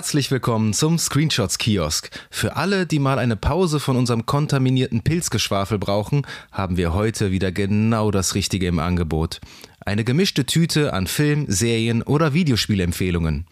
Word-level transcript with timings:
Herzlich 0.00 0.30
willkommen 0.30 0.72
zum 0.72 0.96
Screenshots-Kiosk. 0.96 2.08
Für 2.30 2.56
alle, 2.56 2.86
die 2.86 2.98
mal 2.98 3.18
eine 3.18 3.36
Pause 3.36 3.80
von 3.80 3.98
unserem 3.98 4.24
kontaminierten 4.24 5.02
Pilzgeschwafel 5.02 5.78
brauchen, 5.78 6.26
haben 6.50 6.78
wir 6.78 6.94
heute 6.94 7.32
wieder 7.32 7.52
genau 7.52 8.10
das 8.10 8.34
Richtige 8.34 8.66
im 8.66 8.78
Angebot. 8.78 9.42
Eine 9.84 10.02
gemischte 10.02 10.46
Tüte 10.46 10.94
an 10.94 11.06
Film, 11.06 11.44
Serien 11.48 12.00
oder 12.02 12.32
Videospielempfehlungen. 12.32 13.44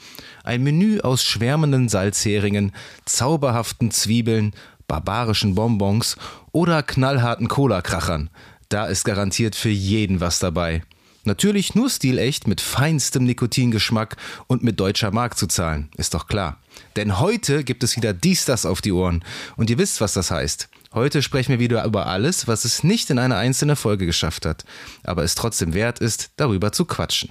Ein 0.42 0.62
Menü 0.62 1.00
aus 1.00 1.22
schwärmenden 1.22 1.90
Salzheringen, 1.90 2.72
zauberhaften 3.04 3.90
Zwiebeln, 3.90 4.54
barbarischen 4.86 5.54
Bonbons 5.54 6.16
oder 6.52 6.82
knallharten 6.82 7.48
Cola-Krachern. 7.48 8.30
Da 8.70 8.86
ist 8.86 9.04
garantiert 9.04 9.54
für 9.54 9.68
jeden 9.68 10.22
was 10.22 10.38
dabei. 10.38 10.82
Natürlich 11.28 11.74
nur 11.74 11.90
stilecht 11.90 12.48
mit 12.48 12.62
feinstem 12.62 13.24
Nikotingeschmack 13.24 14.16
und 14.46 14.62
mit 14.62 14.80
deutscher 14.80 15.10
Mark 15.10 15.36
zu 15.36 15.46
zahlen, 15.46 15.90
ist 15.98 16.14
doch 16.14 16.26
klar. 16.26 16.58
Denn 16.96 17.20
heute 17.20 17.64
gibt 17.64 17.84
es 17.84 17.96
wieder 17.96 18.14
dies, 18.14 18.46
das 18.46 18.64
auf 18.64 18.80
die 18.80 18.92
Ohren. 18.92 19.22
Und 19.54 19.68
ihr 19.68 19.76
wisst, 19.76 20.00
was 20.00 20.14
das 20.14 20.30
heißt. 20.30 20.70
Heute 20.94 21.20
sprechen 21.20 21.50
wir 21.50 21.58
wieder 21.58 21.84
über 21.84 22.06
alles, 22.06 22.48
was 22.48 22.64
es 22.64 22.82
nicht 22.82 23.10
in 23.10 23.18
eine 23.18 23.36
einzelne 23.36 23.76
Folge 23.76 24.06
geschafft 24.06 24.46
hat, 24.46 24.64
aber 25.04 25.22
es 25.22 25.34
trotzdem 25.34 25.74
wert 25.74 25.98
ist, 25.98 26.30
darüber 26.36 26.72
zu 26.72 26.86
quatschen. 26.86 27.30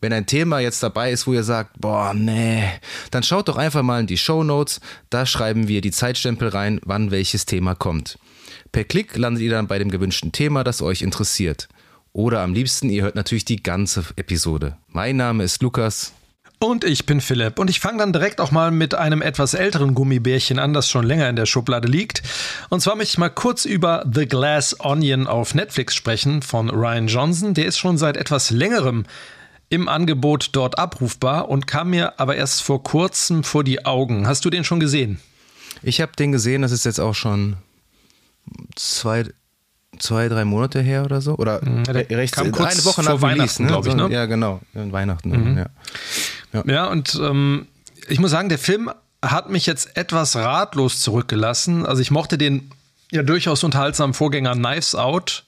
Wenn 0.00 0.14
ein 0.14 0.24
Thema 0.24 0.60
jetzt 0.60 0.82
dabei 0.82 1.12
ist, 1.12 1.26
wo 1.26 1.34
ihr 1.34 1.44
sagt, 1.44 1.82
boah, 1.82 2.14
nee, 2.14 2.64
dann 3.10 3.22
schaut 3.22 3.46
doch 3.46 3.58
einfach 3.58 3.82
mal 3.82 4.00
in 4.00 4.06
die 4.06 4.16
Show 4.16 4.42
Notes, 4.42 4.80
da 5.10 5.26
schreiben 5.26 5.68
wir 5.68 5.82
die 5.82 5.90
Zeitstempel 5.90 6.48
rein, 6.48 6.80
wann 6.82 7.10
welches 7.10 7.44
Thema 7.44 7.74
kommt. 7.74 8.18
Per 8.72 8.84
Klick 8.84 9.18
landet 9.18 9.42
ihr 9.42 9.50
dann 9.50 9.68
bei 9.68 9.78
dem 9.78 9.90
gewünschten 9.90 10.32
Thema, 10.32 10.64
das 10.64 10.80
euch 10.80 11.02
interessiert. 11.02 11.68
Oder 12.12 12.42
am 12.42 12.52
liebsten, 12.52 12.90
ihr 12.90 13.02
hört 13.02 13.14
natürlich 13.14 13.46
die 13.46 13.62
ganze 13.62 14.04
Episode. 14.16 14.76
Mein 14.88 15.16
Name 15.16 15.44
ist 15.44 15.62
Lukas. 15.62 16.12
Und 16.58 16.84
ich 16.84 17.06
bin 17.06 17.20
Philipp. 17.20 17.58
Und 17.58 17.70
ich 17.70 17.80
fange 17.80 17.98
dann 17.98 18.12
direkt 18.12 18.40
auch 18.40 18.50
mal 18.50 18.70
mit 18.70 18.94
einem 18.94 19.22
etwas 19.22 19.54
älteren 19.54 19.94
Gummibärchen 19.94 20.58
an, 20.58 20.74
das 20.74 20.88
schon 20.88 21.04
länger 21.04 21.28
in 21.28 21.34
der 21.36 21.46
Schublade 21.46 21.88
liegt. 21.88 22.22
Und 22.68 22.80
zwar 22.80 22.94
möchte 22.96 23.14
ich 23.14 23.18
mal 23.18 23.30
kurz 23.30 23.64
über 23.64 24.04
The 24.12 24.26
Glass 24.26 24.78
Onion 24.78 25.26
auf 25.26 25.54
Netflix 25.54 25.94
sprechen 25.94 26.42
von 26.42 26.70
Ryan 26.70 27.08
Johnson. 27.08 27.54
Der 27.54 27.66
ist 27.66 27.78
schon 27.78 27.98
seit 27.98 28.16
etwas 28.16 28.50
längerem 28.50 29.04
im 29.70 29.88
Angebot 29.88 30.50
dort 30.52 30.78
abrufbar 30.78 31.48
und 31.48 31.66
kam 31.66 31.90
mir 31.90 32.20
aber 32.20 32.36
erst 32.36 32.62
vor 32.62 32.82
kurzem 32.82 33.42
vor 33.42 33.64
die 33.64 33.86
Augen. 33.86 34.26
Hast 34.26 34.44
du 34.44 34.50
den 34.50 34.64
schon 34.64 34.80
gesehen? 34.80 35.18
Ich 35.82 36.00
habe 36.02 36.12
den 36.12 36.30
gesehen, 36.30 36.62
das 36.62 36.72
ist 36.72 36.84
jetzt 36.84 37.00
auch 37.00 37.14
schon 37.14 37.56
zwei, 38.76 39.24
zwei, 40.02 40.28
drei 40.28 40.44
Monate 40.44 40.80
her 40.80 41.04
oder 41.04 41.20
so. 41.20 41.36
Oder 41.36 41.64
Mhm, 41.64 41.84
der 41.84 42.08
recht, 42.10 42.34
kam 42.34 42.50
kurz 42.52 42.72
eine 42.72 42.84
Woche 42.84 43.02
vor 43.02 43.14
nach 43.14 43.22
Weihnachten, 43.22 43.40
Release, 43.40 43.62
ne? 43.62 43.68
glaub 43.68 43.86
ich, 43.86 43.94
ne? 43.94 44.08
Ja, 44.10 44.26
genau. 44.26 44.60
Weihnachten. 44.74 45.30
Mhm. 45.30 45.58
Ja. 45.58 45.66
Ja. 46.52 46.64
Ja, 46.66 46.86
und 46.86 47.18
ähm, 47.22 47.66
ich 48.08 48.18
muss 48.18 48.30
sagen, 48.30 48.48
der 48.48 48.58
Film 48.58 48.90
hat 49.22 49.48
mich 49.50 49.66
jetzt 49.66 49.96
etwas 49.96 50.34
ratlos 50.36 51.00
zurückgelassen. 51.00 51.86
Also 51.86 52.02
ich 52.02 52.10
mochte 52.10 52.36
den 52.36 52.70
ja 53.10 53.22
durchaus 53.22 53.62
unterhaltsamen 53.62 54.14
Vorgänger 54.14 54.54
Knives 54.54 54.94
Out 54.94 55.44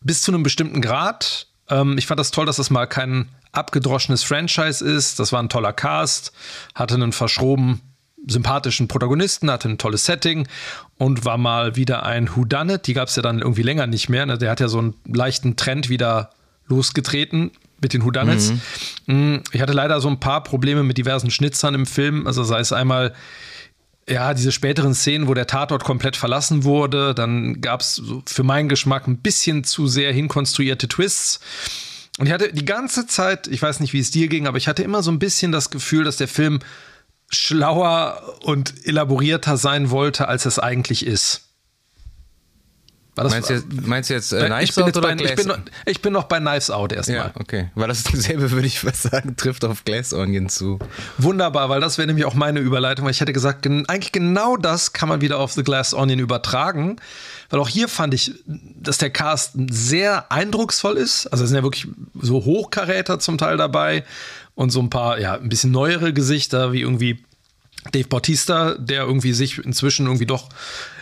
bis 0.00 0.22
zu 0.22 0.32
einem 0.32 0.42
bestimmten 0.42 0.80
Grad. 0.80 1.48
Ähm, 1.68 1.98
ich 1.98 2.06
fand 2.06 2.20
das 2.20 2.30
toll, 2.30 2.46
dass 2.46 2.56
das 2.56 2.70
mal 2.70 2.86
kein 2.86 3.28
abgedroschenes 3.52 4.22
Franchise 4.22 4.84
ist. 4.84 5.18
Das 5.18 5.32
war 5.32 5.42
ein 5.42 5.48
toller 5.48 5.72
Cast, 5.72 6.32
hatte 6.74 6.94
einen 6.94 7.12
verschroben 7.12 7.80
sympathischen 8.26 8.88
Protagonisten, 8.88 9.50
hatte 9.50 9.68
ein 9.68 9.78
tolles 9.78 10.04
Setting 10.04 10.46
und 10.98 11.24
war 11.24 11.38
mal 11.38 11.76
wieder 11.76 12.04
ein 12.04 12.34
Whodunit. 12.34 12.86
Die 12.86 12.94
gab 12.94 13.08
es 13.08 13.16
ja 13.16 13.22
dann 13.22 13.40
irgendwie 13.40 13.62
länger 13.62 13.86
nicht 13.86 14.08
mehr. 14.08 14.26
Ne? 14.26 14.38
Der 14.38 14.50
hat 14.50 14.60
ja 14.60 14.68
so 14.68 14.78
einen 14.78 14.94
leichten 15.06 15.56
Trend 15.56 15.88
wieder 15.88 16.30
losgetreten 16.66 17.50
mit 17.80 17.92
den 17.92 18.04
Whodunits. 18.04 18.52
Mm, 19.06 19.36
Ich 19.52 19.60
hatte 19.60 19.72
leider 19.72 20.00
so 20.00 20.08
ein 20.08 20.20
paar 20.20 20.42
Probleme 20.42 20.82
mit 20.82 20.96
diversen 20.96 21.30
Schnitzern 21.30 21.74
im 21.74 21.86
Film. 21.86 22.26
Also 22.26 22.42
sei 22.44 22.60
es 22.60 22.72
einmal 22.72 23.12
ja, 24.08 24.34
diese 24.34 24.52
späteren 24.52 24.94
Szenen, 24.94 25.28
wo 25.28 25.34
der 25.34 25.46
Tatort 25.46 25.84
komplett 25.84 26.16
verlassen 26.16 26.64
wurde, 26.64 27.14
dann 27.14 27.60
gab 27.60 27.80
es 27.80 28.02
für 28.26 28.42
meinen 28.42 28.68
Geschmack 28.68 29.06
ein 29.06 29.18
bisschen 29.18 29.64
zu 29.64 29.86
sehr 29.86 30.12
hinkonstruierte 30.12 30.88
Twists. 30.88 31.40
Und 32.18 32.26
ich 32.26 32.32
hatte 32.32 32.52
die 32.52 32.64
ganze 32.64 33.06
Zeit, 33.06 33.46
ich 33.48 33.60
weiß 33.60 33.80
nicht, 33.80 33.92
wie 33.92 34.00
es 34.00 34.10
dir 34.10 34.28
ging, 34.28 34.46
aber 34.46 34.58
ich 34.58 34.68
hatte 34.68 34.82
immer 34.82 35.02
so 35.02 35.10
ein 35.10 35.18
bisschen 35.18 35.52
das 35.52 35.70
Gefühl, 35.70 36.04
dass 36.04 36.16
der 36.16 36.28
Film 36.28 36.60
schlauer 37.34 38.22
und 38.42 38.86
elaborierter 38.86 39.56
sein 39.56 39.90
wollte, 39.90 40.28
als 40.28 40.46
es 40.46 40.58
eigentlich 40.58 41.06
ist. 41.06 41.44
Meinst, 43.16 43.48
du 43.48 43.54
jetzt, 43.54 43.86
meinst 43.86 44.10
du 44.10 44.14
jetzt 44.14 44.32
äh, 44.32 44.40
ich, 44.40 44.72
Knives 44.72 44.74
bin 44.74 44.84
Out 44.84 44.96
oder 44.96 45.14
bei, 45.14 45.24
ich, 45.24 45.34
bin 45.36 45.46
noch, 45.46 45.58
ich 45.86 46.02
bin 46.02 46.12
noch 46.12 46.24
bei 46.24 46.40
Knives 46.40 46.70
Out 46.70 46.92
erstmal. 46.92 47.16
ja, 47.16 47.32
okay. 47.38 47.70
Weil 47.76 47.86
das 47.86 48.02
dasselbe, 48.02 48.50
würde 48.50 48.66
ich 48.66 48.80
fast 48.80 49.02
sagen, 49.02 49.36
trifft 49.36 49.64
auf 49.64 49.84
Glass 49.84 50.12
Onion 50.12 50.48
zu. 50.48 50.80
Wunderbar, 51.16 51.68
weil 51.68 51.80
das 51.80 51.96
wäre 51.96 52.08
nämlich 52.08 52.24
auch 52.24 52.34
meine 52.34 52.58
Überleitung, 52.58 53.04
weil 53.04 53.12
ich 53.12 53.20
hätte 53.20 53.32
gesagt, 53.32 53.62
gen 53.62 53.88
eigentlich 53.88 54.10
genau 54.10 54.56
das 54.56 54.92
kann 54.92 55.08
man 55.08 55.20
wieder 55.20 55.38
auf 55.38 55.52
The 55.52 55.62
Glass 55.62 55.94
Onion 55.94 56.18
übertragen. 56.18 56.96
Weil 57.50 57.60
auch 57.60 57.68
hier 57.68 57.88
fand 57.88 58.14
ich, 58.14 58.32
dass 58.46 58.98
der 58.98 59.10
Cast 59.10 59.52
sehr 59.70 60.32
eindrucksvoll 60.32 60.96
ist. 60.96 61.28
Also 61.28 61.44
es 61.44 61.50
sind 61.50 61.56
ja 61.56 61.62
wirklich 61.62 61.86
so 62.20 62.44
Hochkaräter 62.44 63.20
zum 63.20 63.38
Teil 63.38 63.56
dabei 63.56 64.02
und 64.54 64.70
so 64.70 64.80
ein 64.80 64.90
paar, 64.90 65.18
ja, 65.18 65.34
ein 65.34 65.48
bisschen 65.48 65.70
neuere 65.70 66.12
Gesichter, 66.12 66.72
wie 66.72 66.80
irgendwie 66.80 67.24
Dave 67.92 68.08
Bautista, 68.08 68.74
der 68.74 69.02
irgendwie 69.02 69.32
sich 69.32 69.58
inzwischen 69.58 70.06
irgendwie 70.06 70.26
doch 70.26 70.48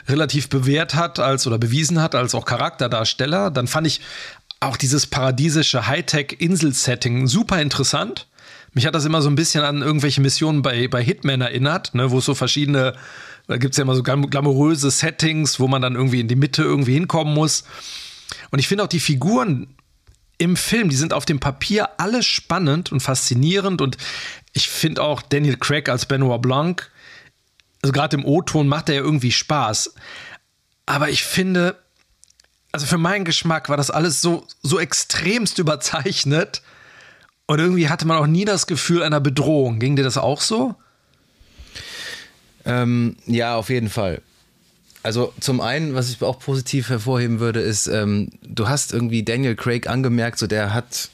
relativ 0.08 0.48
bewährt 0.48 0.94
hat 0.94 1.18
als 1.18 1.46
oder 1.46 1.58
bewiesen 1.58 2.00
hat 2.00 2.14
als 2.14 2.34
auch 2.34 2.44
Charakterdarsteller. 2.44 3.50
Dann 3.50 3.68
fand 3.68 3.86
ich 3.86 4.00
auch 4.60 4.76
dieses 4.76 5.06
paradiesische 5.06 5.86
Hightech-Insel-Setting 5.86 7.26
super 7.26 7.60
interessant. 7.60 8.26
Mich 8.74 8.86
hat 8.86 8.94
das 8.94 9.04
immer 9.04 9.20
so 9.20 9.28
ein 9.28 9.34
bisschen 9.34 9.64
an 9.64 9.82
irgendwelche 9.82 10.20
Missionen 10.20 10.62
bei, 10.62 10.88
bei 10.88 11.02
Hitman 11.02 11.40
erinnert, 11.40 11.94
ne, 11.94 12.10
wo 12.10 12.18
es 12.18 12.24
so 12.24 12.34
verschiedene, 12.34 12.94
da 13.46 13.58
gibt 13.58 13.74
es 13.74 13.78
ja 13.78 13.82
immer 13.82 13.94
so 13.94 14.02
glam- 14.02 14.30
glamouröse 14.30 14.90
Settings, 14.90 15.60
wo 15.60 15.68
man 15.68 15.82
dann 15.82 15.94
irgendwie 15.94 16.20
in 16.20 16.28
die 16.28 16.36
Mitte 16.36 16.62
irgendwie 16.62 16.94
hinkommen 16.94 17.34
muss. 17.34 17.64
Und 18.50 18.58
ich 18.58 18.68
finde 18.68 18.84
auch 18.84 18.88
die 18.88 19.00
Figuren 19.00 19.68
im 20.38 20.56
Film, 20.56 20.88
die 20.88 20.96
sind 20.96 21.12
auf 21.12 21.24
dem 21.24 21.40
Papier 21.40 21.88
alle 21.98 22.22
spannend 22.22 22.92
und 22.92 23.00
faszinierend 23.00 23.80
und 23.80 23.96
ich 24.52 24.68
finde 24.68 25.02
auch 25.02 25.22
Daniel 25.22 25.56
Craig 25.56 25.88
als 25.88 26.06
Benoit 26.06 26.42
Blanc, 26.42 26.90
also 27.82 27.92
gerade 27.92 28.16
im 28.16 28.24
O-Ton 28.24 28.68
macht 28.68 28.88
er 28.88 28.96
ja 28.96 29.00
irgendwie 29.02 29.32
Spaß. 29.32 29.94
Aber 30.86 31.10
ich 31.10 31.24
finde, 31.24 31.78
also 32.70 32.86
für 32.86 32.98
meinen 32.98 33.24
Geschmack 33.24 33.68
war 33.68 33.76
das 33.76 33.90
alles 33.90 34.20
so, 34.20 34.46
so 34.62 34.78
extremst 34.78 35.58
überzeichnet 35.58 36.62
und 37.46 37.58
irgendwie 37.58 37.88
hatte 37.88 38.06
man 38.06 38.18
auch 38.18 38.26
nie 38.26 38.44
das 38.44 38.66
Gefühl 38.66 39.02
einer 39.02 39.20
Bedrohung. 39.20 39.78
Ging 39.78 39.96
dir 39.96 40.04
das 40.04 40.16
auch 40.16 40.40
so? 40.40 40.74
Ähm, 42.64 43.16
ja, 43.26 43.56
auf 43.56 43.68
jeden 43.68 43.90
Fall. 43.90 44.22
Also 45.02 45.32
zum 45.40 45.60
einen, 45.60 45.94
was 45.94 46.10
ich 46.10 46.22
auch 46.22 46.38
positiv 46.38 46.88
hervorheben 46.88 47.40
würde, 47.40 47.60
ist, 47.60 47.86
ähm, 47.88 48.30
du 48.42 48.68
hast 48.68 48.92
irgendwie 48.92 49.22
Daniel 49.24 49.56
Craig 49.56 49.88
angemerkt, 49.88 50.38
so 50.38 50.46
der 50.46 50.72
hat 50.72 51.08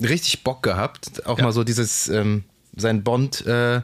richtig 0.00 0.42
Bock 0.42 0.62
gehabt, 0.62 1.26
auch 1.26 1.38
Ja. 1.38 1.44
mal 1.44 1.52
so 1.52 1.62
dieses 1.64 2.08
ähm, 2.08 2.44
sein 2.76 3.02
Bond 3.02 3.44
äh, 3.46 3.82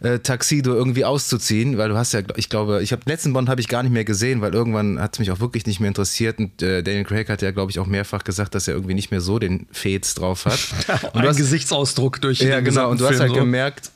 äh, 0.00 0.18
Taxido 0.18 0.74
irgendwie 0.74 1.04
auszuziehen, 1.04 1.78
weil 1.78 1.88
du 1.90 1.96
hast 1.96 2.12
ja, 2.14 2.22
ich 2.36 2.48
glaube, 2.48 2.82
ich 2.82 2.90
habe 2.90 3.02
letzten 3.06 3.32
Bond 3.32 3.48
habe 3.48 3.60
ich 3.60 3.68
gar 3.68 3.84
nicht 3.84 3.92
mehr 3.92 4.04
gesehen, 4.04 4.40
weil 4.40 4.52
irgendwann 4.54 4.98
hat 5.00 5.14
es 5.14 5.18
mich 5.20 5.30
auch 5.30 5.38
wirklich 5.38 5.66
nicht 5.66 5.78
mehr 5.78 5.88
interessiert 5.88 6.38
und 6.40 6.60
äh, 6.62 6.82
Daniel 6.82 7.04
Craig 7.04 7.28
hat 7.28 7.42
ja, 7.42 7.52
glaube 7.52 7.70
ich, 7.70 7.78
auch 7.78 7.86
mehrfach 7.86 8.24
gesagt, 8.24 8.56
dass 8.56 8.66
er 8.66 8.74
irgendwie 8.74 8.94
nicht 8.94 9.12
mehr 9.12 9.20
so 9.20 9.38
den 9.38 9.66
Fets 9.70 10.14
drauf 10.14 10.46
hat. 10.46 10.58
Und 11.14 11.20
Ein 11.20 11.28
hast, 11.28 11.36
Gesichtsausdruck 11.36 12.20
durch 12.20 12.40
ja, 12.40 12.58
genau. 12.60 12.90
Und 12.90 13.00
du 13.00 13.04
hast 13.04 13.12
gesamten 13.12 13.20
halt 13.20 13.30
Film 13.32 13.34
so. 13.34 13.44
gemerkt, 13.44 13.90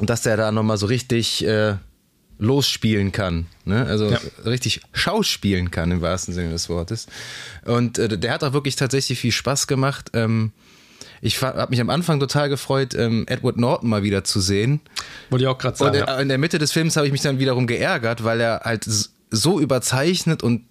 dass 0.00 0.22
der 0.22 0.36
da 0.36 0.52
nochmal 0.52 0.76
so 0.76 0.86
richtig 0.86 1.46
äh, 1.46 1.76
losspielen 2.42 3.12
kann. 3.12 3.46
Ne? 3.64 3.84
Also 3.86 4.10
Ja. 4.10 4.18
richtig 4.44 4.80
schauspielen 4.92 5.70
kann 5.70 5.90
im 5.90 6.00
wahrsten 6.02 6.34
Sinne 6.34 6.50
des 6.50 6.68
Wortes. 6.68 7.06
Und 7.64 7.98
äh, 7.98 8.18
der 8.18 8.32
hat 8.32 8.42
auch 8.44 8.52
wirklich 8.52 8.76
tatsächlich 8.76 9.18
viel 9.20 9.32
Spaß 9.32 9.66
gemacht. 9.66 10.10
Ähm, 10.14 10.52
ich 11.20 11.40
habe 11.40 11.70
mich 11.70 11.80
am 11.80 11.88
Anfang 11.88 12.18
total 12.18 12.48
gefreut, 12.48 12.94
ähm, 12.94 13.24
Edward 13.28 13.56
Norton 13.56 13.88
mal 13.88 14.02
wieder 14.02 14.24
zu 14.24 14.40
sehen. 14.40 14.80
Wollte 15.30 15.44
ich 15.44 15.48
auch 15.48 15.58
gerade 15.58 15.82
Und 15.84 15.94
sagen. 15.94 15.96
äh, 16.08 16.10
ja. 16.12 16.20
in 16.20 16.28
der 16.28 16.38
Mitte 16.38 16.58
des 16.58 16.72
Films 16.72 16.96
habe 16.96 17.06
ich 17.06 17.12
mich 17.12 17.20
dann 17.22 17.38
wiederum 17.38 17.66
geärgert, 17.68 18.24
weil 18.24 18.40
er 18.40 18.62
halt 18.64 18.84
so 19.30 19.60
überzeichnet 19.60 20.42
und 20.42 20.62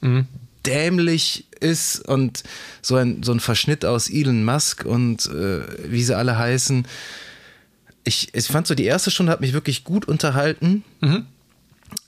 Mhm. 0.00 0.26
dämlich 0.64 1.46
ist 1.60 2.08
und 2.08 2.42
so 2.82 2.94
ein, 2.96 3.22
so 3.22 3.32
ein 3.32 3.40
Verschnitt 3.40 3.84
aus 3.84 4.08
Elon 4.08 4.44
Musk 4.44 4.84
und 4.86 5.26
äh, 5.26 5.60
wie 5.90 6.02
sie 6.04 6.16
alle 6.16 6.38
heißen. 6.38 6.86
Ich, 8.08 8.34
ich 8.34 8.46
fand 8.46 8.66
so, 8.66 8.74
die 8.74 8.84
erste 8.84 9.10
Stunde 9.10 9.30
hat 9.30 9.40
mich 9.40 9.52
wirklich 9.52 9.84
gut 9.84 10.06
unterhalten. 10.06 10.82
Mhm. 11.00 11.26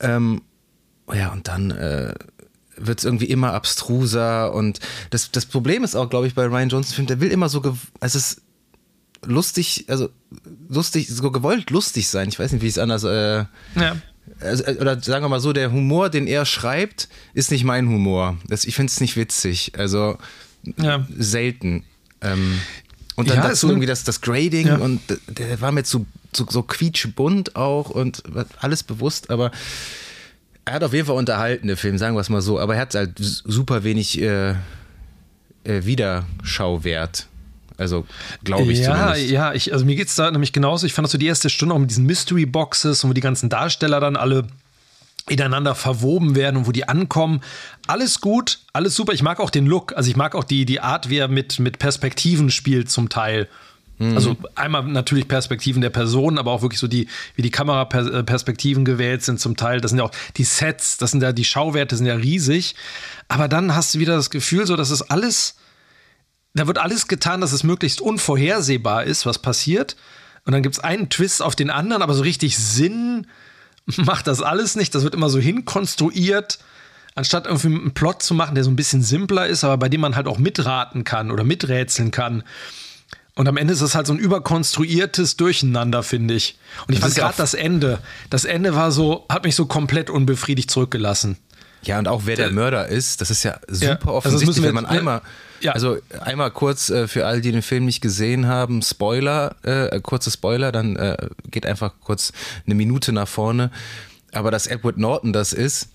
Ähm, 0.01 0.43
oh 1.07 1.13
ja, 1.13 1.31
und 1.31 1.47
dann 1.47 1.71
äh, 1.71 2.15
wird 2.77 3.01
es 3.01 3.05
irgendwie 3.05 3.27
immer 3.27 3.53
abstruser 3.53 4.55
und 4.55 4.81
das, 5.11 5.31
das 5.31 5.45
Problem 5.45 5.85
ist 5.85 5.95
auch, 5.95 6.09
glaube 6.09 6.27
ich, 6.27 6.35
bei 6.35 6.47
Ryan 6.47 6.71
Johnson 6.71 6.95
Film, 6.95 7.07
der 7.07 7.21
will 7.21 7.31
immer 7.31 7.51
so, 7.51 7.77
es 8.01 8.15
ist 8.15 8.41
lustig, 9.27 9.85
also 9.89 10.09
lustig, 10.69 11.09
so 11.09 11.31
gewollt 11.31 11.71
lustig 11.71 12.09
sein. 12.09 12.29
Ich 12.29 12.39
weiß 12.39 12.53
nicht, 12.53 12.63
wie 12.63 12.67
ich 12.67 12.73
es 12.73 12.79
anders. 12.79 13.05
Äh, 13.05 13.45
ja. 13.79 13.97
Also, 14.41 14.65
äh, 14.65 14.79
oder 14.81 15.01
sagen 15.03 15.25
wir 15.25 15.29
mal 15.29 15.41
so, 15.41 15.53
der 15.53 15.71
Humor, 15.71 16.09
den 16.09 16.27
er 16.27 16.47
schreibt, 16.47 17.09
ist 17.35 17.51
nicht 17.51 17.65
mein 17.65 17.89
Humor. 17.89 18.39
Das, 18.49 18.65
ich 18.65 18.75
finde 18.75 18.91
es 18.91 19.01
nicht 19.01 19.17
witzig. 19.17 19.73
Also 19.77 20.17
ja. 20.79 21.07
selten. 21.15 21.85
Ähm, 22.23 22.59
und 23.21 23.31
dann 23.31 23.39
ja, 23.39 23.49
dazu 23.49 23.69
irgendwie 23.69 23.87
das, 23.87 24.05
das 24.05 24.21
Grading 24.21 24.67
ja. 24.67 24.77
und 24.77 25.01
der 25.29 25.61
war 25.61 25.73
mir 25.73 25.85
zu, 25.85 26.07
zu 26.33 26.47
so 26.49 26.63
quietschbunt 26.63 27.57
auch 27.57 27.91
und 27.91 28.23
alles 28.61 28.83
bewusst, 28.83 29.31
aber 29.31 29.51
er 30.65 30.75
hat 30.75 30.85
auf 30.85 30.93
jeden 30.93 31.07
Fall 31.07 31.17
unterhalten, 31.17 31.67
der 31.67 31.77
Film, 31.77 31.99
sagen 31.99 32.17
wir 32.17 32.21
es 32.21 32.29
mal 32.29 32.43
so, 32.43 32.59
aber 32.59 32.75
er 32.75 32.83
hat 32.83 32.95
halt 32.95 33.13
super 33.19 33.83
wenig 33.83 34.21
äh, 34.21 34.51
äh, 34.51 35.85
Wiederschauwert. 35.85 37.27
Also 37.77 38.07
glaube 38.45 38.73
ich 38.73 38.81
ja, 38.81 38.95
zumindest. 38.95 39.31
Ja, 39.31 39.55
ich, 39.55 39.73
also 39.73 39.87
mir 39.87 39.97
geht 39.97 40.09
es 40.09 40.15
da 40.15 40.31
nämlich 40.31 40.53
genauso. 40.53 40.87
Ich 40.87 40.93
fand 40.93 41.07
das 41.07 41.13
so 41.13 41.19
die 41.19 41.27
erste 41.27 41.49
Stunde 41.49 41.75
auch 41.75 41.79
mit 41.79 41.89
diesen 41.89 42.05
Mystery 42.05 42.45
Boxes 42.45 43.03
und 43.03 43.11
wo 43.11 43.15
die 43.15 43.23
ganzen 43.23 43.49
Darsteller 43.49 44.01
dann 44.01 44.17
alle 44.17 44.47
ineinander 45.31 45.75
verwoben 45.75 46.35
werden 46.35 46.57
und 46.57 46.67
wo 46.67 46.73
die 46.73 46.89
ankommen. 46.89 47.41
Alles 47.87 48.21
gut, 48.21 48.61
alles 48.73 48.95
super. 48.95 49.13
Ich 49.13 49.23
mag 49.23 49.41
auch 49.41 49.51
den 49.51 49.67
Look. 49.67 49.97
Also 49.97 50.11
ich 50.11 50.17
mag 50.17 50.35
auch 50.35 50.45
die, 50.45 50.65
die 50.65 50.81
Art, 50.81 51.09
wie 51.09 51.19
er 51.19 51.29
mit, 51.29 51.59
mit 51.59 51.79
Perspektiven 51.79 52.51
spielt 52.51 52.91
zum 52.91 53.09
Teil. 53.09 53.49
Mhm. 53.99 54.15
Also 54.15 54.37
einmal 54.55 54.83
natürlich 54.85 55.29
Perspektiven 55.29 55.83
der 55.83 55.91
Person, 55.91 56.39
aber 56.39 56.53
auch 56.53 56.63
wirklich 56.63 56.81
so 56.81 56.89
die, 56.89 57.09
wie 57.37 57.43
die 57.43 57.51
Kameraperspektiven 57.51 58.85
gewählt 58.85 59.23
sind 59.23 59.39
zum 59.41 59.57
Teil. 59.57 59.81
Das 59.81 59.91
sind 59.91 59.99
ja 59.99 60.05
auch 60.05 60.13
die 60.37 60.45
Sets, 60.45 60.99
das 60.99 61.13
sind 61.13 61.23
ja, 61.23 61.33
die 61.33 61.45
Schauwerte 61.45 61.97
sind 61.97 62.07
ja 62.07 62.15
riesig. 62.15 62.75
Aber 63.29 63.49
dann 63.49 63.75
hast 63.75 63.95
du 63.95 63.99
wieder 63.99 64.17
das 64.17 64.31
Gefühl, 64.31 64.67
so, 64.67 64.77
dass 64.77 64.91
es 64.91 65.03
alles 65.03 65.57
da 66.55 66.67
wird 66.67 66.79
alles 66.79 67.07
getan, 67.07 67.41
dass 67.41 67.53
es 67.53 67.63
möglichst 67.63 68.01
unvorhersehbar 68.01 69.05
ist, 69.05 69.27
was 69.27 69.39
passiert. 69.39 69.97
Und 70.45 70.53
dann 70.53 70.63
gibt 70.63 70.77
es 70.77 70.81
einen 70.83 71.09
Twist 71.09 71.43
auf 71.43 71.55
den 71.55 71.71
anderen, 71.71 72.03
aber 72.03 72.15
so 72.15 72.23
richtig 72.23 72.59
Sinn 72.59 73.27
macht 74.05 74.27
das 74.27 74.43
alles 74.43 74.77
nicht. 74.77 74.95
Das 74.95 75.05
wird 75.05 75.15
immer 75.15 75.31
so 75.31 75.39
hinkonstruiert, 75.39 76.59
anstatt 77.15 77.47
irgendwie 77.47 77.69
einen 77.69 77.95
Plot 77.95 78.23
zu 78.23 78.35
machen, 78.35 78.55
der 78.55 78.65
so 78.65 78.71
ein 78.71 78.77
bisschen 78.77 79.03
simpler 79.03 79.47
ist, 79.47 79.65
aber 79.65 79.77
bei 79.79 79.89
dem 79.89 80.01
man 80.01 80.17
halt 80.17 80.27
auch 80.27 80.39
mitraten 80.39 81.05
kann 81.05 81.31
oder 81.31 81.45
miträtseln 81.45 82.11
kann. 82.11 82.43
Und 83.35 83.49
am 83.49 83.57
Ende 83.57 83.73
ist 83.73 83.81
es 83.81 83.95
halt 83.95 84.07
so 84.07 84.13
ein 84.13 84.19
überkonstruiertes 84.19 85.37
Durcheinander, 85.37 86.03
finde 86.03 86.35
ich. 86.35 86.59
Und 86.87 86.95
ich 86.95 87.01
das 87.01 87.15
fand 87.15 87.25
gerade 87.25 87.37
das 87.39 87.55
Ende. 87.55 87.99
Das 88.29 88.45
Ende 88.45 88.75
war 88.75 88.93
so, 88.93 89.25
hat 89.31 89.45
mich 89.45 89.55
so 89.55 89.67
komplett 89.67 90.11
unbefriedigt 90.11 90.71
zurückgelassen. 90.71 91.39
Ja, 91.83 91.99
und 91.99 92.09
auch 92.09 92.23
wer 92.25 92.37
der 92.37 92.51
Mörder 92.51 92.89
ist, 92.89 93.21
das 93.21 93.31
ist 93.31 93.43
ja 93.43 93.59
super 93.69 93.85
ja, 93.85 93.93
also 93.93 94.13
offensichtlich, 94.13 94.57
also 94.57 94.63
wenn 94.63 94.75
man 94.75 94.87
einmal 94.87 95.23
ja. 95.61 95.73
Also 95.73 95.99
einmal 96.21 96.51
kurz 96.51 96.89
äh, 96.91 97.07
für 97.07 97.27
alle, 97.27 97.41
die 97.41 97.53
den 97.53 97.63
Film 97.63 97.85
nicht 97.85 98.01
gesehen 98.01 98.47
haben, 98.47 98.83
Spoiler, 98.83 99.57
äh, 99.63 100.01
kurze 100.01 100.31
Spoiler, 100.31 100.73
dann 100.73 100.97
äh, 100.97 101.17
geht 101.51 101.67
einfach 101.67 101.93
kurz 102.01 102.33
eine 102.65 102.75
Minute 102.75 103.13
nach 103.13 103.29
vorne. 103.29 103.71
Aber 104.33 104.51
dass 104.51 104.67
Edward 104.67 104.97
Norton 104.97 105.33
das 105.33 105.53
ist, 105.53 105.89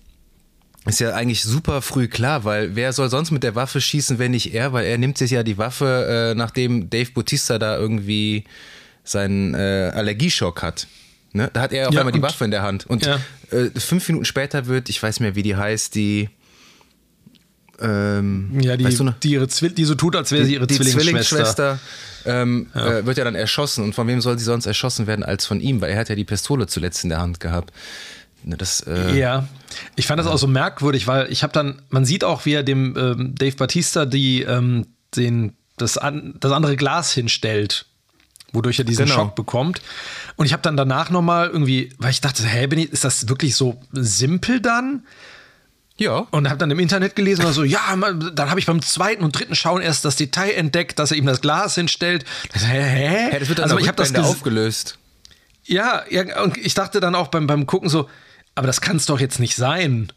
ist 0.84 1.00
ja 1.00 1.14
eigentlich 1.14 1.42
super 1.42 1.82
früh 1.82 2.06
klar, 2.06 2.44
weil 2.44 2.76
wer 2.76 2.92
soll 2.92 3.10
sonst 3.10 3.32
mit 3.32 3.42
der 3.42 3.56
Waffe 3.56 3.80
schießen, 3.80 4.20
wenn 4.20 4.30
nicht 4.30 4.54
er? 4.54 4.72
Weil 4.72 4.86
er 4.86 4.98
nimmt 4.98 5.18
sich 5.18 5.32
ja 5.32 5.42
die 5.42 5.58
Waffe, 5.58 6.32
äh, 6.32 6.34
nachdem 6.36 6.88
Dave 6.88 7.10
Bautista 7.10 7.58
da 7.58 7.76
irgendwie 7.76 8.44
seinen 9.02 9.54
äh, 9.54 9.90
Allergieschock 9.94 10.62
hat. 10.62 10.86
Ne? 11.36 11.50
Da 11.52 11.60
hat 11.60 11.72
er 11.72 11.88
auf 11.88 11.94
ja, 11.94 12.00
einmal 12.00 12.12
die 12.12 12.22
Waffe 12.22 12.44
in 12.44 12.50
der 12.50 12.62
Hand. 12.62 12.86
Und 12.86 13.06
ja. 13.06 13.20
äh, 13.50 13.70
fünf 13.78 14.08
Minuten 14.08 14.24
später 14.24 14.66
wird, 14.66 14.88
ich 14.88 15.02
weiß 15.02 15.20
nicht 15.20 15.26
mehr, 15.26 15.34
wie 15.36 15.42
die 15.42 15.56
heißt, 15.56 15.94
die 15.94 16.28
ähm, 17.80 18.58
ja, 18.58 18.76
die, 18.76 18.84
weißt 18.84 19.00
du 19.00 19.10
die, 19.22 19.32
ihre 19.32 19.46
die 19.46 19.84
so 19.84 19.94
tut, 19.94 20.16
als 20.16 20.32
wäre 20.32 20.44
sie 20.44 20.54
ihre 20.54 20.66
die 20.66 20.76
Zwillingsschwester. 20.76 21.78
Zwillingsschwester 21.78 21.78
ähm, 22.24 22.68
ja. 22.74 22.98
äh, 22.98 23.06
wird 23.06 23.18
ja 23.18 23.24
dann 23.24 23.34
erschossen. 23.34 23.84
Und 23.84 23.94
von 23.94 24.06
wem 24.08 24.20
soll 24.20 24.38
sie 24.38 24.44
sonst 24.44 24.66
erschossen 24.66 25.06
werden 25.06 25.24
als 25.24 25.46
von 25.46 25.60
ihm? 25.60 25.80
Weil 25.80 25.90
er 25.90 25.98
hat 25.98 26.08
ja 26.08 26.14
die 26.14 26.24
Pistole 26.24 26.66
zuletzt 26.66 27.04
in 27.04 27.10
der 27.10 27.20
Hand 27.20 27.40
gehabt. 27.40 27.72
Das, 28.44 28.80
äh, 28.80 29.18
ja, 29.18 29.48
ich 29.96 30.06
fand 30.06 30.20
das 30.20 30.26
auch 30.26 30.38
so 30.38 30.46
merkwürdig, 30.46 31.06
weil 31.08 31.30
ich 31.32 31.42
habe 31.42 31.52
dann, 31.52 31.82
man 31.90 32.04
sieht 32.04 32.22
auch, 32.22 32.46
wie 32.46 32.52
er 32.52 32.62
dem 32.62 32.96
ähm, 32.96 33.34
Dave 33.34 33.56
Batista 33.56 34.06
die, 34.06 34.42
ähm, 34.42 34.86
den, 35.16 35.56
das, 35.76 35.98
an, 35.98 36.34
das 36.38 36.52
andere 36.52 36.76
Glas 36.76 37.12
hinstellt, 37.12 37.86
wodurch 38.56 38.78
er 38.80 38.84
diesen 38.84 39.04
genau. 39.04 39.16
Schock 39.16 39.36
bekommt. 39.36 39.80
Und 40.34 40.46
ich 40.46 40.52
habe 40.52 40.62
dann 40.62 40.76
danach 40.76 41.10
nochmal 41.10 41.48
irgendwie, 41.48 41.92
weil 41.98 42.10
ich 42.10 42.20
dachte, 42.20 42.42
hä, 42.44 42.66
bin 42.66 42.80
ich, 42.80 42.92
ist 42.92 43.04
das 43.04 43.28
wirklich 43.28 43.54
so 43.54 43.80
simpel 43.92 44.60
dann? 44.60 45.04
Ja. 45.98 46.26
Und 46.30 46.48
habe 46.48 46.58
dann 46.58 46.70
im 46.70 46.78
Internet 46.78 47.16
gelesen, 47.16 47.50
so, 47.52 47.62
ja, 47.62 47.80
dann 48.34 48.50
habe 48.50 48.60
ich 48.60 48.66
beim 48.66 48.82
zweiten 48.82 49.24
und 49.24 49.38
dritten 49.38 49.54
Schauen 49.54 49.80
erst 49.80 50.04
das 50.04 50.16
Detail 50.16 50.50
entdeckt, 50.50 50.98
dass 50.98 51.10
er 51.10 51.16
ihm 51.16 51.26
das 51.26 51.40
Glas 51.40 51.74
hinstellt. 51.74 52.24
Hä? 52.52 52.82
Hä? 52.82 53.32
Ja, 53.32 53.38
das 53.38 53.48
wird 53.48 53.58
dann 53.60 53.64
also 53.64 53.78
ich 53.78 53.88
habe 53.88 53.96
das 53.96 54.14
aufgelöst. 54.14 54.98
Ja, 55.64 56.02
ja, 56.10 56.42
und 56.42 56.56
ich 56.58 56.74
dachte 56.74 57.00
dann 57.00 57.14
auch 57.14 57.28
beim, 57.28 57.46
beim 57.46 57.66
Gucken 57.66 57.88
so, 57.88 58.08
aber 58.54 58.66
das 58.66 58.80
kann 58.80 58.96
es 58.96 59.06
doch 59.06 59.20
jetzt 59.20 59.40
nicht 59.40 59.56
sein. 59.56 60.12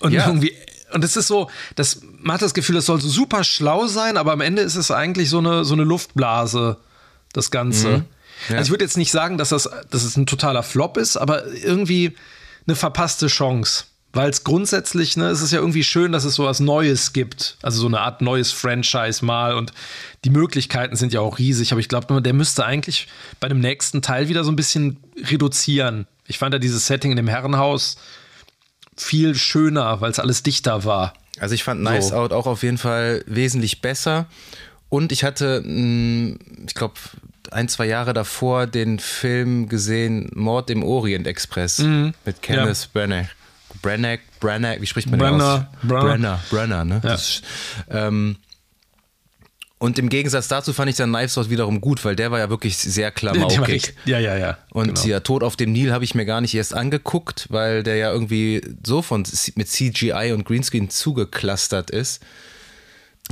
Und 0.00 0.12
ja. 0.12 0.26
irgendwie, 0.26 0.52
und 0.92 1.04
es 1.04 1.16
ist 1.16 1.28
so, 1.28 1.50
das, 1.76 2.00
man 2.18 2.34
hat 2.34 2.42
das 2.42 2.54
Gefühl, 2.54 2.76
das 2.76 2.86
soll 2.86 3.00
so 3.00 3.08
super 3.08 3.44
schlau 3.44 3.86
sein, 3.86 4.16
aber 4.16 4.32
am 4.32 4.40
Ende 4.40 4.62
ist 4.62 4.76
es 4.76 4.90
eigentlich 4.90 5.28
so 5.28 5.38
eine, 5.38 5.64
so 5.64 5.74
eine 5.74 5.84
Luftblase, 5.84 6.78
das 7.34 7.50
Ganze. 7.50 7.88
Mhm. 7.88 8.04
Ja. 8.48 8.56
Also 8.56 8.68
ich 8.68 8.70
würde 8.70 8.84
jetzt 8.84 8.96
nicht 8.96 9.12
sagen, 9.12 9.36
dass 9.36 9.50
das, 9.50 9.68
dass 9.90 10.02
es 10.02 10.16
ein 10.16 10.24
totaler 10.24 10.62
Flop 10.62 10.96
ist, 10.96 11.18
aber 11.18 11.46
irgendwie 11.52 12.16
eine 12.66 12.76
verpasste 12.76 13.26
Chance 13.26 13.84
weil 14.14 14.30
es 14.30 14.44
grundsätzlich, 14.44 15.16
ne, 15.16 15.28
es 15.28 15.42
ist 15.42 15.52
ja 15.52 15.58
irgendwie 15.58 15.82
schön, 15.82 16.12
dass 16.12 16.24
es 16.24 16.36
so 16.36 16.44
was 16.44 16.60
Neues 16.60 17.12
gibt. 17.12 17.58
Also 17.62 17.80
so 17.80 17.88
eine 17.88 18.00
Art 18.00 18.22
neues 18.22 18.52
Franchise 18.52 19.24
mal 19.24 19.54
und 19.54 19.72
die 20.24 20.30
Möglichkeiten 20.30 20.96
sind 20.96 21.12
ja 21.12 21.20
auch 21.20 21.38
riesig, 21.38 21.72
aber 21.72 21.80
ich 21.80 21.88
glaube, 21.88 22.22
der 22.22 22.32
müsste 22.32 22.64
eigentlich 22.64 23.08
bei 23.40 23.48
dem 23.48 23.58
nächsten 23.58 24.02
Teil 24.02 24.28
wieder 24.28 24.44
so 24.44 24.52
ein 24.52 24.56
bisschen 24.56 24.98
reduzieren. 25.28 26.06
Ich 26.26 26.38
fand 26.38 26.54
ja 26.54 26.58
dieses 26.58 26.86
Setting 26.86 27.10
in 27.10 27.16
dem 27.16 27.28
Herrenhaus 27.28 27.96
viel 28.96 29.34
schöner, 29.34 30.00
weil 30.00 30.12
es 30.12 30.20
alles 30.20 30.44
dichter 30.44 30.84
war. 30.84 31.14
Also 31.40 31.56
ich 31.56 31.64
fand 31.64 31.82
Nice 31.82 32.08
so. 32.08 32.14
Out 32.14 32.32
auch 32.32 32.46
auf 32.46 32.62
jeden 32.62 32.78
Fall 32.78 33.24
wesentlich 33.26 33.82
besser 33.82 34.26
und 34.94 35.10
ich 35.10 35.24
hatte, 35.24 35.62
hm, 35.64 36.38
ich 36.66 36.74
glaube, 36.74 36.94
ein, 37.50 37.68
zwei 37.68 37.86
Jahre 37.86 38.14
davor 38.14 38.68
den 38.68 39.00
Film 39.00 39.68
gesehen, 39.68 40.30
Mord 40.34 40.70
im 40.70 40.84
Orient 40.84 41.26
Express 41.26 41.78
mhm. 41.78 42.14
mit 42.24 42.42
Kenneth 42.42 42.88
ja. 42.94 43.00
Branagh. 43.00 43.28
Branagh, 43.82 44.20
Branagh, 44.38 44.80
wie 44.80 44.86
spricht 44.86 45.10
man 45.10 45.18
Brenner, 45.18 45.68
den 45.82 45.90
aus? 45.90 46.02
Brenner, 46.04 46.40
Brenner, 46.48 46.84
ne? 46.84 47.00
Ja. 47.02 47.10
Das, 47.10 47.42
ähm, 47.90 48.36
und 49.78 49.98
im 49.98 50.08
Gegensatz 50.08 50.46
dazu 50.46 50.72
fand 50.72 50.90
ich 50.90 50.96
dann 50.96 51.12
Knives 51.12 51.36
Out 51.36 51.50
wiederum 51.50 51.80
gut, 51.80 52.04
weil 52.04 52.14
der 52.14 52.30
war 52.30 52.38
ja 52.38 52.48
wirklich 52.48 52.78
sehr 52.78 53.10
klamaukig. 53.10 53.94
Ja, 54.04 54.20
ja, 54.20 54.36
ja. 54.36 54.58
Und 54.70 54.94
genau. 54.94 55.06
ja, 55.06 55.20
Tod 55.20 55.42
auf 55.42 55.56
dem 55.56 55.72
Nil 55.72 55.92
habe 55.92 56.04
ich 56.04 56.14
mir 56.14 56.24
gar 56.24 56.40
nicht 56.40 56.54
erst 56.54 56.72
angeguckt, 56.72 57.48
weil 57.50 57.82
der 57.82 57.96
ja 57.96 58.12
irgendwie 58.12 58.62
so 58.86 59.02
von 59.02 59.24
mit 59.56 59.68
CGI 59.68 60.32
und 60.32 60.44
Greenscreen 60.44 60.88
zugeklustert 60.88 61.90
ist, 61.90 62.22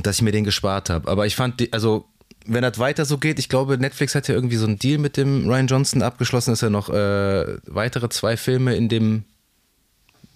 dass 0.00 0.16
ich 0.16 0.22
mir 0.22 0.32
den 0.32 0.44
gespart 0.44 0.90
habe. 0.90 1.10
Aber 1.10 1.26
ich 1.26 1.36
fand, 1.36 1.60
die, 1.60 1.72
also 1.72 2.06
wenn 2.46 2.62
das 2.62 2.78
weiter 2.78 3.04
so 3.04 3.18
geht, 3.18 3.38
ich 3.38 3.48
glaube, 3.48 3.78
Netflix 3.78 4.14
hat 4.14 4.28
ja 4.28 4.34
irgendwie 4.34 4.56
so 4.56 4.66
einen 4.66 4.78
Deal 4.78 4.98
mit 4.98 5.16
dem 5.16 5.48
Ryan 5.48 5.66
Johnson 5.66 6.02
abgeschlossen, 6.02 6.50
dass 6.50 6.62
er 6.62 6.70
noch 6.70 6.88
äh, 6.88 7.56
weitere 7.66 8.08
zwei 8.08 8.36
Filme 8.36 8.74
in 8.74 8.88
dem 8.88 9.24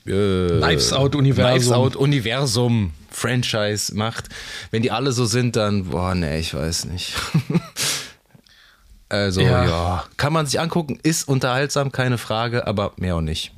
äh, 0.07 0.61
Knives 0.61 0.93
Out 0.93 1.15
Universum. 1.15 1.53
Knives 1.53 1.73
Out 1.73 1.97
Universum 1.97 2.93
Franchise 3.11 3.95
macht. 3.95 4.29
Wenn 4.71 4.83
die 4.83 4.91
alle 4.91 5.13
so 5.13 5.25
sind, 5.25 5.57
dann, 5.57 5.87
boah, 5.87 6.15
nee, 6.15 6.39
ich 6.39 6.55
weiß 6.55 6.85
nicht. 6.87 7.15
also, 9.09 9.41
ja. 9.41 9.65
ja. 9.65 10.05
Kann 10.17 10.33
man 10.33 10.47
sich 10.47 10.61
angucken, 10.61 10.99
ist 11.03 11.29
unterhaltsam, 11.29 11.93
keine 11.93 12.19
Frage, 12.19 12.67
aber 12.67 12.93
mehr 12.97 13.17
auch 13.17 13.21
nicht. 13.21 13.53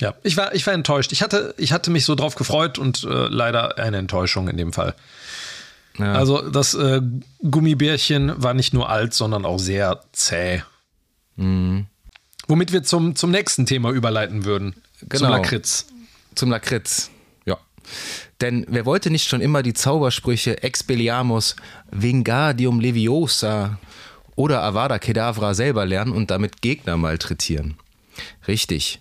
Ja, 0.00 0.14
ich 0.24 0.36
war, 0.36 0.54
ich 0.54 0.66
war 0.66 0.74
enttäuscht. 0.74 1.12
Ich 1.12 1.22
hatte, 1.22 1.54
ich 1.58 1.72
hatte 1.72 1.90
mich 1.90 2.04
so 2.04 2.14
drauf 2.14 2.34
gefreut 2.34 2.78
und 2.78 3.04
äh, 3.04 3.28
leider 3.28 3.78
eine 3.78 3.98
Enttäuschung 3.98 4.48
in 4.48 4.56
dem 4.56 4.72
Fall. 4.72 4.94
Ja. 5.98 6.14
Also, 6.14 6.48
das 6.50 6.74
äh, 6.74 7.00
Gummibärchen 7.42 8.32
war 8.42 8.54
nicht 8.54 8.72
nur 8.72 8.88
alt, 8.88 9.14
sondern 9.14 9.44
auch 9.44 9.58
sehr 9.58 10.00
zäh. 10.12 10.62
Mhm. 11.36 11.86
Womit 12.48 12.72
wir 12.72 12.82
zum, 12.82 13.14
zum 13.14 13.30
nächsten 13.30 13.66
Thema 13.66 13.90
überleiten 13.90 14.44
würden. 14.44 14.74
Genau. 15.00 15.18
Zum 15.18 15.28
Lakritz. 15.30 15.86
Zum 16.34 16.50
Lakritz, 16.50 17.10
ja. 17.44 17.58
Denn 18.40 18.64
wer 18.68 18.86
wollte 18.86 19.10
nicht 19.10 19.28
schon 19.28 19.40
immer 19.40 19.62
die 19.62 19.74
Zaubersprüche 19.74 20.62
Expelliarmus, 20.62 21.56
Vingadium 21.90 22.80
Leviosa 22.80 23.78
oder 24.34 24.62
Avada 24.62 24.98
Kedavra 24.98 25.54
selber 25.54 25.84
lernen 25.84 26.12
und 26.12 26.30
damit 26.30 26.62
Gegner 26.62 26.96
malträtieren? 26.96 27.74
Richtig. 28.48 29.00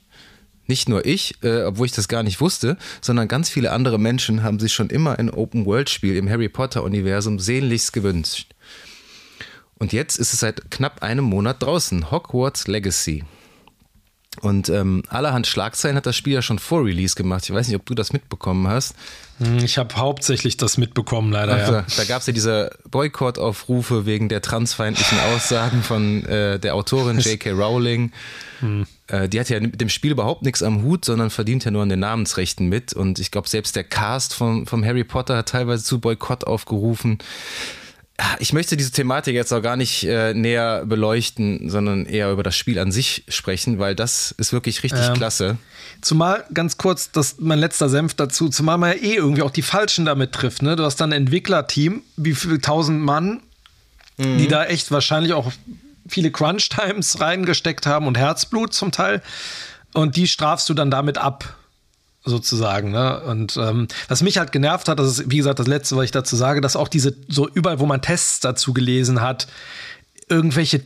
Nicht 0.72 0.88
nur 0.88 1.06
ich, 1.06 1.36
äh, 1.44 1.64
obwohl 1.64 1.88
ich 1.88 1.92
das 1.92 2.08
gar 2.08 2.24
nicht 2.24 2.40
wusste, 2.40 2.78
sondern 3.02 3.28
ganz 3.28 3.50
viele 3.50 3.74
andere 3.74 4.00
Menschen 4.00 4.42
haben 4.42 4.58
sich 4.58 4.72
schon 4.72 4.90
immer 4.90 5.20
ein 5.20 5.30
Open-World-Spiel 5.30 6.16
im 6.16 6.30
Harry 6.30 6.48
Potter-Universum 6.48 7.40
sehnlichst 7.40 7.92
gewünscht. 7.92 8.56
Und 9.80 9.92
jetzt 9.92 10.18
ist 10.18 10.32
es 10.32 10.40
seit 10.40 10.72
knapp 10.72 11.04
einem 11.04 11.26
Monat 11.26 11.62
draußen, 11.62 12.10
Hogwarts 12.10 12.68
Legacy. 12.68 13.26
Und 14.40 14.70
ähm, 14.70 15.04
allerhand 15.10 15.46
Schlagzeilen 15.46 15.98
hat 15.98 16.06
das 16.06 16.16
Spiel 16.16 16.34
ja 16.34 16.42
schon 16.42 16.58
vor 16.58 16.86
Release 16.86 17.16
gemacht. 17.16 17.44
Ich 17.44 17.54
weiß 17.54 17.68
nicht, 17.68 17.76
ob 17.76 17.86
du 17.86 17.94
das 17.94 18.14
mitbekommen 18.14 18.66
hast. 18.66 18.96
Hm, 19.40 19.58
ich 19.58 19.78
habe 19.78 19.94
hauptsächlich 19.98 20.56
das 20.56 20.78
mitbekommen, 20.78 21.34
leider. 21.34 21.54
Also, 21.54 21.74
ja. 21.74 21.86
Da 21.98 22.04
gab 22.06 22.22
es 22.22 22.28
ja 22.28 22.34
diese 22.34 22.72
Boykottaufrufe 22.90 24.06
wegen 24.06 24.30
der 24.30 24.42
transfeindlichen 24.42 25.20
Aussagen 25.20 25.84
von 25.84 26.26
äh, 26.26 26.60
der 26.60 26.76
Autorin 26.76 27.20
J.K. 27.20 27.52
Rowling. 27.52 28.14
Hm. 28.62 28.88
Äh, 29.08 29.28
die 29.28 29.38
hat 29.38 29.50
ja 29.50 29.60
mit 29.60 29.82
dem 29.82 29.90
Spiel 29.90 30.12
überhaupt 30.12 30.44
nichts 30.44 30.64
am 30.64 30.82
Hut, 30.82 31.04
sondern 31.04 31.30
verdient 31.30 31.66
ja 31.66 31.72
nur 31.72 31.84
an 31.84 31.90
den 31.90 32.00
Namensrechten 32.00 32.70
mit. 32.70 32.94
Und 32.94 33.20
ich 33.20 33.32
glaube, 33.32 33.50
selbst 33.50 33.76
der 33.76 33.84
Cast 33.84 34.34
von, 34.34 34.66
vom 34.66 34.86
Harry 34.86 35.04
Potter 35.04 35.36
hat 35.36 35.50
teilweise 35.50 35.84
zu 35.84 36.00
Boykott 36.00 36.46
aufgerufen 36.46 37.18
ich 38.40 38.54
möchte 38.54 38.78
diese 38.78 38.92
Thematik 38.92 39.36
jetzt 39.36 39.52
auch 39.52 39.62
gar 39.62 39.76
nicht 39.76 40.04
äh, 40.04 40.34
näher 40.34 40.86
beleuchten, 40.86 41.70
sondern 41.70 42.06
eher 42.06 42.32
über 42.32 42.44
das 42.44 42.56
Spiel 42.56 42.80
an 42.80 42.92
sich 42.92 43.24
sprechen, 43.28 43.80
weil 43.80 43.96
das 43.96 44.32
ist 44.38 44.54
wirklich 44.54 44.84
richtig 44.84 45.08
ähm, 45.08 45.14
klasse. 45.14 45.58
Zumal 46.02 46.46
ganz 46.54 46.78
kurz, 46.78 47.12
das 47.12 47.36
mein 47.40 47.60
letzter 47.60 47.90
Senf 47.90 48.14
dazu, 48.14 48.50
zumal 48.50 48.78
man 48.78 48.92
ja 48.92 48.98
eh 48.98 49.16
irgendwie 49.16 49.42
auch 49.42 49.52
die 49.52 49.62
Falschen 49.62 50.06
damit 50.06 50.34
trifft. 50.34 50.62
Ne? 50.62 50.76
Du 50.76 50.84
hast 50.84 50.98
dann 50.98 51.12
ein 51.12 51.24
Entwicklerteam, 51.24 52.02
wie 52.18 52.34
viele 52.34 52.60
tausend 52.60 53.02
Mann, 53.02 53.42
mhm. 54.18 54.38
die 54.38 54.48
da 54.48 54.66
echt 54.66 54.92
wahrscheinlich 54.92 55.34
auch 55.34 55.52
viele 56.08 56.32
Crunch-Times 56.32 57.20
reingesteckt 57.20 57.86
haben 57.86 58.08
und 58.08 58.18
Herzblut 58.18 58.74
zum 58.74 58.92
Teil. 58.92 59.22
Und 59.94 60.16
die 60.16 60.28
strafst 60.28 60.70
du 60.70 60.74
dann 60.74 60.92
damit 60.92 61.18
ab 61.18 61.56
sozusagen. 62.24 62.92
Ne? 62.92 63.22
Und 63.22 63.58
ähm, 63.58 63.88
was 64.08 64.22
mich 64.22 64.38
halt 64.38 64.52
genervt 64.52 64.88
hat, 64.88 65.00
das 65.00 65.20
ist, 65.20 65.32
wie 65.32 65.38
gesagt, 65.38 65.60
das 65.60 65.68
Letzte, 65.68 65.96
was 65.96 66.06
ich 66.06 66.12
dazu 66.12 66.36
sage, 66.36 66.62
dass 66.62 66.76
auch 66.76 66.88
diese, 66.88 67.16
so 67.28 67.48
überall, 67.50 67.80
wo 67.80 67.86
man 67.86 68.02
Tests 68.02 68.40
dazu 68.40 68.74
gelesen 68.74 69.22
hat, 69.22 69.48
irgendwelche 70.30 70.82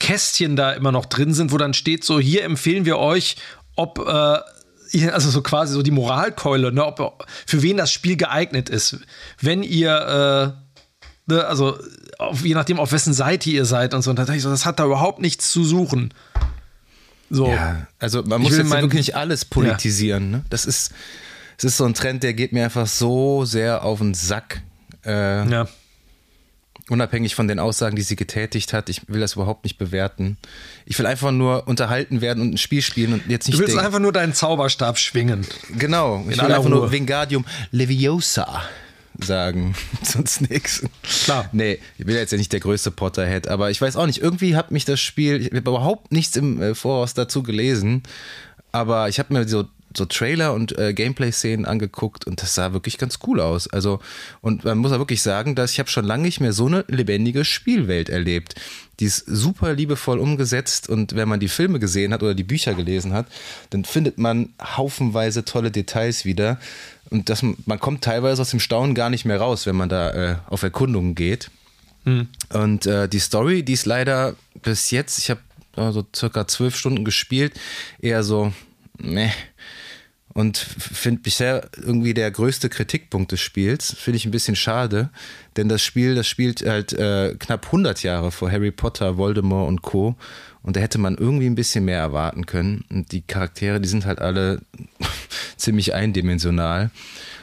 Kästchen 0.00 0.56
da 0.56 0.72
immer 0.72 0.92
noch 0.92 1.06
drin 1.06 1.32
sind, 1.32 1.52
wo 1.52 1.58
dann 1.58 1.74
steht, 1.74 2.04
so 2.04 2.18
hier 2.18 2.44
empfehlen 2.44 2.84
wir 2.84 2.98
euch, 2.98 3.36
ob, 3.76 3.98
äh, 4.00 5.08
also 5.08 5.30
so 5.30 5.40
quasi 5.42 5.72
so 5.72 5.82
die 5.82 5.92
Moralkeule, 5.92 6.72
ne, 6.72 6.84
ob, 6.84 7.26
für 7.46 7.62
wen 7.62 7.76
das 7.76 7.92
Spiel 7.92 8.16
geeignet 8.16 8.68
ist. 8.68 8.98
Wenn 9.40 9.62
ihr, 9.62 10.56
äh, 11.28 11.32
ne, 11.32 11.44
also 11.46 11.78
auf, 12.18 12.44
je 12.44 12.54
nachdem, 12.54 12.80
auf 12.80 12.92
wessen 12.92 13.14
Seite 13.14 13.50
ihr 13.50 13.64
seid 13.64 13.94
und 13.94 14.02
so, 14.02 14.10
und 14.10 14.18
da 14.18 14.28
ich 14.32 14.42
so, 14.42 14.50
das 14.50 14.66
hat 14.66 14.80
da 14.80 14.84
überhaupt 14.84 15.20
nichts 15.20 15.50
zu 15.52 15.64
suchen. 15.64 16.12
So. 17.32 17.48
Ja, 17.48 17.86
also 17.98 18.22
man 18.22 18.42
muss 18.42 18.58
jetzt 18.58 18.68
mein, 18.68 18.82
wirklich 18.82 19.16
alles 19.16 19.46
politisieren. 19.46 20.24
Ja. 20.24 20.36
Ne? 20.38 20.44
Das 20.50 20.66
ist, 20.66 20.92
es 21.56 21.64
ist 21.64 21.78
so 21.78 21.86
ein 21.86 21.94
Trend, 21.94 22.22
der 22.22 22.34
geht 22.34 22.52
mir 22.52 22.64
einfach 22.64 22.86
so 22.86 23.46
sehr 23.46 23.84
auf 23.84 24.00
den 24.00 24.12
Sack. 24.12 24.60
Äh, 25.06 25.48
ja. 25.48 25.66
Unabhängig 26.90 27.34
von 27.34 27.48
den 27.48 27.58
Aussagen, 27.58 27.96
die 27.96 28.02
sie 28.02 28.16
getätigt 28.16 28.74
hat, 28.74 28.90
ich 28.90 29.08
will 29.08 29.20
das 29.20 29.34
überhaupt 29.34 29.64
nicht 29.64 29.78
bewerten. 29.78 30.36
Ich 30.84 30.98
will 30.98 31.06
einfach 31.06 31.30
nur 31.30 31.66
unterhalten 31.66 32.20
werden 32.20 32.42
und 32.42 32.52
ein 32.52 32.58
Spiel 32.58 32.82
spielen 32.82 33.14
und 33.14 33.26
jetzt 33.28 33.46
nicht. 33.46 33.54
Du 33.54 33.60
willst 33.60 33.72
denken. 33.72 33.86
einfach 33.86 33.98
nur 33.98 34.12
deinen 34.12 34.34
Zauberstab 34.34 34.98
schwingen. 34.98 35.46
Genau. 35.78 36.22
Ich 36.28 36.36
will 36.36 36.52
einfach 36.52 36.64
Ruhe. 36.64 36.70
nur 36.70 36.92
Wingardium 36.92 37.46
Leviosa 37.70 38.62
sagen. 39.20 39.74
Sonst 40.02 40.48
nichts. 40.50 40.82
Klar. 41.24 41.48
Nee, 41.52 41.78
ich 41.98 42.06
bin 42.06 42.14
jetzt 42.14 42.32
ja 42.32 42.38
nicht 42.38 42.52
der 42.52 42.60
größte 42.60 42.90
Potterhead, 42.90 43.48
aber 43.48 43.70
ich 43.70 43.80
weiß 43.80 43.96
auch 43.96 44.06
nicht, 44.06 44.18
irgendwie 44.18 44.56
hat 44.56 44.70
mich 44.70 44.84
das 44.84 45.00
Spiel, 45.00 45.40
ich 45.40 45.46
habe 45.46 45.58
überhaupt 45.58 46.12
nichts 46.12 46.36
im 46.36 46.60
äh, 46.60 46.74
Voraus 46.74 47.14
dazu 47.14 47.42
gelesen, 47.42 48.02
aber 48.72 49.08
ich 49.08 49.18
habe 49.18 49.34
mir 49.34 49.46
so 49.48 49.64
so 49.96 50.04
Trailer 50.04 50.54
und 50.54 50.78
äh, 50.78 50.92
Gameplay-Szenen 50.92 51.66
angeguckt 51.66 52.26
und 52.26 52.42
das 52.42 52.54
sah 52.54 52.72
wirklich 52.72 52.98
ganz 52.98 53.18
cool 53.26 53.40
aus. 53.40 53.68
Also, 53.68 54.00
und 54.40 54.64
man 54.64 54.78
muss 54.78 54.92
auch 54.92 54.98
wirklich 54.98 55.22
sagen, 55.22 55.54
dass 55.54 55.72
ich 55.72 55.78
habe 55.78 55.90
schon 55.90 56.04
lange 56.04 56.24
nicht 56.24 56.40
mehr 56.40 56.52
so 56.52 56.66
eine 56.66 56.84
lebendige 56.88 57.44
Spielwelt 57.44 58.08
erlebt. 58.08 58.54
Die 59.00 59.06
ist 59.06 59.24
super 59.26 59.72
liebevoll 59.72 60.18
umgesetzt 60.18 60.88
und 60.88 61.16
wenn 61.16 61.28
man 61.28 61.40
die 61.40 61.48
Filme 61.48 61.78
gesehen 61.78 62.12
hat 62.12 62.22
oder 62.22 62.34
die 62.34 62.44
Bücher 62.44 62.74
gelesen 62.74 63.12
hat, 63.12 63.26
dann 63.70 63.84
findet 63.84 64.18
man 64.18 64.50
haufenweise 64.60 65.44
tolle 65.44 65.70
Details 65.70 66.24
wieder. 66.24 66.58
Und 67.10 67.28
das, 67.28 67.42
man 67.42 67.80
kommt 67.80 68.04
teilweise 68.04 68.42
aus 68.42 68.50
dem 68.50 68.60
Staunen 68.60 68.94
gar 68.94 69.10
nicht 69.10 69.24
mehr 69.24 69.40
raus, 69.40 69.66
wenn 69.66 69.76
man 69.76 69.88
da 69.88 70.10
äh, 70.10 70.36
auf 70.48 70.62
Erkundungen 70.62 71.14
geht. 71.14 71.50
Mhm. 72.04 72.28
Und 72.52 72.86
äh, 72.86 73.08
die 73.08 73.18
Story, 73.18 73.62
die 73.62 73.74
ist 73.74 73.86
leider 73.86 74.34
bis 74.62 74.90
jetzt, 74.90 75.18
ich 75.18 75.30
habe 75.30 75.40
so 75.92 76.04
circa 76.14 76.46
zwölf 76.46 76.76
Stunden 76.76 77.04
gespielt, 77.04 77.54
eher 78.00 78.22
so, 78.22 78.52
meh. 78.98 79.30
Und 80.34 80.56
finde 80.56 81.20
bisher 81.20 81.68
irgendwie 81.76 82.14
der 82.14 82.30
größte 82.30 82.70
Kritikpunkt 82.70 83.32
des 83.32 83.40
Spiels. 83.40 83.94
Finde 83.94 84.16
ich 84.16 84.24
ein 84.24 84.30
bisschen 84.30 84.56
schade, 84.56 85.10
denn 85.56 85.68
das 85.68 85.82
Spiel, 85.82 86.14
das 86.14 86.26
spielt 86.26 86.66
halt 86.66 86.94
äh, 86.94 87.34
knapp 87.38 87.66
100 87.66 88.02
Jahre 88.02 88.30
vor 88.30 88.50
Harry 88.50 88.70
Potter, 88.70 89.18
Voldemort 89.18 89.68
und 89.68 89.82
Co. 89.82 90.16
Und 90.62 90.76
da 90.76 90.80
hätte 90.80 90.98
man 90.98 91.16
irgendwie 91.16 91.46
ein 91.46 91.54
bisschen 91.54 91.84
mehr 91.84 91.98
erwarten 91.98 92.46
können. 92.46 92.84
Und 92.88 93.12
die 93.12 93.20
Charaktere, 93.20 93.80
die 93.80 93.88
sind 93.88 94.06
halt 94.06 94.20
alle 94.20 94.60
ziemlich 95.56 95.92
eindimensional. 95.92 96.90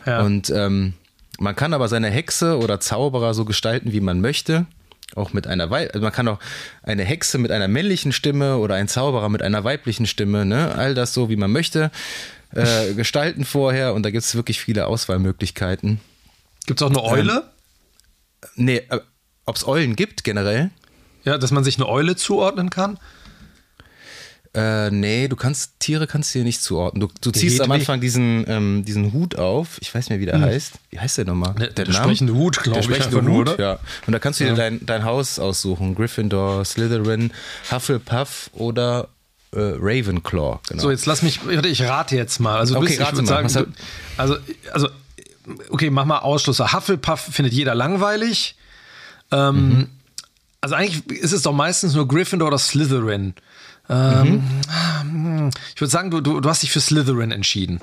Ja. 0.05 0.21
Und 0.21 0.49
ähm, 0.49 0.93
man 1.37 1.55
kann 1.55 1.73
aber 1.73 1.87
seine 1.89 2.09
Hexe 2.09 2.57
oder 2.57 2.79
Zauberer 2.79 3.33
so 3.33 3.45
gestalten, 3.45 3.91
wie 3.91 4.01
man 4.01 4.19
möchte. 4.21 4.65
Auch 5.15 5.33
mit 5.33 5.47
einer 5.47 5.69
Weib 5.71 5.89
also 5.93 6.03
man 6.03 6.13
kann 6.13 6.27
auch 6.27 6.39
eine 6.83 7.03
Hexe 7.03 7.39
mit 7.39 7.51
einer 7.51 7.67
männlichen 7.67 8.11
Stimme 8.11 8.57
oder 8.57 8.75
ein 8.75 8.87
Zauberer 8.87 9.29
mit 9.29 9.41
einer 9.41 9.63
weiblichen 9.63 10.05
Stimme, 10.05 10.45
ne? 10.45 10.75
All 10.75 10.93
das 10.93 11.13
so, 11.13 11.29
wie 11.29 11.35
man 11.35 11.51
möchte, 11.51 11.89
äh, 12.53 12.93
gestalten 12.93 13.45
vorher 13.45 13.93
und 13.93 14.03
da 14.03 14.11
gibt 14.11 14.23
es 14.23 14.35
wirklich 14.35 14.59
viele 14.59 14.87
Auswahlmöglichkeiten. 14.87 15.99
Gibt 16.65 16.81
es 16.81 16.85
auch 16.85 16.89
eine 16.89 17.03
Eule? 17.03 17.43
Ähm, 18.43 18.49
nee, 18.55 18.77
äh, 18.89 18.99
ob 19.45 19.55
es 19.55 19.67
Eulen 19.67 19.95
gibt 19.95 20.23
generell? 20.23 20.71
Ja, 21.25 21.37
dass 21.37 21.51
man 21.51 21.63
sich 21.63 21.77
eine 21.77 21.87
Eule 21.87 22.15
zuordnen 22.15 22.69
kann? 22.69 22.99
Äh, 24.55 24.89
nee, 24.89 25.27
du 25.27 25.35
kannst, 25.35 25.79
Tiere 25.79 26.07
kannst 26.07 26.33
du 26.33 26.39
dir 26.39 26.45
nicht 26.45 26.61
zuordnen. 26.61 27.01
Du, 27.01 27.13
du 27.21 27.31
ziehst 27.31 27.61
am 27.61 27.71
Anfang 27.71 28.01
diesen, 28.01 28.45
ähm, 28.47 28.83
diesen 28.83 29.13
Hut 29.13 29.37
auf. 29.37 29.77
Ich 29.79 29.93
weiß 29.93 30.05
nicht 30.05 30.09
mehr, 30.09 30.19
wie 30.19 30.25
der 30.25 30.35
hm. 30.35 30.41
heißt. 30.43 30.73
Wie 30.89 30.99
heißt 30.99 31.19
der 31.19 31.25
nochmal? 31.25 31.53
Der, 31.53 31.67
der, 31.67 31.85
der 31.85 31.93
sprechende 31.93 32.33
Hut, 32.33 32.63
glaube 32.63 32.79
ich. 32.79 32.87
Der 32.87 32.95
sprechende 32.95 33.31
Hut, 33.31 33.49
oder? 33.49 33.59
Ja. 33.59 33.79
Und 34.07 34.13
da 34.13 34.19
kannst 34.19 34.39
du 34.39 34.45
dir 34.45 34.55
dein, 34.55 34.83
dein 34.85 35.03
Haus 35.03 35.37
aussuchen. 35.37 35.93
Gryffindor, 35.93 36.65
Slytherin, 36.65 37.31
Hufflepuff 37.71 38.49
oder 38.53 39.09
äh, 39.51 39.73
Ravenclaw. 39.79 40.59
Genau. 40.67 40.81
So, 40.81 40.91
jetzt 40.91 41.05
lass 41.05 41.21
mich, 41.21 41.39
ich 41.47 41.81
rate 41.83 42.15
jetzt 42.15 42.39
mal. 42.39 42.59
Also, 42.59 42.75
okay, 42.75 42.97
bist, 42.97 42.99
ich 42.99 43.11
würde 43.11 43.27
sagen, 43.27 43.47
du, 43.51 43.67
also, 44.17 44.37
also, 44.71 44.89
okay, 45.69 45.89
mach 45.89 46.05
mal 46.05 46.19
Ausschlüsse. 46.19 46.73
Hufflepuff 46.73 47.19
findet 47.19 47.53
jeder 47.53 47.75
langweilig. 47.75 48.55
Ähm, 49.31 49.69
mhm. 49.69 49.87
Also 50.61 50.75
eigentlich 50.75 51.19
ist 51.19 51.31
es 51.31 51.43
doch 51.43 51.53
meistens 51.53 51.93
nur 51.93 52.07
Gryffindor 52.07 52.49
oder 52.49 52.57
Slytherin. 52.57 53.33
Ähm, 53.89 54.43
mhm. 55.03 55.49
Ich 55.73 55.81
würde 55.81 55.91
sagen, 55.91 56.11
du, 56.11 56.21
du, 56.21 56.41
du 56.41 56.49
hast 56.49 56.63
dich 56.63 56.71
für 56.71 56.81
Slytherin 56.81 57.31
entschieden. 57.31 57.79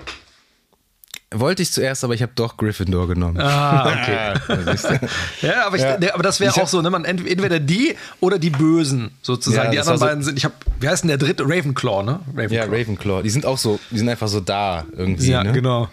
Wollte 1.34 1.62
ich 1.62 1.72
zuerst, 1.72 2.04
aber 2.04 2.14
ich 2.14 2.22
habe 2.22 2.32
doch 2.36 2.56
Gryffindor 2.56 3.08
genommen. 3.08 3.40
Ah, 3.40 3.90
okay. 3.92 5.08
ja, 5.42 5.66
aber, 5.66 5.76
ich, 5.76 5.82
ja. 5.82 6.14
aber 6.14 6.22
das 6.22 6.38
wäre 6.38 6.54
auch 6.54 6.68
so, 6.68 6.80
ne? 6.80 6.88
Man 6.88 7.04
entweder 7.04 7.58
die 7.58 7.96
oder 8.20 8.38
die 8.38 8.50
Bösen 8.50 9.10
sozusagen. 9.22 9.66
Ja, 9.66 9.70
die 9.72 9.80
anderen 9.80 9.98
beiden 9.98 10.22
sind, 10.22 10.38
ich 10.38 10.44
habe, 10.44 10.54
wie 10.78 10.88
heißt 10.88 11.02
denn 11.02 11.08
der 11.08 11.18
dritte? 11.18 11.42
Ravenclaw, 11.42 12.04
ne? 12.04 12.20
Ravenclaw. 12.28 12.54
Ja, 12.54 12.64
Ravenclaw. 12.64 13.22
Die 13.22 13.30
sind 13.30 13.44
auch 13.44 13.58
so, 13.58 13.80
die 13.90 13.98
sind 13.98 14.08
einfach 14.08 14.28
so 14.28 14.38
da 14.38 14.86
irgendwie. 14.96 15.28
Ja, 15.28 15.42
ne? 15.42 15.52
genau. 15.52 15.88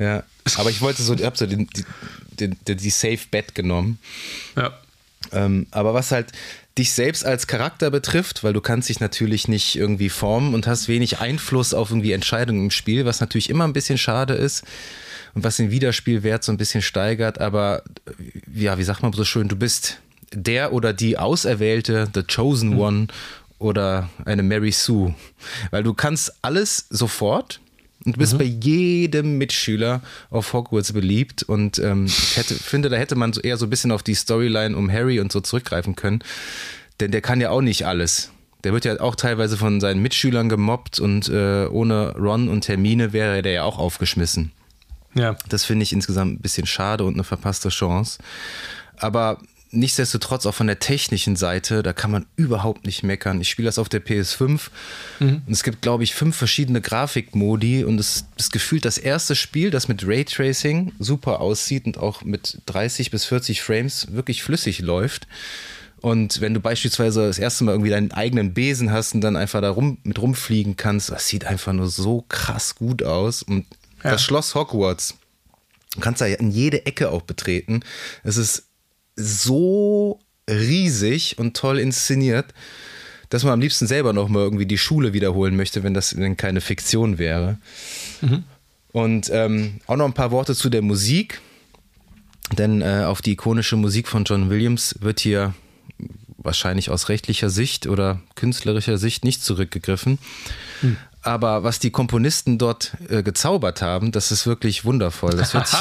Ja, 0.00 0.24
aber 0.56 0.70
ich 0.70 0.80
wollte 0.80 1.00
so, 1.00 1.14
ich 1.14 1.24
habe 1.24 1.36
so 1.38 1.46
den, 1.46 1.68
die, 2.38 2.50
die, 2.50 2.76
die 2.76 2.90
Safe 2.90 3.20
Bet 3.30 3.54
genommen. 3.54 4.00
Ja. 4.56 4.72
Ähm, 5.32 5.66
aber 5.70 5.94
was 5.94 6.12
halt 6.12 6.32
dich 6.78 6.92
selbst 6.92 7.24
als 7.24 7.46
Charakter 7.46 7.90
betrifft, 7.90 8.44
weil 8.44 8.52
du 8.52 8.60
kannst 8.60 8.88
dich 8.88 9.00
natürlich 9.00 9.48
nicht 9.48 9.76
irgendwie 9.76 10.10
formen 10.10 10.54
und 10.54 10.66
hast 10.66 10.88
wenig 10.88 11.20
Einfluss 11.20 11.72
auf 11.72 11.90
irgendwie 11.90 12.12
Entscheidungen 12.12 12.64
im 12.64 12.70
Spiel, 12.70 13.06
was 13.06 13.20
natürlich 13.20 13.48
immer 13.48 13.64
ein 13.64 13.72
bisschen 13.72 13.98
schade 13.98 14.34
ist 14.34 14.64
und 15.34 15.42
was 15.42 15.56
den 15.56 15.70
Wiederspielwert 15.70 16.44
so 16.44 16.52
ein 16.52 16.58
bisschen 16.58 16.82
steigert. 16.82 17.40
Aber 17.40 17.82
ja, 18.54 18.76
wie 18.78 18.82
sagt 18.82 19.02
man 19.02 19.12
so 19.12 19.24
schön, 19.24 19.48
du 19.48 19.56
bist 19.56 19.98
der 20.32 20.72
oder 20.72 20.92
die 20.92 21.18
Auserwählte, 21.18 22.08
the 22.14 22.22
chosen 22.22 22.70
mhm. 22.70 22.78
one 22.78 23.06
oder 23.58 24.10
eine 24.26 24.42
Mary 24.42 24.72
Sue, 24.72 25.14
weil 25.70 25.82
du 25.82 25.94
kannst 25.94 26.34
alles 26.42 26.86
sofort 26.90 27.60
und 28.06 28.14
du 28.14 28.18
bist 28.20 28.34
mhm. 28.34 28.38
bei 28.38 28.44
jedem 28.44 29.36
Mitschüler 29.36 30.00
auf 30.30 30.52
Hogwarts 30.52 30.92
beliebt. 30.92 31.42
Und 31.42 31.80
ähm, 31.80 32.06
ich 32.06 32.36
hätte, 32.36 32.54
finde, 32.54 32.88
da 32.88 32.96
hätte 32.96 33.16
man 33.16 33.32
so 33.32 33.40
eher 33.40 33.56
so 33.56 33.66
ein 33.66 33.70
bisschen 33.70 33.90
auf 33.90 34.04
die 34.04 34.14
Storyline 34.14 34.76
um 34.76 34.90
Harry 34.90 35.18
und 35.18 35.32
so 35.32 35.40
zurückgreifen 35.40 35.96
können. 35.96 36.20
Denn 37.00 37.10
der 37.10 37.20
kann 37.20 37.40
ja 37.40 37.50
auch 37.50 37.60
nicht 37.60 37.84
alles. 37.84 38.30
Der 38.62 38.72
wird 38.72 38.84
ja 38.84 39.00
auch 39.00 39.16
teilweise 39.16 39.56
von 39.56 39.80
seinen 39.80 40.00
Mitschülern 40.00 40.48
gemobbt 40.48 40.98
und 41.00 41.28
äh, 41.28 41.66
ohne 41.66 42.14
Ron 42.16 42.48
und 42.48 42.62
Termine 42.62 43.12
wäre 43.12 43.42
der 43.42 43.52
ja 43.52 43.62
auch 43.64 43.78
aufgeschmissen. 43.78 44.52
Ja. 45.14 45.36
Das 45.48 45.64
finde 45.64 45.82
ich 45.82 45.92
insgesamt 45.92 46.34
ein 46.34 46.40
bisschen 46.40 46.66
schade 46.66 47.04
und 47.04 47.14
eine 47.14 47.24
verpasste 47.24 47.70
Chance. 47.70 48.18
Aber 48.98 49.40
nichtsdestotrotz 49.70 50.46
auch 50.46 50.54
von 50.54 50.66
der 50.66 50.78
technischen 50.78 51.36
Seite, 51.36 51.82
da 51.82 51.92
kann 51.92 52.10
man 52.10 52.26
überhaupt 52.36 52.86
nicht 52.86 53.02
meckern. 53.02 53.40
Ich 53.40 53.48
spiele 53.48 53.66
das 53.66 53.78
auf 53.78 53.88
der 53.88 54.04
PS5 54.04 54.68
mhm. 55.20 55.42
und 55.46 55.52
es 55.52 55.62
gibt, 55.62 55.82
glaube 55.82 56.04
ich, 56.04 56.14
fünf 56.14 56.36
verschiedene 56.36 56.80
Grafikmodi 56.80 57.84
und 57.84 57.98
es 57.98 58.26
ist 58.36 58.52
gefühlt 58.52 58.84
das 58.84 58.98
erste 58.98 59.34
Spiel, 59.34 59.70
das 59.70 59.88
mit 59.88 60.06
Raytracing 60.06 60.92
super 60.98 61.40
aussieht 61.40 61.86
und 61.86 61.98
auch 61.98 62.22
mit 62.22 62.60
30 62.66 63.10
bis 63.10 63.24
40 63.24 63.62
Frames 63.62 64.08
wirklich 64.12 64.42
flüssig 64.42 64.80
läuft. 64.80 65.26
Und 66.00 66.40
wenn 66.40 66.54
du 66.54 66.60
beispielsweise 66.60 67.26
das 67.26 67.38
erste 67.38 67.64
Mal 67.64 67.72
irgendwie 67.72 67.90
deinen 67.90 68.12
eigenen 68.12 68.54
Besen 68.54 68.92
hast 68.92 69.14
und 69.14 69.22
dann 69.22 69.36
einfach 69.36 69.60
da 69.60 69.70
rum, 69.70 69.98
mit 70.04 70.20
rumfliegen 70.20 70.76
kannst, 70.76 71.10
das 71.10 71.26
sieht 71.26 71.46
einfach 71.46 71.72
nur 71.72 71.88
so 71.88 72.24
krass 72.28 72.76
gut 72.76 73.02
aus. 73.02 73.42
Und 73.42 73.66
ja. 74.04 74.10
das 74.12 74.22
Schloss 74.22 74.54
Hogwarts, 74.54 75.14
du 75.94 76.00
kannst 76.00 76.20
da 76.20 76.26
in 76.26 76.50
jede 76.50 76.86
Ecke 76.86 77.10
auch 77.10 77.22
betreten. 77.22 77.80
Es 78.22 78.36
ist 78.36 78.65
so 79.16 80.20
riesig 80.48 81.38
und 81.38 81.56
toll 81.56 81.78
inszeniert, 81.78 82.46
dass 83.30 83.42
man 83.42 83.54
am 83.54 83.60
liebsten 83.60 83.86
selber 83.86 84.12
noch 84.12 84.28
mal 84.28 84.42
irgendwie 84.42 84.66
die 84.66 84.78
Schule 84.78 85.12
wiederholen 85.12 85.56
möchte, 85.56 85.82
wenn 85.82 85.94
das 85.94 86.10
denn 86.10 86.36
keine 86.36 86.60
Fiktion 86.60 87.18
wäre. 87.18 87.58
Mhm. 88.20 88.44
Und 88.92 89.30
ähm, 89.32 89.80
auch 89.86 89.96
noch 89.96 90.06
ein 90.06 90.14
paar 90.14 90.30
Worte 90.30 90.54
zu 90.54 90.70
der 90.70 90.82
Musik. 90.82 91.40
Denn 92.56 92.80
äh, 92.80 93.04
auf 93.06 93.22
die 93.22 93.32
ikonische 93.32 93.76
Musik 93.76 94.06
von 94.06 94.24
John 94.24 94.50
Williams 94.50 94.94
wird 95.00 95.18
hier 95.18 95.54
wahrscheinlich 96.38 96.90
aus 96.90 97.08
rechtlicher 97.08 97.50
Sicht 97.50 97.88
oder 97.88 98.22
künstlerischer 98.36 98.98
Sicht 98.98 99.24
nicht 99.24 99.42
zurückgegriffen. 99.42 100.18
Hm. 100.80 100.96
Aber 101.26 101.64
was 101.64 101.80
die 101.80 101.90
Komponisten 101.90 102.56
dort 102.56 102.96
äh, 103.08 103.24
gezaubert 103.24 103.82
haben, 103.82 104.12
das 104.12 104.30
ist 104.30 104.46
wirklich 104.46 104.84
wundervoll. 104.84 105.32
Das 105.32 105.54
hört 105.54 105.66
sich, 105.66 105.80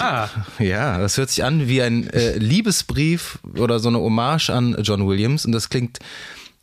ja, 0.59 0.97
das 0.97 1.17
hört 1.19 1.29
sich 1.29 1.43
an 1.43 1.67
wie 1.67 1.83
ein 1.83 2.09
äh, 2.09 2.35
Liebesbrief 2.39 3.37
oder 3.55 3.77
so 3.77 3.89
eine 3.89 3.99
Hommage 3.99 4.49
an 4.49 4.75
John 4.81 5.07
Williams 5.07 5.45
und 5.45 5.51
das 5.51 5.69
klingt 5.69 5.99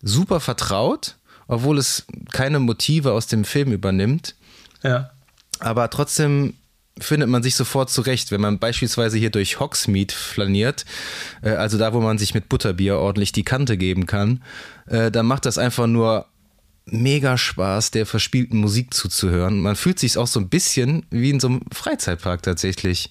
super 0.02 0.40
vertraut, 0.40 1.14
obwohl 1.46 1.78
es 1.78 2.06
keine 2.32 2.58
Motive 2.58 3.12
aus 3.12 3.28
dem 3.28 3.44
Film 3.44 3.70
übernimmt. 3.70 4.34
Ja. 4.82 5.10
Aber 5.60 5.88
trotzdem 5.88 6.54
findet 6.98 7.28
man 7.28 7.44
sich 7.44 7.54
sofort 7.54 7.88
zurecht, 7.88 8.32
wenn 8.32 8.40
man 8.40 8.58
beispielsweise 8.58 9.16
hier 9.16 9.30
durch 9.30 9.60
Hogsmeade 9.60 10.12
flaniert, 10.12 10.84
äh, 11.42 11.50
also 11.50 11.78
da, 11.78 11.92
wo 11.92 12.00
man 12.00 12.18
sich 12.18 12.34
mit 12.34 12.48
Butterbier 12.48 12.98
ordentlich 12.98 13.30
die 13.30 13.44
Kante 13.44 13.76
geben 13.76 14.06
kann, 14.06 14.42
äh, 14.86 15.12
dann 15.12 15.26
macht 15.26 15.46
das 15.46 15.56
einfach 15.56 15.86
nur 15.86 16.26
mega 16.86 17.38
Spaß, 17.38 17.90
der 17.92 18.06
verspielten 18.06 18.58
Musik 18.58 18.92
zuzuhören. 18.94 19.60
Man 19.60 19.76
fühlt 19.76 19.98
sich 19.98 20.18
auch 20.18 20.26
so 20.26 20.40
ein 20.40 20.48
bisschen 20.48 21.06
wie 21.10 21.30
in 21.30 21.40
so 21.40 21.48
einem 21.48 21.60
Freizeitpark 21.72 22.42
tatsächlich. 22.42 23.10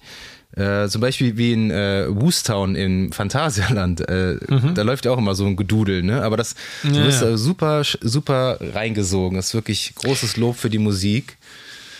Äh, 0.54 0.88
zum 0.88 1.00
Beispiel 1.00 1.38
wie 1.38 1.54
in 1.54 1.70
äh, 1.70 2.06
Woostown 2.08 2.74
im 2.74 3.10
Phantasialand. 3.12 4.06
Äh, 4.08 4.36
mhm. 4.48 4.74
Da 4.74 4.82
läuft 4.82 5.06
ja 5.06 5.12
auch 5.12 5.18
immer 5.18 5.34
so 5.34 5.46
ein 5.46 5.56
Gedudel, 5.56 6.02
ne? 6.02 6.22
Aber 6.22 6.36
das 6.36 6.54
ja, 6.82 6.90
du 6.90 7.04
bist 7.04 7.22
ja. 7.22 7.36
super, 7.38 7.82
super 8.02 8.58
reingesogen. 8.60 9.36
Das 9.36 9.48
ist 9.48 9.54
wirklich 9.54 9.94
großes 9.94 10.36
Lob 10.36 10.56
für 10.58 10.68
die 10.68 10.78
Musik. 10.78 11.38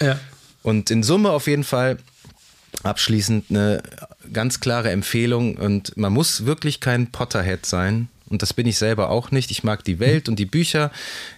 Ja. 0.00 0.18
Und 0.62 0.90
in 0.90 1.02
Summe 1.02 1.30
auf 1.30 1.46
jeden 1.46 1.64
Fall 1.64 1.96
abschließend 2.82 3.46
eine 3.50 3.82
ganz 4.32 4.60
klare 4.60 4.90
Empfehlung. 4.90 5.56
Und 5.56 5.96
man 5.96 6.12
muss 6.12 6.44
wirklich 6.44 6.80
kein 6.80 7.10
Potterhead 7.10 7.64
sein. 7.64 8.08
Und 8.32 8.42
das 8.42 8.52
bin 8.52 8.66
ich 8.66 8.78
selber 8.78 9.10
auch 9.10 9.30
nicht. 9.30 9.50
Ich 9.50 9.62
mag 9.62 9.84
die 9.84 9.98
Welt 9.98 10.28
und 10.28 10.38
die 10.38 10.46
Bücher 10.46 10.90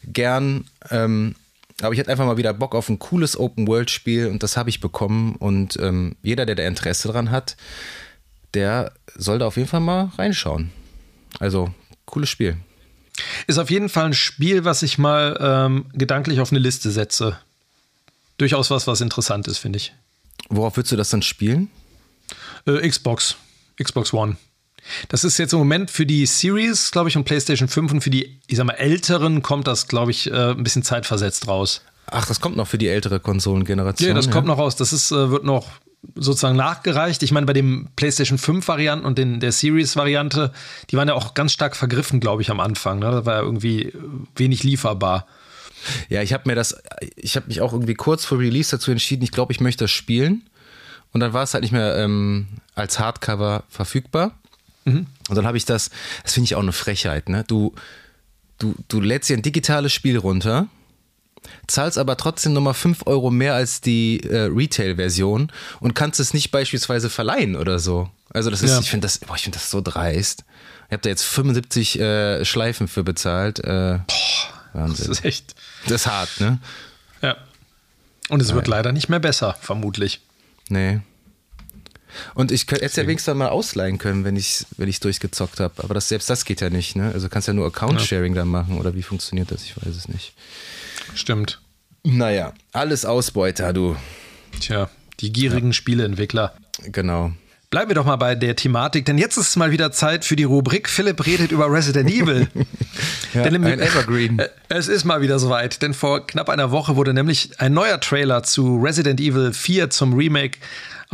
gern. 0.04 0.64
Ähm, 0.90 1.34
aber 1.82 1.92
ich 1.92 2.00
hatte 2.00 2.10
einfach 2.10 2.24
mal 2.24 2.36
wieder 2.36 2.54
Bock 2.54 2.74
auf 2.74 2.88
ein 2.88 2.98
cooles 2.98 3.36
Open-World-Spiel 3.36 4.28
und 4.28 4.42
das 4.42 4.56
habe 4.56 4.70
ich 4.70 4.80
bekommen. 4.80 5.34
Und 5.36 5.76
ähm, 5.80 6.16
jeder, 6.22 6.46
der 6.46 6.54
da 6.54 6.62
Interesse 6.62 7.08
dran 7.08 7.30
hat, 7.30 7.56
der 8.54 8.92
soll 9.16 9.40
da 9.40 9.46
auf 9.46 9.56
jeden 9.56 9.68
Fall 9.68 9.80
mal 9.80 10.12
reinschauen. 10.16 10.70
Also, 11.40 11.74
cooles 12.06 12.30
Spiel. 12.30 12.56
Ist 13.46 13.58
auf 13.58 13.70
jeden 13.70 13.88
Fall 13.88 14.06
ein 14.06 14.14
Spiel, 14.14 14.64
was 14.64 14.82
ich 14.82 14.98
mal 14.98 15.36
ähm, 15.40 15.86
gedanklich 15.92 16.40
auf 16.40 16.52
eine 16.52 16.60
Liste 16.60 16.90
setze 16.90 17.38
durchaus 18.38 18.70
was, 18.70 18.86
was 18.86 19.00
interessant 19.00 19.46
ist, 19.48 19.58
finde 19.58 19.78
ich. 19.78 19.92
Worauf 20.48 20.76
würdest 20.76 20.92
du 20.92 20.96
das 20.96 21.10
dann 21.10 21.22
spielen? 21.22 21.70
Äh, 22.66 22.88
Xbox. 22.88 23.36
Xbox 23.82 24.12
One. 24.12 24.36
Das 25.08 25.24
ist 25.24 25.38
jetzt 25.38 25.52
im 25.52 25.58
Moment 25.58 25.90
für 25.90 26.06
die 26.06 26.26
Series, 26.26 26.90
glaube 26.90 27.08
ich, 27.08 27.16
und 27.16 27.24
PlayStation 27.24 27.68
5 27.68 27.92
und 27.92 28.00
für 28.00 28.10
die, 28.10 28.38
ich 28.46 28.56
sag 28.56 28.66
mal, 28.66 28.74
älteren 28.74 29.42
kommt 29.42 29.66
das, 29.66 29.88
glaube 29.88 30.10
ich, 30.10 30.30
äh, 30.30 30.50
ein 30.50 30.62
bisschen 30.62 30.82
zeitversetzt 30.82 31.48
raus. 31.48 31.82
Ach, 32.06 32.26
das 32.26 32.40
kommt 32.40 32.56
noch 32.56 32.68
für 32.68 32.78
die 32.78 32.88
ältere 32.88 33.20
Konsolengeneration. 33.20 34.08
Ja, 34.08 34.14
das 34.14 34.26
ja. 34.26 34.32
kommt 34.32 34.46
noch 34.46 34.58
raus. 34.58 34.76
Das 34.76 34.92
ist, 34.92 35.10
äh, 35.10 35.30
wird 35.30 35.44
noch 35.44 35.68
sozusagen 36.14 36.56
nachgereicht. 36.56 37.22
Ich 37.22 37.32
meine, 37.32 37.46
bei 37.46 37.52
dem 37.52 37.88
PlayStation 37.96 38.38
5 38.38 38.66
Varianten 38.68 39.06
und 39.06 39.18
den, 39.18 39.40
der 39.40 39.52
Series 39.52 39.96
Variante, 39.96 40.52
die 40.90 40.96
waren 40.96 41.08
ja 41.08 41.14
auch 41.14 41.34
ganz 41.34 41.52
stark 41.52 41.76
vergriffen, 41.76 42.20
glaube 42.20 42.42
ich, 42.42 42.50
am 42.50 42.60
Anfang. 42.60 42.98
Ne? 42.98 43.10
Das 43.10 43.26
war 43.26 43.34
ja 43.34 43.42
irgendwie 43.42 43.92
wenig 44.36 44.62
lieferbar. 44.62 45.26
Ja, 46.08 46.22
ich 46.22 46.32
habe 46.32 46.44
mir 46.46 46.54
das, 46.54 46.76
ich 47.16 47.36
habe 47.36 47.46
mich 47.46 47.60
auch 47.60 47.72
irgendwie 47.72 47.94
kurz 47.94 48.24
vor 48.24 48.38
Release 48.38 48.70
dazu 48.70 48.90
entschieden, 48.90 49.22
ich 49.22 49.32
glaube, 49.32 49.52
ich 49.52 49.60
möchte 49.60 49.84
das 49.84 49.90
spielen. 49.90 50.42
Und 51.12 51.20
dann 51.20 51.32
war 51.32 51.42
es 51.42 51.54
halt 51.54 51.62
nicht 51.62 51.72
mehr 51.72 51.96
ähm, 51.96 52.48
als 52.74 52.98
Hardcover 52.98 53.64
verfügbar. 53.68 54.32
Mhm. 54.84 55.06
Und 55.28 55.36
dann 55.36 55.46
habe 55.46 55.56
ich 55.56 55.64
das, 55.64 55.90
das 56.22 56.34
finde 56.34 56.46
ich 56.46 56.54
auch 56.54 56.62
eine 56.62 56.72
Frechheit, 56.72 57.28
ne? 57.28 57.44
Du, 57.46 57.74
du, 58.58 58.74
du 58.88 59.00
lädst 59.00 59.28
dir 59.28 59.36
ein 59.36 59.42
digitales 59.42 59.92
Spiel 59.92 60.18
runter, 60.18 60.68
zahlst 61.66 61.98
aber 61.98 62.16
trotzdem 62.16 62.52
nochmal 62.52 62.74
5 62.74 63.06
Euro 63.06 63.30
mehr 63.30 63.54
als 63.54 63.80
die 63.80 64.20
äh, 64.20 64.50
Retail-Version 64.52 65.50
und 65.80 65.94
kannst 65.94 66.20
es 66.20 66.34
nicht 66.34 66.50
beispielsweise 66.50 67.10
verleihen 67.10 67.56
oder 67.56 67.78
so. 67.78 68.10
Also 68.32 68.50
das 68.50 68.62
ist, 68.62 68.70
ja. 68.70 68.80
ich 68.80 68.90
finde 68.90 69.06
das, 69.06 69.18
boah, 69.18 69.36
ich 69.36 69.42
finde 69.42 69.58
das 69.58 69.70
so 69.70 69.80
dreist. 69.80 70.44
Ich 70.88 70.92
habe 70.92 71.02
da 71.02 71.08
jetzt 71.08 71.22
75 71.22 71.98
äh, 71.98 72.44
Schleifen 72.44 72.88
für 72.88 73.04
bezahlt. 73.04 73.60
Äh, 73.60 74.00
boah. 74.06 74.54
Wahnsinn. 74.74 75.08
Das 75.08 75.18
ist 75.18 75.24
echt. 75.24 75.54
Das 75.84 76.02
ist 76.02 76.06
hart, 76.06 76.40
ne? 76.40 76.58
Ja. 77.22 77.36
Und 78.28 78.40
es 78.40 78.48
Nein. 78.48 78.56
wird 78.56 78.68
leider 78.68 78.92
nicht 78.92 79.08
mehr 79.08 79.20
besser, 79.20 79.56
vermutlich. 79.60 80.20
Nee. 80.68 81.00
Und 82.34 82.52
ich 82.52 82.62
hätte 82.62 82.82
es 82.82 82.96
ja 82.96 83.04
wenigstens 83.04 83.34
mal 83.34 83.48
ausleihen 83.48 83.98
können, 83.98 84.24
wenn 84.24 84.36
ich 84.36 84.50
es 84.50 84.66
wenn 84.76 84.90
durchgezockt 84.90 85.60
habe. 85.60 85.82
Aber 85.82 85.94
das, 85.94 86.08
selbst 86.08 86.30
das 86.30 86.44
geht 86.44 86.60
ja 86.60 86.70
nicht, 86.70 86.96
ne? 86.96 87.10
Also 87.12 87.28
kannst 87.28 87.48
ja 87.48 87.54
nur 87.54 87.66
Account-Sharing 87.66 88.34
ja. 88.34 88.42
dann 88.42 88.48
machen 88.48 88.78
oder 88.78 88.94
wie 88.94 89.02
funktioniert 89.02 89.50
das? 89.50 89.64
Ich 89.64 89.76
weiß 89.76 89.94
es 89.94 90.08
nicht. 90.08 90.34
Stimmt. 91.14 91.60
Naja, 92.02 92.52
alles 92.72 93.04
Ausbeuter, 93.04 93.72
du. 93.72 93.96
Tja, 94.60 94.90
die 95.20 95.32
gierigen 95.32 95.68
ja. 95.68 95.72
Spieleentwickler. 95.72 96.54
Genau. 96.84 97.32
Bleiben 97.74 97.90
wir 97.90 97.94
doch 97.96 98.04
mal 98.04 98.14
bei 98.14 98.36
der 98.36 98.54
Thematik, 98.54 99.04
denn 99.04 99.18
jetzt 99.18 99.36
ist 99.36 99.48
es 99.48 99.56
mal 99.56 99.72
wieder 99.72 99.90
Zeit 99.90 100.24
für 100.24 100.36
die 100.36 100.44
Rubrik 100.44 100.88
Philipp 100.88 101.26
redet 101.26 101.50
über 101.50 101.68
Resident 101.72 102.08
Evil. 102.08 102.46
ja, 103.34 103.42
denn 103.42 103.56
im, 103.56 103.64
ein 103.64 103.80
Evergreen. 103.80 104.38
Äh, 104.38 104.48
es 104.68 104.86
ist 104.86 105.04
mal 105.04 105.22
wieder 105.22 105.40
soweit, 105.40 105.82
denn 105.82 105.92
vor 105.92 106.24
knapp 106.24 106.50
einer 106.50 106.70
Woche 106.70 106.94
wurde 106.94 107.12
nämlich 107.12 107.58
ein 107.58 107.72
neuer 107.72 107.98
Trailer 107.98 108.44
zu 108.44 108.76
Resident 108.76 109.18
Evil 109.18 109.52
4 109.52 109.90
zum 109.90 110.14
Remake 110.14 110.58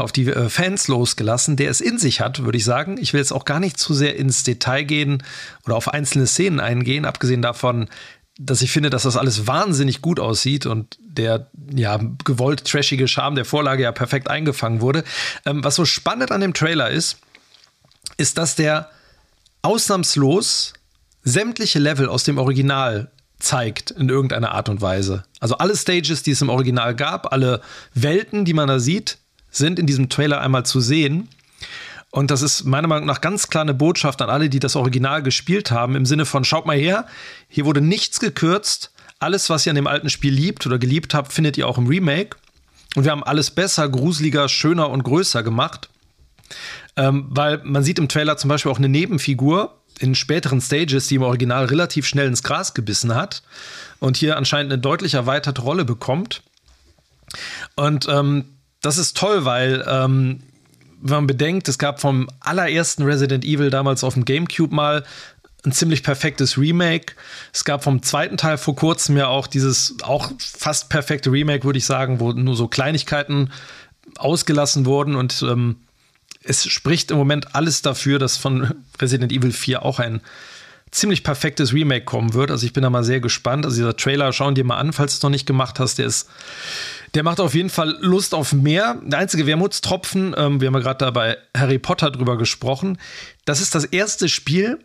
auf 0.02 0.12
die 0.12 0.28
äh, 0.28 0.48
Fans 0.48 0.88
losgelassen, 0.88 1.56
der 1.56 1.70
es 1.70 1.80
in 1.80 1.98
sich 1.98 2.20
hat, 2.20 2.44
würde 2.44 2.58
ich 2.58 2.64
sagen. 2.64 2.98
Ich 3.00 3.12
will 3.12 3.20
jetzt 3.20 3.32
auch 3.32 3.44
gar 3.44 3.60
nicht 3.60 3.78
zu 3.78 3.94
sehr 3.94 4.16
ins 4.16 4.44
Detail 4.44 4.84
gehen 4.84 5.22
oder 5.64 5.76
auf 5.76 5.88
einzelne 5.88 6.26
Szenen 6.26 6.60
eingehen, 6.60 7.04
abgesehen 7.04 7.42
davon, 7.42 7.88
dass 8.38 8.62
ich 8.62 8.70
finde, 8.72 8.90
dass 8.90 9.02
das 9.02 9.16
alles 9.16 9.46
wahnsinnig 9.46 10.00
gut 10.00 10.18
aussieht 10.18 10.64
und 10.64 10.98
der 11.00 11.50
ja 11.74 12.00
gewollt 12.24 12.64
trashige 12.64 13.06
Charme 13.06 13.34
der 13.34 13.44
Vorlage 13.44 13.82
ja 13.82 13.92
perfekt 13.92 14.28
eingefangen 14.28 14.80
wurde. 14.80 15.04
Ähm, 15.44 15.62
was 15.62 15.76
so 15.76 15.84
spannend 15.84 16.32
an 16.32 16.40
dem 16.40 16.54
Trailer 16.54 16.90
ist, 16.90 17.18
ist, 18.16 18.38
dass 18.38 18.56
der 18.56 18.90
ausnahmslos 19.62 20.72
sämtliche 21.22 21.78
Level 21.78 22.08
aus 22.08 22.24
dem 22.24 22.38
Original 22.38 23.10
zeigt 23.38 23.90
in 23.90 24.08
irgendeiner 24.08 24.52
Art 24.52 24.68
und 24.68 24.80
Weise. 24.80 25.24
Also 25.40 25.56
alle 25.56 25.76
Stages, 25.76 26.22
die 26.22 26.32
es 26.32 26.42
im 26.42 26.48
Original 26.48 26.94
gab, 26.94 27.32
alle 27.32 27.60
Welten, 27.94 28.44
die 28.44 28.54
man 28.54 28.68
da 28.68 28.78
sieht, 28.78 29.18
sind 29.50 29.78
in 29.78 29.86
diesem 29.86 30.08
Trailer 30.08 30.40
einmal 30.40 30.64
zu 30.64 30.80
sehen. 30.80 31.28
Und 32.10 32.30
das 32.30 32.42
ist 32.42 32.64
meiner 32.64 32.88
Meinung 32.88 33.06
nach 33.06 33.20
ganz 33.20 33.48
klar 33.48 33.62
eine 33.62 33.74
Botschaft 33.74 34.20
an 34.20 34.30
alle, 34.30 34.48
die 34.48 34.58
das 34.58 34.74
Original 34.74 35.22
gespielt 35.22 35.70
haben, 35.70 35.94
im 35.94 36.06
Sinne 36.06 36.26
von, 36.26 36.44
schaut 36.44 36.66
mal 36.66 36.76
her, 36.76 37.06
hier 37.48 37.66
wurde 37.66 37.80
nichts 37.80 38.18
gekürzt. 38.18 38.92
Alles, 39.20 39.50
was 39.50 39.66
ihr 39.66 39.70
an 39.70 39.76
dem 39.76 39.86
alten 39.86 40.10
Spiel 40.10 40.32
liebt 40.32 40.66
oder 40.66 40.78
geliebt 40.78 41.14
habt, 41.14 41.32
findet 41.32 41.56
ihr 41.56 41.68
auch 41.68 41.78
im 41.78 41.86
Remake. 41.86 42.36
Und 42.96 43.04
wir 43.04 43.12
haben 43.12 43.22
alles 43.22 43.52
besser, 43.52 43.88
gruseliger, 43.88 44.48
schöner 44.48 44.90
und 44.90 45.04
größer 45.04 45.42
gemacht. 45.42 45.88
Ähm, 46.96 47.26
weil 47.28 47.60
man 47.62 47.84
sieht 47.84 48.00
im 48.00 48.08
Trailer 48.08 48.36
zum 48.36 48.48
Beispiel 48.48 48.72
auch 48.72 48.78
eine 48.78 48.88
Nebenfigur 48.88 49.76
in 50.00 50.14
späteren 50.14 50.60
Stages, 50.60 51.06
die 51.06 51.16
im 51.16 51.22
Original 51.22 51.66
relativ 51.66 52.06
schnell 52.06 52.26
ins 52.26 52.42
Gras 52.42 52.74
gebissen 52.74 53.14
hat 53.14 53.42
und 54.00 54.16
hier 54.16 54.36
anscheinend 54.36 54.72
eine 54.72 54.80
deutlich 54.80 55.14
erweiterte 55.14 55.60
Rolle 55.60 55.84
bekommt. 55.84 56.42
Und 57.76 58.08
ähm, 58.08 58.46
das 58.80 58.98
ist 58.98 59.16
toll, 59.16 59.44
weil 59.44 59.84
ähm, 59.86 60.40
wenn 61.02 61.14
man 61.16 61.26
bedenkt, 61.26 61.68
es 61.68 61.78
gab 61.78 62.00
vom 62.00 62.28
allerersten 62.40 63.02
Resident 63.02 63.44
Evil 63.44 63.70
damals 63.70 64.04
auf 64.04 64.14
dem 64.14 64.24
GameCube 64.24 64.74
mal 64.74 65.04
ein 65.64 65.72
ziemlich 65.72 66.02
perfektes 66.02 66.56
Remake. 66.56 67.14
Es 67.52 67.64
gab 67.64 67.84
vom 67.84 68.02
zweiten 68.02 68.36
Teil 68.36 68.58
vor 68.58 68.76
kurzem 68.76 69.16
ja 69.16 69.28
auch 69.28 69.46
dieses 69.46 69.96
auch 70.02 70.30
fast 70.38 70.88
perfekte 70.88 71.30
Remake, 71.30 71.64
würde 71.64 71.78
ich 71.78 71.84
sagen, 71.84 72.20
wo 72.20 72.32
nur 72.32 72.56
so 72.56 72.68
Kleinigkeiten 72.68 73.50
ausgelassen 74.16 74.86
wurden 74.86 75.14
und 75.14 75.42
ähm, 75.42 75.76
es 76.42 76.66
spricht 76.66 77.10
im 77.10 77.18
Moment 77.18 77.54
alles 77.54 77.82
dafür, 77.82 78.18
dass 78.18 78.36
von 78.36 78.74
Resident 79.00 79.32
Evil 79.32 79.52
4 79.52 79.84
auch 79.84 79.98
ein 79.98 80.20
ziemlich 80.90 81.22
perfektes 81.22 81.72
Remake 81.72 82.04
kommen 82.04 82.34
wird. 82.34 82.50
Also 82.50 82.66
ich 82.66 82.72
bin 82.72 82.82
da 82.82 82.90
mal 82.90 83.04
sehr 83.04 83.20
gespannt. 83.20 83.64
Also 83.64 83.76
dieser 83.76 83.96
Trailer, 83.96 84.32
schauen 84.32 84.54
dir 84.54 84.64
mal 84.64 84.78
an, 84.78 84.92
falls 84.92 85.12
du 85.12 85.16
es 85.18 85.22
noch 85.22 85.30
nicht 85.30 85.46
gemacht 85.46 85.78
hast, 85.78 85.98
der 85.98 86.06
ist 86.06 86.28
der 87.14 87.22
macht 87.22 87.40
auf 87.40 87.54
jeden 87.54 87.70
Fall 87.70 87.96
Lust 88.00 88.34
auf 88.34 88.52
mehr. 88.52 89.00
Der 89.04 89.18
einzige 89.18 89.46
Wermutstropfen, 89.46 90.34
ähm, 90.36 90.60
wir 90.60 90.68
haben 90.68 90.74
ja 90.74 90.80
gerade 90.80 90.98
da 90.98 91.10
bei 91.10 91.36
Harry 91.56 91.78
Potter 91.78 92.10
drüber 92.10 92.38
gesprochen, 92.38 92.98
das 93.44 93.60
ist 93.60 93.74
das 93.74 93.84
erste 93.84 94.28
Spiel, 94.28 94.78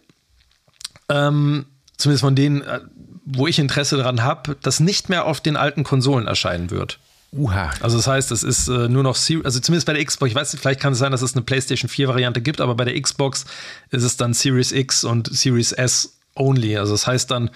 ähm, 1.10 1.66
zumindest 1.98 2.22
von 2.22 2.36
denen, 2.36 2.62
äh, 2.62 2.82
wo 3.26 3.48
ich 3.48 3.60
Interesse 3.60 3.98
daran 3.98 4.24
habe, 4.24 4.58
das 4.62 4.80
nicht 4.80 5.10
mehr 5.10 5.26
auf 5.26 5.42
den 5.42 5.56
alten 5.56 5.84
Konsolen 5.84 6.28
erscheinen 6.28 6.72
wird. 6.72 7.00
Uha. 7.32 7.72
Also 7.82 7.98
das 7.98 8.08
heißt, 8.08 8.32
es 8.32 8.44
ist 8.44 8.68
äh, 8.68 8.88
nur 8.88 9.04
noch, 9.04 9.18
also 9.18 9.60
zumindest 9.60 9.86
bei 9.86 9.94
der 9.94 10.06
Xbox, 10.06 10.30
ich 10.30 10.36
weiß 10.36 10.54
nicht, 10.54 10.62
vielleicht 10.62 10.80
kann 10.80 10.94
es 10.94 11.00
sein, 11.00 11.12
dass 11.12 11.22
es 11.22 11.34
eine 11.34 11.42
PlayStation 11.44 11.90
4 11.90 12.08
Variante 12.08 12.42
gibt, 12.42 12.62
aber 12.62 12.76
bei 12.76 12.86
der 12.86 13.00
Xbox 13.00 13.46
ist 13.92 14.04
es 14.04 14.16
dann 14.16 14.34
Series 14.34 14.72
X 14.72 15.04
und 15.04 15.36
Series 15.36 15.74
S 15.74 16.18
only. 16.36 16.78
Also 16.78 16.94
das 16.94 17.08
heißt 17.08 17.32
dann, 17.32 17.50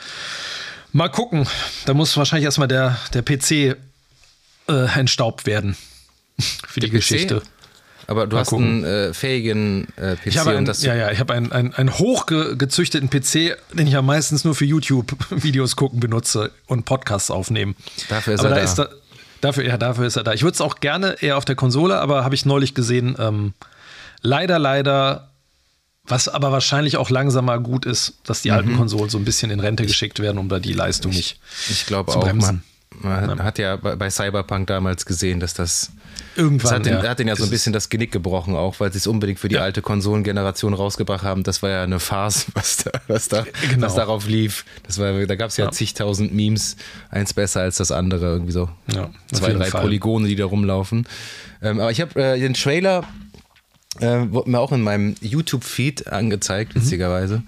mal 0.92 1.10
gucken, 1.10 1.48
da 1.86 1.94
muss 1.94 2.18
wahrscheinlich 2.18 2.46
erstmal 2.46 2.68
der, 2.68 2.98
der 3.14 3.22
PC 3.22 3.78
äh, 4.70 4.86
entstaubt 5.00 5.46
werden 5.46 5.76
für 6.68 6.80
die 6.80 6.90
Geschichte. 6.90 7.42
Aber 8.08 8.26
du 8.26 8.36
Mal 8.36 8.40
hast 8.42 8.50
gucken. 8.50 8.84
einen 8.84 9.10
äh, 9.10 9.14
fähigen 9.14 9.88
äh, 9.96 10.16
PC 10.16 10.26
Ich 10.28 10.38
habe 10.40 10.50
und 10.52 10.58
einen, 10.58 10.66
das 10.66 10.82
ja, 10.82 10.96
ja, 10.96 11.12
ich 11.12 11.20
habe 11.20 11.34
einen, 11.34 11.52
einen, 11.52 11.74
einen 11.76 11.94
hochgezüchteten 12.00 13.10
PC, 13.10 13.56
den 13.74 13.86
ich 13.86 13.94
ja 13.94 14.02
meistens 14.02 14.44
nur 14.44 14.56
für 14.56 14.66
YouTube-Videos 14.66 15.76
gucken 15.76 16.00
benutze 16.00 16.52
und 16.66 16.86
Podcasts 16.86 17.30
aufnehmen. 17.30 17.76
Dafür 18.10 18.34
ist 18.34 18.40
aber 18.40 18.50
er 18.50 18.56
da. 18.56 18.62
Ist 18.64 18.76
da 18.76 18.90
dafür, 19.42 19.64
ja, 19.66 19.78
dafür 19.78 20.08
ist 20.08 20.16
er 20.16 20.24
da. 20.24 20.34
Ich 20.34 20.42
würde 20.42 20.56
es 20.56 20.62
auch 20.62 20.80
gerne 20.80 21.18
eher 21.22 21.38
auf 21.38 21.46
der 21.46 21.56
Konsole, 21.56 22.00
aber 22.00 22.24
habe 22.24 22.34
ich 22.34 22.46
neulich 22.46 22.74
gesehen, 22.74 23.16
ähm, 23.20 23.54
leider, 24.22 24.58
leider, 24.58 25.30
was 26.04 26.28
aber 26.30 26.52
wahrscheinlich 26.52 26.98
auch 26.98 27.12
langsam 27.12 27.46
mal 27.46 27.60
gut 27.60 27.86
ist, 27.86 28.16
dass 28.26 28.42
die 28.42 28.50
Mhm. 28.50 28.56
alten 28.56 28.76
Konsolen 28.78 29.10
so 29.12 29.20
ein 29.20 29.26
bisschen 29.26 29.52
in 29.52 29.60
Rente 29.60 29.86
geschickt 29.86 30.20
werden, 30.20 30.40
um 30.40 30.50
da 30.50 30.58
die 30.58 30.74
Leistung 30.74 31.12
nicht 31.12 31.40
ich 31.70 31.86
glaube 31.86 32.12
zu 32.12 32.18
auch, 32.18 32.24
bremsen. 32.24 32.64
Man, 33.02 33.28
man 33.28 33.44
hat 33.44 33.60
ja 33.60 33.76
bei, 33.76 34.10
Cyberpunk 34.10 34.68
damals 34.68 35.06
gesehen, 35.06 35.40
dass 35.40 35.54
das 35.54 35.92
Das 36.36 36.38
irgendwann. 36.44 36.74
hat, 36.76 36.86
den, 36.86 36.94
ja, 36.94 37.04
hat 37.10 37.20
den 37.20 37.28
ja 37.28 37.36
so 37.36 37.44
ein 37.46 37.50
bisschen 37.50 37.72
das 37.72 37.90
Genick 37.90 38.12
gebrochen, 38.12 38.56
auch 38.56 38.80
weil 38.80 38.92
sie 38.92 38.98
es 38.98 39.08
unbedingt 39.08 39.40
für 39.40 39.48
die 39.48 39.56
Ja. 39.56 39.62
alte 39.62 39.82
Konsolengeneration 39.82 40.74
rausgebracht 40.74 41.24
haben. 41.24 41.44
Das 41.44 41.62
war 41.62 41.70
ja 41.70 41.84
eine 41.84 42.00
Farce, 42.00 42.48
was, 42.56 42.78
da, 42.78 42.92
was, 43.08 43.28
da, 43.30 43.46
Genau. 43.70 43.86
was 43.88 43.96
darauf 43.96 44.28
lief. 44.28 44.66
Das 44.86 44.98
war, 45.00 45.14
da 45.26 45.36
gab 45.36 45.50
es 45.50 45.58
ja, 45.58 45.66
Ja. 45.66 45.72
zigtausend 45.72 46.34
Memes, 46.34 46.76
eins 47.10 47.34
besser 47.34 47.62
als 47.62 47.78
das 47.78 47.92
andere, 47.92 48.26
irgendwie 48.26 48.52
so. 48.52 48.70
Ja, 48.94 49.10
Zwei, 49.32 49.54
drei 49.54 49.66
Fall. 49.70 49.82
Polygone, 49.82 50.28
die 50.28 50.36
da 50.36 50.46
rumlaufen. 50.46 51.08
Ähm, 51.62 51.80
aber 51.80 51.92
ich 51.92 52.02
habe 52.02 52.20
äh, 52.22 52.40
den 52.40 52.54
Trailer, 52.54 53.04
äh, 54.00 54.26
wurde 54.30 54.50
mir 54.50 54.60
auch 54.60 54.72
in 54.72 54.82
meinem 54.82 55.16
YouTube-Feed 55.22 56.08
angezeigt, 56.12 56.76
Mhm. 56.76 56.82
witzigerweise. 56.82 57.44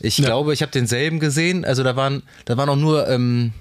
Ich 0.00 0.16
glaube, 0.16 0.52
ich 0.52 0.62
habe 0.62 0.72
denselben 0.72 1.20
gesehen. 1.20 1.64
Also 1.64 1.82
da 1.82 1.96
waren, 1.96 2.22
da 2.44 2.56
waren 2.56 2.68
auch 2.68 2.76
nur 2.76 3.08
ähm, 3.08 3.52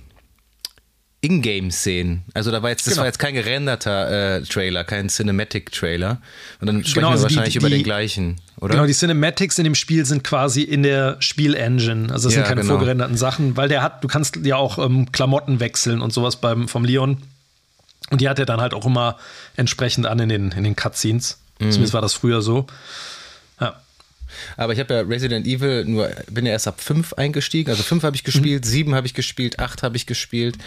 Ingame-Szenen. 1.25 2.23
Also 2.33 2.51
da 2.51 2.61
war 2.61 2.69
jetzt, 2.69 2.85
das 2.85 2.93
Genau. 2.93 3.01
war 3.01 3.07
jetzt 3.07 3.19
kein 3.19 3.33
gerenderter 3.33 4.37
äh, 4.37 4.41
Trailer, 4.43 4.83
kein 4.83 5.09
Cinematic-Trailer. 5.09 6.21
Und 6.61 6.67
dann 6.67 6.81
sprechen 6.83 6.93
Genau, 6.95 7.07
wir 7.07 7.11
also 7.11 7.27
die- 7.27 7.35
wahrscheinlich 7.35 7.55
über 7.55 7.69
die- 7.69 7.75
den 7.75 7.83
gleichen, 7.83 8.35
oder? 8.59 8.73
Genau, 8.75 8.85
die 8.85 8.93
Cinematics 8.93 9.57
in 9.57 9.63
dem 9.63 9.75
Spiel 9.75 10.05
sind 10.05 10.23
quasi 10.23 10.61
in 10.61 10.83
der 10.83 11.17
Spielengine. 11.19 12.11
Also 12.11 12.27
das 12.29 12.35
Ja, 12.35 12.41
sind 12.41 12.47
keine 12.47 12.61
genau. 12.61 12.73
vorgerenderten 12.73 13.17
Sachen, 13.17 13.57
weil 13.57 13.67
der 13.69 13.81
hat, 13.81 14.03
du 14.03 14.07
kannst 14.07 14.37
ja 14.43 14.55
auch 14.55 14.77
ähm, 14.77 15.11
Klamotten 15.11 15.59
wechseln 15.59 16.01
und 16.01 16.13
sowas 16.13 16.37
beim, 16.37 16.67
vom 16.67 16.85
Leon. 16.85 17.17
Und 18.11 18.21
die 18.21 18.29
hat 18.29 18.37
er 18.37 18.45
dann 18.45 18.61
halt 18.61 18.73
auch 18.73 18.85
immer 18.85 19.17
entsprechend 19.55 20.05
an 20.05 20.19
in 20.19 20.29
den, 20.29 20.51
in 20.51 20.63
den 20.63 20.75
Cutscenes. 20.75 21.39
Mhm. 21.59 21.71
Zumindest 21.71 21.93
war 21.93 22.01
das 22.01 22.13
früher 22.13 22.41
so. 22.41 22.67
Ja. 23.59 23.79
Aber 24.57 24.73
ich 24.73 24.79
habe 24.79 24.93
ja 24.93 25.01
Resident 25.01 25.47
Evil 25.47 25.85
nur, 25.85 26.09
bin 26.29 26.45
ja 26.45 26.51
erst 26.51 26.67
ab 26.67 26.81
5 26.81 27.13
eingestiegen. 27.13 27.69
Also 27.71 27.83
5 27.83 28.03
habe 28.03 28.15
ich 28.15 28.23
gespielt, 28.23 28.65
7 28.65 28.93
habe 28.93 29.07
ich 29.07 29.13
gespielt, 29.13 29.59
8 29.59 29.81
habe 29.81 29.95
ich 29.95 30.05
gespielt. 30.05 30.57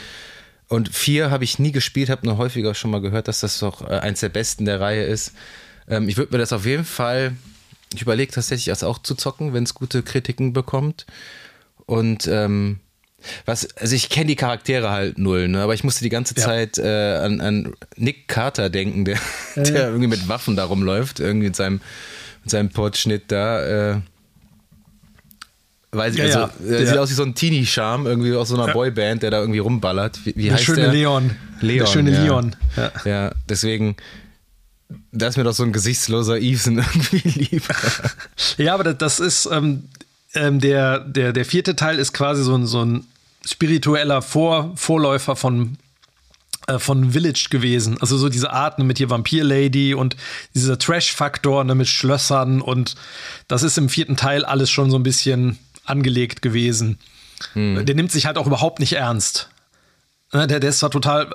Und 0.68 0.94
4 0.94 1.30
habe 1.30 1.44
ich 1.44 1.58
nie 1.58 1.72
gespielt, 1.72 2.10
habe 2.10 2.26
nur 2.26 2.36
häufiger 2.36 2.74
schon 2.74 2.90
mal 2.90 3.00
gehört, 3.00 3.26
dass 3.26 3.40
das 3.40 3.58
doch 3.58 3.82
äh, 3.82 3.94
eins 4.00 4.20
der 4.20 4.28
besten 4.28 4.64
der 4.66 4.80
Reihe 4.80 5.04
ist. 5.04 5.32
Ähm, 5.88 6.08
ich 6.08 6.16
würde 6.18 6.32
mir 6.32 6.38
das 6.38 6.52
auf 6.52 6.66
jeden 6.66 6.84
Fall, 6.84 7.34
ich 7.94 8.02
überlege 8.02 8.32
tatsächlich 8.32 8.66
das 8.66 8.84
auch 8.84 8.98
zu 8.98 9.14
zocken, 9.14 9.54
wenn 9.54 9.64
es 9.64 9.72
gute 9.74 10.02
Kritiken 10.02 10.52
bekommt. 10.52 11.06
Und 11.86 12.26
ähm, 12.26 12.80
was, 13.46 13.74
also 13.76 13.96
ich 13.96 14.10
kenne 14.10 14.26
die 14.26 14.36
Charaktere 14.36 14.90
halt 14.90 15.18
null, 15.18 15.48
ne? 15.48 15.62
aber 15.62 15.72
ich 15.74 15.84
musste 15.84 16.04
die 16.04 16.10
ganze 16.10 16.34
Ja. 16.36 16.44
Zeit 16.44 16.76
äh, 16.78 17.16
an, 17.16 17.40
an 17.40 17.74
Nick 17.96 18.28
Carter 18.28 18.68
denken, 18.68 19.06
der, 19.06 19.18
der 19.56 19.88
irgendwie 19.88 20.06
mit 20.06 20.28
Waffen 20.28 20.54
da 20.54 20.64
rumläuft, 20.64 21.18
irgendwie 21.18 21.46
mit 21.46 21.56
seinem, 21.56 21.80
mit 22.42 22.50
seinem 22.50 22.68
Portschnitt 22.68 23.24
da. 23.32 23.94
Äh, 23.94 24.00
weiß 25.92 26.12
ich, 26.14 26.18
Ja, 26.18 26.24
also, 26.24 26.38
ja, 26.38 26.50
er 26.72 26.78
der- 26.78 26.86
sieht 26.86 26.98
aus 26.98 27.10
wie 27.10 27.14
so 27.14 27.22
ein 27.22 27.34
Teenie-Charme, 27.34 28.06
irgendwie 28.06 28.34
aus 28.34 28.48
so 28.48 28.56
einer 28.56 28.68
Ja. 28.68 28.72
Boyband, 28.74 29.22
der 29.22 29.30
da 29.30 29.40
irgendwie 29.40 29.58
rumballert. 29.60 30.20
Wie, 30.24 30.34
wie 30.36 30.44
Der 30.44 30.54
heißt 30.54 30.64
schöne 30.64 30.82
der? 30.82 30.92
Leon. 30.92 31.30
Leon. 31.60 31.78
Der 31.78 31.86
schöne 31.92 32.10
ja. 32.12 32.22
Leon. 32.22 32.56
Ja. 33.04 33.32
Deswegen, 33.48 33.96
da 35.12 35.28
ist 35.28 35.36
mir 35.36 35.44
doch 35.44 35.54
so 35.54 35.62
ein 35.62 35.72
gesichtsloser 35.72 36.38
Eveson 36.38 36.78
irgendwie 36.94 37.28
lieber. 37.50 37.74
Ja, 38.58 38.74
aber 38.74 38.92
das, 38.94 39.18
ist 39.20 39.48
ähm, 39.50 39.84
ähm, 40.34 40.60
der, 40.60 41.00
der, 41.00 41.32
der 41.32 41.44
vierte 41.44 41.74
Teil 41.76 41.98
ist 41.98 42.12
quasi 42.12 42.42
so 42.42 42.54
ein, 42.54 42.66
so 42.66 42.84
ein 42.84 43.04
spiritueller 43.46 44.20
Vor, 44.20 44.72
Vorläufer 44.76 45.36
von, 45.36 45.78
äh, 46.66 46.78
von 46.78 47.12
Village 47.12 47.46
gewesen. 47.50 47.96
Also 48.00 48.18
so 48.18 48.28
diese 48.28 48.50
Art 48.52 48.78
ne, 48.78 48.84
mit 48.84 48.98
hier 48.98 49.08
Vampir 49.10 49.42
Lady 49.42 49.94
und 49.94 50.16
dieser 50.54 50.78
Trash-Faktor 50.78 51.64
ne, 51.64 51.74
mit 51.74 51.88
Schlössern 51.88 52.60
und 52.60 52.94
das 53.48 53.62
ist 53.62 53.78
im 53.78 53.88
vierten 53.88 54.16
Teil 54.16 54.44
alles 54.44 54.70
schon 54.70 54.90
so 54.90 54.98
ein 54.98 55.02
bisschen 55.02 55.58
angelegt 55.88 56.42
gewesen. 56.42 56.98
Der 57.86 57.94
nimmt 57.94 58.10
sich 58.10 58.26
halt 58.26 58.36
auch 58.36 58.46
überhaupt 58.46 58.80
nicht 58.80 58.94
ernst. 58.94 59.48
Ne, 60.32 60.46
Der, 60.46 60.60
der 60.60 60.70
ist 60.70 60.80
zwar 60.80 60.90
total 60.90 61.32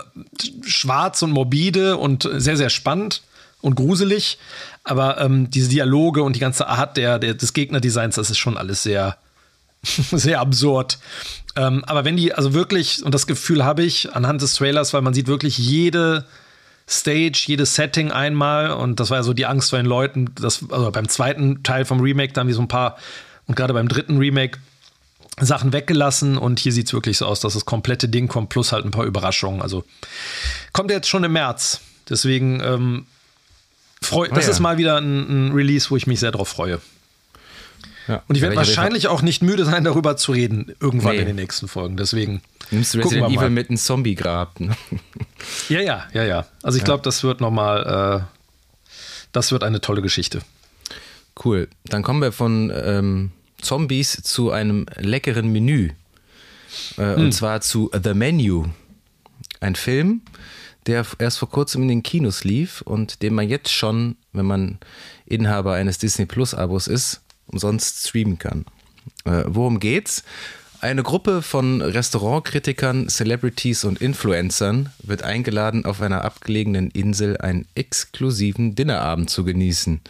schwarz 0.65 1.21
und 1.21 1.31
morbide 1.31 1.97
und 1.97 2.29
sehr, 2.35 2.57
sehr 2.57 2.69
spannend 2.69 3.23
und 3.61 3.75
gruselig, 3.75 4.37
aber 4.83 5.19
ähm, 5.21 5.49
diese 5.49 5.69
Dialoge 5.69 6.21
und 6.23 6.35
die 6.35 6.41
ganze 6.41 6.67
Art 6.67 6.97
der, 6.97 7.17
der, 7.19 7.33
des 7.33 7.53
Gegnerdesigns, 7.53 8.15
das 8.15 8.29
ist 8.29 8.37
schon 8.37 8.57
alles 8.57 8.83
sehr, 8.83 9.17
sehr 9.83 10.41
absurd. 10.41 10.99
Ähm, 11.55 11.83
aber 11.85 12.03
wenn 12.03 12.17
die, 12.17 12.33
also 12.33 12.53
wirklich, 12.53 13.03
und 13.03 13.13
das 13.13 13.25
Gefühl 13.25 13.63
habe 13.63 13.83
ich 13.83 14.13
anhand 14.13 14.41
des 14.41 14.55
Trailers, 14.55 14.93
weil 14.93 15.01
man 15.01 15.13
sieht 15.13 15.27
wirklich 15.27 15.57
jede 15.57 16.25
Stage, 16.87 17.45
jedes 17.47 17.75
Setting 17.75 18.11
einmal 18.11 18.71
und 18.71 18.99
das 18.99 19.09
war 19.09 19.19
ja 19.19 19.23
so 19.23 19.33
die 19.33 19.45
Angst 19.45 19.69
vor 19.69 19.79
den 19.79 19.85
Leuten, 19.85 20.31
das, 20.35 20.65
also 20.69 20.91
beim 20.91 21.07
zweiten 21.07 21.63
Teil 21.63 21.85
vom 21.85 22.01
Remake, 22.01 22.33
da 22.33 22.41
haben 22.41 22.47
die 22.49 22.53
so 22.53 22.61
ein 22.61 22.67
paar, 22.67 22.97
und 23.47 23.55
gerade 23.55 23.73
beim 23.73 23.87
dritten 23.87 24.17
Remake, 24.17 24.59
Sachen 25.39 25.73
weggelassen 25.73 26.37
und 26.37 26.59
hier 26.59 26.71
sieht 26.71 26.87
es 26.87 26.93
wirklich 26.93 27.17
so 27.17 27.25
aus, 27.25 27.39
dass 27.39 27.53
das 27.53 27.65
komplette 27.65 28.07
Ding 28.07 28.27
kommt, 28.27 28.49
plus 28.49 28.71
halt 28.71 28.85
ein 28.85 28.91
paar 28.91 29.05
Überraschungen. 29.05 29.61
Also 29.61 29.83
kommt 30.73 30.91
jetzt 30.91 31.07
schon 31.09 31.23
im 31.23 31.33
März. 31.33 31.81
Deswegen 32.07 32.59
ähm, 32.61 33.05
freu, 34.01 34.27
das 34.27 34.45
ja. 34.45 34.51
ist 34.51 34.59
mal 34.59 34.77
wieder 34.77 34.97
ein, 34.97 35.47
ein 35.49 35.51
Release, 35.53 35.89
wo 35.89 35.97
ich 35.97 36.05
mich 36.05 36.19
sehr 36.19 36.31
drauf 36.31 36.49
freue. 36.49 36.79
Ja. 38.07 38.21
Und 38.27 38.35
ich 38.35 38.41
werde 38.41 38.55
Ja, 38.55 38.59
wahrscheinlich 38.59 39.07
auch 39.07 39.21
nicht 39.21 39.41
müde 39.41 39.65
sein, 39.65 39.83
darüber 39.83 40.17
zu 40.17 40.33
reden, 40.33 40.75
irgendwann 40.79 41.15
Nee. 41.15 41.21
in 41.21 41.27
den 41.27 41.35
nächsten 41.37 41.67
Folgen. 41.67 41.97
Deswegen 41.97 42.41
Nimmst 42.69 42.93
du 42.93 42.99
Resident 42.99 43.31
Evil 43.31 43.49
mit 43.49 43.69
einem 43.69 43.77
Zombie-Grab? 43.77 44.59
Ne? 44.59 44.75
Ja, 45.69 45.79
ja, 45.79 46.05
ja, 46.13 46.23
ja. 46.23 46.45
Also 46.61 46.77
ich 46.77 46.83
glaube, 46.83 47.03
das 47.03 47.23
wird 47.23 47.39
noch 47.41 47.51
mal, 47.51 48.21
äh, 48.21 48.89
das 49.31 49.51
wird 49.51 49.63
eine 49.63 49.81
tolle 49.81 50.01
Geschichte. 50.01 50.41
Cool. 51.43 51.67
Dann 51.85 52.03
kommen 52.03 52.21
wir 52.21 52.31
von 52.31 52.71
ähm, 52.75 53.31
Zombies 53.61 54.21
zu 54.23 54.51
einem 54.51 54.85
leckeren 54.97 55.51
Menü. 55.51 55.91
Äh, 56.97 57.15
Und 57.15 57.31
zwar 57.33 57.61
zu 57.61 57.89
The 57.93 58.13
Menu. 58.13 58.65
Ein 59.59 59.75
Film, 59.75 60.21
der 60.85 61.05
erst 61.19 61.39
vor 61.39 61.49
kurzem 61.49 61.83
in 61.83 61.87
den 61.87 62.03
Kinos 62.03 62.43
lief 62.43 62.81
und 62.81 63.21
den 63.21 63.33
man 63.33 63.47
jetzt 63.47 63.71
schon, 63.71 64.17
wenn 64.33 64.45
man 64.45 64.79
Inhaber 65.25 65.73
eines 65.73 65.97
Disney 65.97 66.25
Plus 66.25 66.53
Abos 66.53 66.87
ist, 66.87 67.21
umsonst 67.47 68.07
streamen 68.07 68.37
kann. 68.37 68.65
Äh, 69.25 69.43
worum 69.47 69.79
geht's? 69.79 70.23
Eine 70.83 71.01
Gruppe 71.01 71.41
von 71.41 71.81
Restaurantkritikern, 71.81 73.07
Celebrities 73.07 73.85
und 73.85 74.01
Influencern 74.01 74.89
wird 75.01 75.23
eingeladen, 75.23 75.85
auf 75.85 76.01
einer 76.01 76.25
abgelegenen 76.25 76.91
Insel 76.91 77.37
einen 77.37 77.65
exklusiven 77.73 78.75
Dinnerabend 78.75 79.29
zu 79.29 79.45
genießen. 79.45 80.01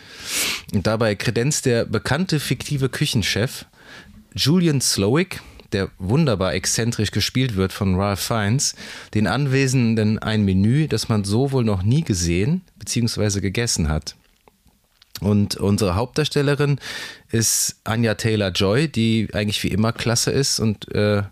Und 0.74 0.88
dabei 0.88 1.14
kredenzt 1.14 1.68
der 1.68 1.86
bekannte 1.86 2.40
fiktive 2.40 2.90
Küchenchef 2.90 3.68
Julian 4.34 4.82
Slowick, 4.82 5.42
der 5.74 5.92
wunderbar 6.00 6.56
exzentrisch 6.56 7.12
gespielt 7.12 7.56
wird 7.56 7.72
von 7.72 7.94
Ralph 7.94 8.22
Fiennes, 8.22 8.74
den 9.14 9.28
Anwesenden 9.28 10.18
ein 10.18 10.44
Menü, 10.44 10.88
das 10.88 11.08
man 11.08 11.24
so 11.24 11.52
wohl 11.52 11.64
noch 11.64 11.84
nie 11.84 12.02
gesehen 12.02 12.62
bzw. 12.80 13.42
gegessen 13.42 13.90
hat. 13.90 14.16
Und 15.22 15.56
unsere 15.58 15.96
Hauptdarstellerin 15.96 16.80
ist 17.32 17.78
Anya 17.84 18.16
Taylor 18.16 18.50
Joy, 18.50 18.88
die 18.88 19.30
eigentlich 19.34 19.64
wie 19.64 19.70
immer 19.70 19.94
klasse 19.94 20.32
ist 20.32 20.60
und 20.60 20.94
äh, 20.94 21.24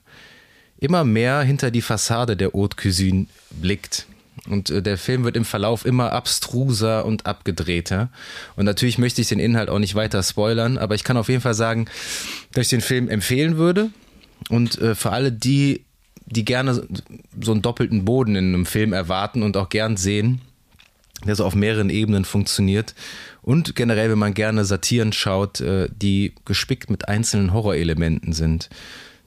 immer 0.80 1.04
mehr 1.04 1.42
hinter 1.42 1.72
die 1.72 1.82
Fassade 1.82 2.38
der 2.38 2.54
Haute 2.54 2.76
Cuisine 2.76 3.28
blickt. 3.50 4.06
Und 4.48 4.70
äh, 4.70 4.82
der 4.82 4.98
Film 4.98 5.24
wird 5.24 5.38
im 5.38 5.46
Verlauf 5.46 5.86
immer 5.86 6.12
abstruser 6.12 7.06
und 7.06 7.26
abgedrehter. 7.26 8.10
Und 8.56 8.66
natürlich 8.66 8.98
möchte 8.98 9.22
ich 9.22 9.28
den 9.28 9.40
Inhalt 9.40 9.70
auch 9.70 9.80
nicht 9.80 9.96
weiter 9.96 10.24
spoilern, 10.24 10.78
aber 10.78 10.96
ich 10.96 11.04
kann 11.04 11.18
auf 11.18 11.30
jeden 11.30 11.42
Fall 11.42 11.54
sagen, 11.54 11.86
dass 12.54 12.66
ich 12.68 12.70
den 12.70 12.82
Film 12.82 13.10
empfehlen 13.10 13.58
würde. 13.58 13.90
Und 14.50 14.80
äh, 14.80 14.96
für 14.96 15.12
alle 15.12 15.32
die, 15.32 15.86
die 16.26 16.46
gerne 16.46 16.88
so 17.40 17.52
einen 17.52 17.62
doppelten 17.62 18.06
Boden 18.06 18.36
in 18.36 18.54
einem 18.54 18.66
Film 18.66 18.94
erwarten 18.94 19.44
und 19.44 19.58
auch 19.58 19.70
gern 19.70 19.98
sehen, 19.98 20.42
der 21.28 21.36
so 21.36 21.46
auf 21.46 21.56
mehreren 21.56 21.90
Ebenen 21.90 22.26
funktioniert. 22.26 22.96
Und 23.42 23.76
generell, 23.76 24.10
wenn 24.10 24.20
man 24.20 24.34
gerne 24.34 24.66
Satiren 24.66 25.14
schaut, 25.14 25.62
äh, 25.62 25.90
die 25.92 26.34
gespickt 26.46 26.90
mit 26.90 27.08
einzelnen 27.08 27.54
Horrorelementen 27.54 28.34
sind. 28.34 28.70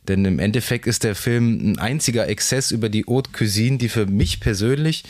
Denn 0.09 0.25
im 0.25 0.39
Endeffekt 0.39 0.87
ist 0.87 1.05
der 1.05 1.15
Film 1.15 1.73
ein 1.73 1.79
einziger 1.79 2.29
Exzess 2.29 2.71
über 2.71 2.89
die 2.89 3.05
Haute 3.07 3.31
Cuisine, 3.33 3.79
die 3.79 3.89
für 3.89 4.07
mich 4.07 4.41
persönlich 4.41 5.05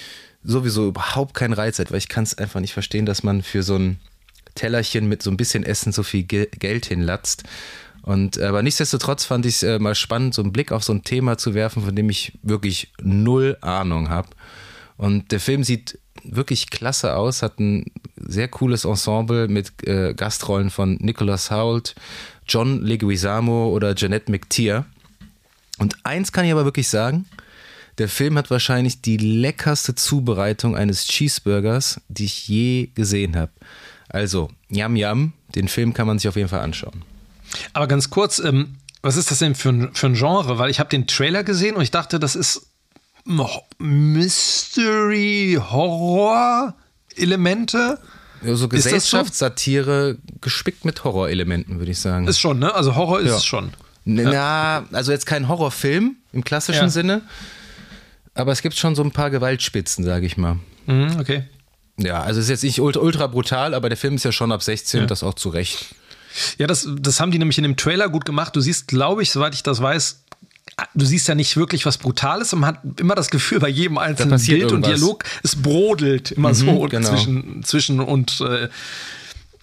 sowieso 0.45 0.89
überhaupt 0.89 1.35
keinen 1.35 1.55
Reiz 1.55 1.79
hat, 1.79 1.91
weil 1.91 1.99
ich 1.99 2.09
kann 2.09 2.25
es 2.25 2.39
einfach 2.39 2.61
nicht 2.61 2.75
verstehen, 2.75 3.07
dass 3.07 3.23
man 3.23 3.43
für 3.43 3.63
so 3.63 3.77
ein 3.77 3.99
Tellerchen 4.55 5.09
mit 5.09 5.23
so 5.23 5.31
ein 5.31 5.37
bisschen 5.37 5.65
Essen 5.65 5.93
so 5.93 6.03
viel 6.03 6.23
Ge 6.23 6.49
Geld 6.59 6.87
hinlatzt. 6.87 7.43
Und 8.03 8.39
aber 8.39 8.63
nichtsdestotrotz 8.63 9.25
fand 9.25 9.47
ich 9.47 9.57
es 9.57 9.63
äh, 9.63 9.79
mal 9.79 9.95
spannend, 9.95 10.35
so 10.35 10.43
einen 10.43 10.53
Blick 10.53 10.71
auf 10.71 10.85
so 10.85 10.93
ein 10.93 11.03
Thema 11.03 11.39
zu 11.39 11.55
werfen, 11.55 11.83
von 11.83 11.97
dem 11.97 12.11
ich 12.11 12.39
wirklich 12.43 12.93
null 13.03 13.57
Ahnung 13.63 14.11
habe. 14.11 14.29
Und 14.97 15.33
der 15.33 15.41
Film 15.41 15.65
sieht 15.65 15.99
wirklich 16.25 16.71
klasse 16.71 17.17
aus, 17.17 17.43
hat 17.43 17.59
ein 17.59 17.87
sehr 18.17 18.49
cooles 18.49 18.85
Ensemble 18.85 19.49
mit 19.49 19.73
äh, 19.87 20.15
Gastrollen 20.15 20.71
von 20.71 20.97
Nicholas 20.97 21.51
Hoult, 21.51 21.95
John 22.47 22.83
Leguizamo 22.83 23.69
oder 23.69 23.95
Jeanette 23.95 24.31
McTeer. 24.31 24.85
Und 25.79 25.97
eins 26.05 26.33
kann 26.33 26.45
ich 26.45 26.53
aber 26.53 26.65
wirklich 26.65 26.89
sagen, 26.89 27.27
der 27.99 28.09
Film 28.09 28.37
hat 28.37 28.51
wahrscheinlich 28.51 29.03
die 29.03 29.17
leckerste 29.17 29.95
Zubereitung 29.95 30.77
eines 30.77 31.07
Cheeseburgers, 31.07 32.01
die 32.09 32.25
ich 32.25 32.49
je 32.49 32.89
gesehen 32.95 33.37
habe. 33.37 33.53
Also, 34.09 34.51
Yam 34.69 34.97
Yam, 34.97 35.33
den 35.55 35.69
Film 35.69 35.95
kann 35.95 36.07
man 36.07 36.19
sich 36.19 36.29
auf 36.29 36.37
jeden 36.37 36.49
Fall 36.49 36.61
anschauen. 36.61 37.03
Aber 37.73 37.87
ganz 37.87 38.11
kurz, 38.11 38.39
ähm, 38.39 38.77
was 39.03 39.17
ist 39.17 39.31
das 39.31 39.39
denn 39.39 39.55
für 39.55 39.69
ein, 39.69 39.95
für 39.95 40.07
ein 40.07 40.15
Genre? 40.15 40.59
Weil 40.59 40.71
ich 40.71 40.81
habe 40.81 40.91
den 40.91 41.07
Trailer 41.07 41.45
gesehen 41.45 41.77
und 41.77 41.83
ich 41.83 41.91
dachte, 41.91 42.19
das 42.19 42.35
ist 42.35 42.67
Mystery, 43.79 45.59
Horror, 45.71 46.75
Elemente. 47.17 47.99
Ja, 48.43 48.55
so 48.55 48.69
Gesellschaftssatire 48.69 50.15
so? 50.15 50.19
gespickt 50.41 50.85
mit 50.85 51.05
Horrorelementen, 51.05 51.79
würde 51.79 51.91
ich 51.93 51.99
sagen. 51.99 52.29
Ist 52.29 52.39
schon, 52.39 52.59
ne? 52.59 52.75
Also 52.75 52.95
Horror 52.95 53.21
ist 53.21 53.31
ja. 53.31 53.37
es 53.37 53.45
schon. 53.45 53.73
Na, 54.05 54.33
ja. 54.33 54.85
also 54.93 55.13
jetzt 55.13 55.25
kein 55.25 55.49
Horrorfilm 55.49 56.17
im 56.33 56.45
klassischen. 56.45 56.91
Sinne, 56.91 57.23
aber 58.35 58.53
es 58.53 58.61
gibt 58.61 58.77
schon 58.77 58.95
so 58.95 59.03
ein 59.03 59.13
paar 59.13 59.31
Gewaltspitzen, 59.31 60.05
sage 60.05 60.27
ich 60.27 60.37
mal. 60.37 60.59
Mhm, 60.87 61.17
okay. 61.19 61.45
Ja, 61.97 62.23
also 62.23 62.41
es 62.41 62.47
ist 62.47 62.51
jetzt 62.51 62.65
nicht 62.65 62.81
ultra, 62.81 63.29
brutal, 63.29 63.73
aber 63.73 63.89
der 63.89 63.97
Film 63.97 64.17
ist 64.17 64.25
ja 64.25 64.33
schon 64.33 64.53
ab 64.53 64.63
16 64.63 65.01
ja. 65.01 65.07
das 65.07 65.23
auch 65.23 65.35
zu 65.35 65.49
Recht. 65.49 65.95
Ja, 66.59 66.67
das, 66.67 66.89
das 66.99 67.21
haben 67.21 67.31
die 67.31 67.39
nämlich 67.39 67.59
in 67.59 67.63
dem 67.63 67.77
Trailer 67.77 68.09
gut 68.09 68.25
gemacht. 68.25 68.57
Du 68.57 68.61
siehst, 68.61 68.89
glaube 68.89 69.23
ich, 69.23 69.31
soweit 69.31 69.55
ich 69.55 69.63
das 69.63 69.81
weiß, 69.81 70.24
du 70.95 71.05
siehst 71.05 71.29
ja 71.29 71.35
nicht 71.35 71.57
wirklich 71.57 71.87
was 71.87 71.99
Brutales 71.99 72.53
und 72.53 72.61
man 72.61 72.69
hat 72.71 73.01
immer 73.01 73.15
das 73.15 73.31
Gefühl 73.31 73.61
bei 73.61 73.69
jedem 73.69 73.99
einzelnen 73.99 74.41
Bild 74.41 74.63
irgendwas. 74.63 74.73
und 74.73 74.87
Dialog, 74.87 75.25
es 75.43 75.57
brodelt 75.57 76.33
immer 76.33 76.51
mhm, 76.51 76.55
so 76.55 76.81
genau. 76.89 77.09
zwischen, 77.09 77.63
zwischen 77.65 78.01
und 78.01 78.41
äh, 78.41 78.69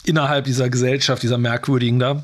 innerhalb 0.04 0.46
dieser 0.46 0.70
Gesellschaft, 0.70 1.24
dieser 1.24 1.38
merkwürdigen 1.38 2.00
da. 2.00 2.24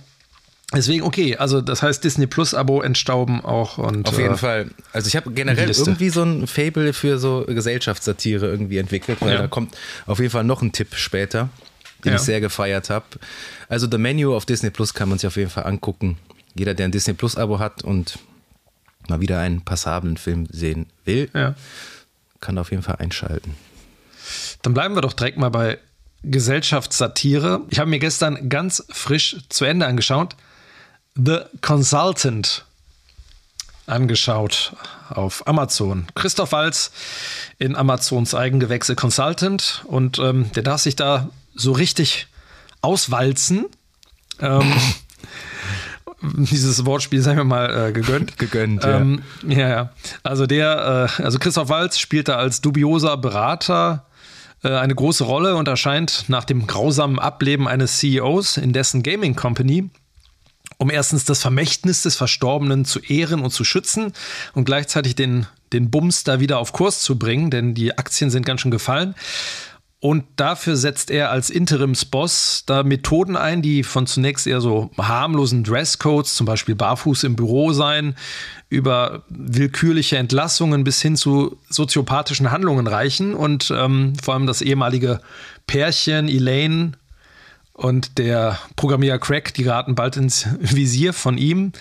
Deswegen, 0.74 1.04
okay, 1.04 1.38
also 1.38 1.62
das 1.62 1.82
heißt 1.82 2.04
Disney 2.04 2.28
Plus 2.28 2.54
Abo 2.54 2.82
entstauben 2.82 3.44
auch 3.44 3.78
und. 3.78 4.10
Auf 4.10 4.20
jeden 4.20 4.34
äh, 4.34 4.38
Fall. 4.38 4.70
Also 4.92 5.08
ich 5.08 5.16
habe 5.16 5.32
generell 5.32 5.70
irgendwie 5.70 6.10
so 6.10 6.24
ein 6.24 6.46
Fable 6.46 6.92
für 6.92 7.20
so 7.20 7.46
Gesellschaftssatire 7.48 8.48
irgendwie 8.48 8.78
entwickelt, 8.78 9.20
weil 9.22 9.34
ja. 9.34 9.42
da 9.44 9.48
kommt 9.48 9.78
auf 10.08 10.20
jeden 10.20 10.32
Fall 10.32 10.44
noch 10.44 10.62
ein 10.62 10.74
Tipp 10.74 10.96
später, 10.96 11.50
den 12.04 12.12
ja. 12.12 12.16
ich 12.18 12.22
sehr 12.22 12.42
gefeiert 12.42 12.90
habe. 12.90 13.06
Also 13.70 13.88
The 13.90 13.98
Menu 13.98 14.36
auf 14.36 14.46
Disney 14.46 14.70
Plus 14.70 14.94
kann 14.94 15.08
man 15.08 15.20
sich 15.20 15.28
auf 15.28 15.38
jeden 15.38 15.50
Fall 15.50 15.66
angucken. 15.66 16.18
Jeder, 16.54 16.74
der 16.74 16.86
ein 16.86 16.92
Disney 16.92 17.14
Plus 17.14 17.38
Abo 17.38 17.60
hat 17.60 17.86
und 17.86 18.20
mal 19.10 19.22
wieder 19.22 19.40
einen 19.40 19.62
passablen 19.62 20.18
Film 20.18 20.48
sehen 20.52 20.88
will, 21.06 21.30
ja. 21.34 21.56
kann 22.40 22.58
auf 22.58 22.72
jeden 22.72 22.84
Fall 22.84 22.98
einschalten. 22.98 23.56
Dann 24.62 24.74
bleiben 24.74 24.96
wir 24.96 25.02
doch 25.02 25.14
direkt 25.14 25.38
mal 25.38 25.50
bei 25.50 25.78
Gesellschaftssatire. 26.24 27.62
Ich 27.70 27.80
habe 27.80 27.90
mir 27.90 28.00
gestern 28.00 28.50
ganz 28.50 28.84
frisch 28.90 29.38
zu 29.50 29.66
Ende 29.66 29.86
angeschaut. 29.86 30.36
The 31.16 31.40
Consultant 31.62 32.66
angeschaut 33.86 34.74
auf 35.10 35.48
Amazon. 35.48 36.08
Christoph 36.14 36.52
Walz 36.52 36.92
in 37.58 37.76
Amazons 37.76 38.36
Eigengewächse 38.36 38.96
Consultant 38.96 39.84
und 39.88 40.20
ähm, 40.20 40.52
der 40.54 40.64
darf 40.64 40.82
sich 40.82 40.96
da 40.96 41.30
so 41.56 41.72
richtig 41.72 42.28
auswalzen. 42.82 43.66
Ähm, 44.40 44.74
dieses 46.34 46.86
Wortspiel, 46.86 47.22
sagen 47.22 47.38
wir 47.38 47.44
mal, 47.44 47.90
äh, 47.90 47.92
gegönnt. 47.92 48.38
gegönnt, 48.38 48.84
ja. 48.84 49.00
Ähm, 49.00 49.22
ja, 49.48 49.70
ja. 49.70 49.90
Also 50.24 50.46
der, 50.46 51.10
äh, 51.20 51.24
also 51.24 51.40
Christoph 51.40 51.70
Walz 51.70 52.00
spielt 52.00 52.28
da 52.28 52.38
als 52.38 52.62
dubioser 52.62 53.18
Berater 53.18 54.06
äh, 54.64 54.70
eine 54.70 54.96
große 54.96 55.24
Rolle 55.24 55.56
und 55.56 55.68
erscheint 55.68 56.26
nach 56.28 56.44
dem 56.44 56.68
grausamen 56.68 57.20
Ableben 57.20 57.68
eines 57.68 58.00
CEOs 58.00 58.58
in 58.58 58.74
dessen 58.74 59.04
Gaming 59.04 59.36
Company 59.36 59.90
um 60.78 60.92
erstens 60.92 61.26
das 61.26 61.42
Vermächtnis 61.42 62.04
des 62.04 62.16
Verstorbenen 62.16 62.86
zu 62.86 63.00
ehren 63.00 63.42
und 63.42 63.52
zu 63.52 63.64
schützen 63.64 64.14
und 64.54 64.66
gleichzeitig 64.66 65.16
den, 65.16 65.48
den 65.74 65.90
Bums 65.90 66.24
da 66.24 66.40
wieder 66.40 66.60
auf 66.60 66.72
Kurs 66.72 67.02
zu 67.02 67.18
bringen, 67.18 67.50
denn 67.50 67.74
die 67.74 67.98
Aktien 67.98 68.30
sind 68.30 68.46
ganz 68.46 68.62
schön 68.62 68.72
gefallen. 68.72 69.16
Und 70.00 70.26
dafür 70.36 70.76
setzt 70.76 71.10
er 71.10 71.32
als 71.32 71.50
Interimsboss 71.50 72.64
da 72.68 72.84
Methoden 72.84 73.36
ein, 73.36 73.64
die 73.64 73.82
von 73.82 74.06
zunächst 74.06 74.46
eher 74.46 74.62
so 74.62 74.92
harmlosen 74.96 75.64
Dresscodes, 75.64 76.36
zum 76.36 76.46
Beispiel 76.46 76.76
barfuß 76.76 77.24
im 77.24 77.36
Büro 77.36 77.74
sein, 77.74 78.16
über 78.70 79.24
willkürliche 79.30 80.18
Entlassungen 80.18 80.84
bis 80.84 81.02
hin 81.02 81.16
zu 81.16 81.58
soziopathischen 81.70 82.52
Handlungen 82.52 82.86
reichen. 82.86 83.34
Und 83.34 83.74
ähm, 83.76 84.14
vor 84.22 84.36
allem 84.36 84.46
das 84.46 84.62
ehemalige 84.62 85.20
Pärchen 85.66 86.30
Elaine 86.30 86.92
und 87.74 88.20
der 88.20 88.60
Programmierer 88.76 89.18
Craig, 89.18 89.52
die 89.56 89.64
geraten 89.64 89.96
bald 89.96 90.16
ins 90.16 90.48
Visier 90.60 91.12
von 91.12 91.40
ihm. 91.40 91.72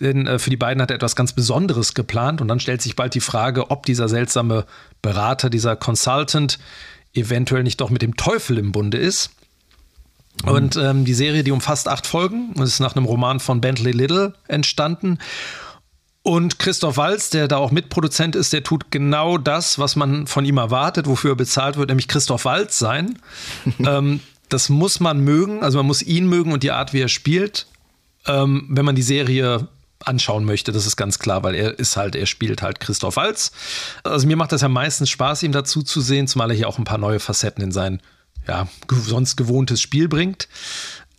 Denn 0.00 0.26
äh, 0.26 0.38
für 0.38 0.50
die 0.50 0.58
beiden 0.58 0.82
hat 0.82 0.90
er 0.90 0.96
etwas 0.96 1.16
ganz 1.16 1.32
Besonderes 1.32 1.94
geplant. 1.94 2.42
Und 2.42 2.48
dann 2.48 2.60
stellt 2.60 2.82
sich 2.82 2.94
bald 2.94 3.14
die 3.14 3.20
Frage, 3.20 3.70
ob 3.70 3.86
dieser 3.86 4.10
seltsame 4.10 4.66
Berater, 5.00 5.48
dieser 5.48 5.76
Consultant, 5.76 6.58
eventuell 7.20 7.62
nicht 7.62 7.80
doch 7.80 7.90
mit 7.90 8.02
dem 8.02 8.16
Teufel 8.16 8.58
im 8.58 8.72
Bunde 8.72 8.98
ist. 8.98 9.30
Mhm. 10.44 10.50
Und 10.50 10.76
ähm, 10.76 11.04
die 11.04 11.14
Serie, 11.14 11.44
die 11.44 11.50
umfasst 11.50 11.88
acht 11.88 12.06
Folgen, 12.06 12.52
und 12.54 12.62
ist 12.62 12.80
nach 12.80 12.96
einem 12.96 13.04
Roman 13.04 13.40
von 13.40 13.60
Bentley 13.60 13.92
Little 13.92 14.34
entstanden. 14.46 15.18
Und 16.22 16.58
Christoph 16.58 16.96
Walz, 16.96 17.30
der 17.30 17.48
da 17.48 17.56
auch 17.56 17.70
Mitproduzent 17.70 18.36
ist, 18.36 18.52
der 18.52 18.62
tut 18.62 18.90
genau 18.90 19.38
das, 19.38 19.78
was 19.78 19.96
man 19.96 20.26
von 20.26 20.44
ihm 20.44 20.58
erwartet, 20.58 21.06
wofür 21.06 21.32
er 21.32 21.36
bezahlt 21.36 21.76
wird, 21.76 21.88
nämlich 21.88 22.08
Christoph 22.08 22.44
Walz 22.44 22.78
sein. 22.78 23.18
ähm, 23.78 24.20
das 24.48 24.68
muss 24.68 25.00
man 25.00 25.20
mögen, 25.20 25.62
also 25.62 25.78
man 25.78 25.86
muss 25.86 26.02
ihn 26.02 26.26
mögen 26.26 26.52
und 26.52 26.62
die 26.62 26.70
Art, 26.70 26.92
wie 26.92 27.00
er 27.00 27.08
spielt, 27.08 27.66
ähm, 28.26 28.66
wenn 28.68 28.84
man 28.84 28.94
die 28.94 29.02
Serie 29.02 29.68
anschauen 30.04 30.44
möchte, 30.44 30.72
das 30.72 30.86
ist 30.86 30.96
ganz 30.96 31.18
klar, 31.18 31.42
weil 31.42 31.54
er 31.54 31.78
ist 31.78 31.96
halt, 31.96 32.14
er 32.14 32.26
spielt 32.26 32.62
halt 32.62 32.80
Christoph 32.80 33.16
Walz. 33.16 33.52
Also 34.04 34.26
mir 34.26 34.36
macht 34.36 34.52
das 34.52 34.62
ja 34.62 34.68
meistens 34.68 35.10
Spaß, 35.10 35.42
ihm 35.42 35.52
dazu 35.52 35.82
zu 35.82 36.00
sehen, 36.00 36.28
zumal 36.28 36.50
er 36.50 36.56
hier 36.56 36.68
auch 36.68 36.78
ein 36.78 36.84
paar 36.84 36.98
neue 36.98 37.20
Facetten 37.20 37.62
in 37.62 37.72
sein, 37.72 38.00
ja, 38.46 38.68
sonst 38.90 39.36
gewohntes 39.36 39.80
Spiel 39.80 40.08
bringt. 40.08 40.48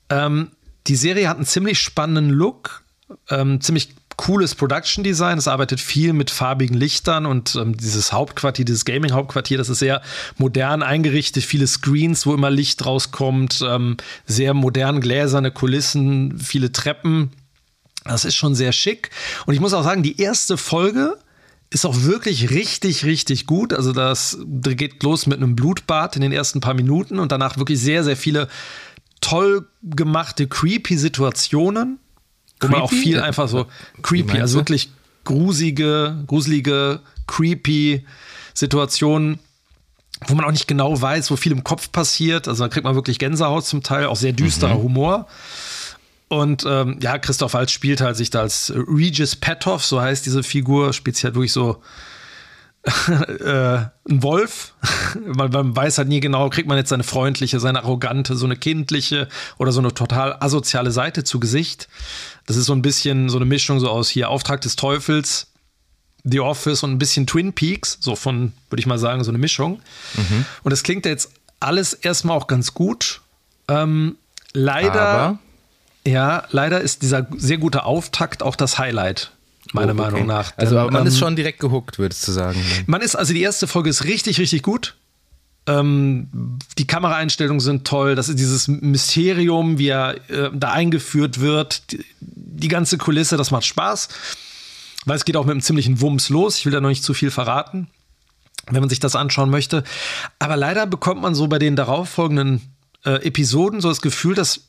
Ähm, 0.09 0.51
die 0.87 0.95
Serie 0.95 1.29
hat 1.29 1.37
einen 1.37 1.45
ziemlich 1.45 1.79
spannenden 1.79 2.29
Look, 2.29 2.83
ähm, 3.29 3.61
ziemlich 3.61 3.89
cooles 4.19 4.53
Production 4.53 5.03
Design. 5.03 5.37
Es 5.37 5.47
arbeitet 5.47 5.79
viel 5.79 6.11
mit 6.11 6.29
farbigen 6.29 6.75
Lichtern 6.75 7.25
und 7.25 7.55
ähm, 7.55 7.77
dieses 7.77 8.11
Hauptquartier, 8.11 8.65
dieses 8.65 8.83
Gaming-Hauptquartier, 8.83 9.57
das 9.57 9.69
ist 9.69 9.79
sehr 9.79 10.01
modern 10.37 10.83
eingerichtet. 10.83 11.43
Viele 11.45 11.67
Screens, 11.67 12.25
wo 12.25 12.33
immer 12.33 12.49
Licht 12.49 12.85
rauskommt, 12.85 13.63
ähm, 13.65 13.95
sehr 14.25 14.53
modern 14.53 14.99
gläserne 14.99 15.51
Kulissen, 15.51 16.37
viele 16.37 16.73
Treppen. 16.73 17.31
Das 18.09 18.25
ist 18.25 18.35
schon 18.35 18.55
sehr 18.55 18.71
schick. 18.71 19.09
Und 19.45 19.53
ich 19.53 19.59
muss 19.59 19.73
auch 19.73 19.83
sagen, 19.83 20.03
die 20.03 20.19
erste 20.19 20.57
Folge 20.57 21.17
ist 21.69 21.85
auch 21.85 22.01
wirklich 22.01 22.49
richtig, 22.49 23.05
richtig 23.05 23.45
gut. 23.45 23.73
Also 23.73 23.93
das 23.93 24.39
geht 24.45 25.03
los 25.03 25.27
mit 25.27 25.37
einem 25.37 25.55
Blutbad 25.55 26.15
in 26.15 26.21
den 26.21 26.31
ersten 26.31 26.61
paar 26.61 26.73
Minuten 26.73 27.19
und 27.19 27.31
danach 27.31 27.57
wirklich 27.57 27.79
sehr, 27.79 28.03
sehr 28.03 28.17
viele 28.17 28.47
toll 29.21 29.67
gemachte, 29.83 30.47
creepy 30.47 30.97
Situationen, 30.97 31.99
wo 32.59 32.67
man 32.67 32.81
auch 32.81 32.91
viel 32.91 33.19
einfach 33.19 33.47
so 33.47 33.67
creepy, 34.01 34.39
also 34.39 34.57
wirklich 34.57 34.89
grusige, 35.23 36.23
gruselige, 36.25 37.01
creepy 37.27 38.05
Situationen, 38.53 39.39
wo 40.27 40.33
man 40.33 40.45
auch 40.45 40.51
nicht 40.51 40.67
genau 40.67 40.99
weiß, 40.99 41.29
wo 41.29 41.35
viel 41.35 41.51
im 41.51 41.63
Kopf 41.63 41.91
passiert. 41.91 42.47
Also 42.47 42.63
da 42.63 42.69
kriegt 42.69 42.83
man 42.83 42.95
wirklich 42.95 43.19
Gänsehaut 43.19 43.65
zum 43.65 43.83
Teil, 43.83 44.07
auch 44.07 44.15
sehr 44.15 44.33
düsterer 44.33 44.75
mhm. 44.75 44.83
Humor. 44.83 45.27
Und 46.29 46.63
ähm, 46.67 46.99
ja, 47.01 47.17
Christoph 47.17 47.55
Waltz 47.55 47.71
spielt 47.71 48.01
halt 48.01 48.15
sich 48.15 48.29
da 48.29 48.41
als 48.41 48.71
Regis 48.75 49.35
Petov, 49.35 49.83
so 49.83 49.99
heißt 49.99 50.25
diese 50.25 50.43
Figur, 50.43 50.93
spielt 50.93 51.15
sich 51.15 51.25
halt 51.25 51.33
wirklich 51.33 51.51
so 51.51 51.81
äh, 53.07 53.77
ein 54.09 54.23
Wolf, 54.23 54.73
weil 55.25 55.49
man 55.49 55.75
weiß 55.75 55.97
halt 55.97 56.07
nie 56.07 56.19
genau, 56.19 56.49
kriegt 56.49 56.67
man 56.67 56.77
jetzt 56.77 56.89
seine 56.89 57.03
freundliche, 57.03 57.59
seine 57.59 57.83
arrogante, 57.83 58.35
so 58.35 58.45
eine 58.45 58.55
kindliche 58.55 59.27
oder 59.57 59.71
so 59.71 59.79
eine 59.79 59.93
total 59.93 60.37
asoziale 60.39 60.91
Seite 60.91 61.23
zu 61.23 61.39
Gesicht. 61.39 61.89
Das 62.45 62.57
ist 62.57 62.67
so 62.67 62.73
ein 62.73 62.83
bisschen 62.83 63.29
so 63.29 63.37
eine 63.37 63.45
Mischung 63.45 63.79
so 63.79 63.89
aus 63.89 64.07
hier 64.07 64.29
Auftrag 64.29 64.61
des 64.61 64.75
Teufels, 64.75 65.47
The 66.23 66.41
Office 66.41 66.83
und 66.83 66.91
ein 66.91 66.99
bisschen 66.99 67.25
Twin 67.25 67.53
Peaks, 67.53 67.97
so 68.01 68.15
von, 68.15 68.53
würde 68.69 68.79
ich 68.79 68.85
mal 68.85 68.99
sagen, 68.99 69.23
so 69.23 69.31
eine 69.31 69.39
Mischung. 69.39 69.81
Mhm. 70.15 70.45
Und 70.63 70.71
das 70.71 70.83
klingt 70.83 71.05
jetzt 71.05 71.31
alles 71.59 71.93
erstmal 71.93 72.37
auch 72.37 72.47
ganz 72.47 72.73
gut. 72.73 73.21
Ähm, 73.67 74.17
leider, 74.53 75.01
Aber? 75.01 75.39
Ja, 76.05 76.43
leider 76.51 76.81
ist 76.81 77.01
dieser 77.01 77.27
sehr 77.37 77.57
gute 77.57 77.83
Auftakt 77.83 78.43
auch 78.43 78.55
das 78.55 78.77
Highlight 78.77 79.31
meiner 79.73 79.93
oh, 79.93 79.99
okay. 79.99 80.11
Meinung 80.11 80.27
nach. 80.27 80.53
Also 80.57 80.75
Denn, 80.75 80.93
man 80.93 81.01
ähm, 81.01 81.07
ist 81.07 81.19
schon 81.19 81.35
direkt 81.35 81.59
gehuckt, 81.59 81.99
würdest 81.99 82.27
du 82.27 82.31
sagen. 82.31 82.61
Man 82.87 83.01
ist, 83.01 83.15
also 83.15 83.33
die 83.33 83.41
erste 83.41 83.67
Folge 83.67 83.89
ist 83.89 84.03
richtig, 84.03 84.39
richtig 84.39 84.63
gut. 84.63 84.95
Ähm, 85.67 86.57
die 86.77 86.87
Kameraeinstellungen 86.87 87.59
sind 87.59 87.85
toll. 87.85 88.15
Das 88.15 88.29
ist 88.29 88.39
dieses 88.39 88.67
Mysterium, 88.67 89.77
wie 89.77 89.89
er 89.89 90.15
äh, 90.29 90.49
da 90.53 90.71
eingeführt 90.71 91.39
wird. 91.39 91.91
Die, 91.91 92.05
die, 92.19 92.67
ganze 92.67 92.97
Kulisse, 92.97 93.37
das 93.37 93.51
macht 93.51 93.65
Spaß. 93.65 94.09
Weil 95.05 95.17
es 95.17 95.25
geht 95.25 95.37
auch 95.37 95.45
mit 95.45 95.51
einem 95.51 95.61
ziemlichen 95.61 96.01
Wumms 96.01 96.29
los. 96.29 96.57
Ich 96.57 96.65
will 96.65 96.73
da 96.73 96.81
noch 96.81 96.89
nicht 96.89 97.03
zu 97.03 97.13
viel 97.13 97.31
verraten, 97.31 97.87
wenn 98.69 98.81
man 98.81 98.89
sich 98.89 98.99
das 98.99 99.15
anschauen 99.15 99.49
möchte. 99.49 99.83
Aber 100.39 100.57
leider 100.57 100.87
bekommt 100.87 101.21
man 101.21 101.35
so 101.35 101.47
bei 101.47 101.59
den 101.59 101.75
darauffolgenden 101.75 102.61
äh, 103.05 103.25
Episoden 103.25 103.81
so 103.81 103.89
das 103.89 104.01
Gefühl, 104.01 104.35
dass 104.35 104.68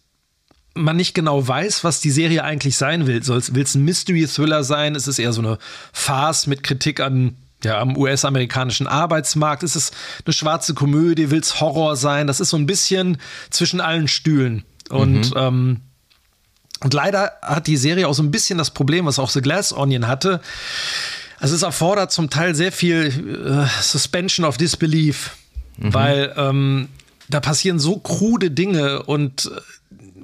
man 0.74 0.96
nicht 0.96 1.14
genau 1.14 1.46
weiß, 1.46 1.84
was 1.84 2.00
die 2.00 2.10
Serie 2.10 2.44
eigentlich 2.44 2.76
sein 2.76 3.06
will. 3.06 3.26
Will 3.26 3.62
es 3.62 3.74
ein 3.74 3.84
Mystery-Thriller 3.84 4.64
sein? 4.64 4.94
Ist 4.94 5.08
es 5.08 5.18
eher 5.18 5.32
so 5.32 5.40
eine 5.40 5.58
Farce 5.92 6.46
mit 6.46 6.62
Kritik 6.62 7.00
an 7.00 7.36
ja, 7.64 7.80
am 7.80 7.96
US-amerikanischen 7.96 8.86
Arbeitsmarkt? 8.86 9.62
Ist 9.62 9.76
es 9.76 9.90
eine 10.24 10.32
schwarze 10.32 10.74
Komödie? 10.74 11.30
Will 11.30 11.40
es 11.40 11.60
Horror 11.60 11.96
sein? 11.96 12.26
Das 12.26 12.40
ist 12.40 12.50
so 12.50 12.56
ein 12.56 12.66
bisschen 12.66 13.18
zwischen 13.50 13.80
allen 13.80 14.08
Stühlen. 14.08 14.64
Und, 14.88 15.34
mhm. 15.34 15.36
ähm, 15.36 15.80
und 16.80 16.94
leider 16.94 17.32
hat 17.42 17.66
die 17.66 17.76
Serie 17.76 18.08
auch 18.08 18.14
so 18.14 18.22
ein 18.22 18.30
bisschen 18.30 18.58
das 18.58 18.70
Problem, 18.70 19.06
was 19.06 19.18
auch 19.18 19.30
The 19.30 19.42
Glass 19.42 19.72
Onion 19.72 20.06
hatte. 20.06 20.40
Also 21.38 21.54
es 21.54 21.62
erfordert 21.62 22.12
zum 22.12 22.30
Teil 22.30 22.54
sehr 22.54 22.72
viel 22.72 23.66
äh, 23.66 23.82
Suspension 23.82 24.46
of 24.46 24.56
Disbelief, 24.56 25.36
mhm. 25.78 25.94
weil 25.94 26.34
ähm, 26.36 26.88
da 27.28 27.40
passieren 27.40 27.78
so 27.78 27.98
krude 27.98 28.50
Dinge 28.50 29.02
und 29.04 29.46
äh, 29.46 29.60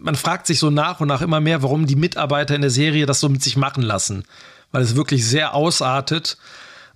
man 0.06 0.14
fragt 0.14 0.46
sich 0.46 0.60
so 0.60 0.70
nach 0.70 1.00
und 1.00 1.08
nach 1.08 1.20
immer 1.20 1.40
mehr, 1.40 1.64
warum 1.64 1.84
die 1.86 1.96
Mitarbeiter 1.96 2.54
in 2.54 2.60
der 2.60 2.70
Serie 2.70 3.06
das 3.06 3.18
so 3.18 3.28
mit 3.28 3.42
sich 3.42 3.56
machen 3.56 3.82
lassen. 3.82 4.22
Weil 4.70 4.82
es 4.82 4.94
wirklich 4.94 5.26
sehr 5.26 5.52
ausartet 5.52 6.38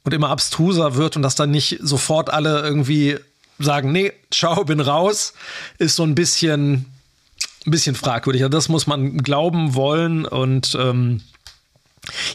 und 0.05 0.15
immer 0.15 0.31
abstruser 0.31 0.95
wird 0.95 1.17
und 1.17 1.23
dass 1.23 1.35
dann 1.35 1.51
nicht 1.51 1.81
sofort 1.83 2.31
alle 2.31 2.61
irgendwie 2.61 3.17
sagen, 3.59 3.91
nee, 3.91 4.13
ciao, 4.31 4.65
bin 4.65 4.79
raus, 4.79 5.35
ist 5.79 5.97
so 5.97 6.05
ein 6.05 6.15
bisschen, 6.15 6.87
ein 7.67 7.73
bisschen 7.73 7.97
fragwürdig. 7.97 8.43
Also 8.43 8.51
das 8.51 8.69
muss 8.69 8.87
man 8.87 9.19
glauben 9.19 9.75
wollen 9.75 10.25
und 10.25 10.77
ähm, 10.79 11.21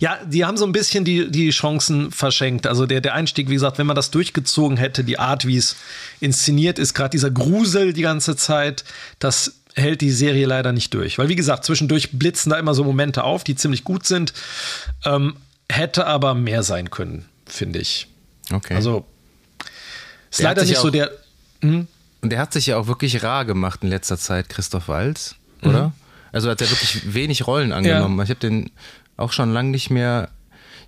ja, 0.02 0.20
die 0.26 0.44
haben 0.44 0.58
so 0.58 0.66
ein 0.66 0.74
bisschen 0.74 1.06
die, 1.06 1.32
die 1.32 1.52
Chancen 1.52 2.12
verschenkt. 2.12 2.68
Also 2.68 2.86
der, 2.86 3.00
der 3.00 3.14
Einstieg, 3.14 3.50
wie 3.50 3.54
gesagt, 3.54 3.78
wenn 3.78 3.88
man 3.88 3.96
das 3.96 4.12
durchgezogen 4.12 4.76
hätte, 4.76 5.06
die 5.06 5.20
Art, 5.20 5.48
wie 5.48 5.56
es 5.56 5.78
inszeniert 6.20 6.80
ist, 6.80 6.94
gerade 6.94 7.12
dieser 7.12 7.32
Grusel 7.32 7.94
die 7.94 8.02
ganze 8.02 8.36
Zeit, 8.36 8.84
das 9.20 9.54
hält 9.76 10.02
die 10.02 10.12
Serie 10.12 10.46
leider 10.46 10.72
nicht 10.72 10.94
durch. 10.94 11.18
Weil, 11.18 11.30
wie 11.30 11.36
gesagt, 11.36 11.66
zwischendurch 11.66 12.12
blitzen 12.12 12.50
da 12.50 12.58
immer 12.58 12.74
so 12.74 12.84
Momente 12.84 13.24
auf, 13.24 13.44
die 13.44 13.56
ziemlich 13.56 13.84
gut 13.84 14.06
sind. 14.06 14.34
Ähm, 15.04 15.36
hätte 15.70 16.08
aber 16.08 16.34
mehr 16.34 16.64
sein 16.64 16.90
können, 16.90 17.26
finde 17.46 17.80
ich. 17.80 18.08
Okay. 18.52 18.76
Also, 18.76 19.06
ist 20.32 20.40
der 20.40 20.50
leider 20.50 20.64
nicht 20.64 20.78
so 20.78 20.90
der. 20.90 21.12
Hm? 21.62 21.88
Und 22.22 22.30
der 22.30 22.40
hat 22.40 22.54
sich 22.54 22.68
ja 22.68 22.78
auch 22.78 22.88
wirklich 22.88 23.24
rar 23.24 23.46
gemacht 23.46 23.82
in 23.84 23.90
letzter 23.90 24.18
Zeit, 24.18 24.50
Christoph 24.50 24.88
Walz, 24.88 25.36
oder? 25.62 25.88
Mhm. 25.88 25.94
Also 26.32 26.50
hat 26.50 26.60
er 26.60 26.70
wirklich 26.70 27.14
wenig 27.14 27.48
Rollen 27.48 27.72
angenommen. 27.72 28.18
Ja. 28.18 28.24
Ich 28.24 28.30
habe 28.30 28.40
den 28.40 28.72
auch 29.16 29.32
schon 29.32 29.54
lange 29.54 29.70
nicht 29.70 29.90
mehr. 29.90 30.30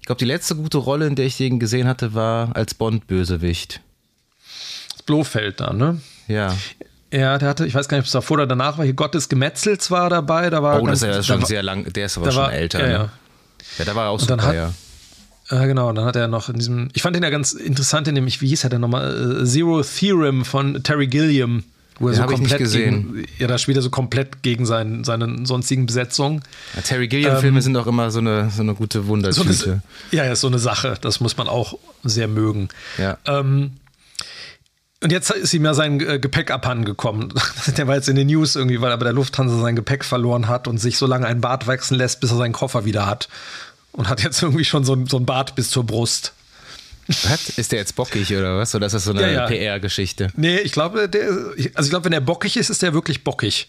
Ich 0.01 0.05
glaube, 0.05 0.19
die 0.19 0.25
letzte 0.25 0.55
gute 0.55 0.77
Rolle, 0.77 1.07
in 1.07 1.15
der 1.15 1.25
ich 1.25 1.37
den 1.37 1.59
gesehen 1.59 1.87
hatte, 1.87 2.13
war 2.13 2.55
als 2.55 2.73
Bond-Bösewicht. 2.73 3.79
Das 4.91 5.03
Blofeld 5.03 5.61
da, 5.61 5.71
ne? 5.71 6.01
Ja. 6.27 6.53
Ja, 7.11 7.37
der 7.37 7.47
hatte, 7.47 7.65
ich 7.65 7.73
weiß 7.73 7.87
gar 7.87 7.97
nicht, 7.97 8.03
ob 8.03 8.07
es 8.07 8.11
davor 8.11 8.35
oder 8.35 8.47
danach 8.47 8.77
war, 8.77 8.85
hier 8.85 8.93
Gottes 8.93 9.29
Gemetzels 9.29 9.89
war 9.91 10.09
dabei. 10.09 10.49
Da 10.49 10.61
war 10.61 10.81
oh, 10.81 10.83
ganz, 10.83 10.99
das 10.99 11.09
ist 11.09 11.15
ja 11.15 11.23
schon 11.23 11.41
war, 11.41 11.47
sehr 11.47 11.63
lang, 11.63 11.91
der 11.93 12.05
ist 12.05 12.17
aber 12.17 12.31
schon 12.31 12.43
war, 12.43 12.53
älter. 12.53 12.81
Ja, 12.81 12.87
ja. 12.87 13.09
ja, 13.77 13.85
da 13.85 13.95
war 13.95 14.05
er 14.05 14.09
auch 14.09 14.19
super, 14.19 14.41
hat, 14.43 14.55
ja. 14.55 14.73
Ja, 15.49 15.65
genau. 15.65 15.89
Und 15.89 15.95
dann 15.95 16.05
hat 16.05 16.15
er 16.15 16.27
noch 16.27 16.49
in 16.49 16.55
diesem, 16.55 16.89
ich 16.93 17.01
fand 17.01 17.15
den 17.15 17.23
ja 17.23 17.29
ganz 17.29 17.53
interessant, 17.53 18.07
in 18.07 18.15
dem, 18.15 18.25
wie 18.25 18.47
hieß 18.47 18.65
er 18.65 18.69
denn 18.69 18.81
nochmal? 18.81 19.45
Zero 19.45 19.81
Theorem 19.81 20.43
von 20.43 20.83
Terry 20.83 21.07
Gilliam. 21.07 21.63
Wo 21.99 22.09
er 22.09 22.13
den 22.13 22.21
so 22.21 22.27
komplett 22.27 22.59
gesehen. 22.59 23.13
Gegen, 23.13 23.27
ja, 23.39 23.47
da 23.47 23.57
spielt 23.57 23.77
er 23.77 23.81
so 23.81 23.89
komplett 23.89 24.43
gegen 24.43 24.67
sein, 24.67 25.03
seine 25.03 25.47
sonstigen 25.47 25.87
Besetzungen. 25.87 26.43
Ja, 26.75 26.81
Terry 26.81 27.07
Gilliam-Filme 27.07 27.57
ähm, 27.57 27.61
sind 27.61 27.77
auch 27.77 27.87
immer 27.87 28.11
so 28.11 28.19
eine, 28.19 28.51
so 28.51 28.61
eine 28.61 28.75
gute 28.75 29.07
Wundertüte. 29.07 29.53
So 29.53 29.69
eine, 29.71 29.81
ja, 30.11 30.25
ja, 30.25 30.35
so 30.35 30.45
eine 30.45 30.59
Sache. 30.59 30.95
Das 31.01 31.21
muss 31.21 31.37
man 31.37 31.47
auch 31.47 31.79
sehr 32.03 32.27
mögen. 32.27 32.69
Ja. 32.99 33.17
Ähm, 33.25 33.71
und 35.01 35.11
jetzt 35.11 35.29
ist 35.29 35.53
ihm 35.53 35.65
ja 35.65 35.73
sein 35.73 35.99
äh, 35.99 36.19
Gepäck 36.19 36.49
abhanden 36.49 36.85
gekommen. 36.85 37.33
der 37.77 37.87
war 37.87 37.95
jetzt 37.95 38.09
in 38.09 38.15
den 38.15 38.27
News 38.27 38.55
irgendwie, 38.55 38.81
weil 38.81 38.91
er 38.91 38.97
bei 38.97 39.03
der 39.03 39.13
Lufthansa 39.13 39.59
sein 39.59 39.75
Gepäck 39.75 40.03
verloren 40.03 40.47
hat 40.47 40.67
und 40.67 40.79
sich 40.79 40.97
so 40.97 41.05
lange 41.05 41.27
ein 41.27 41.41
Bart 41.41 41.67
wechseln 41.67 41.97
lässt, 41.97 42.19
bis 42.19 42.31
er 42.31 42.37
seinen 42.37 42.53
Koffer 42.53 42.85
wieder 42.85 43.05
hat. 43.05 43.27
Und 43.91 44.09
hat 44.09 44.23
jetzt 44.23 44.41
irgendwie 44.41 44.65
schon 44.65 44.83
so, 44.83 44.97
so 45.07 45.17
ein 45.17 45.25
Bart 45.25 45.55
bis 45.55 45.69
zur 45.69 45.85
Brust. 45.85 46.33
Was? 47.07 47.49
Ist 47.57 47.71
der 47.71 47.79
jetzt 47.79 47.95
bockig 47.95 48.31
oder 48.35 48.57
was? 48.57 48.75
Oder 48.75 48.87
ist 48.87 48.93
das 48.93 49.05
so 49.05 49.11
eine 49.11 49.21
ja, 49.21 49.27
ja. 49.29 49.47
PR-Geschichte? 49.47 50.29
Nee, 50.35 50.57
ich 50.57 50.71
glaube, 50.71 51.07
der, 51.07 51.29
also 51.29 51.55
ich 51.55 51.89
glaube, 51.89 52.05
wenn 52.05 52.13
er 52.13 52.21
bockig 52.21 52.57
ist, 52.57 52.69
ist 52.69 52.81
der 52.81 52.93
wirklich 52.93 53.23
bockig. 53.23 53.67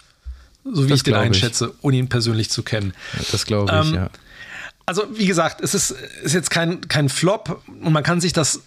So 0.64 0.84
wie 0.84 0.88
das 0.88 0.98
ich 0.98 1.02
den 1.04 1.14
einschätze, 1.14 1.72
ohne 1.82 1.96
ihn 1.96 2.08
persönlich 2.08 2.50
zu 2.50 2.62
kennen. 2.62 2.94
das 3.30 3.46
glaube 3.46 3.72
ich, 3.72 3.88
ähm, 3.88 3.94
ja. 3.94 4.10
Also, 4.86 5.04
wie 5.12 5.26
gesagt, 5.26 5.60
es 5.60 5.74
ist, 5.74 5.94
ist 6.22 6.32
jetzt 6.32 6.50
kein, 6.50 6.88
kein 6.88 7.10
Flop 7.10 7.62
und 7.66 7.92
man 7.92 8.02
kann 8.02 8.22
sich 8.22 8.32
das 8.32 8.62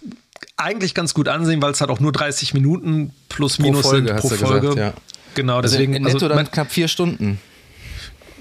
eigentlich 0.56 0.94
ganz 0.94 1.14
gut 1.14 1.28
ansehen, 1.28 1.62
weil 1.62 1.72
es 1.72 1.80
halt 1.80 1.90
auch 1.90 2.00
nur 2.00 2.12
30 2.12 2.54
Minuten 2.54 3.12
plus 3.28 3.58
minus 3.58 3.82
pro 3.82 3.90
Folge, 3.90 4.08
sind 4.08 4.20
pro 4.20 4.28
Folge. 4.28 4.60
Gesagt, 4.68 4.78
ja. 4.78 4.94
Genau, 5.34 5.56
also 5.56 5.68
deswegen. 5.68 5.94
Also 5.94 5.96
in 5.96 6.12
netto 6.12 6.26
also, 6.26 6.36
dann 6.36 6.50
knapp 6.50 6.70
vier 6.70 6.88
Stunden. 6.88 7.40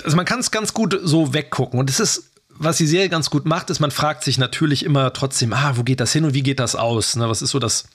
Also 0.03 0.17
man 0.17 0.25
kann 0.25 0.39
es 0.39 0.51
ganz 0.51 0.73
gut 0.73 0.99
so 1.03 1.33
weggucken. 1.33 1.79
Und 1.79 1.89
es 1.89 1.99
ist, 1.99 2.31
was 2.49 2.77
die 2.77 2.87
Serie 2.87 3.09
ganz 3.09 3.29
gut 3.29 3.45
macht, 3.45 3.69
ist, 3.69 3.79
man 3.79 3.91
fragt 3.91 4.23
sich 4.23 4.37
natürlich 4.37 4.83
immer 4.83 5.13
trotzdem, 5.13 5.53
ah, 5.53 5.73
wo 5.75 5.83
geht 5.83 5.99
das 5.99 6.11
hin 6.11 6.25
und 6.25 6.33
wie 6.33 6.43
geht 6.43 6.59
das 6.59 6.75
aus? 6.75 7.15
Ne, 7.15 7.29
was 7.29 7.41
ist 7.41 7.51
so 7.51 7.59
das, 7.59 7.85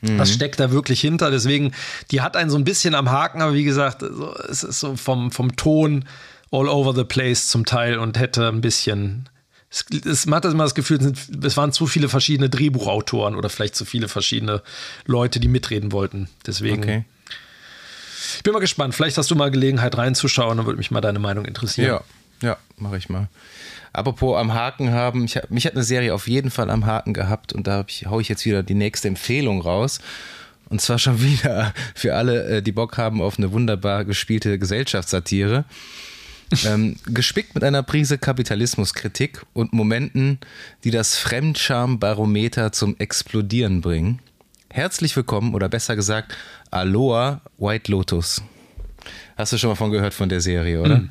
mhm. 0.00 0.18
was 0.18 0.32
steckt 0.32 0.58
da 0.58 0.70
wirklich 0.70 1.00
hinter? 1.00 1.30
Deswegen, 1.30 1.72
die 2.10 2.20
hat 2.22 2.36
einen 2.36 2.50
so 2.50 2.56
ein 2.56 2.64
bisschen 2.64 2.94
am 2.94 3.10
Haken, 3.10 3.42
aber 3.42 3.54
wie 3.54 3.64
gesagt, 3.64 4.02
es 4.02 4.64
ist 4.64 4.80
so 4.80 4.96
vom, 4.96 5.30
vom 5.30 5.54
Ton 5.56 6.06
all 6.50 6.68
over 6.68 6.94
the 6.94 7.04
place 7.04 7.48
zum 7.48 7.64
Teil 7.66 7.98
und 7.98 8.18
hätte 8.18 8.48
ein 8.48 8.60
bisschen 8.60 9.28
es, 9.74 9.84
es, 10.04 10.26
man 10.26 10.36
hat 10.36 10.44
immer 10.44 10.64
das 10.64 10.74
Gefühl, 10.74 11.12
es 11.42 11.56
waren 11.56 11.72
zu 11.72 11.86
viele 11.86 12.08
verschiedene 12.08 12.48
Drehbuchautoren 12.48 13.34
oder 13.34 13.48
vielleicht 13.48 13.74
zu 13.74 13.84
viele 13.84 14.08
verschiedene 14.08 14.62
Leute, 15.06 15.40
die 15.40 15.48
mitreden 15.48 15.90
wollten. 15.90 16.28
Deswegen. 16.46 16.82
Okay. 16.82 17.04
Ich 18.36 18.42
bin 18.42 18.52
mal 18.52 18.60
gespannt. 18.60 18.94
Vielleicht 18.94 19.18
hast 19.18 19.30
du 19.30 19.36
mal 19.36 19.50
Gelegenheit 19.50 19.96
reinzuschauen, 19.96 20.56
dann 20.56 20.66
würde 20.66 20.78
mich 20.78 20.90
mal 20.90 21.00
deine 21.00 21.18
Meinung 21.18 21.44
interessieren. 21.44 22.00
Ja, 22.40 22.48
ja, 22.48 22.56
mache 22.76 22.96
ich 22.96 23.08
mal. 23.08 23.28
Apropos 23.92 24.38
am 24.38 24.54
Haken 24.54 24.92
haben, 24.92 25.24
ich, 25.24 25.38
mich 25.50 25.66
hat 25.66 25.74
eine 25.74 25.84
Serie 25.84 26.14
auf 26.14 26.26
jeden 26.26 26.50
Fall 26.50 26.70
am 26.70 26.86
Haken 26.86 27.14
gehabt 27.14 27.52
und 27.52 27.66
da 27.66 27.84
ich, 27.86 28.06
haue 28.06 28.22
ich 28.22 28.28
jetzt 28.28 28.44
wieder 28.44 28.62
die 28.62 28.74
nächste 28.74 29.08
Empfehlung 29.08 29.60
raus. 29.60 30.00
Und 30.68 30.80
zwar 30.80 30.98
schon 30.98 31.20
wieder 31.22 31.74
für 31.94 32.14
alle, 32.14 32.44
äh, 32.44 32.62
die 32.62 32.72
Bock 32.72 32.96
haben 32.96 33.20
auf 33.20 33.38
eine 33.38 33.52
wunderbar 33.52 34.04
gespielte 34.04 34.58
Gesellschaftssatire 34.58 35.64
ähm, 36.66 36.96
gespickt 37.06 37.54
mit 37.54 37.64
einer 37.64 37.82
Prise 37.82 38.18
Kapitalismuskritik 38.18 39.42
und 39.52 39.72
Momenten, 39.72 40.38
die 40.84 40.90
das 40.90 41.16
Fremdscham-Barometer 41.16 42.72
zum 42.72 42.96
Explodieren 42.98 43.80
bringen. 43.80 44.20
Herzlich 44.70 45.14
willkommen 45.16 45.54
oder 45.54 45.68
besser 45.68 45.96
gesagt 45.96 46.36
Aloha 46.70 47.40
White 47.58 47.90
Lotus. 47.90 48.42
Hast 49.36 49.52
du 49.52 49.58
schon 49.58 49.70
mal 49.70 49.76
von 49.76 49.90
gehört 49.90 50.14
von 50.14 50.28
der 50.28 50.40
Serie, 50.40 50.80
oder? 50.80 50.96
Mm. 50.96 51.10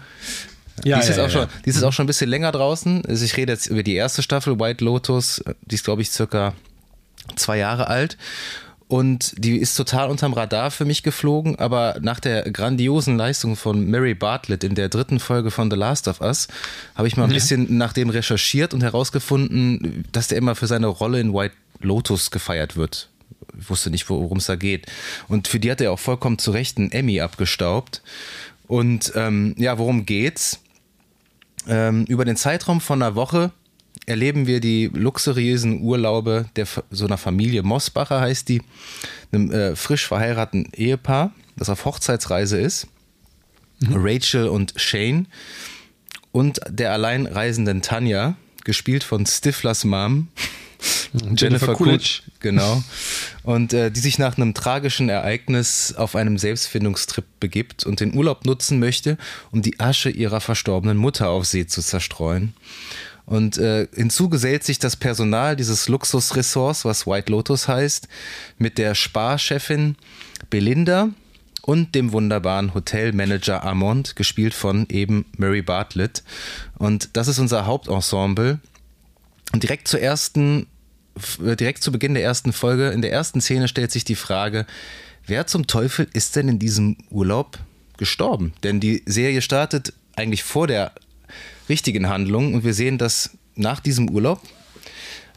Ja, 0.84 1.00
die 1.00 1.08
ist, 1.08 1.15
ja, 1.15 1.24
ja, 1.24 1.30
schon, 1.30 1.48
die 1.65 1.69
ist 1.69 1.84
auch 1.84 1.93
schon 1.93 2.06
ein 2.06 2.08
bisschen 2.08 2.30
länger 2.30 2.52
draußen. 2.52 3.06
Also 3.06 3.24
ich 3.24 3.38
rede 3.38 3.52
jetzt 3.52 3.67
über 3.67 3.84
die 3.84 3.93
erste 3.96 4.24
Staffel, 4.24 4.60
White 4.60 4.84
Lotus. 4.84 5.43
Die 5.62 5.76
ist, 5.76 5.84
glaube 5.84 6.02
ich, 6.02 6.10
circa 6.10 6.54
zwei 7.36 7.58
Jahre 7.58 7.88
alt. 7.88 8.17
Und 8.93 9.34
die 9.43 9.58
ist 9.58 9.73
total 9.73 10.12
unterm 10.12 10.34
Radar 10.34 10.69
für 10.69 10.86
mich 10.86 11.01
geflogen, 11.01 11.58
aber 11.58 11.97
nach 12.01 12.19
der 12.19 12.43
grandiosen 12.51 13.17
Leistung 13.17 13.56
von 13.56 13.89
Mary 13.89 14.13
Bartlett 14.13 14.63
in 14.63 14.75
der 14.75 14.88
dritten 14.88 15.20
Folge 15.20 15.49
von 15.49 15.72
The 15.72 15.76
Last 15.76 16.07
of 16.07 16.22
Us 16.22 16.47
habe 16.93 17.07
ich 17.07 17.18
mal 17.18 17.24
ein 17.24 17.32
ja. 17.32 17.34
bisschen 17.34 17.76
nach 17.76 17.91
dem 17.91 18.11
recherchiert 18.11 18.72
und 18.72 18.84
herausgefunden, 18.84 20.05
dass 20.11 20.28
der 20.28 20.38
immer 20.38 20.53
für 20.53 20.68
seine 20.68 20.86
Rolle 20.86 21.20
in 21.20 21.34
White 21.34 21.55
Lotus 21.80 22.30
gefeiert 22.30 22.78
wird. 22.78 23.09
Ich 23.59 23.68
wusste 23.68 23.89
nicht, 23.89 24.07
worum 24.11 24.38
es 24.38 24.45
da 24.45 24.55
geht. 24.55 24.86
Und 25.28 25.47
für 25.47 25.59
die 25.59 25.72
hat 25.72 25.82
er 25.82 25.91
auch 25.91 25.97
vollkommen 25.97 26.38
zu 26.38 26.51
Recht 26.51 26.78
einen 26.78 26.91
Emmy 26.91 27.20
abgestaubt. 27.20 28.03
Und 28.68 29.11
ähm, 29.15 29.55
ja, 29.57 29.80
worum 29.80 30.05
geht's? 30.05 30.59
Ähm, 31.68 32.05
über 32.05 32.26
den 32.26 32.36
Zeitraum 32.36 32.80
von 32.80 33.01
einer 33.01 33.15
Woche 33.15 33.53
erleben 34.06 34.47
wir 34.47 34.60
die 34.60 34.89
luxuriösen 34.93 35.82
Urlaube 35.82 36.45
der 36.56 36.68
so 36.91 37.06
einer 37.06 37.18
Familie 37.18 37.64
Mosbacher 37.64 38.20
heißt 38.20 38.49
die, 38.49 38.62
einem 39.32 39.51
äh, 39.51 39.76
frisch 39.76 40.08
verheirateten 40.08 40.72
Ehepaar, 40.74 41.32
das 41.56 41.70
auf 41.70 41.86
Hochzeitsreise 41.86 42.60
ist. 42.60 42.88
Mhm. 43.80 43.93
Rachel 43.95 44.47
und 44.47 44.74
Shane 44.76 45.28
und 46.32 46.60
der 46.68 46.91
allein 46.91 47.26
reisenden 47.28 47.82
Tanja, 47.82 48.36
gespielt 48.64 49.04
von 49.04 49.26
Stiflers 49.26 49.84
Mom. 49.84 50.30
Jennifer, 51.14 51.36
Jennifer 51.36 51.74
Coolidge. 51.76 52.22
Genau. 52.39 52.84
Und 53.43 53.72
äh, 53.72 53.91
die 53.91 53.99
sich 53.99 54.20
nach 54.20 54.36
einem 54.36 54.54
tragischen 54.54 55.10
Ereignis 55.10 55.93
auf 55.95 56.16
einem 56.16 56.38
Selbstfindungstrip 56.38 57.26
begibt 57.39 57.86
und 57.86 57.99
den 57.99 58.16
Urlaub 58.16 58.45
nutzen 58.45 58.80
möchte, 58.80 59.18
um 59.51 59.62
die 59.62 59.80
Asche 59.80 60.10
ihrer 60.10 60.41
verstorbenen 60.41 60.97
Mutter 60.97 61.30
auf 61.30 61.45
See 61.45 61.68
zu 61.68 61.82
zerstreuen. 61.82 62.54
Und 63.26 63.57
äh, 63.57 63.88
hinzu 63.93 64.30
gesellt 64.30 64.63
sich 64.63 64.80
das 64.80 64.95
Personal 64.95 65.55
dieses 65.55 65.88
Luxusressorts, 65.88 66.84
was 66.86 67.07
White 67.07 67.32
Lotus 67.32 67.67
heißt, 67.67 68.07
mit 68.57 68.78
der 68.78 68.95
Sparchefin 68.95 69.95
Belinda 70.49 71.09
und 71.61 71.95
dem 71.95 72.11
wunderbaren 72.11 72.74
Hotelmanager 72.74 73.63
Amond, 73.63 74.17
gespielt 74.17 74.53
von 74.53 74.86
eben 74.89 75.26
Mary 75.38 75.61
Bartlett. 75.61 76.24
Und 76.78 77.11
das 77.13 77.30
ist 77.30 77.39
unser 77.39 77.65
Hauptensemble. 77.65 78.59
Und 79.53 79.63
direkt 79.63 79.88
zur 79.88 80.01
ersten, 80.01 80.67
äh, 81.43 81.55
direkt 81.55 81.82
zu 81.82 81.91
Beginn 81.93 82.15
der 82.15 82.24
ersten 82.24 82.51
Folge, 82.51 82.89
in 82.89 83.01
der 83.01 83.13
ersten 83.13 83.39
Szene 83.39 83.69
stellt 83.69 83.91
sich 83.91 84.03
die 84.03 84.15
Frage, 84.15 84.65
wer 85.26 85.47
zum 85.47 85.67
Teufel 85.67 86.09
ist 86.11 86.36
denn 86.36 86.49
in 86.49 86.59
diesem 86.59 86.97
Urlaub 87.09 87.59
gestorben? 87.97 88.53
Denn 88.63 88.82
die 88.82 89.01
Serie 89.05 89.41
startet 89.41 89.93
eigentlich 90.15 90.43
vor 90.43 90.67
der 90.67 90.91
richtigen 91.70 92.09
Handlung. 92.09 92.53
Und 92.53 92.64
wir 92.64 92.74
sehen, 92.74 92.97
dass 92.97 93.32
nach 93.55 93.80
diesem 93.80 94.09
Urlaub 94.09 94.41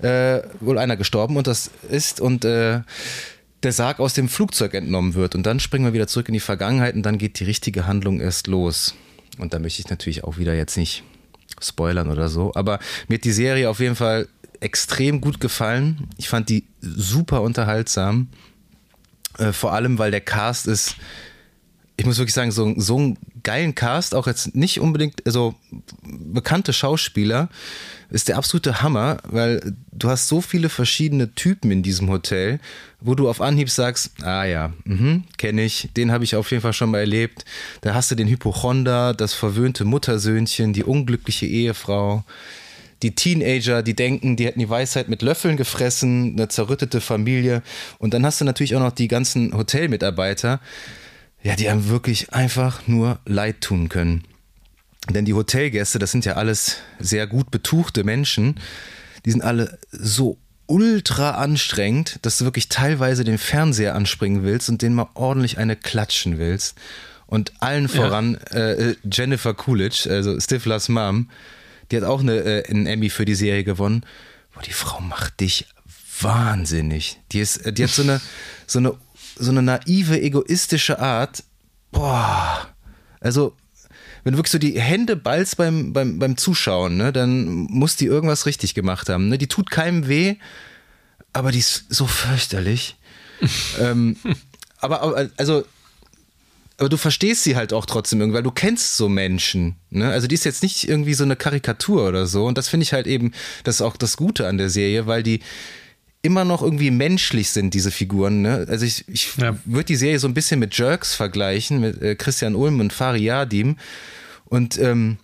äh, 0.03 0.43
wohl 0.61 0.79
einer 0.79 0.97
gestorben 0.97 1.37
und 1.37 1.47
das 1.47 1.70
ist 1.89 2.20
und 2.20 2.45
äh, 2.45 2.81
der 3.62 3.72
Sarg 3.72 4.01
aus 4.01 4.14
dem 4.14 4.29
Flugzeug 4.29 4.74
entnommen 4.74 5.14
wird. 5.14 5.35
Und 5.35 5.45
dann 5.45 5.61
springen 5.61 5.87
wir 5.87 5.93
wieder 5.93 6.07
zurück 6.07 6.29
in 6.29 6.35
die 6.35 6.41
Vergangenheit 6.41 6.95
und 6.95 7.03
dann 7.03 7.18
geht 7.18 7.41
die 7.41 7.45
richtige 7.45 7.87
Handlung 7.87 8.20
erst 8.20 8.47
los. 8.47 8.95
Und 9.39 9.55
da 9.55 9.59
möchte 9.59 9.81
ich 9.81 9.89
natürlich 9.91 10.24
auch 10.24 10.39
wieder 10.39 10.55
jetzt 10.55 10.77
nicht 10.77 11.03
spoilern 11.61 12.11
oder 12.11 12.29
so. 12.29 12.53
Aber 12.55 12.79
mir 13.09 13.16
hat 13.16 13.24
die 13.24 13.33
Serie 13.33 13.70
auf 13.70 13.81
jeden 13.81 13.97
Fall 13.97 14.29
extrem 14.61 15.20
gut 15.20 15.41
gefallen. 15.41 16.09
Ich 16.16 16.29
fand 16.29 16.49
die 16.49 16.64
super 16.81 17.43
unterhaltsam. 17.43 18.29
Äh, 19.39 19.53
vor 19.53 19.72
allem, 19.72 19.99
weil 19.99 20.11
der 20.11 20.20
Cast 20.20 20.66
ist 20.66 20.97
ich 21.97 22.05
muss 22.05 22.18
wirklich 22.18 22.34
sagen, 22.34 22.51
so, 22.51 22.74
so 22.76 22.99
einen 22.99 23.18
geilen 23.42 23.74
Cast, 23.74 24.14
auch 24.14 24.26
jetzt 24.26 24.55
nicht 24.55 24.80
unbedingt, 24.80 25.24
also 25.24 25.55
bekannte 26.03 26.72
Schauspieler, 26.72 27.49
ist 28.11 28.28
der 28.28 28.36
absolute 28.36 28.82
Hammer, 28.82 29.18
weil 29.24 29.74
du 29.92 30.09
hast 30.09 30.28
so 30.28 30.40
viele 30.40 30.68
verschiedene 30.68 31.34
Typen 31.34 31.70
in 31.70 31.82
diesem 31.82 32.09
Hotel, 32.09 32.61
wo 33.01 33.14
du 33.14 33.28
auf 33.28 33.40
Anhieb 33.40 33.70
sagst, 33.70 34.22
ah 34.22 34.44
ja, 34.44 34.72
mhm, 34.84 35.24
kenne 35.38 35.62
ich, 35.62 35.88
den 35.97 36.12
habe 36.12 36.24
ich 36.24 36.36
auf 36.36 36.51
jeden 36.51 36.62
Fall 36.62 36.72
schon 36.72 36.90
mal 36.90 36.99
erlebt. 36.99 37.44
Da 37.80 37.94
hast 37.94 38.11
du 38.11 38.14
den 38.14 38.28
Hypochonder, 38.28 39.14
das 39.14 39.34
verwöhnte 39.34 39.84
Muttersöhnchen, 39.84 40.72
die 40.72 40.84
unglückliche 40.84 41.47
Ehefrau, 41.47 42.24
die 43.03 43.14
Teenager, 43.14 43.82
die 43.82 43.94
denken, 43.94 44.36
die 44.36 44.47
hätten 44.47 44.61
die 44.61 44.70
Weisheit 44.70 45.09
mit 45.09 45.22
Löffeln 45.22 45.57
gefressen, 45.57 46.34
eine 46.36 46.49
zerrüttete 46.49 47.01
Familie. 47.01 47.62
Und 47.99 48.14
dann 48.14 48.24
hast 48.24 48.40
du 48.40 48.44
natürlich 48.44 48.74
auch 48.76 48.80
noch 48.80 48.92
die 48.92 49.09
ganzen 49.09 49.53
Hotelmitarbeiter, 49.53 50.61
ja, 51.47 51.55
die 51.55 51.68
einem 51.68 51.88
wirklich 51.88 52.32
einfach 52.32 52.88
nur 52.88 53.20
leid 53.24 53.61
tun 53.61 53.88
können. 53.88 54.24
Denn 55.09 55.24
die 55.24 55.34
Hotelgäste, 55.34 56.01
das 56.01 56.11
sind 56.11 56.24
ja 56.24 56.32
alles 56.32 56.78
sehr 56.99 57.28
gut 57.28 57.53
betuchte 57.53 58.03
Menschen, 58.03 58.59
die 59.24 59.30
sind 59.30 59.42
alle 59.42 59.78
so 59.92 60.38
ultra 60.66 61.36
anstrengend, 61.36 62.18
dass 62.22 62.38
du 62.38 62.44
wirklich 62.47 62.68
teilweise 62.68 63.22
den 63.22 63.38
Fernseher 63.38 63.94
anspringen 63.94 64.42
willst 64.42 64.68
und 64.68 64.82
den 64.82 64.92
mal 64.92 65.09
ordentlich 65.14 65.59
eine 65.59 65.76
klatschen 65.76 66.38
willst. 66.38 66.76
Und 67.28 67.53
allen 67.61 67.88
voran 67.88 68.38
ja. 68.53 68.72
äh, 68.72 68.97
Jennifer 69.05 69.55
Coolidge, 69.55 70.11
also 70.11 70.40
Stiflers 70.40 70.88
Mom, 70.88 71.30
die 71.92 71.97
hat 71.97 72.03
auch 72.03 72.22
eine, 72.22 72.38
äh, 72.38 72.68
einen 72.68 72.86
Emmy 72.86 73.09
für 73.09 73.24
die 73.24 73.36
Serie 73.36 73.62
gewonnen. 73.62 74.05
Boah, 74.53 74.62
die 74.62 74.72
Frau 74.72 75.01
macht 75.01 75.38
dich 75.38 75.66
wahnsinnig. 76.20 77.20
Die, 77.30 77.38
ist, 77.38 77.78
die 77.78 77.84
hat 77.84 77.90
so 77.90 78.03
eine, 78.03 78.20
so 78.66 78.80
eine 78.80 78.94
so 79.39 79.51
eine 79.51 79.62
naive, 79.62 80.20
egoistische 80.20 80.99
Art. 80.99 81.45
Boah. 81.93 82.68
Also, 83.20 83.55
wenn 84.24 84.32
du 84.32 84.39
wirklich 84.39 84.53
so 84.53 84.59
die 84.59 84.80
Hände 84.80 85.16
ballst 85.16 85.57
beim, 85.57 85.93
beim, 85.93 86.18
beim 86.18 86.37
Zuschauen, 86.37 86.97
ne, 86.97 87.12
dann 87.12 87.47
muss 87.47 87.97
die 87.97 88.07
irgendwas 88.07 88.47
richtig 88.47 88.74
gemacht 88.74 89.09
haben. 89.09 89.28
Ne? 89.28 89.39
Die 89.39 89.47
tut 89.47 89.70
keinem 89.70 90.09
weh, 90.09 90.37
aber 91.32 91.53
die 91.53 91.61
ist 91.61 91.84
so 91.89 92.07
fürchterlich. 92.07 92.97
ähm, 93.80 94.16
aber, 94.78 95.03
aber, 95.03 95.30
also, 95.37 95.64
aber 96.78 96.89
du 96.89 96.97
verstehst 96.97 97.45
sie 97.45 97.57
halt 97.57 97.72
auch 97.72 97.87
trotzdem 97.87 98.20
irgendwie, 98.20 98.37
weil 98.37 98.43
du 98.43 98.51
kennst 98.51 98.97
so 98.97 99.09
Menschen. 99.09 99.76
Ne? 99.91 100.11
Also 100.11 100.26
die 100.26 100.34
ist 100.34 100.45
jetzt 100.45 100.62
nicht 100.62 100.89
irgendwie 100.89 101.14
so 101.14 101.24
eine 101.24 101.37
Karikatur 101.37 102.09
oder 102.09 102.26
so. 102.26 102.47
Und 102.47 102.59
das 102.59 102.68
finde 102.68 102.84
ich 102.84 102.93
halt 102.93 103.07
eben, 103.07 103.32
das 103.64 103.76
ist 103.76 103.82
auch 103.82 103.97
das 103.97 104.16
Gute 104.16 104.47
an 104.47 104.59
der 104.59 104.70
Serie, 104.70 105.07
weil 105.07 105.22
die, 105.22 105.41
immer 106.27 106.45
noch 106.45 106.62
irgendwie 106.62 106.91
menschlich 106.91 107.51
sind, 107.51 107.72
diese 107.72 107.91
Figuren. 107.91 108.43
Ne? 108.43 108.66
Also 108.68 108.85
ich, 108.85 109.09
ich 109.09 109.37
ja. 109.37 109.57
würde 109.64 109.85
die 109.85 109.97
Serie 109.97 110.18
so 110.18 110.29
ein 110.29 110.35
bisschen 110.35 110.61
mit 110.61 110.77
Jerks 110.77 111.14
vergleichen, 111.14 111.81
mit 111.81 112.03
äh, 112.03 112.16
Christian 112.16 112.55
Ulm 112.55 112.81
und 112.81 112.93
Fari 112.93 113.22
Yadim. 113.22 113.77
Und 114.45 114.79
ähm, 114.79 115.18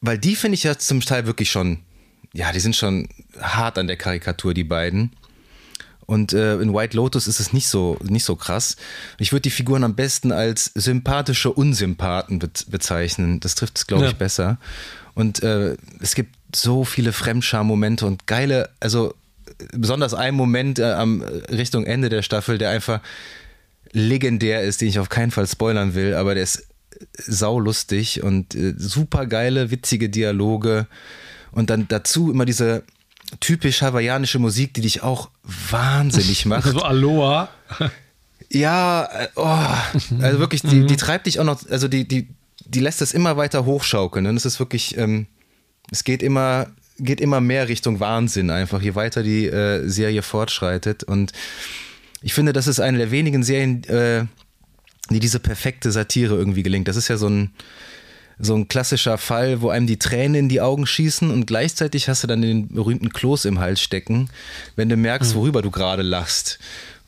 weil 0.00 0.18
die 0.18 0.36
finde 0.36 0.54
ich 0.54 0.62
ja 0.62 0.78
zum 0.78 1.00
Teil 1.00 1.26
wirklich 1.26 1.50
schon, 1.50 1.80
ja, 2.32 2.52
die 2.52 2.60
sind 2.60 2.76
schon 2.76 3.08
hart 3.40 3.78
an 3.78 3.88
der 3.88 3.96
Karikatur, 3.96 4.54
die 4.54 4.64
beiden. 4.64 5.12
Und 6.06 6.32
äh, 6.32 6.58
in 6.58 6.72
White 6.72 6.96
Lotus 6.96 7.26
ist 7.26 7.38
es 7.38 7.52
nicht 7.52 7.68
so, 7.68 7.98
nicht 8.02 8.24
so 8.24 8.34
krass. 8.34 8.76
Ich 9.18 9.32
würde 9.32 9.42
die 9.42 9.50
Figuren 9.50 9.84
am 9.84 9.94
besten 9.94 10.32
als 10.32 10.70
sympathische 10.74 11.52
Unsympathen 11.52 12.38
be 12.38 12.48
bezeichnen. 12.68 13.40
Das 13.40 13.56
trifft 13.56 13.76
es, 13.76 13.86
glaube 13.86 14.04
ja. 14.04 14.10
ich, 14.10 14.16
besser. 14.16 14.58
Und 15.14 15.42
äh, 15.42 15.76
es 16.00 16.14
gibt 16.14 16.34
so 16.54 16.84
viele 16.84 17.12
Fremdscham-Momente 17.12 18.06
und 18.06 18.26
geile, 18.26 18.70
also 18.80 19.14
besonders 19.72 20.14
ein 20.14 20.34
Moment 20.34 20.78
äh, 20.78 20.92
am 20.92 21.22
Richtung 21.22 21.84
Ende 21.84 22.08
der 22.08 22.22
Staffel, 22.22 22.58
der 22.58 22.70
einfach 22.70 23.00
legendär 23.92 24.62
ist, 24.62 24.80
den 24.80 24.88
ich 24.88 24.98
auf 24.98 25.08
keinen 25.08 25.30
Fall 25.30 25.46
spoilern 25.46 25.94
will, 25.94 26.14
aber 26.14 26.34
der 26.34 26.44
ist 26.44 26.66
saulustig 27.16 28.22
und 28.22 28.54
äh, 28.54 28.74
super 28.76 29.26
geile, 29.26 29.70
witzige 29.70 30.08
Dialoge 30.08 30.86
und 31.52 31.70
dann 31.70 31.88
dazu 31.88 32.30
immer 32.30 32.44
diese 32.44 32.82
typisch 33.40 33.82
hawaiianische 33.82 34.38
Musik, 34.38 34.74
die 34.74 34.80
dich 34.80 35.02
auch 35.02 35.30
wahnsinnig 35.42 36.46
macht. 36.46 36.64
So 36.64 36.82
Aloha. 36.82 37.48
Ja, 38.50 39.04
äh, 39.04 39.28
oh, 39.36 40.22
also 40.22 40.38
wirklich, 40.38 40.62
die, 40.62 40.86
die 40.86 40.96
treibt 40.96 41.26
dich 41.26 41.38
auch 41.38 41.44
noch, 41.44 41.68
also 41.68 41.88
die, 41.88 42.08
die, 42.08 42.28
die 42.64 42.80
lässt 42.80 43.02
es 43.02 43.12
immer 43.12 43.36
weiter 43.36 43.64
hochschaukeln. 43.64 44.26
Und 44.26 44.36
es 44.36 44.46
ist 44.46 44.58
wirklich, 44.58 44.96
ähm, 44.96 45.26
es 45.90 46.04
geht 46.04 46.22
immer 46.22 46.68
geht 46.98 47.20
immer 47.20 47.40
mehr 47.40 47.68
Richtung 47.68 48.00
Wahnsinn 48.00 48.50
einfach, 48.50 48.82
je 48.82 48.94
weiter 48.94 49.22
die 49.22 49.46
äh, 49.46 49.88
Serie 49.88 50.22
fortschreitet. 50.22 51.04
Und 51.04 51.32
ich 52.22 52.34
finde, 52.34 52.52
das 52.52 52.66
ist 52.66 52.80
eine 52.80 52.98
der 52.98 53.10
wenigen 53.10 53.42
Serien, 53.42 53.84
äh, 53.84 54.24
die 55.10 55.20
diese 55.20 55.38
perfekte 55.38 55.90
Satire 55.90 56.34
irgendwie 56.34 56.62
gelingt. 56.62 56.88
Das 56.88 56.96
ist 56.96 57.08
ja 57.08 57.16
so 57.16 57.28
ein, 57.28 57.50
so 58.38 58.54
ein 58.54 58.68
klassischer 58.68 59.18
Fall, 59.18 59.62
wo 59.62 59.70
einem 59.70 59.86
die 59.86 59.98
Tränen 59.98 60.34
in 60.34 60.48
die 60.48 60.60
Augen 60.60 60.86
schießen 60.86 61.30
und 61.30 61.46
gleichzeitig 61.46 62.08
hast 62.08 62.22
du 62.22 62.26
dann 62.26 62.42
den 62.42 62.68
berühmten 62.68 63.10
Kloß 63.10 63.44
im 63.46 63.58
Hals 63.58 63.80
stecken, 63.80 64.28
wenn 64.76 64.88
du 64.88 64.96
merkst, 64.96 65.34
mhm. 65.34 65.38
worüber 65.38 65.62
du 65.62 65.70
gerade 65.70 66.02
lachst. 66.02 66.58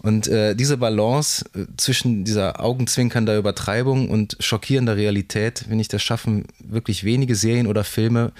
Und 0.03 0.28
äh, 0.28 0.55
diese 0.55 0.78
Balance 0.78 1.45
äh, 1.55 1.66
zwischen 1.76 2.24
dieser 2.24 2.61
augenzwinkernder 2.61 3.36
Übertreibung 3.36 4.09
und 4.09 4.36
schockierender 4.41 4.97
Realität, 4.97 5.66
wenn 5.68 5.78
ich 5.78 5.88
das 5.88 6.03
schaffen, 6.03 6.47
wirklich 6.59 7.05
wenige 7.05 7.34
Serien 7.34 7.66
oder 7.66 7.84
Filme 7.84 8.32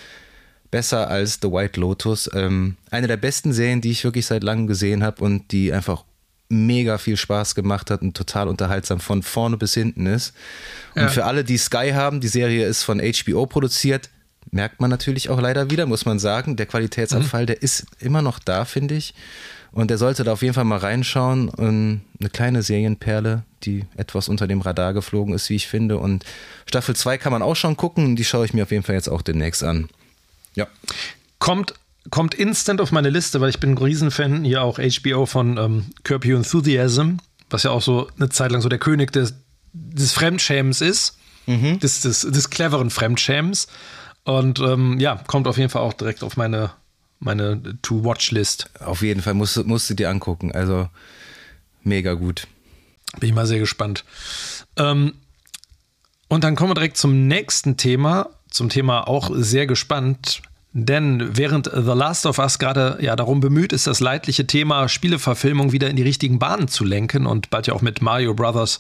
besser 0.71 1.09
als 1.09 1.39
The 1.43 1.51
White 1.51 1.81
Lotus. 1.81 2.31
Ähm, 2.35 2.77
eine 2.91 3.07
der 3.07 3.17
besten 3.17 3.53
Serien, 3.53 3.81
die 3.81 3.91
ich 3.91 4.05
wirklich 4.05 4.27
seit 4.27 4.43
langem 4.43 4.67
gesehen 4.67 5.03
habe 5.03 5.23
und 5.25 5.53
die 5.53 5.73
einfach 5.73 6.05
mega 6.49 6.99
viel 6.99 7.17
Spaß 7.17 7.55
gemacht 7.55 7.91
hat 7.91 8.03
und 8.03 8.17
total 8.17 8.49
unterhaltsam 8.49 9.01
von 9.01 9.23
vorne 9.23 9.57
bis 9.57 9.75
hinten 9.75 10.07
ist. 10.07 10.35
Und 10.95 11.03
ja. 11.03 11.09
für 11.09 11.25
alle, 11.25 11.45
die 11.45 11.59
Sky 11.59 11.93
haben, 11.95 12.21
die 12.21 12.29
Serie 12.29 12.67
ist 12.67 12.83
von 12.83 13.01
HBO 13.01 13.47
produziert, 13.47 14.11
merkt 14.51 14.81
man 14.81 14.91
natürlich 14.91 15.31
auch 15.31 15.41
leider 15.41 15.71
wieder, 15.71 15.87
muss 15.87 16.07
man 16.07 16.19
sagen. 16.19 16.57
Der 16.57 16.67
Qualitätsabfall, 16.67 17.43
mhm. 17.43 17.47
der 17.47 17.63
ist 17.63 17.87
immer 18.01 18.21
noch 18.21 18.39
da, 18.41 18.65
finde 18.65 18.97
ich. 18.97 19.15
Und 19.73 19.89
der 19.91 19.99
sollte 19.99 20.25
da 20.25 20.33
auf 20.33 20.43
jeden 20.43 20.55
Fall 20.55 20.65
mal 20.65 20.79
reinschauen. 20.79 21.49
Und 21.49 22.03
eine 22.19 22.31
kleine 22.31 22.63
Serienperle, 22.63 23.45
die 23.63 23.85
etwas 23.97 24.29
unter 24.29 24.49
dem 24.49 24.61
Radar 24.61 24.93
geflogen 24.93 25.35
ist, 25.35 25.49
wie 25.51 25.57
ich 25.57 25.69
finde. 25.69 25.99
Und 25.99 26.25
Staffel 26.67 26.97
2 26.97 27.19
kann 27.19 27.33
man 27.33 27.43
auch 27.43 27.55
schon 27.55 27.77
gucken. 27.77 28.17
Die 28.17 28.25
schaue 28.25 28.45
ich 28.45 28.53
mir 28.53 28.65
auf 28.65 28.73
jeden 28.73 28.83
Fall 28.83 28.97
jetzt 28.97 29.09
auch 29.09 29.23
demnächst 29.23 29.63
an. 29.63 29.89
Ja. 30.55 30.67
Kommt, 31.39 31.75
kommt 32.11 32.35
instant 32.35 32.81
auf 32.81 32.93
meine 32.93 33.11
Liste, 33.11 33.41
weil 33.41 33.51
ich 33.51 33.61
bin 33.61 33.73
ein 33.73 33.79
Riesenfan 33.79 34.45
hier 34.45 34.63
auch 34.63 34.79
HBO 34.79 35.27
von 35.27 35.57
ähm, 35.59 35.87
Curb 36.05 36.25
Your 36.25 36.37
Enthusiasm, 36.37 37.17
was 37.49 37.63
ja 37.63 37.71
auch 37.71 37.83
so 37.83 38.09
eine 38.19 38.29
Zeit 38.29 38.53
lang 38.53 38.61
so 38.61 38.69
der 38.69 38.79
König 38.79 39.13
des, 39.13 39.35
des 39.73 40.13
Fremdschämens 40.13 40.81
ist, 40.81 41.19
mhm. 41.47 41.79
des, 41.81 42.01
des, 42.01 42.23
des 42.23 42.51
cleveren 42.51 42.91
Fremdschämens. 42.91 43.69
Und 44.25 44.61
ähm, 44.61 44.99
ja, 45.01 45.17
kommt 45.27 45.49
auf 45.49 45.57
jeden 45.57 45.71
Fall 45.71 45.83
auch 45.83 45.95
direkt 45.95 46.23
auf 46.23 46.37
meine, 46.37 46.71
meine 47.19 47.79
To-Watch-List. 47.83 48.71
Auf 48.81 49.03
jeden 49.03 49.23
Fall 49.23 49.35
musst, 49.35 49.65
musst 49.67 49.89
du 49.91 49.95
dir 49.95 50.11
angucken. 50.11 50.53
Also 50.53 50.89
mega 51.83 52.15
gut. 52.15 52.47
Bin 53.19 53.31
ich 53.31 53.35
mal 53.35 53.47
sehr 53.47 53.59
gespannt. 53.59 54.05
Ähm, 54.77 55.15
und 56.29 56.45
dann 56.45 56.55
kommen 56.55 56.71
wir 56.71 56.75
direkt 56.75 56.97
zum 56.97 57.27
nächsten 57.27 57.77
Thema 57.77 58.31
zum 58.51 58.69
Thema 58.69 59.09
auch 59.09 59.31
sehr 59.35 59.67
gespannt. 59.67 60.43
Denn 60.73 61.37
während 61.37 61.67
The 61.67 61.93
Last 61.93 62.27
of 62.27 62.39
Us 62.39 62.61
gerade 62.61 62.99
ja 63.01 63.17
darum 63.17 63.41
bemüht 63.41 63.73
ist, 63.73 63.89
das 63.89 63.99
leidliche 63.99 64.47
Thema 64.47 64.89
Spieleverfilmung 64.89 65.73
wieder 65.73 65.91
in 65.91 65.97
die 65.97 66.05
richtigen 66.05 66.39
Bahnen 66.39 66.69
zu 66.69 66.85
lenken 66.85 67.27
und 67.27 67.51
bald 67.51 67.67
ja 67.67 67.75
auch 67.75 67.83
mit 67.83 68.03
Mario 68.03 68.35
Brothers 68.35 68.79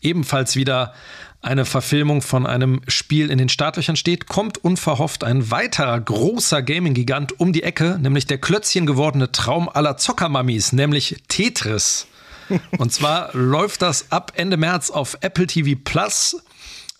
ebenfalls 0.00 0.56
wieder 0.56 0.94
eine 1.42 1.66
Verfilmung 1.66 2.22
von 2.22 2.46
einem 2.46 2.80
Spiel 2.88 3.30
in 3.30 3.36
den 3.38 3.50
Startlöchern 3.50 3.96
steht, 3.96 4.26
kommt 4.26 4.58
unverhofft 4.58 5.24
ein 5.24 5.50
weiterer 5.50 6.00
großer 6.00 6.62
Gaming-Gigant 6.62 7.38
um 7.38 7.52
die 7.52 7.62
Ecke, 7.62 7.98
nämlich 8.00 8.26
der 8.26 8.38
Klötzchen 8.38 8.86
gewordene 8.86 9.30
Traum 9.30 9.68
aller 9.68 9.98
Zockermammis, 9.98 10.72
nämlich 10.72 11.22
Tetris. 11.28 12.06
Und 12.78 12.92
zwar 12.92 13.30
läuft 13.34 13.82
das 13.82 14.10
ab 14.10 14.32
Ende 14.36 14.56
März 14.56 14.90
auf 14.90 15.18
Apple 15.20 15.46
TV 15.46 15.78
Plus 15.84 16.36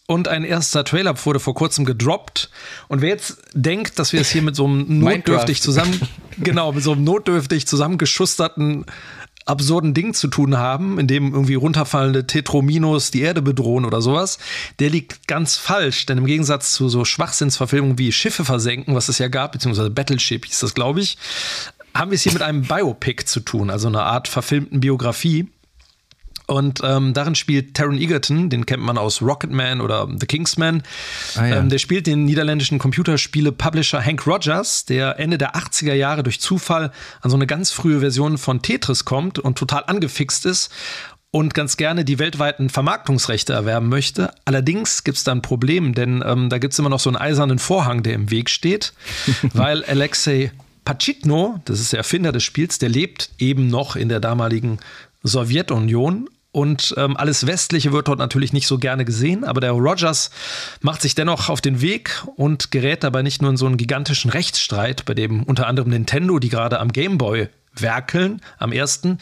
und 0.07 0.29
ein 0.29 0.45
erster 0.45 0.85
Trailer 0.85 1.15
wurde 1.25 1.41
vor 1.41 1.55
kurzem 1.55 1.85
gedroppt. 1.85 2.51
Und 2.89 3.01
wer 3.01 3.09
jetzt 3.09 3.39
denkt, 3.55 3.99
dass 3.99 4.13
wir 4.13 4.21
es 4.21 4.31
hier 4.31 4.43
mit 4.43 4.55
so 4.55 4.65
einem 4.65 4.99
notdürftig 5.01 5.61
zusammen, 5.61 6.01
genau, 6.39 6.73
mit 6.73 6.85
so 6.85 6.93
einem 6.93 7.05
notdürftig 7.05 7.67
zusammengeschusterten 7.67 8.87
absurden 9.47 9.95
Ding 9.95 10.13
zu 10.13 10.27
tun 10.27 10.59
haben, 10.59 10.99
in 10.99 11.07
dem 11.07 11.33
irgendwie 11.33 11.55
runterfallende 11.55 12.27
Tetrominos 12.27 13.13
die 13.13 13.23
Erde 13.23 13.43
bedrohen 13.43 13.85
oder 13.85 14.03
sowas, 14.03 14.39
der 14.81 14.91
liegt 14.91 15.29
ganz 15.29 15.57
falsch. 15.57 16.05
Denn 16.07 16.19
im 16.19 16.27
Gegensatz 16.27 16.73
zu 16.73 16.89
so 16.89 17.05
Schwachsinnsverfilmungen 17.05 17.97
wie 17.97 18.11
Schiffe 18.11 18.45
versenken, 18.45 18.95
was 18.95 19.09
es 19.09 19.19
ja 19.19 19.29
gab, 19.29 19.53
beziehungsweise 19.53 19.91
Battleship 19.91 20.47
hieß 20.47 20.59
das, 20.59 20.75
glaube 20.75 21.01
ich, 21.01 21.17
haben 21.95 22.11
wir 22.11 22.17
es 22.17 22.23
hier 22.23 22.33
mit 22.33 22.43
einem 22.43 22.63
Biopic 22.63 23.25
zu 23.25 23.41
tun, 23.41 23.71
also 23.71 23.89
einer 23.89 24.05
Art 24.05 24.29
verfilmten 24.29 24.81
Biografie. 24.81 25.49
Und 26.47 26.80
ähm, 26.84 27.12
darin 27.12 27.34
spielt 27.34 27.74
Taron 27.74 27.99
Egerton, 27.99 28.51
den 28.51 28.66
kennt 28.66 28.82
man 28.82 28.99
aus 28.99 29.20
Rocketman 29.20 29.80
oder 29.80 30.09
The 30.09 30.26
Kingsman. 30.26 30.84
Ah, 31.34 31.47
ja. 31.47 31.57
ähm, 31.57 31.68
der 31.68 31.78
spielt 31.78 32.07
den 32.07 32.24
niederländischen 32.24 32.78
Computerspiele-Publisher 32.78 34.01
Hank 34.01 34.26
Rogers, 34.26 34.84
der 34.84 35.18
Ende 35.18 35.38
der 35.38 35.57
80er 35.57 35.94
Jahre 35.94 36.22
durch 36.22 36.40
Zufall 36.40 36.92
an 37.20 37.30
so 37.30 37.36
eine 37.36 37.49
ganz 37.49 37.72
frühe 37.72 37.99
Version 37.99 38.38
von 38.38 38.62
Tetris 38.62 39.05
kommt 39.05 39.40
und 39.40 39.59
total 39.59 39.84
angefixt 39.86 40.47
ist 40.47 40.70
und 41.32 41.53
ganz 41.53 41.76
gerne 41.76 42.05
die 42.05 42.20
weltweiten 42.20 42.70
Vermarktungsrechte 42.70 43.53
erwerben 43.53 43.88
möchte. 43.88 44.32
Allerdings 44.44 45.03
gibt 45.03 45.18
es 45.18 45.24
da 45.24 45.32
ein 45.32 45.42
Problem, 45.42 45.94
denn 45.94 46.22
ähm, 46.24 46.49
da 46.49 46.59
gibt 46.59 46.72
es 46.72 46.78
immer 46.78 46.88
noch 46.88 47.01
so 47.01 47.11
einen 47.11 47.16
eisernen 47.16 47.59
Vorhang, 47.59 48.05
der 48.05 48.14
im 48.14 48.30
Weg 48.30 48.51
steht, 48.51 48.92
weil 49.53 49.84
Alexei 49.84 50.53
Pachitno, 50.84 51.61
das 51.64 51.80
ist 51.80 51.92
der 51.92 51.99
Erfinder 51.99 52.30
des 52.30 52.44
Spiels, 52.44 52.78
der 52.78 52.88
lebt 52.88 53.30
eben 53.38 53.66
noch 53.66 53.97
in 53.97 54.09
der 54.09 54.20
damaligen 54.20 54.78
Sowjetunion 55.24 56.28
und 56.57 56.95
ähm, 56.97 57.19
alles 57.19 57.47
Westliche 57.47 57.93
wird 57.93 58.09
dort 58.09 58.19
natürlich 58.19 58.55
nicht 58.55 58.67
so 58.67 58.79
gerne 58.79 59.05
gesehen, 59.05 59.45
aber 59.45 59.61
der 59.61 59.73
Rogers 59.73 60.31
macht 60.81 61.03
sich 61.03 61.15
dennoch 61.15 61.51
auf 61.51 61.61
den 61.61 61.83
Weg 61.83 62.25
und 62.37 62.71
gerät 62.71 63.05
dabei 63.05 63.21
nicht 63.21 63.43
nur 63.43 63.51
in 63.51 63.59
so 63.59 63.67
einen 63.67 63.77
gigantischen 63.77 64.31
Rechtsstreit, 64.31 65.05
bei 65.05 65.13
dem 65.13 65.43
unter 65.43 65.67
anderem 65.67 65.91
Nintendo, 65.91 66.39
die 66.39 66.49
gerade 66.49 66.81
am 66.81 66.93
Gameboy 66.93 67.51
werkeln, 67.75 68.41
am 68.57 68.73
ersten, 68.73 69.19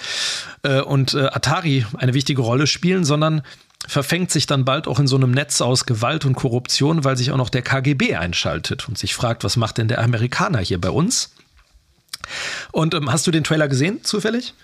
äh, 0.63 0.81
und 0.81 1.15
äh, 1.15 1.27
Atari 1.27 1.85
eine 1.99 2.15
wichtige 2.15 2.41
Rolle 2.41 2.69
spielen, 2.69 3.05
sondern 3.05 3.43
verfängt 3.85 4.31
sich 4.31 4.47
dann 4.47 4.65
bald 4.65 4.87
auch 4.87 5.01
in 5.01 5.09
so 5.09 5.17
einem 5.17 5.33
Netz 5.33 5.61
aus 5.61 5.87
Gewalt 5.87 6.25
und 6.25 6.37
Korruption, 6.37 7.03
weil 7.03 7.17
sich 7.17 7.33
auch 7.33 7.37
noch 7.37 7.51
der 7.51 7.63
KGB 7.63 8.15
einschaltet 8.15 8.89
und 8.89 8.97
sich 8.97 9.13
fragt, 9.13 9.43
was 9.43 9.57
macht 9.57 9.79
denn 9.79 9.89
der 9.89 10.01
Amerikaner 10.01 10.61
hier 10.61 10.81
bei 10.81 10.91
uns? 10.91 11.35
Und 12.71 12.95
ähm, 12.95 13.11
hast 13.11 13.27
du 13.27 13.33
den 13.33 13.43
Trailer 13.43 13.67
gesehen, 13.67 14.05
zufällig? 14.05 14.55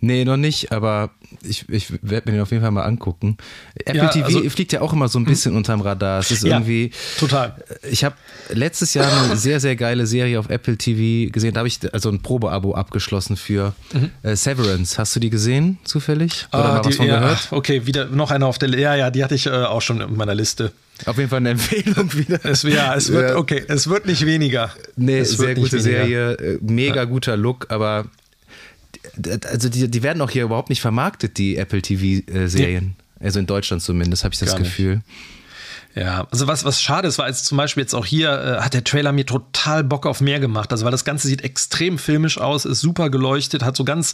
Nee, 0.00 0.24
noch 0.24 0.36
nicht, 0.36 0.72
aber 0.72 1.10
ich, 1.42 1.68
ich 1.68 1.92
werde 2.02 2.30
mir 2.30 2.36
den 2.36 2.42
auf 2.42 2.50
jeden 2.50 2.62
Fall 2.62 2.70
mal 2.70 2.84
angucken. 2.84 3.36
Apple 3.74 4.02
ja, 4.02 4.08
TV 4.08 4.26
also, 4.26 4.50
fliegt 4.50 4.72
ja 4.72 4.80
auch 4.80 4.92
immer 4.92 5.08
so 5.08 5.18
ein 5.18 5.24
bisschen 5.24 5.54
unterm 5.56 5.80
Radar. 5.80 6.20
Es 6.20 6.30
ist 6.30 6.42
ja, 6.42 6.56
irgendwie. 6.56 6.90
Total. 7.18 7.54
Ich 7.90 8.04
habe 8.04 8.16
letztes 8.50 8.94
Jahr 8.94 9.24
eine 9.24 9.36
sehr, 9.36 9.60
sehr 9.60 9.76
geile 9.76 10.06
Serie 10.06 10.38
auf 10.38 10.50
Apple 10.50 10.76
TV 10.76 11.30
gesehen. 11.32 11.54
Da 11.54 11.60
habe 11.60 11.68
ich 11.68 11.78
also 11.92 12.10
ein 12.10 12.20
Probeabo 12.20 12.74
abgeschlossen 12.74 13.36
für 13.36 13.74
mhm. 13.92 14.10
äh, 14.22 14.36
Severance. 14.36 14.98
Hast 14.98 15.14
du 15.16 15.20
die 15.20 15.30
gesehen, 15.30 15.78
zufällig? 15.84 16.46
Oder 16.52 16.64
ah, 16.64 16.72
mal 16.74 16.84
was 16.84 16.96
von 16.96 17.06
ja, 17.06 17.20
gehört? 17.20 17.48
Okay, 17.50 17.86
wieder 17.86 18.06
noch 18.06 18.30
einer 18.30 18.46
auf 18.46 18.58
der 18.58 18.70
Ja, 18.70 18.94
ja, 18.94 19.10
die 19.10 19.22
hatte 19.22 19.34
ich 19.34 19.46
äh, 19.46 19.50
auch 19.50 19.82
schon 19.82 20.00
in 20.00 20.16
meiner 20.16 20.34
Liste. 20.34 20.72
Auf 21.06 21.16
jeden 21.16 21.30
Fall 21.30 21.38
eine 21.38 21.50
Empfehlung 21.50 22.12
wieder. 22.12 22.44
Es, 22.44 22.62
ja, 22.62 22.94
es 22.94 23.10
wird, 23.12 23.36
okay, 23.36 23.64
es 23.68 23.88
wird 23.88 24.06
nicht 24.06 24.26
weniger. 24.26 24.70
Nee, 24.96 25.22
sehr 25.24 25.54
gute. 25.54 25.80
Serie, 25.80 26.32
äh, 26.32 26.58
mega 26.60 27.04
guter 27.04 27.36
Look, 27.36 27.66
aber 27.70 28.06
also 29.46 29.68
die, 29.68 29.90
die 29.90 30.02
werden 30.02 30.22
auch 30.22 30.30
hier 30.30 30.44
überhaupt 30.44 30.68
nicht 30.68 30.80
vermarktet, 30.80 31.38
die 31.38 31.56
Apple 31.56 31.82
TV-Serien. 31.82 32.94
Ja. 32.96 33.24
Also 33.26 33.38
in 33.38 33.46
Deutschland 33.46 33.82
zumindest, 33.82 34.24
habe 34.24 34.32
ich 34.32 34.40
das 34.40 34.50
Gar 34.50 34.58
Gefühl. 34.58 34.96
Nicht. 34.96 35.06
Ja, 35.94 36.26
also 36.30 36.46
was, 36.46 36.64
was 36.64 36.80
schade 36.80 37.08
ist, 37.08 37.18
war 37.18 37.26
jetzt 37.26 37.46
zum 37.46 37.58
Beispiel 37.58 37.82
jetzt 37.82 37.94
auch 37.94 38.06
hier, 38.06 38.30
äh, 38.30 38.60
hat 38.62 38.74
der 38.74 38.84
Trailer 38.84 39.10
mir 39.12 39.26
total 39.26 39.82
Bock 39.82 40.06
auf 40.06 40.20
mehr 40.20 40.38
gemacht. 40.38 40.70
Also 40.70 40.84
weil 40.84 40.92
das 40.92 41.04
Ganze 41.04 41.26
sieht 41.26 41.42
extrem 41.42 41.98
filmisch 41.98 42.38
aus, 42.38 42.64
ist 42.64 42.80
super 42.80 43.10
geleuchtet, 43.10 43.64
hat 43.64 43.76
so 43.76 43.84
ganz 43.84 44.12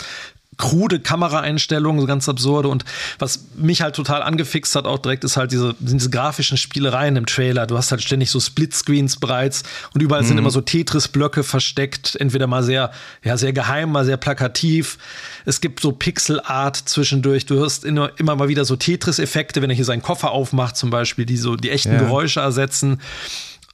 krude 0.59 1.01
Kameraeinstellungen, 1.01 2.01
so 2.01 2.07
ganz 2.07 2.29
absurde. 2.29 2.69
Und 2.69 2.85
was 3.19 3.47
mich 3.57 3.83
halt 3.83 3.95
total 3.95 4.23
angefixt 4.23 4.75
hat, 4.75 4.87
auch 4.87 4.99
direkt, 4.99 5.25
ist 5.25 5.37
halt 5.37 5.53
diese, 5.53 5.75
diese 5.79 6.11
grafischen 6.11 6.57
Spielereien 6.57 7.17
im 7.17 7.27
Trailer. 7.27 7.67
Du 7.67 7.77
hast 7.77 7.91
halt 7.91 8.03
ständig 8.03 8.31
so 8.31 8.41
Splitscreens 8.41 9.17
bereits 9.17 9.65
und 9.93 10.03
überall 10.03 10.23
mhm. 10.23 10.27
sind 10.29 10.39
immer 10.39 10.51
so 10.51 10.61
Tetris-Blöcke 10.61 11.43
versteckt, 11.43 12.17
entweder 12.19 12.47
mal 12.47 12.63
sehr, 12.63 12.91
ja, 13.23 13.37
sehr 13.37 13.53
geheim, 13.53 13.93
mal 13.93 14.05
sehr 14.05 14.17
plakativ. 14.17 14.99
Es 15.45 15.61
gibt 15.61 15.81
so 15.81 15.93
Pixel-Art 15.93 16.77
zwischendurch. 16.77 17.47
Du 17.47 17.57
hörst 17.57 17.85
immer, 17.85 18.11
immer 18.17 18.35
mal 18.37 18.49
wieder 18.49 18.65
so 18.65 18.77
Tetris-Effekte, 18.77 19.61
wenn 19.63 19.71
er 19.71 19.77
hier 19.77 19.85
seinen 19.85 20.03
Koffer 20.03 20.31
aufmacht, 20.31 20.77
zum 20.77 20.91
Beispiel, 20.91 21.27
die 21.27 21.37
so 21.37 21.57
die 21.57 21.71
echten 21.71 21.93
ja. 21.93 21.99
Geräusche 21.99 22.41
ersetzen. 22.41 23.01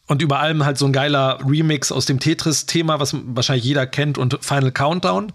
Und 0.09 0.21
über 0.21 0.41
allem 0.41 0.65
halt 0.65 0.79
so 0.79 0.85
ein 0.85 0.93
geiler 0.93 1.39
Remix 1.47 1.93
aus 1.93 2.07
dem 2.07 2.19
Tetris-Thema, 2.19 2.99
was 2.99 3.15
wahrscheinlich 3.25 3.65
jeder 3.65 3.87
kennt, 3.87 4.19
und 4.19 4.37
Final 4.43 4.73
Countdown. 4.73 5.33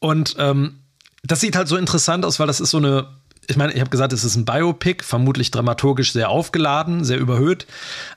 Und 0.00 0.36
ähm, 0.38 0.80
das 1.22 1.40
sieht 1.40 1.56
halt 1.56 1.68
so 1.68 1.76
interessant 1.76 2.24
aus, 2.24 2.38
weil 2.38 2.46
das 2.46 2.60
ist 2.60 2.70
so 2.70 2.78
eine, 2.78 3.08
ich 3.48 3.56
meine, 3.56 3.72
ich 3.72 3.80
habe 3.80 3.90
gesagt, 3.90 4.12
es 4.12 4.24
ist 4.24 4.36
ein 4.36 4.44
Biopic, 4.44 5.02
vermutlich 5.02 5.50
dramaturgisch 5.50 6.12
sehr 6.12 6.28
aufgeladen, 6.28 7.04
sehr 7.04 7.18
überhöht. 7.18 7.66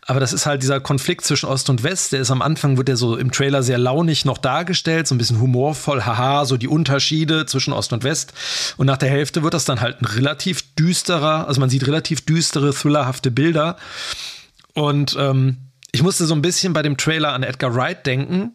Aber 0.05 0.19
das 0.19 0.33
ist 0.33 0.45
halt 0.45 0.61
dieser 0.61 0.81
Konflikt 0.81 1.23
zwischen 1.23 1.45
Ost 1.45 1.69
und 1.69 1.83
West. 1.83 2.11
Der 2.11 2.19
ist 2.19 2.31
am 2.31 2.41
Anfang, 2.41 2.77
wird 2.77 2.89
der 2.89 2.97
so 2.97 3.15
im 3.15 3.31
Trailer 3.31 3.63
sehr 3.63 3.77
launig 3.77 4.25
noch 4.25 4.37
dargestellt, 4.37 5.07
so 5.07 5.15
ein 5.15 5.17
bisschen 5.17 5.39
humorvoll, 5.39 6.05
haha, 6.05 6.45
so 6.45 6.57
die 6.57 6.67
Unterschiede 6.67 7.45
zwischen 7.45 7.71
Ost 7.71 7.93
und 7.93 8.03
West. 8.03 8.33
Und 8.75 8.87
nach 8.87 8.97
der 8.97 9.09
Hälfte 9.09 9.41
wird 9.41 9.53
das 9.53 9.65
dann 9.65 9.79
halt 9.79 10.01
ein 10.01 10.05
relativ 10.05 10.63
düsterer, 10.75 11.47
also 11.47 11.61
man 11.61 11.69
sieht 11.69 11.87
relativ 11.87 12.25
düstere, 12.25 12.73
thrillerhafte 12.73 13.31
Bilder. 13.31 13.77
Und 14.73 15.15
ähm, 15.17 15.57
ich 15.93 16.03
musste 16.03 16.25
so 16.25 16.35
ein 16.35 16.41
bisschen 16.41 16.73
bei 16.73 16.81
dem 16.81 16.97
Trailer 16.97 17.33
an 17.33 17.43
Edgar 17.43 17.73
Wright 17.73 18.05
denken, 18.05 18.53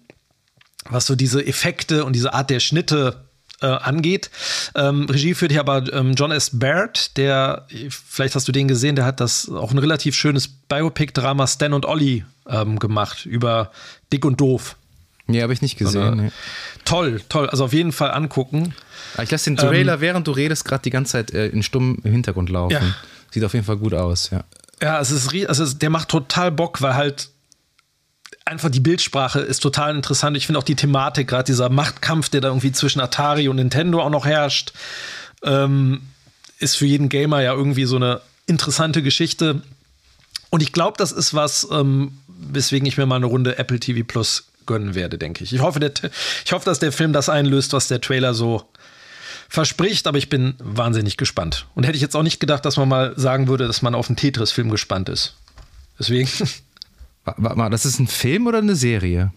was 0.90 1.06
so 1.06 1.16
diese 1.16 1.46
Effekte 1.46 2.04
und 2.04 2.14
diese 2.14 2.34
Art 2.34 2.50
der 2.50 2.60
Schnitte 2.60 3.26
äh, 3.62 3.66
angeht. 3.66 4.30
Ähm, 4.74 5.06
Regie 5.08 5.34
führt 5.34 5.52
hier 5.52 5.60
aber 5.60 5.92
ähm, 5.92 6.12
John 6.14 6.30
S. 6.30 6.58
Baird, 6.58 7.16
der, 7.16 7.66
vielleicht 7.90 8.34
hast 8.34 8.46
du 8.48 8.52
den 8.52 8.68
gesehen, 8.68 8.96
der 8.96 9.04
hat 9.04 9.20
das 9.20 9.48
auch 9.48 9.70
ein 9.70 9.78
relativ 9.78 10.14
schönes 10.14 10.48
Biopic-Drama 10.48 11.46
Stan 11.46 11.72
und 11.72 11.86
Ollie 11.86 12.24
ähm, 12.48 12.78
gemacht 12.78 13.26
über 13.26 13.70
Dick 14.12 14.24
und 14.24 14.40
Doof. 14.40 14.76
Nee, 15.26 15.42
habe 15.42 15.52
ich 15.52 15.62
nicht 15.62 15.76
gesehen. 15.76 16.16
Nee. 16.16 16.30
Toll, 16.84 17.20
toll. 17.28 17.48
Also 17.50 17.64
auf 17.64 17.72
jeden 17.72 17.92
Fall 17.92 18.12
angucken. 18.12 18.74
Ah, 19.16 19.22
ich 19.22 19.30
lasse 19.30 19.50
den 19.50 19.56
Trailer, 19.56 19.94
ähm, 19.94 20.00
während 20.00 20.28
du 20.28 20.32
redest, 20.32 20.64
gerade 20.64 20.82
die 20.82 20.90
ganze 20.90 21.12
Zeit 21.12 21.32
äh, 21.32 21.48
in 21.48 21.62
stumm 21.62 21.98
im 22.04 22.12
Hintergrund 22.12 22.48
laufen. 22.48 22.74
Ja. 22.74 22.94
Sieht 23.30 23.42
auf 23.42 23.54
jeden 23.54 23.66
Fall 23.66 23.76
gut 23.76 23.94
aus, 23.94 24.30
ja. 24.30 24.44
Ja, 24.80 25.00
es 25.00 25.10
ist, 25.10 25.34
also 25.48 25.64
der 25.72 25.90
macht 25.90 26.10
total 26.10 26.52
Bock, 26.52 26.82
weil 26.82 26.94
halt 26.94 27.30
einfach 28.46 28.70
die 28.70 28.80
Bildsprache 28.80 29.40
ist 29.40 29.60
total 29.60 29.94
interessant. 29.94 30.36
Ich 30.36 30.46
finde 30.46 30.58
auch 30.58 30.64
die 30.64 30.76
Thematik, 30.76 31.28
gerade 31.28 31.44
dieser 31.44 31.68
Machtkampf, 31.68 32.28
der 32.28 32.40
da 32.40 32.48
irgendwie 32.48 32.72
zwischen 32.72 33.00
Atari 33.00 33.48
und 33.48 33.56
Nintendo 33.56 34.00
auch 34.00 34.10
noch 34.10 34.24
herrscht, 34.24 34.72
ähm, 35.42 36.02
ist 36.58 36.76
für 36.76 36.86
jeden 36.86 37.08
Gamer 37.08 37.42
ja 37.42 37.52
irgendwie 37.52 37.84
so 37.84 37.96
eine 37.96 38.20
interessante 38.46 39.02
Geschichte. 39.02 39.62
Und 40.50 40.62
ich 40.62 40.72
glaube, 40.72 40.96
das 40.96 41.12
ist 41.12 41.34
was, 41.34 41.66
ähm, 41.70 42.18
weswegen 42.28 42.86
ich 42.86 42.96
mir 42.96 43.04
mal 43.04 43.16
eine 43.16 43.26
Runde 43.26 43.58
Apple 43.58 43.80
TV 43.80 44.06
Plus 44.06 44.46
gönnen 44.64 44.94
werde, 44.94 45.18
denke 45.18 45.44
ich. 45.44 45.52
Ich 45.52 45.60
hoffe, 45.60 45.80
der, 45.80 45.92
ich 46.44 46.52
hoffe, 46.52 46.64
dass 46.64 46.78
der 46.78 46.92
Film 46.92 47.12
das 47.12 47.28
einlöst, 47.28 47.72
was 47.72 47.88
der 47.88 48.00
Trailer 48.00 48.32
so 48.32 48.68
verspricht, 49.48 50.06
aber 50.06 50.18
ich 50.18 50.28
bin 50.28 50.54
wahnsinnig 50.58 51.16
gespannt. 51.16 51.66
Und 51.74 51.84
hätte 51.84 51.96
ich 51.96 52.02
jetzt 52.02 52.16
auch 52.16 52.22
nicht 52.22 52.40
gedacht, 52.40 52.64
dass 52.64 52.76
man 52.76 52.88
mal 52.88 53.12
sagen 53.16 53.48
würde, 53.48 53.66
dass 53.66 53.82
man 53.82 53.94
auf 53.94 54.08
einen 54.08 54.16
Tetris-Film 54.16 54.70
gespannt 54.70 55.08
ist. 55.08 55.34
Deswegen. 55.98 56.28
Warte 57.26 57.58
mal, 57.58 57.70
das 57.70 57.84
ist 57.84 57.98
ein 57.98 58.06
Film 58.06 58.46
oder 58.46 58.58
eine 58.58 58.76
Serie? 58.76 59.32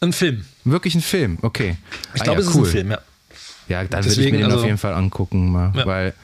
Ein 0.00 0.12
Film. 0.12 0.44
Wirklich 0.64 0.94
ein 0.94 1.00
Film, 1.00 1.38
okay. 1.42 1.76
Ich 2.14 2.20
ah, 2.20 2.24
glaube, 2.24 2.42
ja, 2.42 2.48
es 2.48 2.54
cool. 2.54 2.62
ist 2.62 2.68
ein 2.68 2.72
Film, 2.72 2.90
ja. 2.92 2.98
Ja, 3.68 3.84
dann 3.84 4.04
würde 4.04 4.20
ich 4.20 4.30
mir 4.30 4.38
den 4.38 4.44
also, 4.44 4.58
auf 4.58 4.64
jeden 4.64 4.78
Fall 4.78 4.94
angucken, 4.94 5.50
mal, 5.50 5.72
ja. 5.74 5.86
weil 5.86 6.14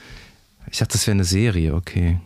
ich 0.70 0.78
dachte, 0.78 0.92
das 0.92 1.06
wäre 1.06 1.14
eine 1.14 1.24
Serie, 1.24 1.74
okay. 1.74 2.20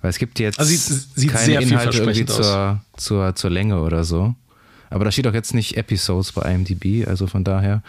Weil 0.00 0.10
es 0.10 0.18
gibt 0.18 0.38
jetzt 0.38 0.60
also 0.60 0.70
sieht, 0.70 0.80
sieht 1.14 1.32
keine 1.32 1.60
Inhalte 1.60 1.98
irgendwie 1.98 2.26
zur, 2.26 2.80
zur, 2.96 3.34
zur 3.34 3.50
Länge 3.50 3.80
oder 3.80 4.04
so. 4.04 4.34
Aber 4.90 5.04
da 5.04 5.10
steht 5.10 5.26
auch 5.26 5.34
jetzt 5.34 5.54
nicht 5.54 5.76
Episodes 5.76 6.32
bei 6.32 6.54
IMDb, 6.54 7.08
also 7.08 7.26
von 7.26 7.42
daher 7.42 7.82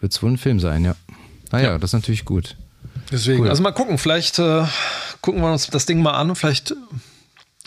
wird 0.00 0.12
es 0.12 0.22
wohl 0.22 0.30
ein 0.30 0.38
Film 0.38 0.60
sein, 0.60 0.84
ja. 0.84 0.94
Naja, 1.50 1.72
ja. 1.72 1.78
das 1.78 1.90
ist 1.90 1.94
natürlich 1.94 2.24
gut. 2.24 2.56
Deswegen, 3.10 3.42
cool. 3.42 3.50
also 3.50 3.62
mal 3.62 3.72
gucken, 3.72 3.98
vielleicht 3.98 4.38
äh, 4.38 4.64
gucken 5.20 5.42
wir 5.42 5.52
uns 5.52 5.66
das 5.66 5.84
Ding 5.84 6.00
mal 6.00 6.12
an, 6.12 6.34
vielleicht 6.34 6.74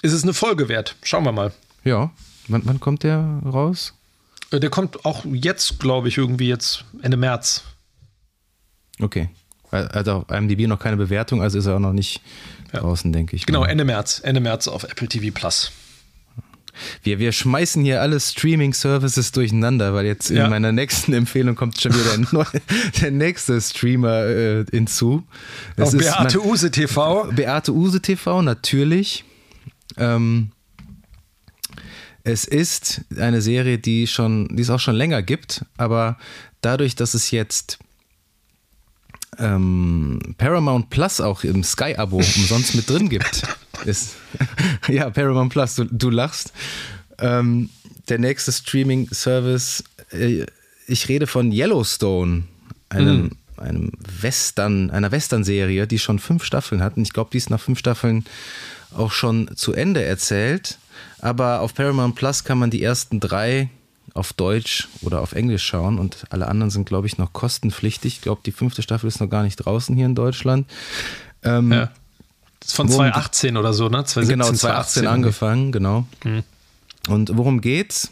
ist 0.06 0.14
es 0.14 0.24
eine 0.24 0.34
Folge 0.34 0.70
wert. 0.70 0.96
Schauen 1.04 1.26
wir 1.26 1.32
mal. 1.32 1.52
Ja, 1.84 2.12
Wann, 2.48 2.62
wann 2.66 2.80
kommt 2.80 3.04
der 3.04 3.40
raus? 3.46 3.94
Äh, 4.52 4.60
der 4.60 4.70
kommt 4.70 5.06
auch 5.06 5.26
jetzt, 5.26 5.80
glaube 5.80 6.08
ich, 6.08 6.18
irgendwie 6.18 6.48
jetzt 6.48 6.86
Ende 7.02 7.18
März. 7.18 7.64
Okay. 9.00 9.30
Also 9.72 10.14
auf 10.14 10.32
IMDb 10.32 10.68
noch 10.68 10.80
keine 10.80 10.96
Bewertung, 10.96 11.42
also 11.42 11.58
ist 11.58 11.66
er 11.66 11.76
auch 11.76 11.80
noch 11.80 11.92
nicht 11.92 12.22
ja. 12.72 12.80
draußen, 12.80 13.12
denke 13.12 13.36
ich. 13.36 13.46
Genau, 13.46 13.66
Ende 13.66 13.84
März. 13.84 14.22
Ende 14.24 14.40
März 14.40 14.68
auf 14.68 14.84
Apple 14.84 15.08
TV 15.08 15.34
Plus. 15.34 15.72
Wir, 17.04 17.20
wir 17.20 17.32
schmeißen 17.32 17.84
hier 17.84 18.02
alle 18.02 18.20
Streaming-Services 18.20 19.32
durcheinander, 19.32 19.94
weil 19.94 20.06
jetzt 20.06 20.30
ja. 20.30 20.46
in 20.46 20.50
meiner 20.50 20.72
nächsten 20.72 21.14
Empfehlung 21.14 21.56
kommt 21.56 21.80
schon 21.80 21.94
wieder 21.94 22.18
der, 22.18 22.28
neue, 22.32 22.62
der 23.02 23.12
nächste 23.12 23.60
Streamer 23.60 24.26
äh, 24.26 24.66
hinzu. 24.72 25.24
Das 25.78 25.94
ist 25.94 26.06
Beate 26.06 26.46
Use 26.46 26.72
TV. 26.72 27.32
Beate 27.32 27.74
Use 27.74 28.02
TV, 28.02 28.42
natürlich. 28.42 29.26
Ähm, 29.98 30.52
es 32.24 32.46
ist 32.46 33.02
eine 33.18 33.42
Serie, 33.42 33.78
die 33.78 34.08
schon, 34.08 34.56
die 34.56 34.64
es 34.64 34.70
auch 34.70 34.80
schon 34.80 34.96
länger 34.96 35.22
gibt, 35.22 35.64
aber 35.78 36.18
dadurch, 36.62 36.96
dass 36.96 37.14
es 37.14 37.30
jetzt 37.30 37.78
ähm, 39.38 40.20
Paramount 40.38 40.90
Plus 40.90 41.22
auch 41.22 41.44
im 41.44 41.64
Sky-Abo 41.64 42.18
umsonst 42.18 42.76
mit 42.76 42.90
drin 42.90 43.10
gibt. 43.10 43.44
Ist, 43.86 44.16
ja, 44.88 45.10
Paramount 45.10 45.52
Plus, 45.52 45.76
du, 45.76 45.86
du 45.86 46.10
lachst. 46.10 46.54
Ähm, 47.20 47.70
der 48.10 48.20
nächste 48.20 48.52
Streaming-Service, 48.52 49.84
äh, 50.12 50.46
ich 50.88 51.08
rede 51.08 51.28
von 51.28 51.52
Yellowstone, 51.52 52.44
einem, 52.90 53.24
mhm. 53.24 53.32
einem 53.58 53.92
Western, 54.22 54.90
einer 54.90 55.12
Western-Serie, 55.12 55.88
die 55.88 56.00
schon 56.00 56.20
fünf 56.20 56.44
Staffeln 56.44 56.82
hat. 56.82 56.98
Und 56.98 57.04
ich 57.04 57.14
glaube, 57.14 57.30
die 57.32 57.38
ist 57.38 57.50
nach 57.50 57.62
fünf 57.62 57.80
Staffeln 57.80 58.26
auch 58.96 59.12
schon 59.12 59.50
zu 59.56 59.74
Ende 59.74 60.04
erzählt. 60.04 60.78
Aber 61.20 61.62
auf 61.62 61.74
Paramount 61.74 62.16
Plus 62.16 62.44
kann 62.44 62.58
man 62.58 62.70
die 62.70 62.84
ersten 62.84 63.20
drei 63.20 63.70
auf 64.14 64.32
Deutsch 64.34 64.88
oder 65.02 65.22
auf 65.22 65.34
Englisch 65.34 65.66
schauen 65.66 66.00
und 66.00 66.26
alle 66.30 66.48
anderen 66.48 66.70
sind, 66.70 66.86
glaube 66.86 67.08
ich, 67.08 67.18
noch 67.18 67.34
kostenpflichtig. 67.34 68.16
Ich 68.16 68.22
glaube, 68.22 68.42
die 68.46 68.52
fünfte 68.52 68.82
Staffel 68.82 69.08
ist 69.08 69.20
noch 69.20 69.30
gar 69.30 69.44
nicht 69.44 69.58
draußen 69.58 69.96
hier 69.96 70.06
in 70.06 70.16
Deutschland. 70.16 70.68
Ähm, 71.44 71.72
ja. 71.72 71.92
Das 72.60 72.70
ist 72.70 72.76
von 72.76 72.88
2018 72.88 73.58
oder 73.58 73.74
so, 73.74 73.90
ne? 73.90 74.06
2017, 74.06 74.28
genau, 74.30 74.46
2018 74.46 75.04
2018 75.04 75.08
angefangen, 75.08 75.72
genau. 75.72 76.06
Mhm. 76.24 76.44
Und 77.10 77.38
worum 77.38 77.62
geht's? 77.62 78.12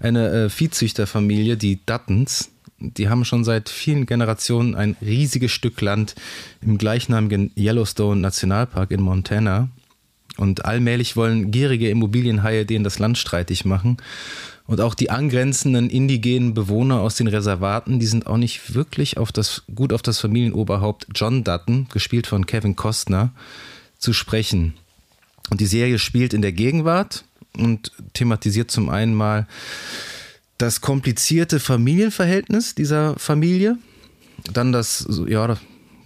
Eine 0.00 0.46
äh, 0.46 0.48
Viehzüchterfamilie, 0.50 1.56
die 1.56 1.80
Duttons, 1.86 2.50
die 2.80 3.08
haben 3.08 3.24
schon 3.24 3.44
seit 3.44 3.68
vielen 3.68 4.06
Generationen 4.06 4.74
ein 4.74 4.96
riesiges 5.00 5.52
Stück 5.52 5.80
Land 5.80 6.14
im 6.62 6.78
gleichnamigen 6.78 7.52
Yellowstone 7.56 8.20
Nationalpark 8.20 8.90
in 8.90 9.02
Montana. 9.02 9.68
Und 10.36 10.64
allmählich 10.64 11.16
wollen 11.16 11.50
gierige 11.50 11.90
Immobilienhaie 11.90 12.64
denen 12.64 12.84
das 12.84 12.98
Land 12.98 13.18
streitig 13.18 13.64
machen. 13.64 13.98
Und 14.66 14.80
auch 14.80 14.94
die 14.94 15.10
angrenzenden 15.10 15.90
indigenen 15.90 16.54
Bewohner 16.54 17.00
aus 17.00 17.16
den 17.16 17.26
Reservaten, 17.26 17.98
die 17.98 18.06
sind 18.06 18.26
auch 18.26 18.36
nicht 18.36 18.74
wirklich 18.74 19.18
auf 19.18 19.32
das, 19.32 19.64
gut 19.74 19.92
auf 19.92 20.00
das 20.00 20.20
Familienoberhaupt 20.20 21.08
John 21.14 21.44
Dutton, 21.44 21.88
gespielt 21.92 22.26
von 22.26 22.46
Kevin 22.46 22.76
Costner, 22.76 23.32
zu 23.98 24.12
sprechen. 24.12 24.74
Und 25.50 25.60
die 25.60 25.66
Serie 25.66 25.98
spielt 25.98 26.32
in 26.32 26.40
der 26.40 26.52
Gegenwart 26.52 27.24
und 27.58 27.90
thematisiert 28.14 28.70
zum 28.70 28.88
einen 28.88 29.14
mal 29.14 29.46
das 30.60 30.80
komplizierte 30.80 31.60
Familienverhältnis 31.60 32.74
dieser 32.74 33.18
Familie, 33.18 33.78
dann 34.52 34.72
das, 34.72 35.08
ja, 35.26 35.56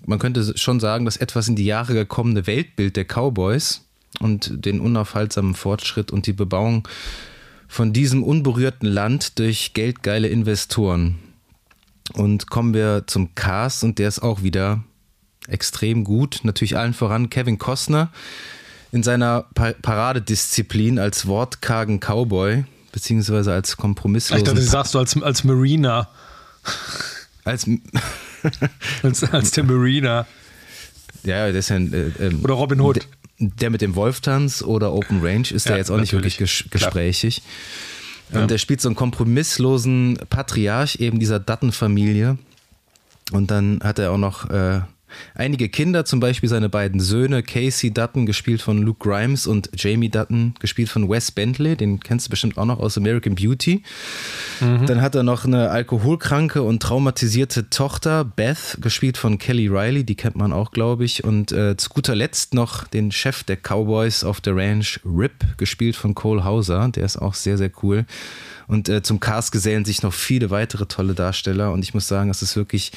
man 0.07 0.19
könnte 0.19 0.57
schon 0.57 0.81
sagen, 0.81 1.05
das 1.05 1.17
etwas 1.17 1.49
in 1.49 1.57
die 1.57 1.65
Jahre 1.65 1.95
gekommene 1.95 2.47
Weltbild 2.47 2.97
der 2.97 3.05
Cowboys 3.05 3.83
und 4.21 4.65
den 4.65 4.81
unaufhaltsamen 4.81 5.55
Fortschritt 5.55 6.11
und 6.11 6.27
die 6.27 6.33
Bebauung 6.33 6.87
von 7.67 7.93
diesem 7.93 8.23
unberührten 8.23 8.89
Land 8.89 9.39
durch 9.39 9.73
geldgeile 9.75 10.29
Investoren. 10.29 11.19
Und 12.13 12.49
kommen 12.49 12.75
wir 12.75 13.05
zum 13.07 13.35
Cast 13.35 13.83
und 13.83 13.99
der 13.99 14.09
ist 14.09 14.23
auch 14.23 14.43
wieder 14.43 14.85
extrem 15.49 16.05
gut. 16.05 16.41
Natürlich 16.43 16.77
allen 16.77 16.95
voran 16.95 17.31
Kevin 17.31 17.59
Costner 17.59 18.13
in 18.93 19.03
seiner 19.03 19.47
pa 19.55 19.73
Paradedisziplin 19.73 20.99
als 20.99 21.27
wortkargen 21.27 21.99
Cowboy, 21.99 22.65
beziehungsweise 22.95 23.53
als 23.53 23.76
kompromisslosen... 23.76 24.47
Ich 24.47 24.49
dachte, 24.49 24.62
sagst 24.62 24.95
du 24.95 25.01
als, 25.01 25.20
als 25.20 25.42
Mariner. 25.45 26.09
Als, 27.45 27.68
als, 29.03 29.24
als 29.24 29.51
der 29.51 29.64
Mariner. 29.64 30.26
Ja, 31.24 31.49
das 31.49 31.57
ist 31.57 31.68
ja 31.70 31.76
ein, 31.76 31.92
äh, 31.92 32.11
ähm, 32.20 32.40
Oder 32.45 32.55
Robin 32.55 32.80
Hood 32.80 33.07
der 33.38 33.70
mit 33.70 33.80
dem 33.80 33.97
Wolftanz 33.97 34.62
oder 34.62 34.92
Open 34.92 35.20
Range 35.20 35.49
ist 35.51 35.66
ja, 35.66 35.72
da 35.72 35.78
jetzt 35.78 35.90
auch 35.90 35.99
nicht 35.99 36.12
wirklich 36.12 36.38
ges 36.38 36.64
gesprächig. 36.70 37.42
Ja. 38.32 38.42
Und 38.42 38.51
der 38.51 38.59
spielt 38.59 38.80
so 38.80 38.88
einen 38.88 38.97
kompromisslosen 38.97 40.18
Patriarch 40.30 40.97
eben 41.01 41.18
dieser 41.18 41.40
Dattenfamilie. 41.40 42.38
Und 43.32 43.51
dann 43.51 43.80
hat 43.82 43.99
er 43.99 44.12
auch 44.12 44.18
noch 44.18 44.49
äh, 44.51 44.82
Einige 45.35 45.69
Kinder, 45.69 46.05
zum 46.05 46.21
Beispiel 46.21 46.49
seine 46.49 46.69
beiden 46.69 47.01
Söhne, 47.01 47.43
Casey 47.43 47.93
Dutton, 47.93 48.27
gespielt 48.27 48.62
von 48.62 48.83
Luke 48.83 49.07
Grimes, 49.09 49.47
und 49.47 49.71
Jamie 49.77 50.09
Dutton, 50.09 50.55
gespielt 50.61 50.89
von 50.89 51.09
Wes 51.09 51.31
Bentley, 51.31 51.77
den 51.77 52.01
kennst 52.01 52.27
du 52.27 52.31
bestimmt 52.31 52.59
auch 52.59 52.65
noch 52.65 52.79
aus 52.79 52.97
American 52.97 53.35
Beauty. 53.35 53.83
Mhm. 54.61 54.87
Dann 54.87 55.01
hat 55.01 55.15
er 55.15 55.23
noch 55.23 55.45
eine 55.45 55.71
alkoholkranke 55.71 56.62
und 56.62 56.83
traumatisierte 56.83 57.71
Tochter, 57.71 58.25
Beth, 58.25 58.79
gespielt 58.81 59.17
von 59.17 59.39
Kelly 59.39 59.69
Riley, 59.69 60.05
die 60.05 60.15
kennt 60.15 60.37
man 60.37 60.53
auch, 60.53 60.73
glaube 60.73 61.05
ich. 61.05 61.25
Und 61.25 61.53
äh, 61.53 61.77
zu 61.77 61.91
guter 61.91 62.15
Letzt 62.15 62.55
noch 62.55 62.87
den 62.87 63.12
Chef 63.12 63.45
der 63.45 63.57
Cowboys 63.57 64.25
auf 64.25 64.41
der 64.41 64.57
Ranch, 64.57 65.01
Rip, 65.05 65.57
gespielt 65.57 65.97
von 65.97 66.15
Cole 66.15 66.45
Hauser, 66.45 66.89
der 66.89 67.05
ist 67.05 67.17
auch 67.17 67.35
sehr, 67.35 67.59
sehr 67.59 67.71
cool. 67.83 68.05
Und 68.67 68.89
äh, 68.89 69.03
zum 69.03 69.21
Cast 69.21 69.53
gesellen 69.53 69.85
sich 69.85 70.03
noch 70.03 70.12
viele 70.12 70.51
weitere 70.51 70.87
tolle 70.87 71.15
Darsteller. 71.15 71.73
Und 71.73 71.85
ich 71.85 71.95
muss 71.95 72.09
sagen, 72.09 72.31
es 72.31 72.43
ist 72.43 72.57
wirklich 72.57 72.93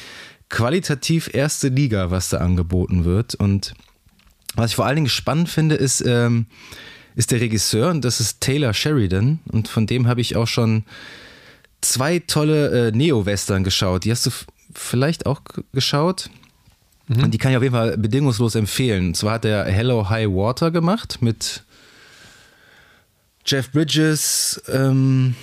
qualitativ 0.48 1.32
erste 1.32 1.68
Liga, 1.68 2.10
was 2.10 2.30
da 2.30 2.38
angeboten 2.38 3.04
wird. 3.04 3.34
Und 3.34 3.74
was 4.54 4.70
ich 4.70 4.76
vor 4.76 4.86
allen 4.86 4.96
Dingen 4.96 5.08
spannend 5.08 5.48
finde, 5.48 5.74
ist, 5.74 6.02
ähm, 6.06 6.46
ist 7.14 7.30
der 7.30 7.40
Regisseur 7.40 7.90
und 7.90 8.04
das 8.04 8.20
ist 8.20 8.40
Taylor 8.40 8.72
Sheridan. 8.72 9.40
Und 9.50 9.68
von 9.68 9.86
dem 9.86 10.06
habe 10.06 10.20
ich 10.20 10.36
auch 10.36 10.46
schon 10.46 10.84
zwei 11.80 12.20
tolle 12.20 12.88
äh, 12.88 12.92
Neo-Western 12.92 13.64
geschaut. 13.64 14.04
Die 14.04 14.10
hast 14.10 14.26
du 14.26 14.30
vielleicht 14.74 15.26
auch 15.26 15.42
geschaut. 15.72 16.30
Mhm. 17.08 17.24
Und 17.24 17.30
die 17.32 17.38
kann 17.38 17.50
ich 17.50 17.56
auf 17.56 17.62
jeden 17.62 17.74
Fall 17.74 17.96
bedingungslos 17.96 18.54
empfehlen. 18.54 19.08
Und 19.08 19.16
zwar 19.16 19.34
hat 19.34 19.44
er 19.44 19.64
Hello 19.64 20.08
High 20.08 20.28
Water 20.28 20.70
gemacht 20.70 21.18
mit 21.20 21.62
Jeff 23.44 23.72
Bridges 23.72 24.62
ähm, 24.68 25.34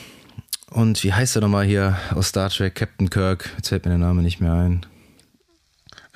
und 0.69 1.03
wie 1.03 1.13
heißt 1.13 1.37
er 1.37 1.41
nochmal 1.41 1.65
hier 1.65 1.97
aus 2.13 2.27
Star 2.27 2.49
Trek? 2.49 2.75
Captain 2.75 3.09
Kirk. 3.09 3.49
Jetzt 3.55 3.69
fällt 3.69 3.85
mir 3.85 3.91
der 3.91 3.97
Name 3.97 4.21
nicht 4.21 4.41
mehr 4.41 4.53
ein. 4.53 4.85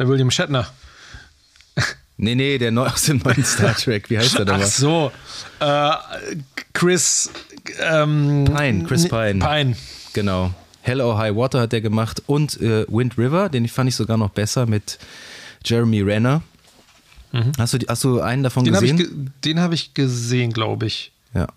William 0.08 0.32
Shatner. 0.32 0.68
Nee, 2.22 2.36
nee, 2.36 2.58
der 2.58 2.72
neu 2.72 2.86
aus 2.86 3.04
dem 3.04 3.22
neuen 3.24 3.46
Star 3.46 3.74
Trek. 3.76 4.10
Wie 4.10 4.18
heißt 4.18 4.38
der 4.38 4.46
denn? 4.46 4.56
Ach 4.56 4.66
so. 4.66 5.10
Äh, 5.62 5.92
Chris 6.74 7.32
ähm, 7.80 8.46
Pine. 8.46 8.84
Chris 8.84 9.08
Pine. 9.08 9.40
Pine. 9.40 9.76
Genau. 10.12 10.54
Hell 10.82 11.00
or 11.00 11.18
High 11.18 11.36
Water 11.36 11.62
hat 11.62 11.72
der 11.72 11.80
gemacht. 11.80 12.22
Und 12.26 12.60
äh, 12.62 12.86
Wind 12.90 13.18
River, 13.18 13.48
den 13.48 13.68
fand 13.70 13.88
ich 13.88 13.96
sogar 13.96 14.18
noch 14.18 14.32
besser 14.32 14.66
mit 14.66 15.00
Jeremy 15.64 16.02
Renner. 16.02 16.42
Mhm. 17.32 17.54
Hast, 17.58 17.74
du, 17.74 17.80
hast 17.88 18.04
du 18.04 18.20
einen 18.20 18.44
davon 18.44 18.66
den 18.66 18.74
gesehen? 18.74 19.00
Hab 19.00 19.06
ge 19.06 19.16
den 19.46 19.60
habe 19.62 19.76
ich 19.76 19.94
gesehen, 19.94 20.52
glaube 20.52 20.88
ich. 20.88 21.14
Ja. 21.34 21.48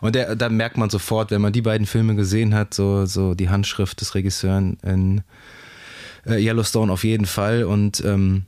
Und 0.00 0.14
der, 0.14 0.36
da 0.36 0.48
merkt 0.48 0.76
man 0.76 0.90
sofort, 0.90 1.30
wenn 1.32 1.40
man 1.40 1.52
die 1.52 1.62
beiden 1.62 1.86
Filme 1.86 2.14
gesehen 2.14 2.54
hat, 2.54 2.74
so, 2.74 3.06
so 3.06 3.34
die 3.34 3.48
Handschrift 3.48 4.00
des 4.00 4.14
Regisseurs 4.14 4.62
in 4.82 5.22
äh, 6.26 6.42
Yellowstone 6.42 6.92
auf 6.92 7.04
jeden 7.04 7.26
Fall. 7.26 7.64
Und 7.64 8.02
ähm, 8.04 8.44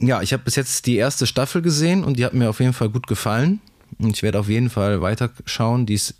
ja, 0.00 0.22
ich 0.22 0.32
habe 0.32 0.42
bis 0.42 0.56
jetzt 0.56 0.86
die 0.86 0.96
erste 0.96 1.26
Staffel 1.26 1.62
gesehen 1.62 2.04
und 2.04 2.18
die 2.18 2.24
hat 2.24 2.34
mir 2.34 2.50
auf 2.50 2.60
jeden 2.60 2.72
Fall 2.72 2.88
gut 2.88 3.06
gefallen. 3.06 3.60
Und 3.98 4.16
ich 4.16 4.22
werde 4.22 4.40
auf 4.40 4.48
jeden 4.48 4.70
Fall 4.70 5.00
weiterschauen. 5.00 5.86
Die 5.86 5.94
ist 5.94 6.14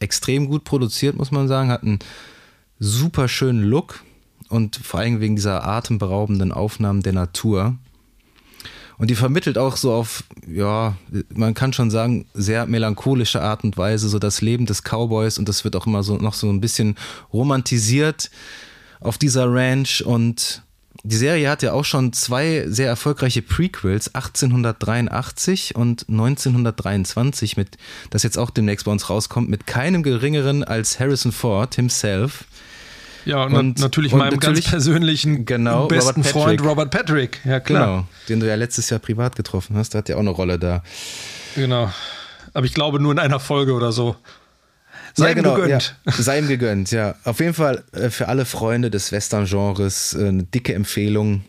extrem 0.00 0.48
gut 0.48 0.64
produziert, 0.64 1.16
muss 1.16 1.30
man 1.30 1.48
sagen. 1.48 1.70
Hat 1.70 1.82
einen 1.82 2.00
super 2.78 3.28
schönen 3.28 3.62
Look 3.62 4.02
und 4.48 4.76
vor 4.76 5.00
allem 5.00 5.20
wegen 5.20 5.36
dieser 5.36 5.64
atemberaubenden 5.66 6.52
Aufnahmen 6.52 7.02
der 7.02 7.12
Natur. 7.12 7.76
Und 8.98 9.10
die 9.10 9.14
vermittelt 9.14 9.58
auch 9.58 9.76
so 9.76 9.92
auf, 9.92 10.24
ja, 10.46 10.96
man 11.34 11.54
kann 11.54 11.72
schon 11.72 11.90
sagen, 11.90 12.26
sehr 12.34 12.66
melancholische 12.66 13.40
Art 13.42 13.64
und 13.64 13.76
Weise 13.76 14.08
so 14.08 14.18
das 14.18 14.42
Leben 14.42 14.66
des 14.66 14.82
Cowboys 14.82 15.38
und 15.38 15.48
das 15.48 15.64
wird 15.64 15.74
auch 15.74 15.86
immer 15.86 16.02
so 16.02 16.16
noch 16.18 16.34
so 16.34 16.48
ein 16.50 16.60
bisschen 16.60 16.96
romantisiert 17.32 18.30
auf 19.02 19.18
dieser 19.18 19.52
Ranch 19.52 20.02
und 20.04 20.62
die 21.04 21.16
Serie 21.16 21.50
hat 21.50 21.62
ja 21.62 21.72
auch 21.72 21.84
schon 21.84 22.12
zwei 22.12 22.64
sehr 22.68 22.86
erfolgreiche 22.86 23.42
Prequels, 23.42 24.14
1883 24.14 25.74
und 25.74 26.08
1923, 26.08 27.56
mit, 27.56 27.76
das 28.10 28.22
jetzt 28.22 28.38
auch 28.38 28.50
demnächst 28.50 28.84
bei 28.84 28.92
uns 28.92 29.10
rauskommt, 29.10 29.48
mit 29.48 29.66
keinem 29.66 30.04
geringeren 30.04 30.62
als 30.62 31.00
Harrison 31.00 31.32
Ford 31.32 31.74
himself. 31.74 32.44
Ja, 33.24 33.44
und, 33.44 33.54
und 33.54 33.78
natürlich 33.78 34.12
und 34.12 34.20
meinem 34.20 34.34
natürlich, 34.34 34.64
ganz 34.64 34.70
persönlichen 34.70 35.44
genau, 35.44 35.86
besten 35.86 36.22
Robert 36.22 36.26
Freund 36.26 36.64
Robert 36.64 36.90
Patrick. 36.90 37.40
Ja, 37.44 37.60
klar. 37.60 37.86
Genau, 37.86 38.06
den 38.28 38.40
du 38.40 38.46
ja 38.46 38.54
letztes 38.54 38.90
Jahr 38.90 39.00
privat 39.00 39.34
getroffen 39.34 39.76
hast, 39.76 39.94
der 39.94 40.00
hat 40.00 40.08
ja 40.08 40.16
auch 40.16 40.20
eine 40.20 40.30
Rolle 40.30 40.58
da. 40.58 40.82
Genau. 41.54 41.90
Aber 42.54 42.66
ich 42.66 42.74
glaube 42.74 43.00
nur 43.00 43.12
in 43.12 43.18
einer 43.18 43.40
Folge 43.40 43.72
oder 43.72 43.92
so. 43.92 44.16
Sei 45.14 45.26
ja, 45.26 45.30
ihm 45.32 45.36
genau, 45.36 45.54
gegönnt. 45.56 45.96
Ja. 46.06 46.12
Sei 46.18 46.38
ihm 46.38 46.48
gegönnt, 46.48 46.90
ja. 46.90 47.14
Auf 47.24 47.40
jeden 47.40 47.54
Fall 47.54 47.84
äh, 47.92 48.10
für 48.10 48.28
alle 48.28 48.44
Freunde 48.44 48.90
des 48.90 49.12
Western-Genres 49.12 50.14
äh, 50.14 50.28
eine 50.28 50.44
dicke 50.44 50.74
Empfehlung. 50.74 51.44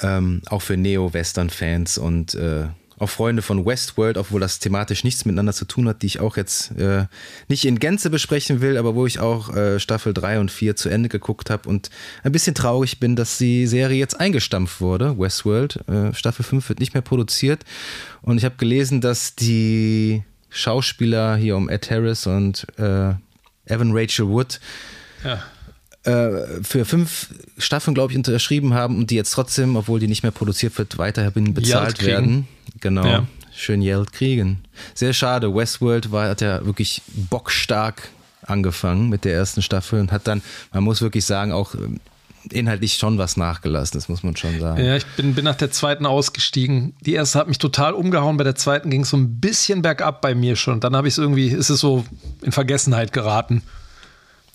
Ähm, 0.00 0.42
auch 0.48 0.62
für 0.62 0.76
Neo-Western-Fans 0.76 1.98
und 1.98 2.34
äh, 2.36 2.68
auch 3.00 3.08
Freunde 3.08 3.42
von 3.42 3.64
Westworld, 3.64 4.18
obwohl 4.18 4.40
das 4.40 4.58
thematisch 4.58 5.04
nichts 5.04 5.24
miteinander 5.24 5.52
zu 5.52 5.64
tun 5.64 5.88
hat, 5.88 6.02
die 6.02 6.06
ich 6.06 6.20
auch 6.20 6.36
jetzt 6.36 6.76
äh, 6.78 7.06
nicht 7.48 7.64
in 7.64 7.78
Gänze 7.78 8.10
besprechen 8.10 8.60
will, 8.60 8.76
aber 8.76 8.94
wo 8.94 9.06
ich 9.06 9.20
auch 9.20 9.54
äh, 9.54 9.78
Staffel 9.78 10.14
3 10.14 10.40
und 10.40 10.50
4 10.50 10.76
zu 10.76 10.88
Ende 10.88 11.08
geguckt 11.08 11.50
habe 11.50 11.68
und 11.68 11.90
ein 12.22 12.32
bisschen 12.32 12.54
traurig 12.54 12.98
bin, 13.00 13.16
dass 13.16 13.38
die 13.38 13.66
Serie 13.66 13.98
jetzt 13.98 14.18
eingestampft 14.18 14.80
wurde, 14.80 15.18
Westworld. 15.18 15.88
Äh, 15.88 16.12
Staffel 16.14 16.44
5 16.44 16.68
wird 16.68 16.80
nicht 16.80 16.94
mehr 16.94 17.02
produziert 17.02 17.64
und 18.22 18.38
ich 18.38 18.44
habe 18.44 18.56
gelesen, 18.56 19.00
dass 19.00 19.34
die 19.34 20.22
Schauspieler 20.50 21.36
hier 21.36 21.56
um 21.56 21.68
Ed 21.68 21.90
Harris 21.90 22.26
und 22.26 22.66
äh, 22.78 23.12
Evan 23.66 23.90
Rachel 23.92 24.28
Wood 24.28 24.60
Ja. 25.24 25.42
äh, 26.04 26.62
für 26.62 26.84
fünf 26.84 27.28
Staffeln, 27.58 27.94
glaube 27.94 28.12
ich, 28.12 28.16
unterschrieben 28.16 28.74
haben 28.74 28.96
und 28.96 29.10
die 29.10 29.16
jetzt 29.16 29.30
trotzdem, 29.32 29.76
obwohl 29.76 30.00
die 30.00 30.08
nicht 30.08 30.22
mehr 30.22 30.32
produziert 30.32 30.76
wird, 30.78 30.96
weiterhin 30.98 31.54
bezahlt 31.54 32.04
werden. 32.04 32.48
Genau. 32.80 33.06
Ja. 33.06 33.26
Schön 33.54 33.80
Geld 33.80 34.12
kriegen. 34.12 34.62
Sehr 34.94 35.12
schade. 35.12 35.52
Westworld 35.54 36.12
war, 36.12 36.28
hat 36.28 36.40
ja 36.40 36.64
wirklich 36.64 37.02
bockstark 37.30 38.08
angefangen 38.42 39.08
mit 39.08 39.24
der 39.24 39.34
ersten 39.34 39.62
Staffel 39.62 40.00
und 40.00 40.12
hat 40.12 40.26
dann, 40.28 40.42
man 40.72 40.84
muss 40.84 41.02
wirklich 41.02 41.24
sagen, 41.24 41.50
auch 41.52 41.74
ähm, 41.74 41.98
inhaltlich 42.52 42.94
schon 42.94 43.18
was 43.18 43.36
nachgelassen, 43.36 43.98
das 43.98 44.08
muss 44.08 44.22
man 44.22 44.36
schon 44.36 44.58
sagen. 44.60 44.84
Ja, 44.84 44.96
ich 44.96 45.06
bin, 45.16 45.34
bin 45.34 45.44
nach 45.44 45.54
der 45.56 45.70
zweiten 45.70 46.06
ausgestiegen. 46.06 46.94
Die 47.04 47.14
erste 47.14 47.38
hat 47.38 47.48
mich 47.48 47.58
total 47.58 47.92
umgehauen, 47.94 48.36
bei 48.36 48.44
der 48.44 48.54
zweiten 48.54 48.90
ging 48.90 49.02
es 49.02 49.10
so 49.10 49.16
ein 49.16 49.40
bisschen 49.40 49.82
bergab 49.82 50.20
bei 50.22 50.34
mir 50.34 50.56
schon. 50.56 50.80
Dann 50.80 50.94
habe 50.96 51.08
ich 51.08 51.14
es 51.14 51.18
irgendwie, 51.18 51.48
ist 51.48 51.70
es 51.70 51.80
so 51.80 52.04
in 52.42 52.52
Vergessenheit 52.52 53.12
geraten. 53.12 53.62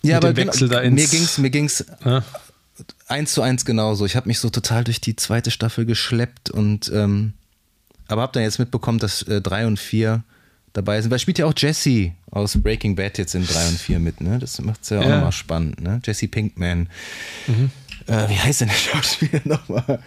Ja, 0.02 0.20
dem 0.20 0.34
genau, 0.34 0.52
ins- 0.52 0.60
mir 0.60 1.06
ging's, 1.06 1.38
mir 1.38 1.50
ging's 1.50 1.84
Ja. 2.04 2.22
eins 3.08 3.32
zu 3.32 3.40
eins 3.42 3.64
genauso. 3.64 4.04
Ich 4.04 4.16
habe 4.16 4.28
mich 4.28 4.38
so 4.38 4.50
total 4.50 4.84
durch 4.84 5.00
die 5.00 5.16
zweite 5.16 5.50
Staffel 5.50 5.86
geschleppt 5.86 6.50
und 6.50 6.90
ähm, 6.94 7.32
aber 8.08 8.20
habe 8.22 8.32
dann 8.32 8.42
jetzt 8.42 8.58
mitbekommen, 8.58 8.98
dass 8.98 9.22
äh, 9.22 9.40
drei 9.40 9.66
und 9.66 9.78
vier 9.78 10.22
dabei 10.74 11.00
sind. 11.00 11.10
Weil 11.10 11.18
spielt 11.20 11.38
ja 11.38 11.46
auch 11.46 11.54
Jesse 11.56 12.10
aus 12.30 12.60
Breaking 12.60 12.96
Bad 12.96 13.16
jetzt 13.16 13.34
in 13.34 13.46
drei 13.46 13.66
und 13.68 13.78
vier 13.78 13.98
mit, 13.98 14.20
ne? 14.20 14.38
Das 14.38 14.60
macht 14.60 14.80
es 14.82 14.90
ja 14.90 14.98
auch 14.98 15.04
Ja. 15.04 15.14
nochmal 15.16 15.32
spannend, 15.32 15.80
ne? 15.80 16.02
Jesse 16.04 16.28
Pinkman. 16.28 16.88
Äh, 18.06 18.28
wie 18.28 18.38
heißt 18.38 18.60
denn 18.62 18.68
der 18.68 18.74
Schauspieler 18.74 19.40
nochmal? 19.44 20.00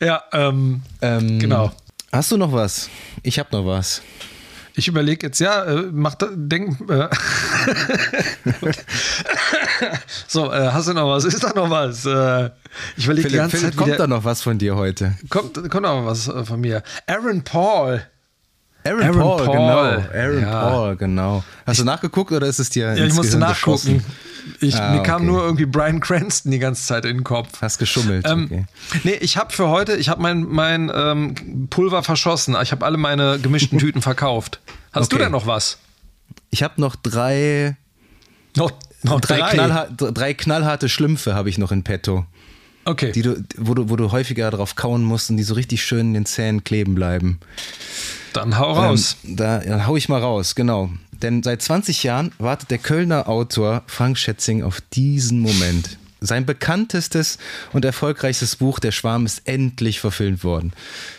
Ja, 0.00 0.22
ähm, 0.32 0.82
Ähm, 1.00 1.38
Genau. 1.38 1.72
Hast 2.12 2.30
du 2.32 2.36
noch 2.36 2.52
was? 2.52 2.88
Ich 3.22 3.38
habe 3.38 3.48
noch 3.52 3.66
was. 3.66 4.02
ich 4.76 4.86
überlege 4.88 5.26
jetzt, 5.26 5.38
ja, 5.40 5.64
äh, 5.64 5.82
mach 5.92 6.14
da, 6.16 6.28
denk, 6.34 6.78
äh, 6.90 7.08
so, 10.28 10.52
äh, 10.52 10.68
hast 10.70 10.88
du 10.88 10.92
noch 10.94 11.08
was? 11.08 11.24
Ist 11.24 11.42
da 11.42 11.52
noch 11.54 11.70
was? 11.70 12.04
Äh, 12.06 12.50
ich 12.96 13.04
überlege 13.04 13.28
die 13.28 13.36
ganze 13.36 13.56
Philipp, 13.56 13.72
Zeit 13.72 13.76
kommt 13.76 13.88
wieder, 13.88 13.98
da 13.98 14.06
noch 14.06 14.24
was 14.24 14.42
von 14.42 14.58
dir 14.58 14.76
heute? 14.76 15.14
kommt, 15.28 15.54
kommt 15.70 15.82
noch 15.82 16.04
was 16.06 16.28
äh, 16.28 16.44
von 16.44 16.60
mir. 16.60 16.82
Aaron 17.06 17.42
Paul. 17.42 18.02
Aaron, 18.84 19.02
Aaron 19.02 19.18
Paul, 19.18 19.44
Paul. 19.44 19.52
genau. 19.56 20.18
Aaron 20.20 20.40
Ja. 20.42 20.68
Paul, 20.70 20.96
genau. 20.96 21.44
Hast 21.66 21.80
du 21.80 21.84
nachgeguckt 21.84 22.32
oder 22.32 22.46
ist 22.46 22.58
es 22.58 22.70
dir 22.70 22.94
Ja, 22.94 23.04
ich 23.04 23.14
musste 23.14 23.32
Gehirn 23.38 23.40
nachgucken. 23.50 23.98
geschossen? 24.02 24.04
Ich, 24.60 24.74
Ah, 24.76 24.92
mir 24.92 25.02
kam 25.02 25.22
okay. 25.22 25.24
nur 25.30 25.42
irgendwie 25.42 25.64
Brian 25.66 26.00
Cranston 26.00 26.50
die 26.52 26.58
ganze 26.58 26.84
Zeit 26.86 27.04
in 27.04 27.18
den 27.18 27.24
Kopf. 27.24 27.62
Hast 27.62 27.78
geschummelt, 27.78 28.26
Ähm, 28.28 28.44
okay. 28.44 28.64
Nee, 29.04 29.14
ich 29.20 29.36
habe 29.36 29.52
für 29.52 29.68
heute, 29.68 29.96
ich 29.96 30.08
habe 30.08 30.20
mein, 30.22 30.42
mein 30.42 30.90
ähm, 30.94 31.68
Pulver 31.70 32.02
verschossen. 32.02 32.56
Ich 32.62 32.72
habe 32.72 32.84
alle 32.84 32.96
meine 32.98 33.38
gemischten 33.38 33.78
Tüten 33.80 34.02
verkauft. 34.02 34.60
Hast 34.92 35.10
du 35.12 35.16
Okay. 35.16 35.24
denn 35.24 35.32
noch 35.32 35.46
was? 35.46 35.78
Ich 36.50 36.62
habe 36.62 36.80
noch 36.80 36.94
drei, 36.96 37.76
Noch, 38.56 38.70
noch 39.02 39.20
drei, 39.20 39.38
drei. 39.38 39.50
Knallha 39.50 39.86
drei 39.96 40.34
knallharte 40.34 40.88
Schlümpfe 40.88 41.34
habe 41.34 41.48
ich 41.48 41.58
noch 41.58 41.72
in 41.72 41.82
petto, 41.82 42.24
Okay. 42.84 43.12
die 43.12 43.22
du, 43.22 43.42
wo, 43.56 43.74
du, 43.74 43.88
wo 43.90 43.96
du 43.96 44.12
häufiger 44.12 44.50
drauf 44.50 44.76
kauen 44.76 45.02
musst 45.02 45.30
und 45.30 45.36
die 45.38 45.42
so 45.42 45.54
richtig 45.54 45.82
schön 45.84 46.08
in 46.08 46.14
den 46.14 46.26
Zähnen 46.26 46.64
kleben 46.64 46.94
bleiben. 46.94 47.40
Dann 48.34 48.58
hau 48.58 48.72
raus. 48.72 49.16
Ähm, 49.24 49.36
da 49.36 49.62
ja, 49.62 49.86
hau 49.86 49.96
ich 49.96 50.08
mal 50.08 50.20
raus, 50.20 50.54
genau. 50.54 50.90
Denn 51.22 51.42
seit 51.42 51.62
20 51.62 52.02
Jahren 52.02 52.32
wartet 52.38 52.70
der 52.70 52.78
Kölner 52.78 53.28
Autor 53.28 53.82
Frank 53.86 54.18
Schätzing 54.18 54.62
auf 54.62 54.80
diesen 54.92 55.40
Moment. 55.40 55.98
Sein 56.20 56.46
bekanntestes 56.46 57.38
und 57.72 57.84
erfolgreichstes 57.84 58.56
Buch 58.56 58.78
Der 58.78 58.92
Schwarm 58.92 59.26
ist 59.26 59.42
endlich 59.46 60.00
verfilmt 60.00 60.42
worden. 60.42 60.72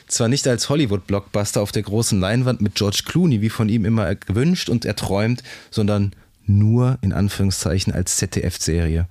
Zwar 0.07 0.29
nicht 0.29 0.47
als 0.47 0.69
Hollywood-Blockbuster 0.69 1.61
auf 1.61 1.71
der 1.71 1.83
großen 1.83 2.19
Leinwand 2.19 2.61
mit 2.61 2.75
George 2.75 3.03
Clooney, 3.05 3.41
wie 3.41 3.49
von 3.49 3.69
ihm 3.69 3.85
immer 3.85 4.15
gewünscht 4.15 4.67
und 4.67 4.83
erträumt, 4.83 5.43
sondern 5.69 6.13
nur 6.47 6.97
in 7.01 7.13
Anführungszeichen 7.13 7.93
als 7.93 8.17
ZDF-Serie. 8.17 9.07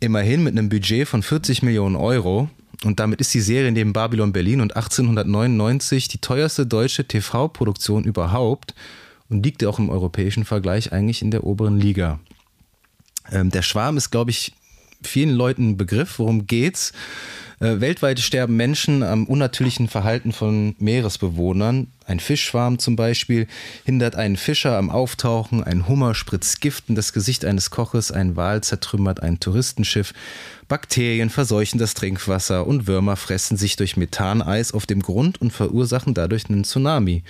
Immerhin 0.00 0.42
mit 0.42 0.58
einem 0.58 0.68
Budget 0.68 1.06
von 1.06 1.22
40 1.22 1.62
Millionen 1.62 1.94
Euro. 1.94 2.48
Und 2.82 2.98
damit 2.98 3.20
ist 3.20 3.32
die 3.32 3.40
Serie 3.40 3.70
neben 3.70 3.92
Babylon 3.92 4.32
Berlin 4.32 4.60
und 4.60 4.74
1899 4.74 6.08
die 6.08 6.18
teuerste 6.18 6.66
deutsche 6.66 7.06
TV-Produktion 7.06 8.02
überhaupt 8.02 8.74
und 9.32 9.44
liegt 9.44 9.62
ja 9.62 9.68
auch 9.68 9.78
im 9.78 9.90
europäischen 9.90 10.44
Vergleich 10.44 10.92
eigentlich 10.92 11.22
in 11.22 11.30
der 11.30 11.44
oberen 11.44 11.78
Liga. 11.78 12.20
Ähm, 13.30 13.50
der 13.50 13.62
Schwarm 13.62 13.96
ist, 13.96 14.10
glaube 14.10 14.30
ich, 14.30 14.52
vielen 15.02 15.30
Leuten 15.30 15.70
ein 15.70 15.76
Begriff. 15.76 16.18
Worum 16.18 16.46
geht's? 16.46 16.92
Äh, 17.60 17.80
weltweit 17.80 18.18
sterben 18.18 18.56
Menschen 18.56 19.04
am 19.04 19.24
unnatürlichen 19.26 19.88
Verhalten 19.88 20.32
von 20.32 20.74
Meeresbewohnern. 20.78 21.86
Ein 22.04 22.18
Fischschwarm 22.18 22.80
zum 22.80 22.96
Beispiel 22.96 23.46
hindert 23.84 24.16
einen 24.16 24.36
Fischer 24.36 24.76
am 24.76 24.90
Auftauchen, 24.90 25.62
ein 25.62 25.86
Hummer 25.86 26.16
spritzt 26.16 26.60
Gift 26.60 26.88
in 26.88 26.96
das 26.96 27.12
Gesicht 27.12 27.44
eines 27.44 27.70
Koches, 27.70 28.10
ein 28.10 28.34
Wal 28.34 28.62
zertrümmert 28.62 29.22
ein 29.22 29.38
Touristenschiff, 29.38 30.12
Bakterien 30.66 31.30
verseuchen 31.30 31.78
das 31.78 31.94
Trinkwasser 31.94 32.66
und 32.66 32.88
Würmer 32.88 33.14
fressen 33.14 33.56
sich 33.56 33.76
durch 33.76 33.96
Methaneis 33.96 34.72
auf 34.72 34.84
dem 34.84 35.00
Grund 35.00 35.40
und 35.40 35.52
verursachen 35.52 36.14
dadurch 36.14 36.50
einen 36.50 36.64
Tsunami. 36.64 37.22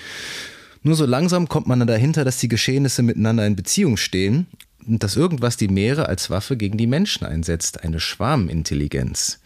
Nur 0.83 0.97
so 0.97 1.07
langsam 1.07 1.49
kommt 1.49 1.67
man 1.67 1.79
dann 1.79 1.89
dahinter, 1.89 2.25
dass 2.25 2.39
die 2.39 2.49
Geschehnisse 2.49 3.03
miteinander 3.03 3.47
in 3.47 3.57
Beziehung 3.57 3.97
stehen 3.97 4.47
und 4.87 5.03
dass 5.03 5.17
irgendwas 5.17 5.57
die 5.57 5.69
Meere 5.69 6.09
als 6.09 6.31
Waffe 6.31 6.57
gegen 6.57 6.77
die 6.77 6.87
Menschen 6.87 7.25
einsetzt, 7.25 7.85
eine 7.85 8.01
Schwarmintelligenz. 8.01 9.39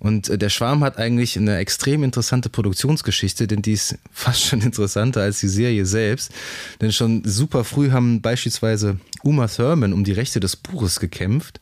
Und 0.00 0.30
äh, 0.30 0.38
der 0.38 0.48
Schwarm 0.48 0.82
hat 0.82 0.98
eigentlich 0.98 1.36
eine 1.36 1.58
extrem 1.58 2.02
interessante 2.02 2.48
Produktionsgeschichte, 2.48 3.46
denn 3.46 3.62
die 3.62 3.72
ist 3.72 3.98
fast 4.10 4.42
schon 4.42 4.62
interessanter 4.62 5.20
als 5.20 5.40
die 5.40 5.48
Serie 5.48 5.86
selbst. 5.86 6.32
Denn 6.80 6.90
schon 6.90 7.22
super 7.24 7.64
früh 7.64 7.90
haben 7.90 8.22
beispielsweise 8.22 8.98
Uma 9.22 9.46
Thurman 9.46 9.92
um 9.92 10.02
die 10.02 10.12
Rechte 10.12 10.40
des 10.40 10.56
Buches 10.56 10.98
gekämpft 10.98 11.60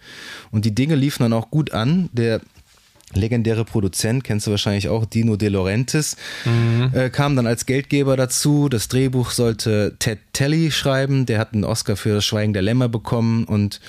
und 0.52 0.64
die 0.64 0.74
Dinge 0.74 0.94
liefen 0.94 1.24
dann 1.24 1.32
auch 1.32 1.50
gut 1.50 1.72
an. 1.72 2.08
Der 2.12 2.40
legendäre 3.14 3.64
Produzent, 3.64 4.24
kennst 4.24 4.46
du 4.46 4.50
wahrscheinlich 4.50 4.88
auch, 4.88 5.04
Dino 5.06 5.36
De 5.36 5.48
Laurentiis, 5.48 6.16
äh, 6.92 7.10
kam 7.10 7.36
dann 7.36 7.46
als 7.46 7.66
Geldgeber 7.66 8.16
dazu. 8.16 8.68
Das 8.68 8.88
Drehbuch 8.88 9.30
sollte 9.30 9.96
Ted 9.98 10.18
Telly 10.32 10.70
schreiben, 10.70 11.26
der 11.26 11.38
hat 11.38 11.54
einen 11.54 11.64
Oscar 11.64 11.96
für 11.96 12.14
das 12.14 12.24
Schweigen 12.24 12.52
der 12.52 12.62
Lämmer 12.62 12.88
bekommen 12.88 13.44
und 13.44 13.80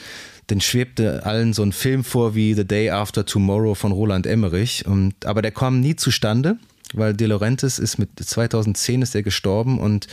dann 0.48 0.62
schwebte 0.62 1.26
allen 1.26 1.54
so 1.54 1.62
ein 1.64 1.72
Film 1.72 2.04
vor 2.04 2.34
wie 2.34 2.54
The 2.54 2.66
Day 2.66 2.90
After 2.90 3.26
Tomorrow 3.26 3.76
von 3.76 3.92
Roland 3.92 4.26
Emmerich. 4.26 4.86
Und, 4.86 5.14
aber 5.26 5.42
der 5.42 5.52
kam 5.52 5.80
nie 5.80 5.96
zustande, 5.96 6.58
weil 6.94 7.14
De 7.14 7.28
Laurentiis 7.28 7.78
ist 7.78 8.00
mit 8.00 8.10
2010 8.20 9.04
ist 9.04 9.14
er 9.14 9.22
gestorben 9.22 9.80
und 9.80 10.08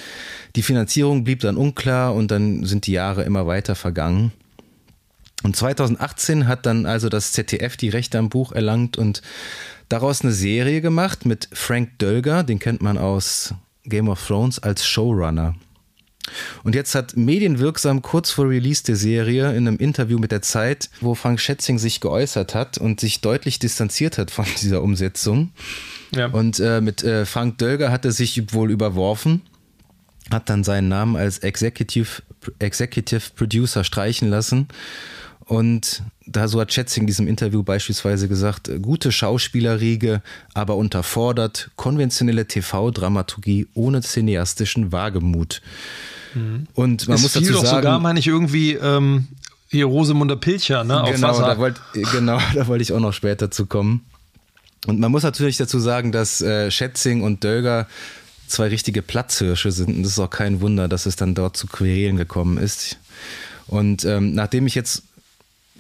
die 0.54 0.62
Finanzierung 0.62 1.24
blieb 1.24 1.40
dann 1.40 1.56
unklar 1.56 2.14
und 2.14 2.30
dann 2.30 2.64
sind 2.64 2.86
die 2.86 2.92
Jahre 2.92 3.22
immer 3.22 3.46
weiter 3.46 3.74
vergangen. 3.74 4.32
Und 5.42 5.54
2018 5.54 6.48
hat 6.48 6.66
dann 6.66 6.86
also 6.86 7.08
das 7.08 7.32
ZDF 7.32 7.76
die 7.76 7.90
Rechte 7.90 8.18
am 8.18 8.28
Buch 8.28 8.52
erlangt 8.52 8.96
und 8.96 9.22
daraus 9.88 10.22
eine 10.22 10.32
Serie 10.32 10.80
gemacht 10.80 11.26
mit 11.26 11.48
Frank 11.52 11.98
Dölger, 11.98 12.42
den 12.42 12.58
kennt 12.58 12.82
man 12.82 12.98
aus 12.98 13.54
Game 13.84 14.08
of 14.08 14.26
Thrones 14.26 14.58
als 14.58 14.86
Showrunner. 14.86 15.54
Und 16.64 16.74
jetzt 16.74 16.94
hat 16.94 17.16
medienwirksam 17.16 18.02
kurz 18.02 18.30
vor 18.30 18.48
Release 18.48 18.82
der 18.82 18.96
Serie 18.96 19.50
in 19.50 19.68
einem 19.68 19.76
Interview 19.76 20.18
mit 20.18 20.32
der 20.32 20.42
Zeit, 20.42 20.90
wo 21.00 21.14
Frank 21.14 21.40
Schätzing 21.40 21.78
sich 21.78 22.00
geäußert 22.00 22.54
hat 22.54 22.78
und 22.78 22.98
sich 22.98 23.20
deutlich 23.20 23.58
distanziert 23.58 24.18
hat 24.18 24.30
von 24.30 24.46
dieser 24.60 24.82
Umsetzung. 24.82 25.52
Ja. 26.14 26.26
Und 26.26 26.58
äh, 26.60 26.80
mit 26.80 27.04
äh, 27.04 27.26
Frank 27.26 27.58
Dölger 27.58 27.90
hat 27.90 28.04
er 28.04 28.12
sich 28.12 28.52
wohl 28.52 28.70
überworfen, 28.70 29.42
hat 30.30 30.48
dann 30.50 30.64
seinen 30.64 30.88
Namen 30.88 31.16
als 31.16 31.38
Executive, 31.38 32.22
Executive 32.58 33.22
Producer 33.36 33.84
streichen 33.84 34.28
lassen. 34.28 34.68
Und 35.46 36.02
da 36.26 36.48
so 36.48 36.60
hat 36.60 36.72
Schätzing 36.72 37.04
in 37.04 37.06
diesem 37.06 37.28
Interview 37.28 37.62
beispielsweise 37.62 38.26
gesagt, 38.26 38.68
gute 38.82 39.12
Schauspielerriege, 39.12 40.22
aber 40.54 40.76
unterfordert, 40.76 41.70
konventionelle 41.76 42.46
TV-Dramaturgie 42.46 43.68
ohne 43.74 44.02
cineastischen 44.02 44.90
Wagemut. 44.90 45.62
Und 46.74 47.08
man 47.08 47.16
es 47.16 47.22
muss 47.22 47.32
dazu 47.32 47.52
doch 47.52 47.64
sagen, 47.64 47.76
sogar, 47.76 48.00
meine 48.00 48.18
ich, 48.18 48.26
irgendwie 48.26 48.72
ähm, 48.72 49.28
hier 49.70 49.86
Rosemunder 49.86 50.36
Pilcher, 50.36 50.84
ne? 50.84 51.02
Genau, 51.10 51.40
da 51.40 51.58
wollt, 51.58 51.80
genau, 52.12 52.38
da 52.54 52.66
wollte 52.66 52.82
ich 52.82 52.92
auch 52.92 53.00
noch 53.00 53.12
später 53.12 53.50
zu 53.50 53.66
kommen. 53.66 54.04
Und 54.86 55.00
man 55.00 55.10
muss 55.10 55.22
natürlich 55.22 55.56
dazu 55.56 55.78
sagen, 55.78 56.12
dass 56.12 56.40
äh, 56.40 56.70
Schätzing 56.70 57.22
und 57.22 57.42
Dölger 57.42 57.88
zwei 58.48 58.68
richtige 58.68 59.02
Platzhirsche 59.02 59.72
sind. 59.72 59.88
Und 59.96 60.02
das 60.02 60.12
ist 60.12 60.18
auch 60.18 60.30
kein 60.30 60.60
Wunder, 60.60 60.88
dass 60.88 61.06
es 61.06 61.16
dann 61.16 61.34
dort 61.34 61.56
zu 61.56 61.66
Querelen 61.66 62.16
gekommen 62.16 62.58
ist. 62.58 62.98
Und 63.66 64.04
ähm, 64.04 64.34
nachdem 64.34 64.66
ich 64.66 64.74
jetzt 64.74 65.02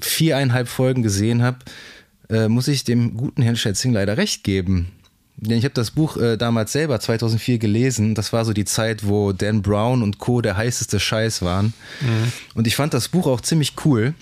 viereinhalb 0.00 0.68
Folgen 0.68 1.02
gesehen 1.02 1.42
habe, 1.42 1.58
äh, 2.28 2.48
muss 2.48 2.68
ich 2.68 2.84
dem 2.84 3.16
guten 3.16 3.42
Herrn 3.42 3.56
Schätzing 3.56 3.92
leider 3.92 4.16
recht 4.16 4.44
geben. 4.44 4.92
Denn 5.36 5.58
ich 5.58 5.64
habe 5.64 5.74
das 5.74 5.90
Buch 5.90 6.16
äh, 6.16 6.36
damals 6.36 6.72
selber 6.72 6.98
2004 6.98 7.58
gelesen. 7.58 8.14
Das 8.14 8.32
war 8.32 8.44
so 8.44 8.52
die 8.52 8.64
Zeit, 8.64 9.06
wo 9.06 9.32
Dan 9.32 9.60
Brown 9.60 10.02
und 10.02 10.18
Co. 10.18 10.40
der 10.40 10.56
heißeste 10.56 10.98
Scheiß 10.98 11.42
waren. 11.42 11.74
Mhm. 12.00 12.32
Und 12.54 12.66
ich 12.66 12.74
fand 12.74 12.94
das 12.94 13.08
Buch 13.08 13.26
auch 13.26 13.42
ziemlich 13.42 13.74
cool. 13.84 14.14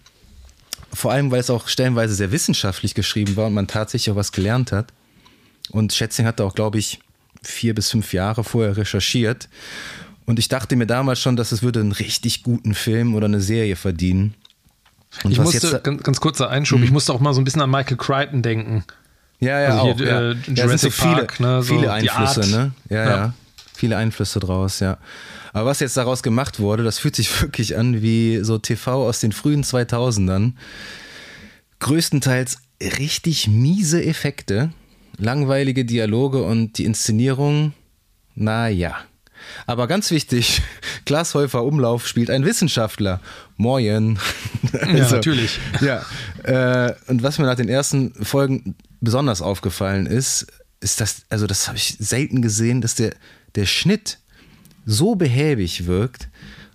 Vor 0.92 1.12
allem, 1.12 1.30
weil 1.30 1.40
es 1.40 1.50
auch 1.50 1.68
stellenweise 1.68 2.14
sehr 2.14 2.32
wissenschaftlich 2.32 2.94
geschrieben 2.94 3.36
war 3.36 3.46
und 3.46 3.54
man 3.54 3.68
tatsächlich 3.68 4.12
auch 4.12 4.16
was 4.16 4.32
gelernt 4.32 4.72
hat. 4.72 4.92
Und 5.70 5.92
Schätzing 5.92 6.26
hatte 6.26 6.44
auch, 6.44 6.54
glaube 6.54 6.78
ich, 6.78 7.00
vier 7.46 7.74
bis 7.74 7.90
fünf 7.90 8.12
Jahre 8.12 8.44
vorher 8.44 8.76
recherchiert. 8.76 9.48
Und 10.26 10.38
ich 10.38 10.48
dachte 10.48 10.76
mir 10.76 10.86
damals 10.86 11.20
schon, 11.20 11.36
dass 11.36 11.52
es 11.52 11.62
würde 11.62 11.80
einen 11.80 11.92
richtig 11.92 12.42
guten 12.42 12.74
Film 12.74 13.14
oder 13.14 13.26
eine 13.26 13.40
Serie 13.40 13.76
verdienen. 13.76 14.34
Und 15.22 15.32
ich 15.32 15.38
musste, 15.38 15.68
jetzt, 15.68 15.84
ganz, 15.84 16.02
ganz 16.02 16.20
kurzer 16.20 16.50
Einschub, 16.50 16.78
mhm. 16.78 16.84
ich 16.84 16.90
musste 16.90 17.12
auch 17.12 17.20
mal 17.20 17.34
so 17.34 17.40
ein 17.40 17.44
bisschen 17.44 17.62
an 17.62 17.70
Michael 17.70 17.96
Crichton 17.96 18.42
denken. 18.42 18.84
Ja, 19.38 19.60
ja, 19.60 19.68
also 19.68 19.84
hier, 19.84 19.94
auch, 19.94 20.00
ja. 20.00 20.30
Äh, 20.30 20.36
Jurassic 20.48 20.78
so 20.78 20.90
viele, 20.90 21.14
Park, 21.14 21.40
ne? 21.40 21.62
so 21.62 21.74
viele 21.74 21.92
Einflüsse, 21.92 22.40
ne? 22.50 22.72
Ja, 22.88 22.96
ja, 22.96 23.10
ja, 23.10 23.34
Viele 23.74 23.96
Einflüsse 23.96 24.40
draus, 24.40 24.80
ja. 24.80 24.98
Aber 25.52 25.70
was 25.70 25.80
jetzt 25.80 25.96
daraus 25.96 26.22
gemacht 26.22 26.58
wurde, 26.58 26.82
das 26.82 26.98
fühlt 26.98 27.16
sich 27.16 27.42
wirklich 27.42 27.76
an 27.76 28.02
wie 28.02 28.40
so 28.42 28.58
TV 28.58 29.06
aus 29.06 29.20
den 29.20 29.32
frühen 29.32 29.62
2000ern. 29.62 30.52
Größtenteils 31.80 32.58
richtig 32.98 33.48
miese 33.48 34.04
Effekte, 34.04 34.70
langweilige 35.18 35.84
Dialoge 35.84 36.42
und 36.42 36.78
die 36.78 36.84
Inszenierung, 36.84 37.72
naja. 38.34 38.96
Aber 39.66 39.86
ganz 39.86 40.10
wichtig, 40.10 40.62
Klaas 41.06 41.34
Häufer 41.34 41.64
Umlauf 41.64 42.06
spielt 42.06 42.30
ein 42.30 42.44
Wissenschaftler. 42.44 43.20
Moin. 43.56 44.18
also, 44.72 44.96
ja, 44.96 45.10
natürlich. 45.10 45.58
Ja. 45.80 46.04
Äh, 46.42 46.94
und 47.06 47.22
was 47.22 47.38
mir 47.38 47.46
nach 47.46 47.56
den 47.56 47.68
ersten 47.68 48.12
Folgen 48.24 48.74
besonders 49.00 49.42
aufgefallen 49.42 50.06
ist, 50.06 50.46
ist 50.80 51.00
das, 51.00 51.22
also 51.28 51.46
das 51.46 51.68
habe 51.68 51.78
ich 51.78 51.96
selten 51.98 52.42
gesehen, 52.42 52.80
dass 52.80 52.94
der, 52.94 53.14
der 53.54 53.66
Schnitt 53.66 54.18
so 54.86 55.14
behäbig 55.14 55.86
wirkt 55.86 56.28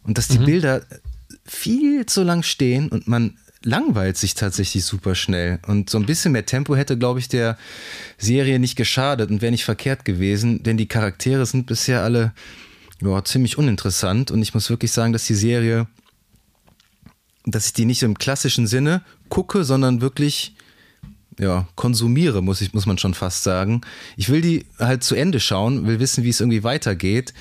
und 0.04 0.18
dass 0.18 0.28
die 0.28 0.40
mhm. 0.40 0.46
Bilder 0.46 0.82
viel 1.46 2.06
zu 2.06 2.24
lang 2.24 2.44
stehen 2.44 2.90
und 2.90 3.08
man 3.08 3.38
langweilt 3.64 4.18
sich 4.18 4.36
tatsächlich 4.36 4.86
super 4.86 5.16
schnell. 5.16 5.60
Und 5.68 5.90
so 5.90 5.98
ein 5.98 6.06
bisschen 6.06 6.32
mehr 6.32 6.46
Tempo 6.46 6.76
hätte, 6.76 6.98
glaube 6.98 7.20
ich, 7.20 7.28
der 7.28 7.58
Serie 8.18 8.60
nicht 8.60 8.76
geschadet 8.76 9.30
und 9.30 9.42
wäre 9.42 9.52
nicht 9.52 9.66
verkehrt 9.66 10.06
gewesen, 10.06 10.64
denn 10.64 10.78
die 10.78 10.88
Charaktere 10.88 11.46
sind 11.46 11.66
bisher 11.66 12.04
alle 12.04 12.34
ja, 13.02 13.24
ziemlich 13.24 13.58
uninteressant 13.58 14.32
und 14.32 14.42
ich 14.42 14.54
muss 14.54 14.70
wirklich 14.70 14.92
sagen, 14.92 15.14
dass 15.14 15.26
die 15.26 15.36
Serie, 15.36 15.88
dass 17.46 17.68
ich 17.68 17.74
die 17.74 17.86
nicht 17.86 18.04
im 18.04 18.18
klassischen 18.18 18.68
Sinne 18.68 19.02
gucke, 19.30 19.64
sondern 19.64 20.02
wirklich 20.02 20.56
ja, 21.40 21.68
konsumiere, 21.76 22.42
muss, 22.42 22.60
ich, 22.60 22.74
muss 22.74 22.86
man 22.86 22.98
schon 22.98 23.14
fast 23.14 23.44
sagen. 23.44 23.82
Ich 24.18 24.28
will 24.28 24.42
die 24.42 24.66
halt 24.78 25.04
zu 25.04 25.16
Ende 25.16 25.40
schauen, 25.40 25.88
will 25.88 26.00
wissen, 26.00 26.24
wie 26.24 26.30
es 26.30 26.42
irgendwie 26.42 26.64
weitergeht. 26.64 27.34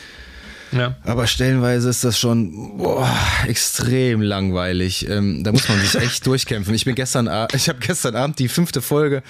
Ja. 0.73 0.97
Aber 1.05 1.27
stellenweise 1.27 1.89
ist 1.89 2.05
das 2.05 2.19
schon 2.19 2.79
boah, 2.79 3.09
extrem 3.47 4.21
langweilig. 4.21 5.09
Ähm, 5.09 5.45
da 5.45 5.53
muss 5.53 5.69
man 5.69 5.81
sich 5.81 5.95
echt 6.01 6.27
durchkämpfen. 6.27 6.75
Ich 6.75 6.85
bin 6.85 6.95
gestern, 6.95 7.29
ich 7.55 7.69
habe 7.69 7.79
gestern 7.81 8.17
Abend 8.17 8.39
die 8.39 8.49
fünfte 8.49 8.83
Folge 8.83 9.23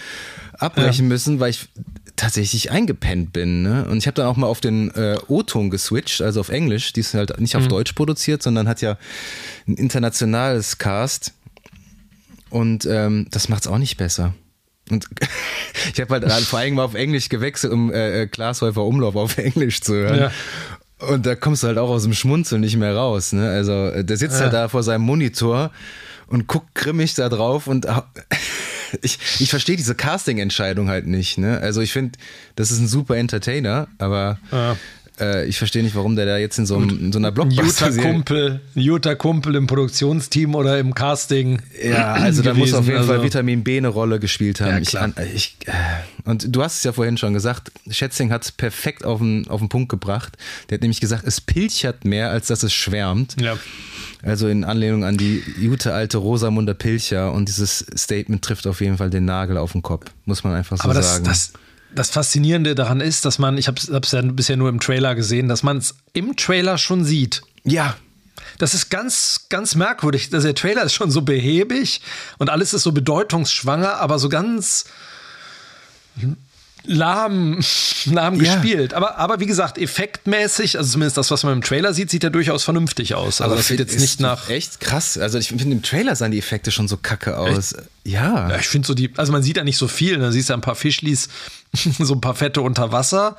abbrechen 0.58 1.06
ja. 1.06 1.08
müssen, 1.08 1.40
weil 1.40 1.50
ich 1.50 1.68
tatsächlich 2.16 2.70
eingepennt 2.70 3.32
bin. 3.32 3.62
Ne? 3.62 3.86
Und 3.88 3.98
ich 3.98 4.06
habe 4.06 4.14
dann 4.14 4.26
auch 4.26 4.36
mal 4.36 4.46
auf 4.46 4.60
den 4.60 4.90
äh, 4.94 5.16
O-Ton 5.28 5.70
geswitcht, 5.70 6.20
also 6.20 6.40
auf 6.40 6.48
Englisch. 6.48 6.92
Die 6.92 7.00
ist 7.00 7.14
halt 7.14 7.38
nicht 7.40 7.56
auf 7.56 7.64
mhm. 7.64 7.68
Deutsch 7.68 7.92
produziert, 7.92 8.42
sondern 8.42 8.68
hat 8.68 8.80
ja 8.80 8.98
ein 9.66 9.74
internationales 9.74 10.78
Cast. 10.78 11.32
Und 12.50 12.86
ähm, 12.86 13.28
das 13.30 13.48
macht's 13.48 13.66
auch 13.66 13.78
nicht 13.78 13.96
besser. 13.96 14.34
Und 14.90 15.06
ich 15.94 16.00
habe 16.00 16.14
halt 16.14 16.44
vor 16.44 16.58
allem 16.58 16.74
mal 16.74 16.84
auf 16.84 16.94
Englisch 16.94 17.28
gewechselt, 17.28 17.72
um 17.72 17.92
äh, 17.92 18.22
äh 18.22 18.26
Glashäufer 18.26 18.84
Umlauf 18.84 19.16
auf 19.16 19.38
Englisch 19.38 19.80
zu 19.80 19.94
hören. 19.94 20.18
Ja. 20.18 20.32
Und 20.98 21.26
da 21.26 21.34
kommst 21.36 21.62
du 21.62 21.68
halt 21.68 21.78
auch 21.78 21.90
aus 21.90 22.02
dem 22.02 22.12
Schmunzeln 22.12 22.60
nicht 22.60 22.76
mehr 22.76 22.94
raus. 22.94 23.32
Ne? 23.32 23.48
Also 23.48 23.72
äh, 23.88 24.04
der 24.04 24.16
sitzt 24.16 24.36
ja. 24.36 24.44
halt 24.44 24.52
da 24.52 24.68
vor 24.68 24.82
seinem 24.82 25.02
Monitor 25.02 25.70
und 26.26 26.46
guckt 26.46 26.74
grimmig 26.74 27.14
da 27.14 27.28
drauf 27.28 27.66
und 27.66 27.86
ich, 29.02 29.18
ich 29.38 29.50
verstehe 29.50 29.76
diese 29.76 29.94
Casting-Entscheidung 29.94 30.88
halt 30.88 31.06
nicht. 31.06 31.38
Ne? 31.38 31.58
Also 31.60 31.80
ich 31.80 31.92
finde, 31.92 32.18
das 32.56 32.70
ist 32.70 32.80
ein 32.80 32.88
super 32.88 33.16
Entertainer, 33.16 33.88
aber 33.98 34.38
ja. 34.50 34.76
Äh, 35.20 35.46
ich 35.46 35.58
verstehe 35.58 35.82
nicht, 35.82 35.94
warum 35.94 36.16
der 36.16 36.26
da 36.26 36.36
jetzt 36.38 36.58
in 36.58 36.66
so, 36.66 36.76
einem, 36.76 37.06
in 37.06 37.12
so 37.12 37.18
einer 37.18 37.32
Blockbuster 37.32 37.86
Ein 37.86 37.92
Utah-Kumpel, 37.92 38.60
Utah-Kumpel 38.74 39.54
im 39.56 39.66
Produktionsteam 39.66 40.54
oder 40.54 40.78
im 40.78 40.94
Casting. 40.94 41.60
Ja, 41.82 42.14
also 42.14 42.42
da 42.42 42.54
muss 42.54 42.74
auf 42.74 42.86
jeden 42.86 42.98
also. 42.98 43.12
Fall 43.12 43.22
Vitamin 43.22 43.64
B 43.64 43.78
eine 43.78 43.88
Rolle 43.88 44.20
gespielt 44.20 44.60
haben. 44.60 44.70
Ja, 44.70 44.80
klar. 44.80 45.12
Ich, 45.34 45.56
ich, 45.60 45.68
äh, 45.68 45.72
und 46.24 46.54
du 46.54 46.62
hast 46.62 46.78
es 46.78 46.84
ja 46.84 46.92
vorhin 46.92 47.16
schon 47.16 47.32
gesagt, 47.32 47.72
Schätzing 47.90 48.30
hat 48.30 48.44
es 48.44 48.52
perfekt 48.52 49.04
auf 49.04 49.18
den, 49.18 49.48
auf 49.48 49.60
den 49.60 49.68
Punkt 49.68 49.88
gebracht. 49.88 50.36
Der 50.68 50.76
hat 50.76 50.82
nämlich 50.82 51.00
gesagt, 51.00 51.24
es 51.26 51.40
pilchert 51.40 52.04
mehr, 52.04 52.30
als 52.30 52.48
dass 52.48 52.62
es 52.62 52.72
schwärmt. 52.72 53.36
Ja. 53.40 53.56
Also 54.22 54.48
in 54.48 54.64
Anlehnung 54.64 55.04
an 55.04 55.16
die 55.16 55.42
gute 55.60 55.94
alte 55.94 56.18
Rosamunde 56.18 56.74
Pilcher 56.74 57.32
und 57.32 57.48
dieses 57.48 57.86
Statement 57.96 58.42
trifft 58.42 58.66
auf 58.66 58.80
jeden 58.80 58.98
Fall 58.98 59.10
den 59.10 59.24
Nagel 59.24 59.56
auf 59.56 59.72
den 59.72 59.82
Kopf, 59.82 60.10
muss 60.24 60.42
man 60.42 60.54
einfach 60.54 60.76
so 60.76 60.84
Aber 60.84 60.94
das, 60.94 61.14
sagen. 61.14 61.24
Das, 61.24 61.52
das 61.98 62.10
Faszinierende 62.10 62.74
daran 62.74 63.00
ist, 63.00 63.24
dass 63.24 63.38
man, 63.38 63.58
ich 63.58 63.66
habe 63.66 63.78
es 63.78 64.12
ja 64.12 64.22
bisher 64.22 64.56
nur 64.56 64.68
im 64.68 64.80
Trailer 64.80 65.14
gesehen, 65.14 65.48
dass 65.48 65.62
man 65.62 65.78
es 65.78 65.96
im 66.12 66.36
Trailer 66.36 66.78
schon 66.78 67.04
sieht. 67.04 67.42
Ja. 67.64 67.96
Das 68.58 68.72
ist 68.72 68.88
ganz, 68.88 69.46
ganz 69.48 69.74
merkwürdig. 69.74 70.30
Der 70.30 70.54
Trailer 70.54 70.84
ist 70.84 70.94
schon 70.94 71.10
so 71.10 71.22
behäbig 71.22 72.00
und 72.38 72.50
alles 72.50 72.72
ist 72.72 72.82
so 72.82 72.92
bedeutungsschwanger, 72.92 73.96
aber 73.96 74.18
so 74.18 74.28
ganz 74.28 74.86
lahm, 76.84 77.60
lahm 78.06 78.42
ja. 78.42 78.54
gespielt. 78.54 78.94
Aber, 78.94 79.18
aber 79.18 79.40
wie 79.40 79.46
gesagt, 79.46 79.78
effektmäßig, 79.78 80.78
also 80.78 80.90
zumindest 80.90 81.16
das, 81.16 81.30
was 81.30 81.44
man 81.44 81.54
im 81.54 81.62
Trailer 81.62 81.94
sieht, 81.94 82.10
sieht 82.10 82.24
ja 82.24 82.30
durchaus 82.30 82.64
vernünftig 82.64 83.14
aus. 83.14 83.40
Also 83.40 83.44
aber 83.44 83.56
das 83.56 83.68
sieht 83.68 83.78
jetzt 83.78 83.98
nicht 83.98 84.20
nach. 84.20 84.48
Echt 84.48 84.80
krass. 84.80 85.18
Also 85.18 85.38
ich 85.38 85.48
finde, 85.48 85.64
im 85.64 85.82
Trailer 85.82 86.16
sahen 86.16 86.32
die 86.32 86.38
Effekte 86.38 86.70
schon 86.70 86.88
so 86.88 86.96
kacke 86.96 87.38
aus. 87.38 87.74
Ja. 88.04 88.48
ja. 88.48 88.58
Ich 88.58 88.68
finde 88.68 88.86
so 88.86 88.94
die, 88.94 89.12
also 89.16 89.32
man 89.32 89.42
sieht 89.42 89.56
ja 89.56 89.64
nicht 89.64 89.78
so 89.78 89.88
viel. 89.88 90.18
Da 90.18 90.26
ne? 90.26 90.32
siehst 90.32 90.50
du 90.50 90.54
ein 90.54 90.60
paar 90.60 90.76
Fischlis, 90.76 91.28
so 91.98 92.14
ein 92.14 92.20
paar 92.20 92.34
Fette 92.34 92.62
unter 92.62 92.92
Wasser. 92.92 93.36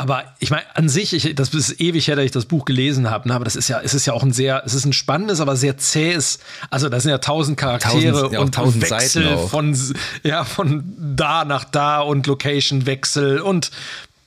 Aber 0.00 0.24
ich 0.38 0.50
meine, 0.50 0.64
an 0.74 0.88
sich, 0.88 1.12
ich, 1.12 1.34
das 1.34 1.52
ist 1.52 1.78
ewig 1.78 2.08
her, 2.08 2.16
dass 2.16 2.24
ich 2.24 2.30
das 2.30 2.46
Buch 2.46 2.64
gelesen 2.64 3.10
habe, 3.10 3.28
ne? 3.28 3.34
aber 3.34 3.44
das 3.44 3.54
ist 3.54 3.68
ja, 3.68 3.80
es 3.82 3.92
ist 3.92 4.06
ja 4.06 4.14
auch 4.14 4.22
ein 4.22 4.32
sehr, 4.32 4.62
es 4.64 4.72
ist 4.72 4.86
ein 4.86 4.94
spannendes, 4.94 5.40
aber 5.40 5.56
sehr 5.56 5.76
zähes, 5.76 6.38
also 6.70 6.88
da 6.88 6.98
sind 7.00 7.10
ja 7.10 7.18
tausend 7.18 7.58
Charaktere 7.58 8.12
tausend, 8.12 8.32
ja, 8.32 8.40
und 8.40 8.54
tausend 8.54 8.82
Wechsel 8.90 9.24
Seiten 9.24 9.48
von, 9.48 9.76
ja, 10.22 10.44
von 10.44 10.84
da 10.96 11.44
nach 11.44 11.64
da 11.64 12.00
und 12.00 12.26
Location-Wechsel 12.26 13.40
und 13.40 13.70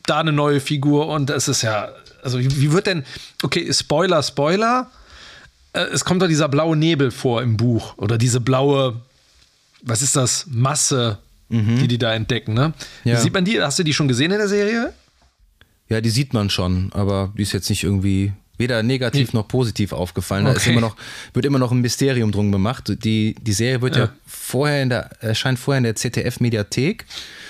da 0.05 0.19
eine 0.19 0.31
neue 0.31 0.59
Figur 0.59 1.07
und 1.07 1.31
es 1.31 1.47
ist 1.47 1.63
ja, 1.63 1.89
also 2.21 2.37
wie, 2.37 2.61
wie 2.61 2.71
wird 2.71 2.85
denn, 2.85 3.03
okay, 3.41 3.73
Spoiler, 3.73 4.21
Spoiler, 4.21 4.91
äh, 5.73 5.85
es 5.85 6.05
kommt 6.05 6.21
da 6.21 6.27
dieser 6.27 6.49
blaue 6.49 6.77
Nebel 6.77 7.09
vor 7.09 7.41
im 7.41 7.57
Buch 7.57 7.97
oder 7.97 8.19
diese 8.19 8.39
blaue, 8.41 9.01
was 9.81 10.03
ist 10.03 10.15
das, 10.15 10.45
Masse, 10.51 11.17
mhm. 11.49 11.79
die 11.79 11.87
die 11.87 11.97
da 11.97 12.13
entdecken, 12.13 12.53
ne? 12.53 12.73
Ja. 13.05 13.19
Sieht 13.19 13.33
man 13.33 13.43
die, 13.43 13.59
hast 13.59 13.79
du 13.79 13.83
die 13.83 13.93
schon 13.95 14.07
gesehen 14.07 14.31
in 14.31 14.37
der 14.37 14.47
Serie? 14.47 14.93
Ja, 15.89 16.01
die 16.01 16.09
sieht 16.09 16.33
man 16.33 16.49
schon, 16.49 16.91
aber 16.93 17.33
die 17.37 17.43
ist 17.43 17.51
jetzt 17.51 17.69
nicht 17.69 17.83
irgendwie 17.83 18.33
weder 18.57 18.83
negativ 18.83 19.33
noch 19.33 19.47
positiv 19.47 19.93
aufgefallen. 19.93 20.45
Okay. 20.45 20.53
Da 20.53 20.61
ist 20.61 20.67
immer 20.67 20.81
noch, 20.81 20.95
wird 21.33 21.45
immer 21.45 21.59
noch 21.59 21.71
ein 21.71 21.81
Mysterium 21.81 22.31
drum 22.31 22.51
gemacht. 22.51 23.03
Die, 23.03 23.35
die 23.41 23.53
Serie 23.53 23.81
wird 23.81 23.95
ja. 23.95 24.05
ja 24.05 24.13
vorher 24.25 24.83
in 24.83 24.89
der, 24.89 25.21
erscheint 25.21 25.59
vorher 25.59 25.79
in 25.79 25.83
der 25.83 25.95
ZDF-Mediathek. 25.95 27.05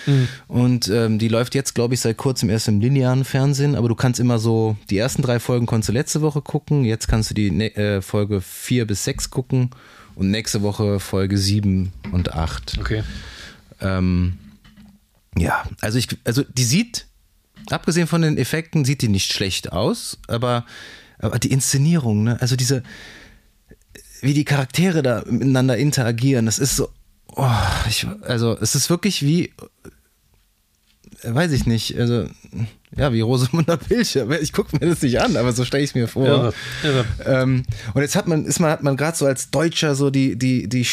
Mhm. 0.05 0.27
Und 0.47 0.87
ähm, 0.87 1.19
die 1.19 1.27
läuft 1.27 1.55
jetzt, 1.55 1.75
glaube 1.75 1.93
ich, 1.93 1.99
seit 1.99 2.17
kurzem 2.17 2.49
erst 2.49 2.67
im 2.67 2.79
linearen 2.79 3.25
Fernsehen. 3.25 3.75
Aber 3.75 3.89
du 3.89 3.95
kannst 3.95 4.19
immer 4.19 4.39
so, 4.39 4.77
die 4.89 4.97
ersten 4.97 5.21
drei 5.21 5.39
Folgen 5.39 5.65
konntest 5.65 5.89
du 5.89 5.93
letzte 5.93 6.21
Woche 6.21 6.41
gucken. 6.41 6.85
Jetzt 6.85 7.07
kannst 7.07 7.29
du 7.29 7.33
die 7.33 7.49
äh, 7.49 8.01
Folge 8.01 8.41
vier 8.41 8.87
bis 8.87 9.03
sechs 9.03 9.29
gucken. 9.29 9.71
Und 10.15 10.31
nächste 10.31 10.61
Woche 10.61 10.99
Folge 10.99 11.37
sieben 11.37 11.91
und 12.11 12.33
acht. 12.33 12.77
Okay. 12.79 13.03
Ähm, 13.81 14.37
ja, 15.37 15.63
also 15.81 15.97
ich, 15.97 16.07
also 16.23 16.43
die 16.43 16.63
sieht 16.63 17.07
abgesehen 17.69 18.07
von 18.07 18.21
den 18.21 18.37
Effekten 18.37 18.85
sieht 18.85 19.01
die 19.01 19.07
nicht 19.09 19.31
schlecht 19.31 19.71
aus, 19.71 20.17
aber, 20.27 20.65
aber 21.19 21.39
die 21.39 21.51
Inszenierung, 21.51 22.23
ne? 22.23 22.41
also 22.41 22.55
diese, 22.55 22.83
wie 24.21 24.33
die 24.33 24.45
Charaktere 24.45 25.03
da 25.03 25.23
miteinander 25.27 25.77
interagieren, 25.77 26.45
das 26.45 26.59
ist 26.59 26.75
so, 26.75 26.89
oh, 27.35 27.47
ich, 27.87 28.07
also 28.21 28.57
es 28.59 28.75
ist 28.75 28.89
wirklich 28.89 29.23
wie, 29.23 29.53
weiß 31.23 31.51
ich 31.51 31.65
nicht, 31.65 31.97
also 31.97 32.27
ja, 32.95 33.11
wie 33.11 33.21
Rosamunde 33.21 33.77
Pilcher. 33.77 34.29
Ich 34.41 34.53
gucke 34.53 34.77
mir 34.77 34.87
das 34.87 35.01
nicht 35.01 35.19
an, 35.19 35.35
aber 35.35 35.51
so 35.53 35.65
stelle 35.65 35.83
ich 35.83 35.91
es 35.91 35.95
mir 35.95 36.07
vor. 36.07 36.53
Ja, 36.83 36.89
ja. 36.89 37.41
Ähm, 37.41 37.63
und 37.93 38.01
jetzt 38.01 38.15
hat 38.15 38.27
man, 38.27 38.45
ist 38.45 38.59
man, 38.59 38.69
hat 38.69 38.83
man 38.83 38.97
gerade 38.97 39.17
so 39.17 39.25
als 39.25 39.49
Deutscher 39.49 39.95
so 39.95 40.09
die, 40.09 40.37
die, 40.37 40.67
die 40.69 40.85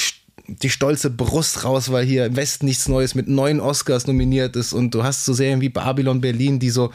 die 0.47 0.71
stolze 0.71 1.11
Brust 1.11 1.65
raus, 1.65 1.93
weil 1.93 2.05
hier 2.05 2.27
im 2.27 2.37
Westen 2.37 2.67
nichts 2.67 2.89
Neues 2.89 3.15
mit 3.15 3.29
neun 3.29 3.61
Oscars 3.61 4.07
nominiert 4.07 4.57
ist 4.57 4.73
und 4.73 4.95
du 4.95 5.03
hast 5.03 5.25
so 5.25 5.33
Serien 5.33 5.61
wie 5.61 5.69
Babylon 5.69 6.21
Berlin, 6.21 6.59
die 6.59 6.71
so 6.71 6.91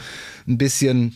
ein 0.47 0.57
bisschen 0.57 1.15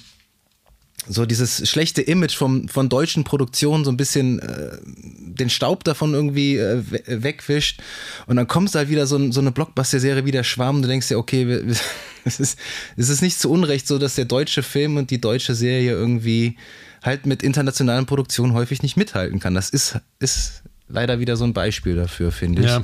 so 1.08 1.26
dieses 1.26 1.68
schlechte 1.68 2.02
Image 2.02 2.36
vom, 2.36 2.68
von 2.68 2.90
deutschen 2.90 3.24
Produktionen 3.24 3.84
so 3.84 3.92
ein 3.92 3.98
bisschen 3.98 4.40
äh, 4.40 4.78
den 4.84 5.50
Staub 5.50 5.84
davon 5.84 6.14
irgendwie 6.14 6.58
äh, 6.58 6.84
wegwischt. 7.08 7.82
Und 8.28 8.36
dann 8.36 8.48
kommst 8.48 8.76
halt 8.76 8.90
wieder 8.90 9.08
so, 9.08 9.32
so 9.32 9.40
eine 9.40 9.52
Blockbuster-Serie 9.52 10.26
wie 10.26 10.32
der 10.32 10.44
Schwarm 10.44 10.78
und 10.78 10.82
du 10.84 10.88
denkst 10.88 11.08
dir, 11.08 11.18
okay, 11.18 11.62
es 12.26 12.40
ist, 12.40 12.60
es 12.98 13.10
ist 13.10 13.22
nicht 13.22 13.40
zu 13.40 13.50
Unrecht 13.50 13.88
so, 13.88 13.98
dass 13.98 14.16
der 14.16 14.26
deutsche 14.26 14.62
Film 14.62 14.98
und 14.98 15.10
die 15.10 15.22
deutsche 15.22 15.56
Serie 15.56 15.92
irgendwie 15.92 16.58
halt 17.02 17.26
mit 17.26 17.44
internationalen 17.44 18.06
Produktionen 18.06 18.54
häufig 18.54 18.84
nicht 18.84 18.98
mithalten 18.98 19.40
kann. 19.40 19.56
Das 19.56 19.70
ist, 19.70 19.98
ist 20.20 20.64
leider 20.90 21.20
wieder 21.20 21.38
so 21.38 21.46
ein 21.46 21.54
Beispiel 21.54 21.96
dafür, 21.96 22.32
finde 22.32 22.62
ich. 22.64 22.68
Ja. 22.68 22.84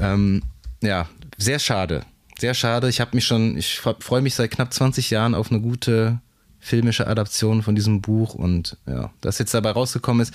Ähm, 0.00 0.42
ja, 0.82 1.08
sehr 1.38 1.58
schade. 1.58 2.04
Sehr 2.38 2.54
schade. 2.54 2.88
Ich 2.88 3.00
habe 3.00 3.12
mich 3.14 3.24
schon, 3.24 3.56
ich 3.56 3.80
freue 3.80 4.20
mich 4.20 4.34
seit 4.34 4.50
knapp 4.50 4.72
20 4.72 5.10
Jahren 5.10 5.34
auf 5.34 5.50
eine 5.50 5.60
gute 5.60 6.20
filmische 6.60 7.06
Adaption 7.06 7.62
von 7.62 7.74
diesem 7.74 8.00
Buch 8.00 8.34
und 8.34 8.78
ja, 8.86 9.10
das 9.20 9.38
jetzt 9.38 9.52
dabei 9.52 9.70
rausgekommen 9.70 10.22
ist. 10.22 10.34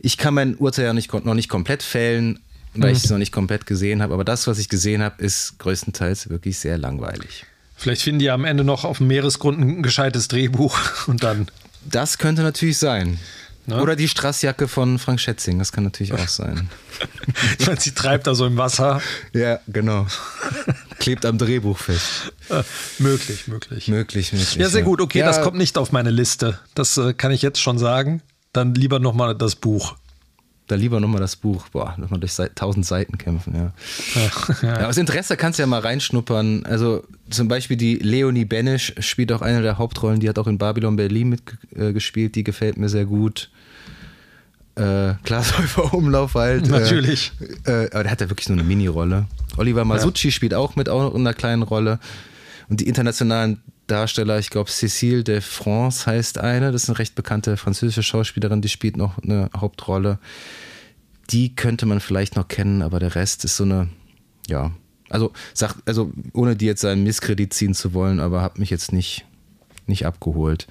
Ich 0.00 0.18
kann 0.18 0.34
mein 0.34 0.56
Urteil 0.56 0.86
ja 0.86 0.92
nicht, 0.92 1.12
noch 1.12 1.34
nicht 1.34 1.48
komplett 1.48 1.82
fällen, 1.82 2.40
weil 2.74 2.90
mhm. 2.90 2.96
ich 2.96 3.04
es 3.04 3.10
noch 3.10 3.18
nicht 3.18 3.32
komplett 3.32 3.64
gesehen 3.64 4.02
habe, 4.02 4.12
aber 4.12 4.24
das, 4.24 4.46
was 4.48 4.58
ich 4.58 4.68
gesehen 4.68 5.02
habe, 5.02 5.22
ist 5.22 5.58
größtenteils 5.58 6.30
wirklich 6.30 6.58
sehr 6.58 6.78
langweilig. 6.78 7.46
Vielleicht 7.76 8.02
finden 8.02 8.18
die 8.18 8.30
am 8.30 8.44
Ende 8.44 8.64
noch 8.64 8.84
auf 8.84 8.98
dem 8.98 9.06
Meeresgrund 9.06 9.60
ein 9.60 9.82
gescheites 9.84 10.26
Drehbuch 10.26 10.78
und 11.06 11.22
dann. 11.22 11.46
Das 11.88 12.18
könnte 12.18 12.42
natürlich 12.42 12.78
sein. 12.78 13.18
Ne? 13.68 13.82
Oder 13.82 13.96
die 13.96 14.08
Strassjacke 14.08 14.66
von 14.66 14.98
Frank 14.98 15.20
Schätzing, 15.20 15.58
das 15.58 15.72
kann 15.72 15.84
natürlich 15.84 16.14
auch 16.14 16.26
sein. 16.26 16.70
Sie 17.78 17.92
treibt 17.92 18.26
da 18.26 18.34
so 18.34 18.46
im 18.46 18.56
Wasser. 18.56 19.02
Ja, 19.34 19.60
genau. 19.68 20.06
Klebt 20.98 21.26
am 21.26 21.36
Drehbuch 21.36 21.76
fest. 21.76 22.32
Äh, 22.48 22.62
möglich, 22.98 23.46
möglich. 23.46 23.88
Möglich, 23.88 24.32
möglich. 24.32 24.54
Ja, 24.54 24.70
sehr 24.70 24.82
gut. 24.82 25.02
Okay, 25.02 25.18
ja. 25.18 25.26
das 25.26 25.42
kommt 25.42 25.58
nicht 25.58 25.76
auf 25.76 25.92
meine 25.92 26.08
Liste. 26.08 26.58
Das 26.74 26.96
äh, 26.96 27.12
kann 27.12 27.30
ich 27.30 27.42
jetzt 27.42 27.60
schon 27.60 27.78
sagen. 27.78 28.22
Dann 28.54 28.74
lieber 28.74 29.00
nochmal 29.00 29.34
das 29.34 29.54
Buch. 29.54 29.96
Da 30.66 30.74
lieber 30.74 30.98
nochmal 30.98 31.20
das 31.20 31.36
Buch. 31.36 31.68
Boah, 31.68 31.94
nochmal 31.98 32.20
durch 32.20 32.36
tausend 32.54 32.86
Seiten 32.86 33.18
kämpfen, 33.18 33.54
ja. 33.54 33.72
ja. 34.62 34.80
ja. 34.80 34.88
Aus 34.88 34.96
Interesse 34.96 35.36
kannst 35.36 35.58
du 35.58 35.62
ja 35.62 35.66
mal 35.66 35.80
reinschnuppern. 35.80 36.64
Also 36.64 37.04
zum 37.28 37.48
Beispiel 37.48 37.76
die 37.76 37.96
Leonie 37.96 38.46
Benisch 38.46 38.94
spielt 39.00 39.30
auch 39.32 39.42
eine 39.42 39.60
der 39.60 39.76
Hauptrollen. 39.76 40.20
Die 40.20 40.28
hat 40.30 40.38
auch 40.38 40.46
in 40.46 40.56
Babylon 40.56 40.96
Berlin 40.96 41.28
mitgespielt. 41.28 42.34
Die 42.34 42.44
gefällt 42.44 42.78
mir 42.78 42.88
sehr 42.88 43.04
gut 43.04 43.50
äh, 44.78 45.14
Glashäufer 45.24 45.92
Umlauf 45.94 46.34
halt. 46.34 46.68
Äh, 46.68 46.70
Natürlich. 46.70 47.32
Äh, 47.64 47.90
aber 47.90 48.04
der 48.04 48.12
hat 48.12 48.20
ja 48.20 48.30
wirklich 48.30 48.48
nur 48.48 48.58
eine 48.58 48.66
Mini-Rolle. 48.66 49.26
Oliver 49.56 49.84
Masucci 49.84 50.28
ja. 50.28 50.32
spielt 50.32 50.54
auch 50.54 50.76
mit, 50.76 50.88
auch 50.88 51.14
in 51.14 51.20
einer 51.20 51.34
kleinen 51.34 51.62
Rolle. 51.62 51.98
Und 52.68 52.80
die 52.80 52.88
internationalen 52.88 53.60
Darsteller, 53.86 54.38
ich 54.38 54.50
glaube 54.50 54.70
Cécile 54.70 55.22
de 55.22 55.40
France 55.40 56.06
heißt 56.06 56.38
eine, 56.38 56.72
das 56.72 56.84
ist 56.84 56.90
eine 56.90 56.98
recht 56.98 57.14
bekannte 57.14 57.56
französische 57.56 58.02
Schauspielerin, 58.02 58.60
die 58.60 58.68
spielt 58.68 58.96
noch 58.96 59.18
eine 59.18 59.50
Hauptrolle. 59.56 60.18
Die 61.30 61.54
könnte 61.54 61.86
man 61.86 62.00
vielleicht 62.00 62.36
noch 62.36 62.48
kennen, 62.48 62.82
aber 62.82 63.00
der 63.00 63.14
Rest 63.14 63.44
ist 63.44 63.56
so 63.56 63.64
eine, 63.64 63.88
ja, 64.46 64.72
also, 65.10 65.32
sag, 65.54 65.76
also 65.86 66.12
ohne 66.34 66.54
die 66.54 66.66
jetzt 66.66 66.82
seinen 66.82 67.02
Misskredit 67.02 67.52
ziehen 67.52 67.74
zu 67.74 67.94
wollen, 67.94 68.20
aber 68.20 68.42
hat 68.42 68.58
mich 68.58 68.70
jetzt 68.70 68.92
nicht, 68.92 69.24
nicht 69.86 70.06
abgeholt. 70.06 70.66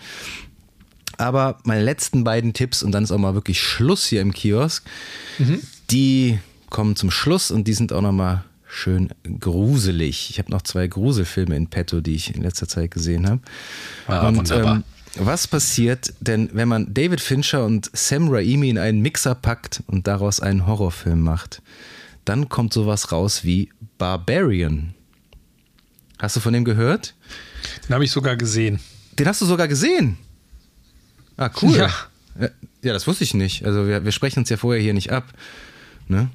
Aber 1.18 1.58
meine 1.64 1.84
letzten 1.84 2.24
beiden 2.24 2.54
Tipps, 2.54 2.84
und 2.84 2.92
dann 2.92 3.04
ist 3.04 3.12
auch 3.12 3.18
mal 3.18 3.34
wirklich 3.34 3.60
Schluss 3.60 4.06
hier 4.06 4.22
im 4.22 4.34
Kiosk, 4.34 4.86
mhm. 5.40 5.62
die 5.90 6.40
kommen 6.70 6.96
zum 6.96 7.12
Schluss 7.12 7.52
und 7.52 7.68
die 7.68 7.74
sind 7.74 7.92
auch 7.92 8.02
nochmal 8.02 8.44
schön 8.68 9.10
gruselig. 9.40 10.30
Ich 10.30 10.40
habe 10.40 10.52
noch 10.52 10.62
zwei 10.62 10.88
Gruselfilme 10.88 11.56
in 11.56 11.68
petto, 11.68 12.02
die 12.02 12.16
ich 12.16 12.36
in 12.36 12.44
letzter 12.44 12.68
Zeit 12.68 12.92
gesehen 12.92 13.28
habe. 13.28 13.42
Ja, 14.08 14.28
und 14.28 14.52
ähm, 14.52 14.84
was 15.16 15.48
passiert 15.48 16.14
denn, 16.20 16.50
wenn 16.54 16.68
man 16.68 16.94
David 16.94 17.22
Fincher 17.22 17.66
und 17.66 17.90
Sam 17.94 18.30
Raimi 18.30 18.70
in 18.70 18.78
einen 18.78 19.02
Mixer 19.02 19.36
packt 19.36 19.82
und 19.88 20.06
daraus 20.06 20.40
einen 20.40 20.68
Horrorfilm 20.68 21.22
macht? 21.22 21.62
Dann 22.26 22.50
kommt 22.50 22.74
sowas 22.74 23.12
raus 23.12 23.44
wie 23.44 23.70
Barbarian. 23.98 24.94
Hast 26.20 26.36
du 26.36 26.40
von 26.40 26.54
dem 26.54 26.66
gehört? 26.66 27.16
Den 27.88 27.96
habe 27.96 28.04
ich 28.04 28.12
sogar 28.12 28.36
gesehen. 28.36 28.80
Den 29.18 29.28
hast 29.28 29.42
du 29.42 29.46
sogar 29.46 29.68
gesehen? 29.68 30.18
Ah, 31.38 31.50
cool. 31.62 31.76
Ja. 31.76 31.90
Ja, 32.84 32.94
das 32.94 33.08
wusste 33.08 33.24
ich 33.24 33.34
nicht. 33.34 33.66
Also 33.66 33.88
wir, 33.88 34.04
wir 34.06 34.12
sprechen 34.12 34.40
uns 34.40 34.50
ja 34.50 34.58
vorher 34.58 34.82
hier 34.82 34.94
nicht 34.94 35.12
ab. 35.12 35.26
Ne? 36.08 36.30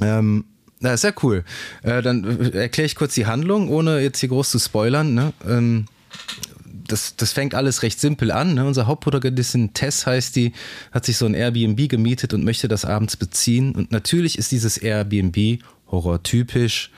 Ähm, 0.00 0.44
na, 0.80 0.92
ist 0.94 1.04
ja 1.04 1.12
cool. 1.22 1.44
Äh, 1.82 2.02
dann 2.02 2.52
erkläre 2.52 2.86
ich 2.86 2.94
kurz 2.94 3.14
die 3.14 3.26
Handlung, 3.26 3.68
ohne 3.68 4.00
jetzt 4.00 4.20
hier 4.20 4.28
groß 4.28 4.50
zu 4.50 4.58
spoilern. 4.58 5.14
Ne? 5.14 5.32
Ähm, 5.46 5.86
das, 6.86 7.16
das 7.16 7.32
fängt 7.32 7.54
alles 7.54 7.82
recht 7.82 8.00
simpel 8.00 8.30
an. 8.30 8.54
Ne? 8.54 8.64
Unser 8.64 8.86
Hauptprotagonistin 8.86 9.74
Tess 9.74 10.06
heißt 10.06 10.36
die, 10.36 10.52
hat 10.92 11.04
sich 11.04 11.16
so 11.16 11.26
ein 11.26 11.34
Airbnb 11.34 11.88
gemietet 11.88 12.34
und 12.34 12.44
möchte 12.44 12.68
das 12.68 12.84
abends 12.84 13.16
beziehen. 13.16 13.74
Und 13.74 13.90
natürlich 13.92 14.38
ist 14.38 14.52
dieses 14.52 14.78
Airbnb 14.78 15.62
horrortypisch 15.90 16.90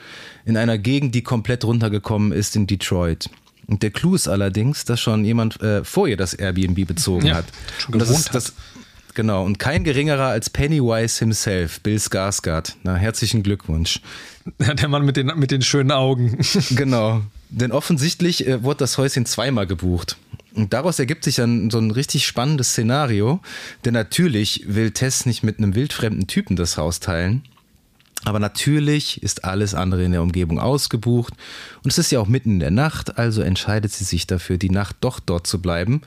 in 0.45 0.57
einer 0.57 0.77
Gegend, 0.77 1.15
die 1.15 1.21
komplett 1.21 1.65
runtergekommen 1.65 2.31
ist 2.31 2.55
in 2.55 2.67
Detroit. 2.67 3.29
Und 3.67 3.83
der 3.83 3.91
Clou 3.91 4.15
ist 4.15 4.27
allerdings, 4.27 4.85
dass 4.85 4.99
schon 4.99 5.25
jemand 5.25 5.61
äh, 5.61 5.83
vor 5.83 6.07
ihr 6.07 6.17
das 6.17 6.33
Airbnb 6.33 6.87
bezogen 6.87 7.27
ja, 7.27 7.35
hat. 7.35 7.45
Schon 7.77 7.93
und 7.93 7.99
das 7.99 8.09
ist 8.09 8.33
das, 8.33 8.53
genau, 9.13 9.43
und 9.43 9.59
kein 9.59 9.83
geringerer 9.83 10.27
als 10.27 10.49
Pennywise 10.49 11.19
himself, 11.19 11.81
Bill 11.81 11.97
Skarsgård. 11.97 12.73
Na, 12.83 12.95
herzlichen 12.95 13.43
Glückwunsch. 13.43 14.01
Ja, 14.59 14.73
der 14.73 14.89
Mann 14.89 15.05
mit 15.05 15.17
den, 15.17 15.31
mit 15.35 15.51
den 15.51 15.61
schönen 15.61 15.91
Augen. 15.91 16.37
genau. 16.71 17.21
Denn 17.49 17.71
offensichtlich 17.71 18.47
äh, 18.47 18.63
wurde 18.63 18.79
das 18.79 18.97
Häuschen 18.97 19.25
zweimal 19.25 19.65
gebucht. 19.65 20.17
Und 20.53 20.71
daraus 20.71 20.99
ergibt 20.99 21.23
sich 21.23 21.35
dann 21.35 21.69
so 21.69 21.79
ein 21.79 21.91
richtig 21.91 22.25
spannendes 22.25 22.69
Szenario. 22.69 23.41
Denn 23.83 23.93
natürlich 23.93 24.63
will 24.67 24.91
Tess 24.91 25.25
nicht 25.25 25.43
mit 25.43 25.57
einem 25.57 25.75
wildfremden 25.75 26.27
Typen 26.27 26.55
das 26.55 26.77
Haus 26.77 26.99
teilen. 26.99 27.43
Aber 28.23 28.39
natürlich 28.39 29.21
ist 29.21 29.43
alles 29.43 29.75
andere 29.75 30.03
in 30.03 30.11
der 30.11 30.23
Umgebung 30.23 30.59
ausgebucht 30.59 31.33
und 31.83 31.91
es 31.91 31.97
ist 31.97 32.11
ja 32.11 32.19
auch 32.19 32.27
mitten 32.27 32.51
in 32.51 32.59
der 32.59 32.71
Nacht, 32.71 33.19
also 33.19 33.41
entscheidet 33.41 33.91
sie 33.91 34.03
sich 34.03 34.25
dafür, 34.25 34.57
die 34.57 34.69
Nacht 34.69 34.97
doch 35.01 35.19
dort 35.19 35.45
zu 35.45 35.61
bleiben. 35.61 36.01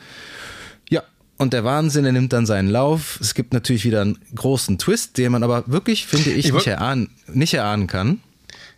Ja, 0.88 1.02
und 1.36 1.52
der 1.52 1.64
Wahnsinn, 1.64 2.04
er 2.04 2.12
nimmt 2.12 2.32
dann 2.32 2.46
seinen 2.46 2.68
Lauf. 2.68 3.18
Es 3.20 3.34
gibt 3.34 3.52
natürlich 3.52 3.84
wieder 3.84 4.00
einen 4.00 4.18
großen 4.34 4.78
Twist, 4.78 5.18
den 5.18 5.30
man 5.32 5.44
aber 5.44 5.64
wirklich, 5.66 6.06
finde 6.06 6.30
ich, 6.30 6.46
ich 6.46 6.52
nicht, 6.52 6.66
erahnen, 6.66 7.10
nicht 7.32 7.54
erahnen 7.54 7.86
kann. 7.86 8.20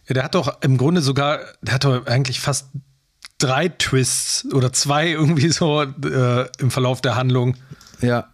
Ja, 0.06 0.14
der 0.14 0.24
hat 0.24 0.34
doch 0.34 0.60
im 0.62 0.76
Grunde 0.76 1.00
sogar, 1.00 1.40
der 1.62 1.74
hat 1.74 1.84
doch 1.84 2.06
eigentlich 2.06 2.40
fast 2.40 2.66
drei 3.38 3.68
Twists 3.68 4.46
oder 4.52 4.72
zwei 4.72 5.08
irgendwie 5.08 5.48
so 5.48 5.82
äh, 5.82 6.46
im 6.58 6.70
Verlauf 6.70 7.00
der 7.00 7.16
Handlung. 7.16 7.56
Ja, 8.02 8.28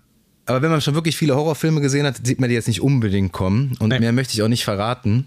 aber 0.47 0.63
wenn 0.63 0.71
man 0.71 0.81
schon 0.81 0.95
wirklich 0.95 1.17
viele 1.17 1.35
Horrorfilme 1.35 1.81
gesehen 1.81 2.07
hat, 2.07 2.25
sieht 2.25 2.41
man 2.41 2.49
die 2.49 2.55
jetzt 2.55 2.69
nicht 2.69 2.81
unbedingt 2.81 3.33
kommen. 3.33 3.77
Und 3.81 3.89
nee. 3.89 3.99
mehr 3.99 4.13
möchte 4.13 4.35
ich 4.35 4.43
auch 4.43 4.49
nicht 4.49 4.65
verraten. 4.65 5.27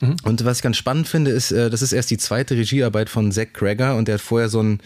Mhm. 0.00 0.16
Und 0.24 0.44
was 0.44 0.58
ich 0.58 0.62
ganz 0.62 0.76
spannend 0.76 1.08
finde, 1.08 1.30
ist, 1.30 1.52
äh, 1.52 1.70
das 1.70 1.80
ist 1.80 1.92
erst 1.92 2.10
die 2.10 2.18
zweite 2.18 2.56
Regiearbeit 2.56 3.08
von 3.08 3.30
Zack 3.32 3.54
Greger 3.54 3.96
und 3.96 4.08
der 4.08 4.14
hat 4.14 4.20
vorher 4.20 4.48
so 4.48 4.60
einen 4.60 4.80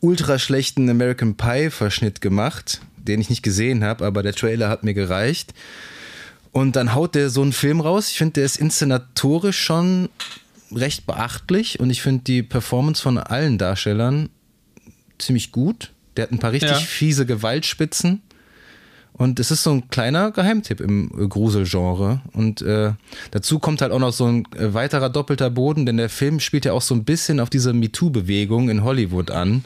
ultra 0.00 0.38
schlechten 0.38 0.88
American 0.88 1.36
Pie 1.36 1.70
Verschnitt 1.70 2.20
gemacht, 2.20 2.80
den 2.96 3.20
ich 3.20 3.30
nicht 3.30 3.42
gesehen 3.42 3.84
habe, 3.84 4.04
aber 4.04 4.22
der 4.22 4.34
Trailer 4.34 4.68
hat 4.68 4.82
mir 4.82 4.94
gereicht. 4.94 5.54
Und 6.52 6.76
dann 6.76 6.94
haut 6.94 7.14
der 7.14 7.28
so 7.28 7.42
einen 7.42 7.52
Film 7.52 7.80
raus. 7.80 8.10
Ich 8.10 8.18
finde, 8.18 8.34
der 8.34 8.44
ist 8.44 8.56
inszenatorisch 8.56 9.60
schon 9.60 10.08
recht 10.72 11.06
beachtlich 11.06 11.80
und 11.80 11.90
ich 11.90 12.00
finde 12.00 12.24
die 12.24 12.42
Performance 12.42 13.02
von 13.02 13.18
allen 13.18 13.58
Darstellern 13.58 14.30
ziemlich 15.18 15.52
gut. 15.52 15.92
Der 16.16 16.24
hat 16.24 16.32
ein 16.32 16.38
paar 16.38 16.52
richtig 16.52 16.70
ja. 16.70 16.78
fiese 16.78 17.26
Gewaltspitzen. 17.26 18.22
Und 19.18 19.40
es 19.40 19.50
ist 19.50 19.62
so 19.62 19.70
ein 19.70 19.88
kleiner 19.88 20.30
Geheimtipp 20.30 20.80
im 20.80 21.10
Gruselgenre. 21.30 22.20
Und 22.34 22.60
äh, 22.60 22.92
dazu 23.30 23.58
kommt 23.58 23.80
halt 23.80 23.90
auch 23.92 23.98
noch 23.98 24.12
so 24.12 24.26
ein 24.26 24.46
äh, 24.54 24.74
weiterer 24.74 25.08
doppelter 25.08 25.48
Boden, 25.48 25.86
denn 25.86 25.96
der 25.96 26.10
Film 26.10 26.38
spielt 26.38 26.66
ja 26.66 26.72
auch 26.72 26.82
so 26.82 26.94
ein 26.94 27.04
bisschen 27.04 27.40
auf 27.40 27.48
diese 27.48 27.72
MeToo-Bewegung 27.72 28.68
in 28.68 28.84
Hollywood 28.84 29.30
an. 29.30 29.64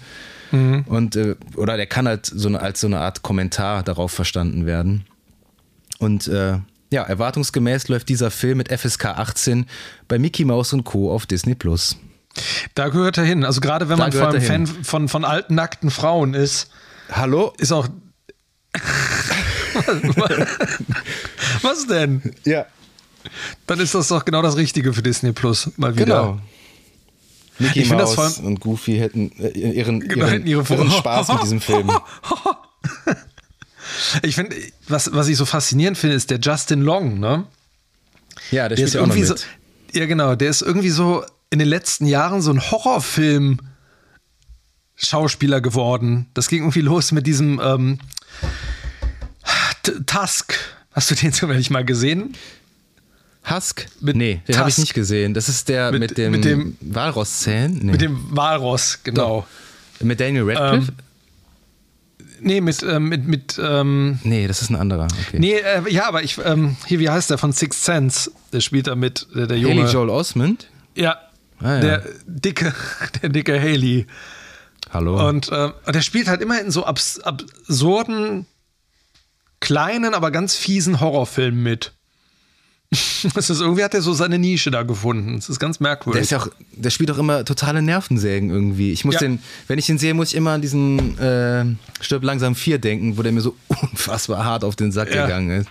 Mhm. 0.53 0.85
Und, 0.87 1.17
äh, 1.17 1.35
oder 1.57 1.77
der 1.77 1.87
kann 1.87 2.07
halt 2.07 2.27
so 2.27 2.47
eine, 2.47 2.61
als 2.61 2.81
so 2.81 2.87
eine 2.87 3.01
Art 3.01 3.23
Kommentar 3.23 3.83
darauf 3.83 4.13
verstanden 4.13 4.67
werden. 4.67 5.05
Und 5.99 6.29
äh, 6.29 6.59
ja, 6.93 7.03
erwartungsgemäß 7.03 7.89
läuft 7.89 8.09
dieser 8.09 8.31
Film 8.31 8.59
mit 8.59 8.69
FSK 8.69 9.07
18 9.07 9.67
bei 10.07 10.19
Mickey 10.21 10.45
Mouse 10.45 10.73
und 10.73 10.85
Co. 10.85 11.13
auf 11.13 11.27
Disney 11.27 11.57
Plus. 11.57 11.97
Da 12.75 12.89
gehört 12.89 13.19
er 13.19 13.25
hin. 13.25 13.45
Also 13.45 13.61
gerade 13.61 13.89
wenn 13.89 13.99
da 13.99 14.05
man 14.05 14.13
vor 14.13 14.29
allem 14.29 14.41
Fan 14.41 14.67
von, 14.67 15.09
von 15.09 15.25
alten, 15.25 15.57
nackten 15.57 15.91
Frauen 15.91 16.35
ist. 16.35 16.71
Hallo? 17.11 17.53
Ist 17.59 17.73
auch 17.73 17.89
Was 21.63 21.87
denn? 21.87 22.35
Ja. 22.45 22.67
Dann 23.67 23.81
ist 23.81 23.95
das 23.95 24.09
doch 24.09 24.25
genau 24.25 24.43
das 24.43 24.57
Richtige 24.57 24.93
für 24.93 25.03
Disney 25.03 25.33
Plus. 25.33 25.71
Mal 25.77 25.95
wieder. 25.97 26.05
Genau. 26.05 26.41
Mickey 27.59 27.81
ich 27.81 27.91
Mouse 27.91 28.19
allem, 28.19 28.47
und 28.47 28.61
Goofy 28.61 28.97
hätten 28.97 29.33
äh, 29.39 29.49
ihren, 29.49 30.01
genau, 30.01 30.27
ihren, 30.27 30.47
ihre 30.47 30.63
ihren 30.63 30.91
Spaß 30.91 31.29
mit 31.29 31.43
diesem 31.43 31.61
Film. 31.61 31.91
Ich 34.23 34.35
finde, 34.35 34.57
was, 34.89 35.13
was 35.13 35.29
ich 35.29 35.37
so 35.37 35.45
faszinierend 35.45 35.99
finde, 35.99 36.17
ist 36.17 36.31
der 36.31 36.39
Justin 36.39 36.81
Long, 36.83 37.19
ne? 37.19 37.45
Ja, 38.51 38.69
der, 38.69 38.77
Der 38.77 38.77
spielt 38.77 38.89
ist 38.89 38.95
ja 38.95 39.03
auch 39.03 39.07
noch 39.07 39.15
irgendwie 39.15 39.29
mit. 39.31 39.39
so, 39.39 39.99
ja 39.99 40.07
genau, 40.07 40.35
der 40.35 40.49
ist 40.51 40.63
irgendwie 40.63 40.91
so 40.91 41.25
in 41.51 41.59
den 41.59 41.69
letzten 41.69 42.07
Jahren 42.07 42.41
so 42.41 42.53
ein 42.53 42.61
Horrorfilm 42.61 43.61
Schauspieler 44.95 45.61
geworden. 45.61 46.27
Das 46.35 46.49
ging 46.49 46.61
irgendwie 46.61 46.83
los 46.83 47.13
mit 47.13 47.27
diesem 47.27 47.61
ähm, 47.63 47.99
Tusk. 50.07 50.55
Hast 50.93 51.11
du 51.11 51.15
den 51.15 51.33
zufällig 51.33 51.71
mal 51.71 51.85
gesehen? 51.85 52.35
Husk? 53.49 53.87
Mit 54.01 54.17
nee, 54.17 54.43
den 54.47 54.59
habe 54.59 54.69
ich 54.69 54.79
nicht 54.79 54.93
gesehen. 54.95 55.33
Das 55.35 55.49
ist 55.49 55.69
der 55.69 55.91
mit, 55.93 56.01
Mit- 56.01 56.19
dem, 56.19 56.33
mit 56.33 56.45
dem- 56.45 56.77
Walrosszähnen? 56.81 57.79
Nee. 57.83 57.93
Mit 57.93 58.01
dem 58.03 58.19
Walross, 58.37 58.99
genau. 59.03 59.47
mit 60.01 60.21
Daniel 60.21 60.51
Radcliffe? 60.51 60.93
Nee, 62.43 62.61
mit, 62.63 62.83
ähm, 62.83 63.09
mit, 63.09 63.27
mit 63.27 63.61
ähm, 63.63 64.19
nee, 64.25 64.47
das 64.47 64.63
ist 64.63 64.71
ein 64.71 64.77
anderer. 64.77 65.09
Okay. 65.29 65.39
nee, 65.39 65.55
äh, 65.57 65.83
ja, 65.91 66.07
aber 66.09 66.23
ich, 66.23 66.39
ähm, 66.43 66.77
hier, 66.87 66.99
wie 66.99 67.09
heißt 67.11 67.29
der 67.31 67.37
von 67.39 67.53
Sixth 67.53 67.85
Sense? 67.85 68.31
Der 68.53 68.61
spielt 68.61 68.87
da 68.87 68.95
mit, 68.95 69.27
der, 69.35 69.47
der 69.47 69.59
Junge. 69.59 69.83
Haley 69.83 69.93
Joel 69.93 70.09
Osment? 70.11 70.69
Ja, 70.95 71.19
Ah, 71.61 71.75
ja. 71.75 71.81
der 71.81 72.05
dicke, 72.27 72.75
der 73.23 73.29
dicke 73.29 73.61
Haley. 73.61 74.07
Hallo. 74.93 75.29
Und 75.29 75.51
äh, 75.53 75.71
der 75.93 76.03
spielt 76.03 76.29
halt 76.29 76.41
immer 76.41 76.61
in 76.61 76.71
so 76.71 76.85
abs 76.85 77.21
absurden, 77.21 78.47
kleinen, 79.61 80.15
aber 80.15 80.31
ganz 80.31 80.57
fiesen 80.57 81.01
Horrorfilmen 81.01 81.63
mit. 81.63 81.93
Das 83.35 83.51
ist, 83.51 83.61
irgendwie 83.61 83.85
hat 83.85 83.95
er 83.95 84.01
so 84.03 84.13
seine 84.15 84.39
Nische 84.39 84.71
da 84.71 84.83
gefunden. 84.83 85.37
Das 85.37 85.49
ist 85.49 85.61
ganz 85.61 85.79
der 85.79 85.89
merkwürdig. 85.89 86.23
ist 86.23 86.31
ja 86.31 86.39
auch, 86.39 86.49
der 86.73 86.91
spielt 86.91 87.11
auch 87.11 87.19
immer 87.19 87.45
totale 87.45 87.83
Nervensägen 87.83 88.51
irgendwie. 88.51 88.93
Ich 88.93 89.05
muss 89.05 89.15
Ja. 89.17 89.21
den, 89.21 89.41
wenn 89.69 89.79
ich 89.79 89.89
ihn 89.91 89.99
sehe, 89.99 90.15
muss 90.15 90.31
ich 90.31 90.35
immer 90.37 90.53
an 90.53 90.63
diesen 90.63 91.17
äh, 91.19 91.67
Stirb 92.01 92.25
langsam 92.25 92.55
4 92.57 92.79
denken, 92.79 93.17
wo 93.19 93.23
der 93.23 93.31
mir 93.33 93.43
so 93.43 93.55
unfassbar 93.69 94.45
hart 94.45 94.65
auf 94.65 94.75
den 94.75 94.91
Sack 94.91 95.15
Ja. 95.15 95.27
gegangen 95.27 95.51
ist. 95.61 95.69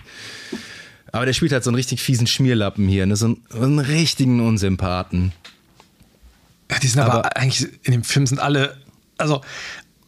Aber 1.12 1.26
der 1.26 1.32
spielt 1.32 1.52
halt 1.52 1.64
so 1.64 1.70
einen 1.70 1.74
richtig 1.74 2.00
fiesen 2.00 2.26
Schmierlappen 2.28 2.86
hier, 2.88 3.04
ne? 3.04 3.16
so 3.16 3.26
einen, 3.26 3.44
so 3.50 3.60
einen 3.62 3.80
richtigen 3.80 4.40
Unsympathen. 4.40 5.32
Ja, 6.70 6.78
die 6.78 6.86
sind 6.86 7.00
aber, 7.00 7.14
aber- 7.14 7.36
eigentlich 7.36 7.68
in 7.82 7.92
dem 7.92 8.04
Film 8.04 8.26
sind 8.28 8.38
alle, 8.38 8.76
also 9.20 9.42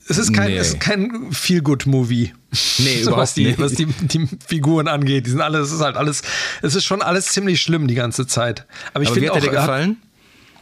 es 0.09 0.19
ist 0.19 0.33
kein, 0.35 0.49
Nee. 0.51 0.57
es 0.59 0.69
ist 0.71 0.81
kein 0.81 1.31
Feel-Good-Movie. 1.33 2.33
Nee, 2.79 3.03
so, 3.05 3.17
was 3.17 3.35
die, 3.35 3.47
nicht. 3.47 3.59
was 3.61 3.73
die, 3.75 3.87
die 3.87 4.29
Figuren 4.47 4.89
angeht. 4.89 5.27
Die 5.27 5.31
sind 5.31 5.41
alle, 5.41 5.59
es 5.59 5.71
ist 5.71 5.81
halt 5.81 5.97
alles, 5.97 6.23
es 6.61 6.75
ist 6.75 6.85
schon 6.85 7.03
alles 7.03 7.27
ziemlich 7.27 7.63
schlimm 7.63 7.87
die 7.87 7.95
ganze 7.95 8.27
Zeit. 8.27 8.67
Aber 8.95 9.05
ich 9.05 9.11
finde 9.11 9.29
hat 9.29 9.33
auch, 9.33 9.37
er 9.37 9.41
dir 9.43 9.47
hat- 9.59 9.67
gefallen? 9.67 9.97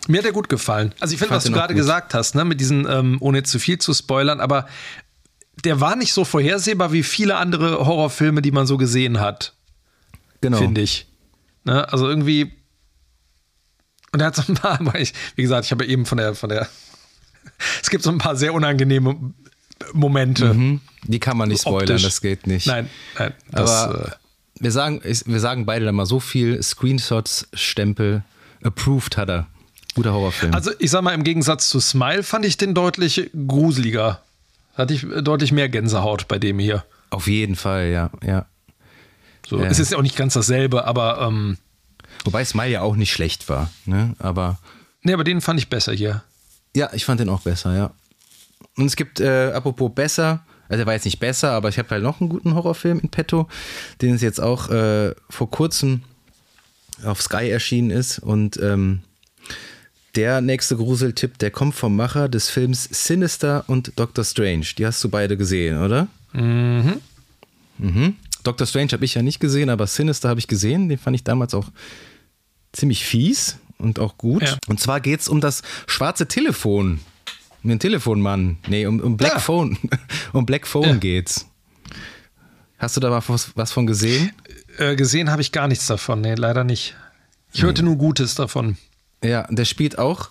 Mir 0.08 0.18
hat 0.18 0.24
er 0.26 0.32
gut 0.32 0.48
gefallen. 0.48 0.94
Also 1.00 1.12
ich 1.14 1.18
finde, 1.18 1.34
was 1.34 1.44
du 1.44 1.52
gerade 1.52 1.74
gesagt 1.74 2.14
hast, 2.14 2.34
ne, 2.34 2.44
mit 2.44 2.60
diesen, 2.60 2.86
ähm, 2.88 3.16
ohne 3.20 3.42
zu 3.42 3.58
viel 3.58 3.78
zu 3.78 3.92
spoilern, 3.94 4.40
aber 4.40 4.66
der 5.64 5.80
war 5.80 5.94
nicht 5.94 6.12
so 6.14 6.24
vorhersehbar 6.24 6.92
wie 6.92 7.02
viele 7.02 7.36
andere 7.36 7.84
Horrorfilme, 7.86 8.40
die 8.42 8.50
man 8.50 8.66
so 8.66 8.76
gesehen 8.78 9.20
hat, 9.20 9.54
Genau. 10.40 10.56
finde 10.58 10.80
ich. 10.80 11.06
Ne? 11.64 11.90
Also 11.92 12.08
irgendwie. 12.08 12.52
Und 14.12 14.20
er 14.20 14.26
hat 14.28 14.36
so 14.36 14.42
ein 14.48 14.54
paar, 14.54 14.80
ich, 14.96 15.12
wie 15.36 15.42
gesagt, 15.42 15.66
ich 15.66 15.70
habe 15.70 15.84
eben 15.86 16.06
von 16.06 16.18
der, 16.18 16.34
von 16.34 16.48
der. 16.48 16.66
Es 17.82 17.90
gibt 17.90 18.02
so 18.02 18.10
ein 18.10 18.18
paar 18.18 18.36
sehr 18.36 18.54
unangenehme 18.54 19.16
Momente. 19.92 20.54
Mhm. 20.54 20.80
Die 21.04 21.20
kann 21.20 21.36
man 21.36 21.48
nicht 21.48 21.60
spoilern, 21.62 21.82
Optisch. 21.82 22.02
das 22.02 22.20
geht 22.20 22.46
nicht. 22.46 22.66
Nein, 22.66 22.88
nein. 23.18 23.34
Das, 23.50 23.70
Aber 23.70 24.06
äh, 24.06 24.10
wir, 24.60 24.72
sagen, 24.72 25.02
wir 25.02 25.40
sagen 25.40 25.66
beide 25.66 25.84
da 25.84 25.92
mal 25.92 26.06
so 26.06 26.20
viel 26.20 26.62
Screenshots, 26.62 27.48
Stempel, 27.52 28.22
approved 28.62 29.16
hat 29.16 29.28
er. 29.28 29.46
Guter 29.94 30.12
Horrorfilm. 30.12 30.54
also 30.54 30.70
ich 30.78 30.90
sag 30.90 31.02
mal, 31.02 31.14
im 31.14 31.24
Gegensatz 31.24 31.68
zu 31.68 31.80
Smile 31.80 32.22
fand 32.22 32.44
ich 32.44 32.56
den 32.56 32.74
deutlich 32.74 33.30
gruseliger. 33.46 34.22
Hatte 34.74 34.94
ich 34.94 35.02
äh, 35.02 35.22
deutlich 35.22 35.52
mehr 35.52 35.68
Gänsehaut 35.68 36.28
bei 36.28 36.38
dem 36.38 36.58
hier. 36.58 36.84
Auf 37.10 37.26
jeden 37.26 37.56
Fall, 37.56 37.88
ja. 37.88 38.10
ja. 38.24 38.46
So, 39.46 39.58
Ja. 39.58 39.66
Es 39.66 39.78
ist 39.78 39.92
ja 39.92 39.98
auch 39.98 40.02
nicht 40.02 40.16
ganz 40.16 40.34
dasselbe, 40.34 40.84
aber 40.84 41.20
ähm, 41.22 41.58
Wobei 42.24 42.44
Smile 42.44 42.70
ja 42.70 42.82
auch 42.82 42.96
nicht 42.96 43.12
schlecht 43.12 43.48
war. 43.48 43.70
Ne? 43.86 44.14
Aber 44.18 44.58
nee, 45.02 45.12
aber 45.12 45.24
den 45.24 45.40
fand 45.40 45.58
ich 45.58 45.68
besser 45.68 45.92
hier. 45.92 46.22
Ja, 46.74 46.90
ich 46.92 47.04
fand 47.04 47.20
den 47.20 47.28
auch 47.28 47.42
besser, 47.42 47.74
ja. 47.76 47.90
Und 48.76 48.86
es 48.86 48.96
gibt, 48.96 49.20
äh, 49.20 49.52
apropos 49.52 49.90
besser, 49.94 50.44
also 50.68 50.78
der 50.78 50.86
war 50.86 50.94
jetzt 50.94 51.04
nicht 51.04 51.18
besser, 51.18 51.50
aber 51.50 51.68
ich 51.68 51.78
habe 51.78 51.90
halt 51.90 52.02
noch 52.02 52.20
einen 52.20 52.30
guten 52.30 52.54
Horrorfilm 52.54 53.00
in 53.00 53.08
petto, 53.08 53.48
den 54.00 54.14
es 54.14 54.22
jetzt 54.22 54.40
auch 54.40 54.70
äh, 54.70 55.14
vor 55.28 55.50
kurzem 55.50 56.02
auf 57.04 57.20
Sky 57.20 57.50
erschienen 57.50 57.90
ist. 57.90 58.20
Und 58.20 58.56
ähm, 58.58 59.00
der 60.14 60.40
nächste 60.40 60.76
Gruseltipp, 60.76 61.38
der 61.38 61.50
kommt 61.50 61.74
vom 61.74 61.96
Macher 61.96 62.28
des 62.28 62.48
Films 62.48 62.88
Sinister 62.90 63.64
und 63.66 63.92
Doctor 63.96 64.24
Strange. 64.24 64.66
Die 64.78 64.86
hast 64.86 65.02
du 65.02 65.08
beide 65.08 65.36
gesehen, 65.36 65.82
oder? 65.82 66.06
Mhm. 66.32 67.00
Doctor 68.44 68.66
Strange 68.66 68.92
habe 68.92 69.04
ich 69.04 69.14
ja 69.14 69.22
nicht 69.22 69.40
gesehen, 69.40 69.70
aber 69.70 69.86
Sinister 69.86 70.28
habe 70.28 70.40
ich 70.40 70.46
gesehen. 70.46 70.88
Den 70.88 70.98
fand 70.98 71.16
ich 71.16 71.24
damals 71.24 71.52
auch 71.52 71.68
ziemlich 72.72 73.04
fies 73.04 73.58
und 73.80 73.98
auch 73.98 74.16
gut. 74.18 74.42
Ja. 74.42 74.56
Und 74.68 74.78
zwar 74.80 75.00
geht 75.00 75.20
es 75.20 75.28
um 75.28 75.40
das 75.40 75.62
schwarze 75.86 76.26
Telefon. 76.28 77.00
Um 77.62 77.70
den 77.70 77.78
Telefonmann. 77.78 78.56
Nee, 78.68 78.86
um, 78.86 79.00
um 79.00 79.16
Black 79.16 79.34
Ja. 79.34 79.38
Phone. 79.38 79.76
um 80.32 80.46
Black 80.46 80.66
Phone 80.66 80.88
Ja. 80.88 80.94
geht's. 80.96 81.46
Hast 82.78 82.96
du 82.96 83.00
da 83.00 83.10
mal 83.10 83.22
was, 83.26 83.50
was 83.56 83.72
von 83.72 83.86
gesehen? 83.86 84.32
Äh, 84.78 84.96
gesehen 84.96 85.30
habe 85.30 85.42
ich 85.42 85.52
gar 85.52 85.68
nichts 85.68 85.86
davon. 85.86 86.20
Nee, 86.22 86.34
leider 86.34 86.64
nicht. 86.64 86.94
Ich 87.52 87.62
hörte 87.62 87.82
nur 87.82 87.96
Gutes 87.96 88.34
davon. 88.34 88.76
Ja, 89.22 89.46
der 89.50 89.64
spielt 89.66 89.98
auch, 89.98 90.30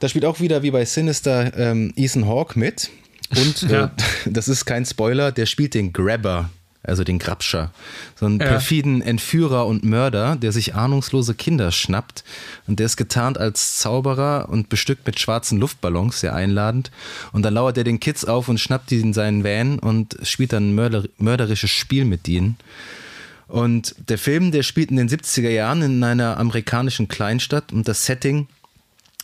da 0.00 0.08
spielt 0.08 0.24
auch 0.24 0.40
wieder 0.40 0.62
wie 0.62 0.70
bei 0.70 0.84
Sinister 0.86 1.54
ähm, 1.58 1.92
Ethan 1.96 2.26
Hawke 2.26 2.58
mit. 2.58 2.88
Und 3.36 3.62
Ja. 3.70 3.84
äh, 3.84 3.90
das 4.30 4.48
ist 4.48 4.64
kein 4.64 4.86
Spoiler, 4.86 5.32
der 5.32 5.44
spielt 5.44 5.74
den 5.74 5.92
Grabber, 5.92 6.48
also 6.88 7.04
den 7.04 7.18
Grabscher. 7.18 7.70
So 8.16 8.26
einen 8.26 8.40
Ja. 8.40 8.46
perfiden 8.46 9.02
Entführer 9.02 9.66
und 9.66 9.84
Mörder, 9.84 10.36
der 10.36 10.52
sich 10.52 10.74
ahnungslose 10.74 11.34
Kinder 11.34 11.70
schnappt. 11.72 12.24
Und 12.66 12.78
der 12.78 12.86
ist 12.86 12.96
getarnt 12.96 13.38
als 13.38 13.78
Zauberer 13.78 14.48
und 14.48 14.68
bestückt 14.68 15.06
mit 15.06 15.20
schwarzen 15.20 15.58
Luftballons, 15.58 16.20
sehr 16.20 16.34
einladend. 16.34 16.90
Und 17.32 17.42
dann 17.42 17.54
lauert 17.54 17.76
er 17.78 17.84
den 17.84 18.00
Kids 18.00 18.24
auf 18.24 18.48
und 18.48 18.58
schnappt 18.58 18.90
die 18.90 19.00
in 19.00 19.12
seinen 19.12 19.44
Van 19.44 19.78
und 19.78 20.16
spielt 20.22 20.52
dann 20.52 20.70
ein 20.70 20.74
mörder 20.74 21.04
mörderisches 21.18 21.70
Spiel 21.70 22.04
mit 22.04 22.26
ihnen. 22.28 22.56
Und 23.46 23.94
der 24.08 24.18
Film, 24.18 24.52
der 24.52 24.62
spielt 24.62 24.90
in 24.90 24.96
den 24.96 25.08
70er 25.08 25.48
Jahren 25.48 25.80
in 25.82 26.04
einer 26.04 26.36
amerikanischen 26.36 27.08
Kleinstadt 27.08 27.72
und 27.72 27.88
das 27.88 28.04
Setting, 28.04 28.46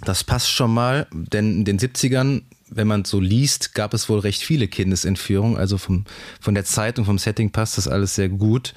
das 0.04 0.24
passt 0.24 0.50
schon 0.50 0.72
mal, 0.72 1.06
denn 1.12 1.58
in 1.58 1.64
den 1.64 1.78
70ern, 1.78 2.42
wenn 2.70 2.86
man 2.86 3.04
so 3.04 3.20
liest, 3.20 3.74
gab 3.74 3.94
es 3.94 4.08
wohl 4.08 4.20
recht 4.20 4.42
viele 4.42 4.68
Kindesentführungen, 4.68 5.56
also 5.56 5.78
vom, 5.78 6.04
von 6.40 6.54
der 6.54 6.64
Zeit 6.64 6.98
und 6.98 7.04
vom 7.04 7.18
Setting 7.18 7.50
passt 7.50 7.78
das 7.78 7.88
alles 7.88 8.14
sehr 8.14 8.28
gut. 8.28 8.74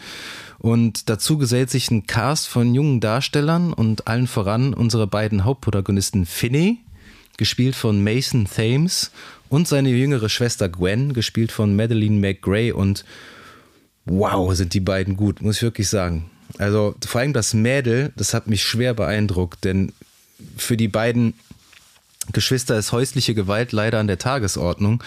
Und 0.59 1.09
dazu 1.09 1.37
gesellt 1.37 1.69
sich 1.69 1.91
ein 1.91 2.07
Cast 2.07 2.47
von 2.47 2.73
jungen 2.73 2.99
Darstellern 2.99 3.73
und 3.73 4.07
allen 4.07 4.27
voran 4.27 4.73
unsere 4.73 5.07
beiden 5.07 5.45
Hauptprotagonisten 5.45 6.25
Finney, 6.25 6.79
gespielt 7.37 7.75
von 7.75 8.03
Mason 8.03 8.47
Thames, 8.53 9.11
und 9.49 9.67
seine 9.67 9.89
jüngere 9.89 10.29
Schwester 10.29 10.67
Gwen, 10.67 11.13
gespielt 11.13 11.51
von 11.51 11.75
Madeleine 11.75 12.19
McGray 12.19 12.71
und 12.71 13.05
wow, 14.05 14.53
sind 14.53 14.73
die 14.73 14.79
beiden 14.79 15.15
gut, 15.15 15.41
muss 15.41 15.57
ich 15.57 15.61
wirklich 15.61 15.87
sagen. 15.89 16.29
Also 16.57 16.95
vor 17.05 17.21
allem 17.21 17.33
das 17.33 17.53
Mädel, 17.53 18.11
das 18.15 18.33
hat 18.33 18.47
mich 18.47 18.63
schwer 18.63 18.93
beeindruckt, 18.93 19.63
denn 19.63 19.93
für 20.57 20.77
die 20.77 20.87
beiden 20.87 21.33
Geschwister 22.33 22.77
ist 22.77 22.91
häusliche 22.91 23.33
Gewalt 23.35 23.71
leider 23.71 23.99
an 23.99 24.07
der 24.07 24.17
Tagesordnung, 24.17 25.03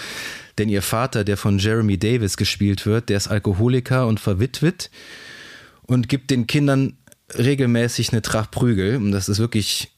denn 0.58 0.68
ihr 0.68 0.82
Vater, 0.82 1.24
der 1.24 1.36
von 1.36 1.58
Jeremy 1.58 1.98
Davis 1.98 2.36
gespielt 2.36 2.86
wird, 2.86 3.08
der 3.08 3.16
ist 3.16 3.28
Alkoholiker 3.28 4.06
und 4.06 4.20
verwitwet 4.20 4.90
und 5.82 6.08
gibt 6.08 6.30
den 6.30 6.46
Kindern 6.46 6.96
regelmäßig 7.36 8.12
eine 8.12 8.22
Tracht 8.22 8.50
Prügel. 8.50 8.96
Und 8.96 9.12
das 9.12 9.28
ist 9.28 9.38
wirklich 9.38 9.92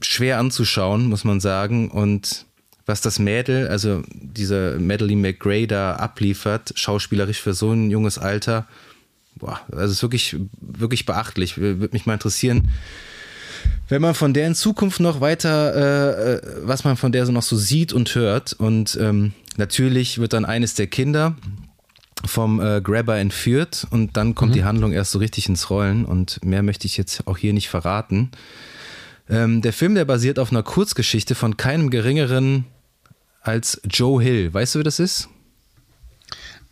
schwer 0.00 0.38
anzuschauen, 0.38 1.06
muss 1.06 1.24
man 1.24 1.40
sagen. 1.40 1.90
Und 1.90 2.46
was 2.86 3.00
das 3.00 3.18
Mädel, 3.18 3.68
also 3.68 4.02
diese 4.12 4.78
Madeline 4.78 5.20
McGray 5.20 5.66
da 5.66 5.96
abliefert, 5.96 6.72
schauspielerisch 6.76 7.40
für 7.40 7.54
so 7.54 7.72
ein 7.72 7.90
junges 7.90 8.18
Alter, 8.18 8.66
boah, 9.36 9.60
also 9.72 9.92
ist 9.92 10.02
wirklich, 10.02 10.36
wirklich 10.60 11.06
beachtlich. 11.06 11.58
Würde 11.58 11.88
mich 11.92 12.06
mal 12.06 12.14
interessieren, 12.14 12.70
wenn 13.88 14.02
man 14.02 14.14
von 14.14 14.34
der 14.34 14.46
in 14.46 14.54
Zukunft 14.54 15.00
noch 15.00 15.20
weiter, 15.20 15.74
äh, 15.74 16.34
äh, 16.34 16.40
was 16.62 16.84
man 16.84 16.96
von 16.96 17.12
der 17.12 17.26
so 17.26 17.32
noch 17.32 17.42
so 17.42 17.56
sieht 17.56 17.92
und 17.92 18.14
hört. 18.14 18.52
Und 18.54 18.98
ähm, 19.00 19.32
natürlich 19.56 20.18
wird 20.18 20.32
dann 20.32 20.44
eines 20.44 20.74
der 20.74 20.86
Kinder 20.86 21.36
vom 22.24 22.60
äh, 22.60 22.80
Grabber 22.80 23.18
entführt 23.18 23.86
und 23.90 24.16
dann 24.16 24.34
kommt 24.34 24.54
die 24.54 24.64
Handlung 24.64 24.92
erst 24.92 25.10
so 25.12 25.18
richtig 25.18 25.48
ins 25.48 25.68
Rollen 25.68 26.06
und 26.06 26.42
mehr 26.42 26.62
möchte 26.62 26.86
ich 26.86 26.96
jetzt 26.96 27.26
auch 27.26 27.36
hier 27.36 27.52
nicht 27.52 27.68
verraten. 27.68 28.30
Ähm, 29.28 29.60
der 29.60 29.72
Film, 29.74 29.94
der 29.94 30.06
basiert 30.06 30.38
auf 30.38 30.50
einer 30.50 30.62
Kurzgeschichte 30.62 31.34
von 31.34 31.56
keinem 31.58 31.90
geringeren 31.90 32.64
als 33.42 33.80
Joe 33.90 34.22
Hill. 34.22 34.54
Weißt 34.54 34.74
du, 34.74 34.78
wer 34.78 34.84
das 34.84 34.98
ist? 35.00 35.28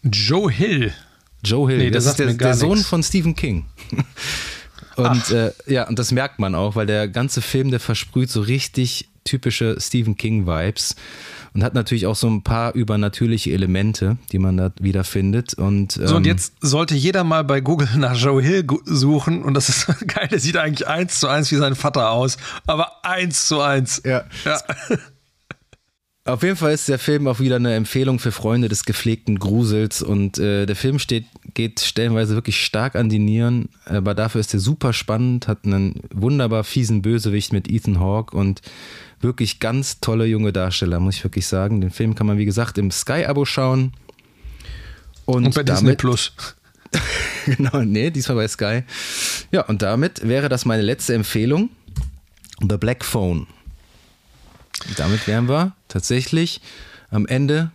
Joe 0.02 0.50
Hill. 0.50 0.92
Joe 1.44 1.68
Hill, 1.68 1.78
Nee, 1.78 1.84
der 1.90 1.92
das 2.00 2.06
ist 2.06 2.18
der, 2.18 2.32
der 2.32 2.54
Sohn 2.54 2.78
nix. 2.78 2.88
von 2.88 3.02
Stephen 3.02 3.34
King. 3.34 3.66
Und 4.96 5.30
äh, 5.30 5.52
ja, 5.66 5.88
und 5.88 5.98
das 5.98 6.12
merkt 6.12 6.38
man 6.38 6.54
auch, 6.54 6.76
weil 6.76 6.86
der 6.86 7.08
ganze 7.08 7.40
Film, 7.40 7.70
der 7.70 7.80
versprüht 7.80 8.30
so 8.30 8.40
richtig 8.40 9.08
typische 9.24 9.76
Stephen 9.80 10.16
King-Vibes 10.16 10.96
und 11.54 11.62
hat 11.62 11.74
natürlich 11.74 12.06
auch 12.06 12.16
so 12.16 12.28
ein 12.28 12.42
paar 12.42 12.74
übernatürliche 12.74 13.52
Elemente, 13.52 14.16
die 14.32 14.38
man 14.38 14.56
da 14.56 14.72
wieder 14.80 15.04
findet. 15.04 15.54
Und, 15.54 15.96
ähm, 15.96 16.06
so, 16.06 16.16
und 16.16 16.26
ähm, 16.26 16.30
jetzt 16.32 16.54
sollte 16.60 16.94
jeder 16.94 17.24
mal 17.24 17.44
bei 17.44 17.60
Google 17.60 17.88
nach 17.96 18.16
Joe 18.16 18.42
Hill 18.42 18.66
suchen 18.84 19.42
und 19.42 19.54
das 19.54 19.68
ist 19.68 19.86
geil, 20.06 20.28
der 20.28 20.40
sieht 20.40 20.56
eigentlich 20.56 20.88
eins 20.88 21.20
zu 21.20 21.28
eins 21.28 21.50
wie 21.52 21.56
sein 21.56 21.74
Vater 21.74 22.10
aus, 22.10 22.36
aber 22.66 23.04
eins 23.04 23.46
zu 23.46 23.60
eins. 23.60 24.02
Ja. 24.04 24.24
ja. 24.44 24.60
Auf 26.24 26.44
jeden 26.44 26.54
Fall 26.54 26.72
ist 26.72 26.88
der 26.88 27.00
Film 27.00 27.26
auch 27.26 27.40
wieder 27.40 27.56
eine 27.56 27.74
Empfehlung 27.74 28.20
für 28.20 28.30
Freunde 28.30 28.68
des 28.68 28.84
gepflegten 28.84 29.40
Grusels 29.40 30.02
und 30.02 30.38
äh, 30.38 30.66
der 30.66 30.76
Film 30.76 31.00
steht, 31.00 31.24
geht 31.54 31.80
stellenweise 31.80 32.36
wirklich 32.36 32.64
stark 32.64 32.94
an 32.94 33.08
die 33.08 33.18
Nieren, 33.18 33.70
aber 33.86 34.14
dafür 34.14 34.40
ist 34.40 34.54
er 34.54 34.60
super 34.60 34.92
spannend, 34.92 35.48
hat 35.48 35.64
einen 35.64 36.00
wunderbar 36.14 36.62
fiesen 36.62 37.02
Bösewicht 37.02 37.52
mit 37.52 37.68
Ethan 37.68 37.98
Hawke 37.98 38.36
und 38.36 38.62
wirklich 39.20 39.58
ganz 39.58 39.98
tolle 39.98 40.26
junge 40.26 40.52
Darsteller, 40.52 41.00
muss 41.00 41.16
ich 41.16 41.24
wirklich 41.24 41.48
sagen. 41.48 41.80
Den 41.80 41.90
Film 41.90 42.14
kann 42.14 42.28
man, 42.28 42.38
wie 42.38 42.44
gesagt, 42.44 42.78
im 42.78 42.92
Sky-Abo 42.92 43.44
schauen. 43.44 43.92
Und, 45.24 45.46
und 45.46 45.54
bei 45.56 45.64
damit, 45.64 45.82
Disney 45.82 45.96
Plus. 45.96 46.32
genau, 47.46 47.82
nee, 47.82 48.10
diesmal 48.10 48.36
bei 48.36 48.48
Sky. 48.48 48.82
Ja, 49.50 49.62
und 49.62 49.82
damit 49.82 50.26
wäre 50.26 50.48
das 50.48 50.66
meine 50.66 50.82
letzte 50.82 51.14
Empfehlung. 51.14 51.70
The 52.60 52.76
Black 52.76 53.04
Phone. 53.04 53.48
Damit 54.96 55.26
wären 55.26 55.48
wir 55.48 55.72
tatsächlich 55.88 56.60
am 57.10 57.26
Ende 57.26 57.70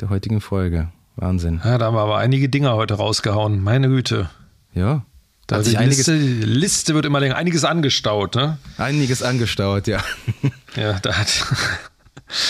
der 0.00 0.10
heutigen 0.10 0.40
Folge. 0.40 0.88
Wahnsinn. 1.16 1.60
Ja, 1.64 1.78
da 1.78 1.86
haben 1.86 1.94
wir 1.94 2.00
aber 2.00 2.18
einige 2.18 2.48
Dinge 2.48 2.72
heute 2.72 2.94
rausgehauen. 2.94 3.62
Meine 3.62 3.88
Güte. 3.88 4.30
Ja. 4.72 5.04
Da 5.48 5.62
die 5.62 5.74
Liste, 5.76 6.14
Liste, 6.14 6.94
wird 6.94 7.06
immer 7.06 7.20
länger. 7.20 7.36
Einiges 7.36 7.64
angestaut, 7.64 8.34
ne? 8.34 8.58
Einiges 8.76 9.22
angestaut, 9.22 9.86
ja. 9.86 10.04
Ja, 10.76 10.98
da 11.00 11.14
hat. 11.18 11.28